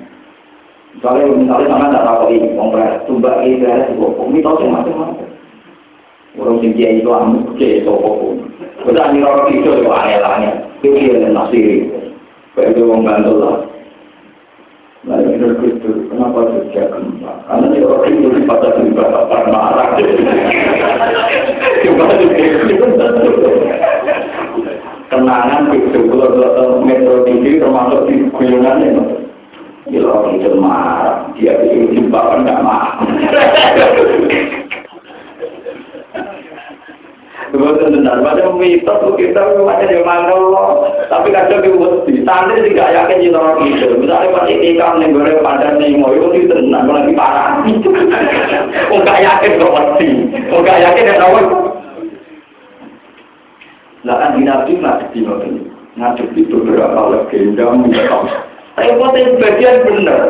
Misalnya, 0.94 1.24
misalnya 1.34 1.68
sama 1.74 1.86
tidak 1.90 2.06
tahu 2.06 2.26
ini, 2.30 2.48
kompres, 2.54 3.02
tumbak 3.10 3.42
ini, 3.42 3.62
beres, 3.62 3.90
itu 3.90 4.06
mitos 4.30 4.62
yang 4.62 4.74
macam-macam. 4.78 5.30
Orang 6.38 6.58
sing 6.62 6.74
kiai 6.78 7.02
itu 7.02 7.10
amu, 7.10 7.54
kiai 7.58 7.86
kok. 7.86 8.02
Udah 8.90 9.06
nih 9.14 9.22
orang 9.22 9.54
itu 9.54 9.70
itu 9.70 9.90
aneh-aneh, 9.90 10.54
itu 10.82 10.94
kiai 10.94 11.22
dan 11.22 11.34
nasiri. 11.38 11.78
Kayak 12.54 12.78
itu 12.78 12.82
orang 12.86 13.02
bantu 13.06 13.34
lah. 13.42 13.58
Nah, 15.04 15.20
ini 15.20 15.36
itu 15.68 16.08
kenapa 16.08 16.48
juga 16.48 16.88
gempa? 16.96 17.44
Karena 17.44 17.76
dia 17.76 17.84
orang 17.84 18.24
itu 18.24 18.40
pada 18.48 18.72
gempa, 18.72 19.04
pada 19.04 19.52
marah. 19.52 20.00
Itu 21.84 21.92
kenangan 25.12 25.76
itu 25.76 26.00
kalau 26.08 26.80
metro 26.88 27.28
TV 27.28 27.60
termasuk 27.60 28.08
di 28.08 28.32
guyongan 28.32 28.80
itu. 28.80 29.04
Gila 29.92 30.08
orang 30.24 30.40
itu 30.40 30.56
marah. 30.56 31.28
Dia 31.36 31.52
itu 31.68 32.00
jumpa 32.00 32.20
kan 32.24 32.64
marah 32.64 33.04
Betul 37.54 37.94
benar, 37.94 38.18
macam 38.26 38.58
mitos 38.58 39.14
kita 39.14 39.62
macam 39.62 39.86
yang 39.86 40.02
mana 40.02 40.34
lo, 40.34 40.90
tapi 41.06 41.30
kadang 41.30 41.62
kita 41.62 41.78
mesti 41.78 42.26
santri 42.26 42.66
tidak 42.66 42.98
yakin 42.98 43.22
di 43.22 43.30
orang 43.30 43.62
itu. 43.70 43.94
Misalnya 43.94 44.34
pas 44.34 44.50
ikam 44.50 44.98
nih 44.98 45.14
gue 45.14 45.38
pada 45.46 45.78
nih 45.78 45.94
mau 46.02 46.10
itu 46.18 46.50
tenang, 46.50 46.90
lagi 46.90 47.14
parah. 47.14 47.62
Enggak 48.90 49.22
yakin 49.22 49.62
kok 49.62 49.70
mesti, 49.70 50.08
enggak 50.50 50.82
yakin 50.82 51.10
ya 51.14 51.16
tahu. 51.22 51.38
Lah 54.02 54.16
kan 54.18 54.34
nabi 54.42 54.74
ngadepi 54.82 55.18
ngoten. 55.22 55.54
Ngadepi 55.94 56.50
beberapa 56.50 57.02
legenda 57.14 57.70
mitos. 57.70 58.34
Tapi 58.74 58.98
potensi 58.98 59.38
bagian 59.38 59.86
benar. 59.86 60.26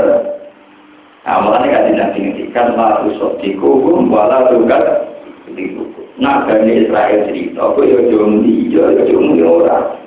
Nah, 1.24 1.40
makanya 1.40 1.88
kan 1.88 1.96
nabi 1.96 2.20
ngendikan 2.20 2.76
la 2.76 3.00
tusodiku 3.08 3.80
wala 4.12 4.52
tugas 4.52 5.08
diku. 5.56 6.03
Nah, 6.14 6.46
Bani 6.46 6.86
Israel 6.86 7.26
cerita, 7.26 7.74
aku 7.74 7.90
ya 7.90 8.06
jom 8.14 8.46
dia, 8.46 8.86
ya 8.94 9.04
jom 9.10 9.34
ora. 9.42 9.98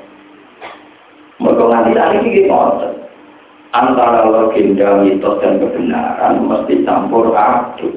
Mereka 1.42 1.64
nganti 1.66 1.92
tadi 1.98 2.16
ini 2.22 2.40
ngoten. 2.46 2.92
Antara 3.74 4.24
legenda, 4.30 5.02
mitos, 5.02 5.42
dan 5.42 5.58
kebenaran 5.58 6.46
mesti 6.46 6.86
campur 6.86 7.34
aduk. 7.34 7.92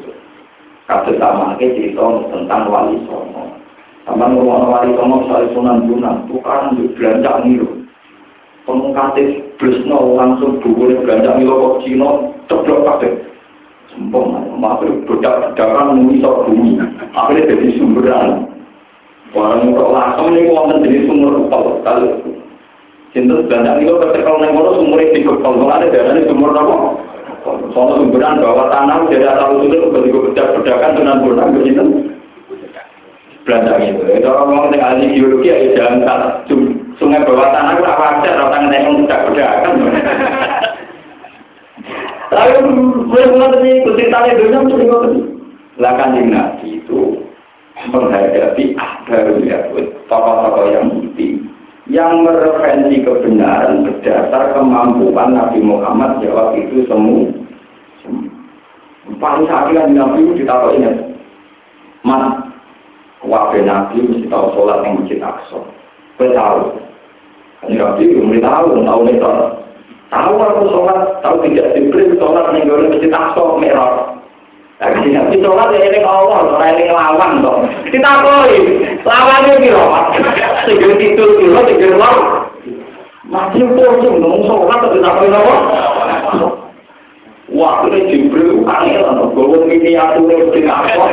Kata 0.89 1.13
sama 1.21 1.53
cerita 1.61 2.01
tentang 2.33 2.65
wali 2.67 2.97
songo. 3.05 3.45
Sama 4.03 4.25
ngomong 4.25 4.73
wali 4.73 4.91
songo 4.97 5.29
soal 5.29 5.45
sunan 5.53 5.85
bunan, 5.85 6.25
bukan 6.27 6.81
di 6.81 6.89
belanja 6.97 7.45
niru. 7.45 7.85
Pengkatis 8.65 9.37
bresno 9.61 10.17
langsung 10.17 10.57
bukunya 10.65 10.97
belanja 11.05 11.37
niru 11.37 11.61
kok 11.61 11.77
Cina, 11.85 12.09
ceblok 12.49 12.83
kabeh. 12.89 13.28
Sempong, 13.89 14.37
makhluk 14.61 15.01
bedak-bedakan 15.09 15.97
mengisok 15.97 16.45
bumi. 16.45 16.77
Akhirnya 17.17 17.49
jadi 17.49 17.67
sumberan. 17.81 18.45
Orang 19.33 19.73
untuk 19.73 19.93
langsung 19.93 20.33
ini 20.33 20.49
wonten 20.49 20.85
jadi 20.85 21.05
sumber 21.05 21.33
kepal 21.45 21.63
kali. 21.85 22.09
Cinta 23.09 23.41
belanja 23.45 23.81
niru 23.81 23.97
ketika 23.97 24.31
neng 24.37 24.53
kono 24.53 24.77
sumurnya 24.77 25.13
dikepal, 25.17 25.53
ada 25.65 25.89
darahnya 25.89 26.29
sumur 26.29 26.53
apa? 26.53 26.75
Soalnya 27.73 27.97
sumberan 27.97 28.41
bahwa 28.41 28.69
tanah 28.69 29.09
jadi 29.09 29.25
asal 29.33 29.57
usulnya 29.57 29.89
begitu 29.89 30.17
bedak-bedakan 30.29 30.91
dengan 30.97 31.21
bulan 31.25 31.47
begitu. 31.57 31.83
belanja 33.49 33.81
gitu. 33.81 34.01
Itu 34.13 34.27
orang 34.29 34.45
ngomong 34.53 34.67
dengan 34.69 34.93
ahli 34.93 35.05
biologi 35.17 35.49
ya 35.49 35.97
tak 36.05 36.45
sungai 37.01 37.25
bawah 37.25 37.49
tanah 37.49 37.71
itu 37.73 37.83
rata 37.87 38.57
ngetek 38.61 38.83
yang 38.85 38.95
tidak 39.07 39.23
pedagang. 39.25 39.75
Lalu 42.29 43.09
gue 43.09 43.23
ngerti 43.25 43.69
itu 43.81 43.89
Nabi 45.81 46.67
itu 46.77 46.99
menghadapi 47.89 48.63
ahbarul 48.75 49.41
yahud, 49.47 49.85
tokoh-tokoh 50.11 50.65
yang 50.69 50.91
putih 50.93 51.41
yang 51.89 52.21
mereferensi 52.21 53.01
kebenaran 53.01 53.81
berdasar 53.81 54.53
kemampuan 54.53 55.33
Nabi 55.33 55.57
Muhammad 55.63 56.21
jawab 56.21 56.53
itu 56.53 56.85
semua. 56.85 57.33
Paling 59.17 59.49
sakit 59.49 59.73
kan 59.73 59.89
Nabi 59.97 60.21
itu 60.21 60.45
ditaruh 60.45 60.77
ingat. 60.77 60.95
Mas, 62.05 62.45
wabah 63.25 63.57
Nabi 63.57 64.05
mesti 64.05 64.29
tahu 64.29 64.53
sholat 64.53 64.85
yang 64.85 65.01
masjid 65.01 65.17
Aqsa. 65.17 65.59
Gue 66.21 66.29
tahu. 66.37 66.77
Nabi 67.73 68.05
itu 68.05 68.21
mesti 68.21 68.45
tahu, 68.45 68.85
tahu 68.85 68.99
nih 69.09 69.17
Tahu 70.09 70.41
aku 70.41 70.61
sholat, 70.73 71.21
tahu 71.21 71.45
tidak 71.45 71.77
diberi 71.77 72.17
sholat 72.17 72.49
yang 72.57 72.65
gue 72.65 72.89
masjid 72.89 73.13
Aqsa 73.13 73.43
merah. 73.61 74.17
Tapi 74.81 75.13
sholat 75.37 75.69
ya 75.69 75.85
ini 75.85 76.01
Allah, 76.01 76.49
orang 76.49 76.81
ini 76.81 76.89
lawan 76.89 77.31
dong. 77.45 77.69
Kita 77.93 78.25
koi, 78.25 78.57
lawannya 79.05 79.53
kira. 79.61 79.85
Tinggal 80.65 80.93
tidur 80.97 81.29
kira, 81.37 81.59
tinggal 81.69 81.93
lawan. 82.01 82.27
Masih 83.29 83.69
pusing, 83.77 84.17
ngomong 84.17 84.49
sholat 84.49 84.77
tapi 84.81 84.97
tak 84.97 85.13
koi 85.13 85.29
apa? 85.29 85.55
Wah, 87.49 87.81
ini 87.85 88.05
Jibril 88.09 88.65
angel 88.65 89.05
lah, 89.05 89.25
gue 89.29 89.73
ini 89.73 89.93
aku 89.93 90.25
ini 90.25 90.69
apa? 90.69 91.05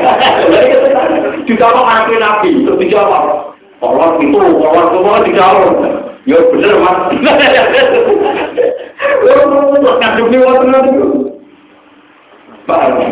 Juga 1.44 1.68
kok 1.68 1.84
ngakuin 1.84 2.20
Nabi, 2.20 2.50
terus 2.64 2.80
dijawab. 2.80 3.52
Allah 3.84 4.08
itu, 4.24 4.36
Allah 4.40 4.84
semua 4.88 5.20
dijawab. 5.20 5.84
Ya 6.26 6.42
bener 6.50 6.74
mas. 6.82 7.12
Terus 9.26 9.98
ngadepi 9.98 10.36
waktu 10.38 10.66
itu. 10.94 11.06
Paham? 12.66 13.02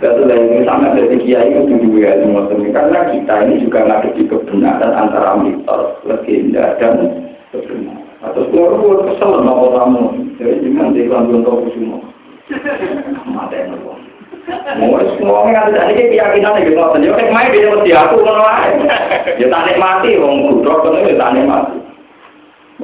Satu 0.00 0.24
lagi 0.24 0.64
sama 0.64 0.96
dari 0.96 1.16
kiai 1.20 1.52
itu 1.52 1.76
juga 1.76 2.16
semua 2.20 2.48
karena 2.48 3.00
kita 3.12 3.34
ini 3.44 3.64
juga 3.68 3.84
ngadepi 3.84 4.24
kebenaran 4.32 4.92
antara 4.96 5.36
mitos, 5.36 6.00
legenda 6.08 6.72
dan 6.80 7.24
kebenaran. 7.52 8.00
Atau 8.24 8.48
keluar 8.48 9.04
kesel 9.04 9.44
sama 9.44 9.68
kamu, 9.76 10.04
jadi 10.40 10.64
jangan 10.64 10.96
dibilang 10.96 11.28
contoh 11.28 11.68
semua. 11.76 12.00
Mata 13.28 13.52
yang 13.52 13.76
luar. 13.76 14.00
Mau 14.80 14.96
semua 15.20 15.44
nggak 15.48 15.72
ada 15.72 15.92
ini 15.92 16.16
keyakinan 16.16 16.64
gitu, 16.64 16.80
jadi 16.80 17.12
kayak 17.12 17.32
main 17.32 17.52
dia 17.52 17.68
mesti 17.72 17.92
aku 17.92 18.24
kalau 18.24 18.44
ya 19.40 19.46
tak 19.48 19.76
mati, 19.76 20.16
wong 20.16 20.64
budok 20.64 20.88
kan 20.88 21.04
ya 21.04 21.16
tak 21.20 21.83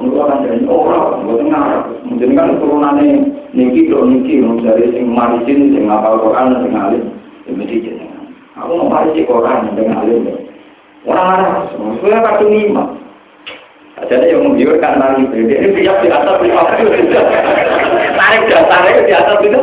Mengeluarkan 0.01 0.49
dari 0.49 0.65
orang, 0.65 1.29
buat 1.29 1.45
ngarap. 1.45 1.83
Mungkin 2.09 2.33
kan 2.33 2.57
turunannya 2.57 3.21
niki 3.53 3.85
do 3.85 4.01
niki, 4.09 4.41
dari 4.65 4.89
sing 4.97 5.13
marisin, 5.13 5.77
sing 5.77 5.85
ngapal 5.85 6.25
Quran, 6.25 6.57
sing 6.57 6.73
alim, 6.73 7.03
sing 7.45 7.53
mesti 7.53 7.85
jenengan. 7.85 8.33
Aku 8.57 8.81
mau 8.81 8.89
marisin 8.89 9.29
Quran, 9.29 9.77
sing 9.77 9.93
alim. 9.93 10.25
Orang 11.05 11.27
Arab, 11.37 11.69
semuanya 11.69 12.25
kartu 12.25 12.45
lima. 12.49 12.97
Jadi 14.09 14.33
yang 14.33 14.41
menggiurkan 14.41 14.97
tali 14.97 15.29
ini 15.29 15.77
siap 15.77 16.01
di 16.01 16.09
atas 16.09 16.41
lima. 16.41 16.65
Tarik 18.17 18.41
dasarnya 18.49 19.05
di 19.05 19.13
atas 19.13 19.37
itu. 19.45 19.61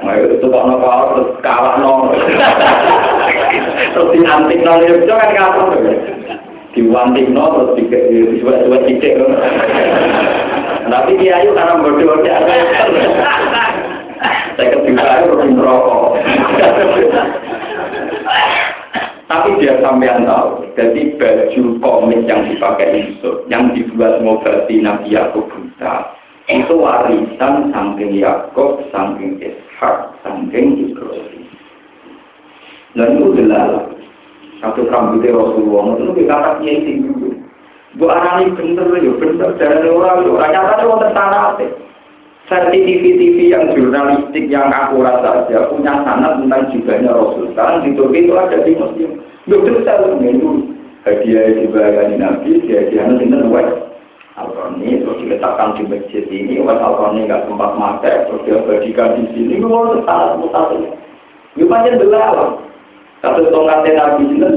Nah 0.00 0.14
itu 0.16 0.46
kok 0.46 0.64
nopo 0.70 0.86
terus 0.86 1.28
kalah 1.42 1.74
no. 1.82 2.14
Terus 3.90 4.08
di 4.14 4.20
antik 4.22 4.62
no 4.62 4.72
itu 4.78 5.10
kan 5.10 5.30
kalah 5.34 5.74
diwantik 6.74 7.26
no 7.30 7.74
terus 7.74 7.90
dua 8.40 8.78
titik 8.86 9.18
tapi 10.90 11.10
dia 11.18 11.38
ayu 11.42 11.50
karena 11.54 11.82
bodoh 11.82 12.18
dia 12.22 12.38
saya 14.56 14.68
ketiga 14.74 15.04
ayu 15.18 15.34
terus 15.34 15.52
merokok 15.54 16.18
tapi 19.30 19.48
dia 19.62 19.78
sampean 19.78 20.26
tahu 20.26 20.66
jadi 20.74 21.02
baju 21.14 21.62
komik 21.78 22.22
yang 22.26 22.42
dipakai 22.50 22.98
Yusuf 22.98 23.46
yang 23.46 23.70
dibuat 23.74 24.18
Mobati 24.22 24.82
Nabi 24.82 25.14
Yakub 25.14 25.46
buta 25.50 26.18
itu 26.50 26.74
warisan 26.74 27.70
samping 27.70 28.18
Yakub 28.18 28.82
samping 28.90 29.38
Ishak 29.38 30.18
samping 30.26 30.82
Ibrahim. 30.82 31.46
Dan 32.98 33.22
itu 33.22 33.38
jelas 33.38 33.86
satu 34.60 34.84
rambutnya 34.88 35.32
Rasulullah, 35.32 35.96
itu 35.96 36.12
kita 36.20 36.34
kata 36.36 36.50
kiai 36.60 36.84
sing 36.84 36.96
dulu. 37.08 37.28
Bu 37.98 38.06
arani 38.06 38.54
bener 38.54 38.86
ya 39.02 39.12
bener 39.18 39.50
dari 39.58 39.88
orang 39.88 40.22
itu. 40.22 40.32
Nyatanya 40.36 40.84
wonten 40.86 41.10
tanah 41.10 41.58
Versi 42.50 42.82
TV-TV 42.82 43.54
yang 43.54 43.70
jurnalistik 43.78 44.50
yang 44.50 44.74
akurat 44.74 45.22
saja 45.22 45.70
punya 45.70 46.02
sanat 46.02 46.42
tentang 46.42 46.66
jubahnya 46.74 47.14
Rasul. 47.14 47.46
Sekarang 47.54 47.86
di 47.86 47.94
Turki 47.94 48.26
itu 48.26 48.34
ada 48.34 48.58
di 48.66 48.74
Muslim. 48.74 49.22
Dokter 49.46 49.86
saya 49.86 50.18
itu 50.18 50.66
hadiah 51.06 51.46
juga 51.62 52.10
di 52.10 52.16
Nabi, 52.18 52.50
hadiahnya 52.66 53.22
sinten 53.22 53.54
wes. 53.54 53.70
Al-Qurani 54.34 54.98
terus 54.98 55.20
diletakkan 55.22 55.78
di 55.78 55.86
masjid 55.86 56.26
ini, 56.26 56.58
wes 56.58 56.74
Al-Qurani 56.74 57.30
nggak 57.30 57.46
sempat 57.46 57.70
makai, 57.78 58.26
terus 58.26 58.42
dia 58.42 58.58
bagikan 58.66 59.14
di 59.14 59.24
sini, 59.30 59.62
gue 59.62 59.70
mau 59.70 59.94
sangat 60.02 60.42
mutasi. 60.42 60.90
Gue 61.54 61.70
panjang 61.70 62.02
belalang. 62.02 62.69
Satu 63.20 63.52
tongkatnya 63.52 64.00
Nabi 64.00 64.22
itu, 64.32 64.48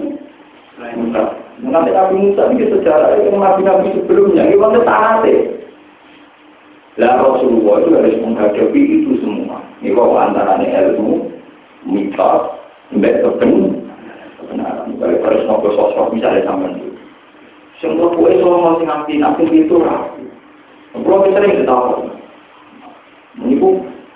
Musa. 0.95 1.21
Nanti 1.63 1.91
Nabi 1.91 2.15
Musa 2.19 2.47
ini 2.51 2.71
sejarah 2.71 3.19
yang 3.19 3.39
Nabi-Nabi 3.39 3.95
sebelumnya, 3.95 4.47
ini 4.47 4.59
wonten 4.59 4.87
sanate. 4.87 5.35
Lah 7.01 7.17
Rasulullah 7.19 7.81
itu 7.81 7.89
harus 7.97 8.15
menghadapi 8.21 8.81
itu 8.81 9.17
semua. 9.19 9.59
Ini 9.81 9.97
kok 9.97 10.13
antara 10.13 10.61
ilmu, 10.61 11.25
mitos, 11.89 12.43
mbak 12.93 13.25
kebenaran. 13.25 14.93
Kalau 15.01 15.23
harus 15.25 15.45
ngobrol 15.49 15.73
sosok 15.73 16.13
misalnya 16.13 16.45
sama 16.45 16.69
itu. 16.69 16.93
Semua 17.81 18.13
kue 18.13 18.31
semua 18.37 18.77
masih 18.77 18.85
ngerti, 18.85 19.13
nanti 19.19 19.43
itu 19.49 19.75
lah. 19.81 20.07
Kalau 20.93 21.25
kita 21.25 21.41
sering 21.41 21.65
ketawa. 21.65 22.05
Ini 23.41 23.57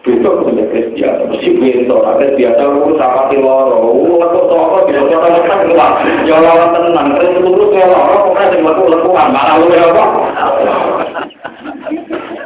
besok 0.08 0.48
punya 0.48 0.64
Kristian, 0.72 1.28
mesti 1.28 1.50
besok, 1.60 2.08
ada 2.08 2.32
biasa 2.32 2.62
aku 2.64 2.96
sama 2.96 3.28
di 3.28 3.38
loro, 3.44 3.76
aku 4.24 4.40
toko 4.48 4.78
di 4.88 4.96
loro 4.96 5.20
kan 5.20 5.68
keluar, 5.68 6.00
ya 6.24 6.36
lawan 6.40 6.72
tenang, 6.72 7.08
terus 7.20 7.36
terus 7.44 7.76
ya 7.76 7.86
loro, 7.92 8.32
pokoknya 8.32 8.52
sing 8.56 8.62
metu 8.64 8.84
lekuan, 8.88 9.28
malah 9.36 9.60
lu 9.60 9.68
ya 9.68 9.92
apa? 9.92 10.06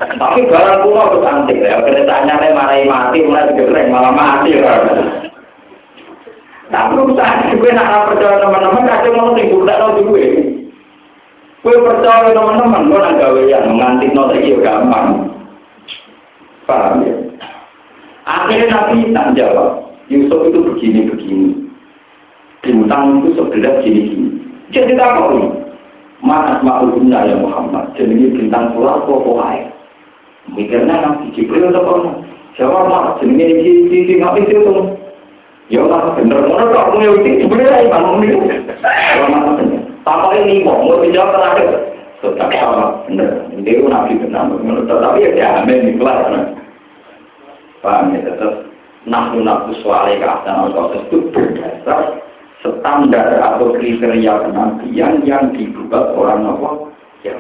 Tapi 0.02 0.40
barang 0.50 0.80
kuno 0.82 1.04
tuh 1.14 1.22
antik 1.26 1.62
ya, 1.62 1.78
keretanya 1.86 2.34
nih 2.42 2.52
marai 2.58 2.90
mati, 2.90 3.22
mulai 3.22 3.54
digereng 3.54 3.94
malah 3.94 4.14
mati 4.14 4.58
kan. 4.58 4.82
Tapi 6.72 6.94
usaha 7.04 7.52
gue 7.52 7.72
nak 7.76 8.10
percaya 8.10 8.40
teman-teman, 8.40 8.88
kadang 8.88 9.14
mau 9.18 9.36
gue 9.36 9.68
tak 9.68 9.82
gue. 10.02 10.26
Gue 11.62 11.76
percaya 11.84 12.32
teman-teman, 12.32 12.88
gue 12.90 13.00
nak 13.02 13.18
gawe 13.20 13.42
yang 13.46 13.76
ngantik 13.76 14.14
nol 14.16 14.32
lagi 14.32 14.56
gampang. 14.64 15.36
Paham 16.70 17.04
ya? 17.04 17.31
Akhirnya 18.26 18.69
Nabi 18.69 19.10
tak 19.14 19.34
jawab, 19.34 19.69
Yusuf 20.11 20.41
itu 20.49 20.60
begini-begini. 20.61 21.49
Bintang 22.61 23.26
itu 23.26 23.34
sebelah 23.34 23.81
gini-gini. 23.81 24.30
Jadi 24.69 24.93
tak 24.93 25.18
tahu 25.18 25.61
Maaf 26.22 26.61
ma'ulunna 26.61 27.26
ya 27.26 27.34
Muhammad. 27.41 27.98
Jadi 27.98 28.14
bintang 28.38 28.77
pulau 28.77 29.02
kok 29.10 29.41
air. 29.41 29.73
Mikirnya 30.53 31.02
Nabi 31.02 31.34
Jibril 31.34 31.73
atau 31.73 31.81
apa? 31.81 32.11
Jawab 32.60 32.91
mah, 32.91 33.06
jadi 33.18 33.31
ini 33.41 33.89
gini 33.89 34.22
nggak 34.22 34.38
bisa 34.38 34.53
itu. 34.53 34.73
Ya 35.72 35.81
lah, 35.88 36.14
bener. 36.19 36.45
Mana 36.45 36.68
tak 36.68 36.91
punya 36.91 37.15
itu 37.15 37.48
sebenarnya 37.48 37.88
iman 37.88 38.22
ini. 38.22 38.38
Tanpa 40.03 40.35
ini 40.35 40.61
mau 40.68 40.84
mau 40.84 40.99
dijawab 40.99 41.31
terakhir. 41.31 41.69
Tetap 42.22 42.52
sama, 42.53 43.07
bener. 43.07 43.48
Ini 43.56 43.88
Nabi 43.88 44.19
benar. 44.19 44.52
Tapi 44.85 45.26
ya 45.26 45.30
jamin 45.39 45.89
di 45.89 45.93
kelas. 45.95 46.61
Paham 47.82 48.14
ya, 48.14 48.22
tetap 48.30 48.70
nafsu 49.10 49.41
nafsu 49.41 49.74
soalnya 49.82 50.22
keadaan 50.22 50.70
proses 50.70 51.02
itu 51.10 51.18
berdasar 51.34 52.22
standar 52.62 53.41
atau 53.41 53.74
kriteria 53.74 54.45
kenabian 54.45 55.26
yang 55.26 55.49
dibuat 55.58 56.14
orang 56.14 56.45
apa? 56.45 56.94
Ya 57.26 57.34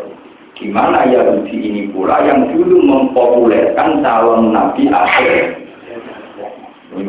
di 0.61 0.69
mana 0.69 1.09
Yahudi 1.09 1.57
ini 1.57 1.81
pula 1.89 2.21
yang 2.21 2.53
dulu 2.53 2.85
mempopulerkan 2.85 4.05
calon 4.05 4.53
nabi 4.53 4.85
akhir. 4.93 5.57
Ini 6.93 7.07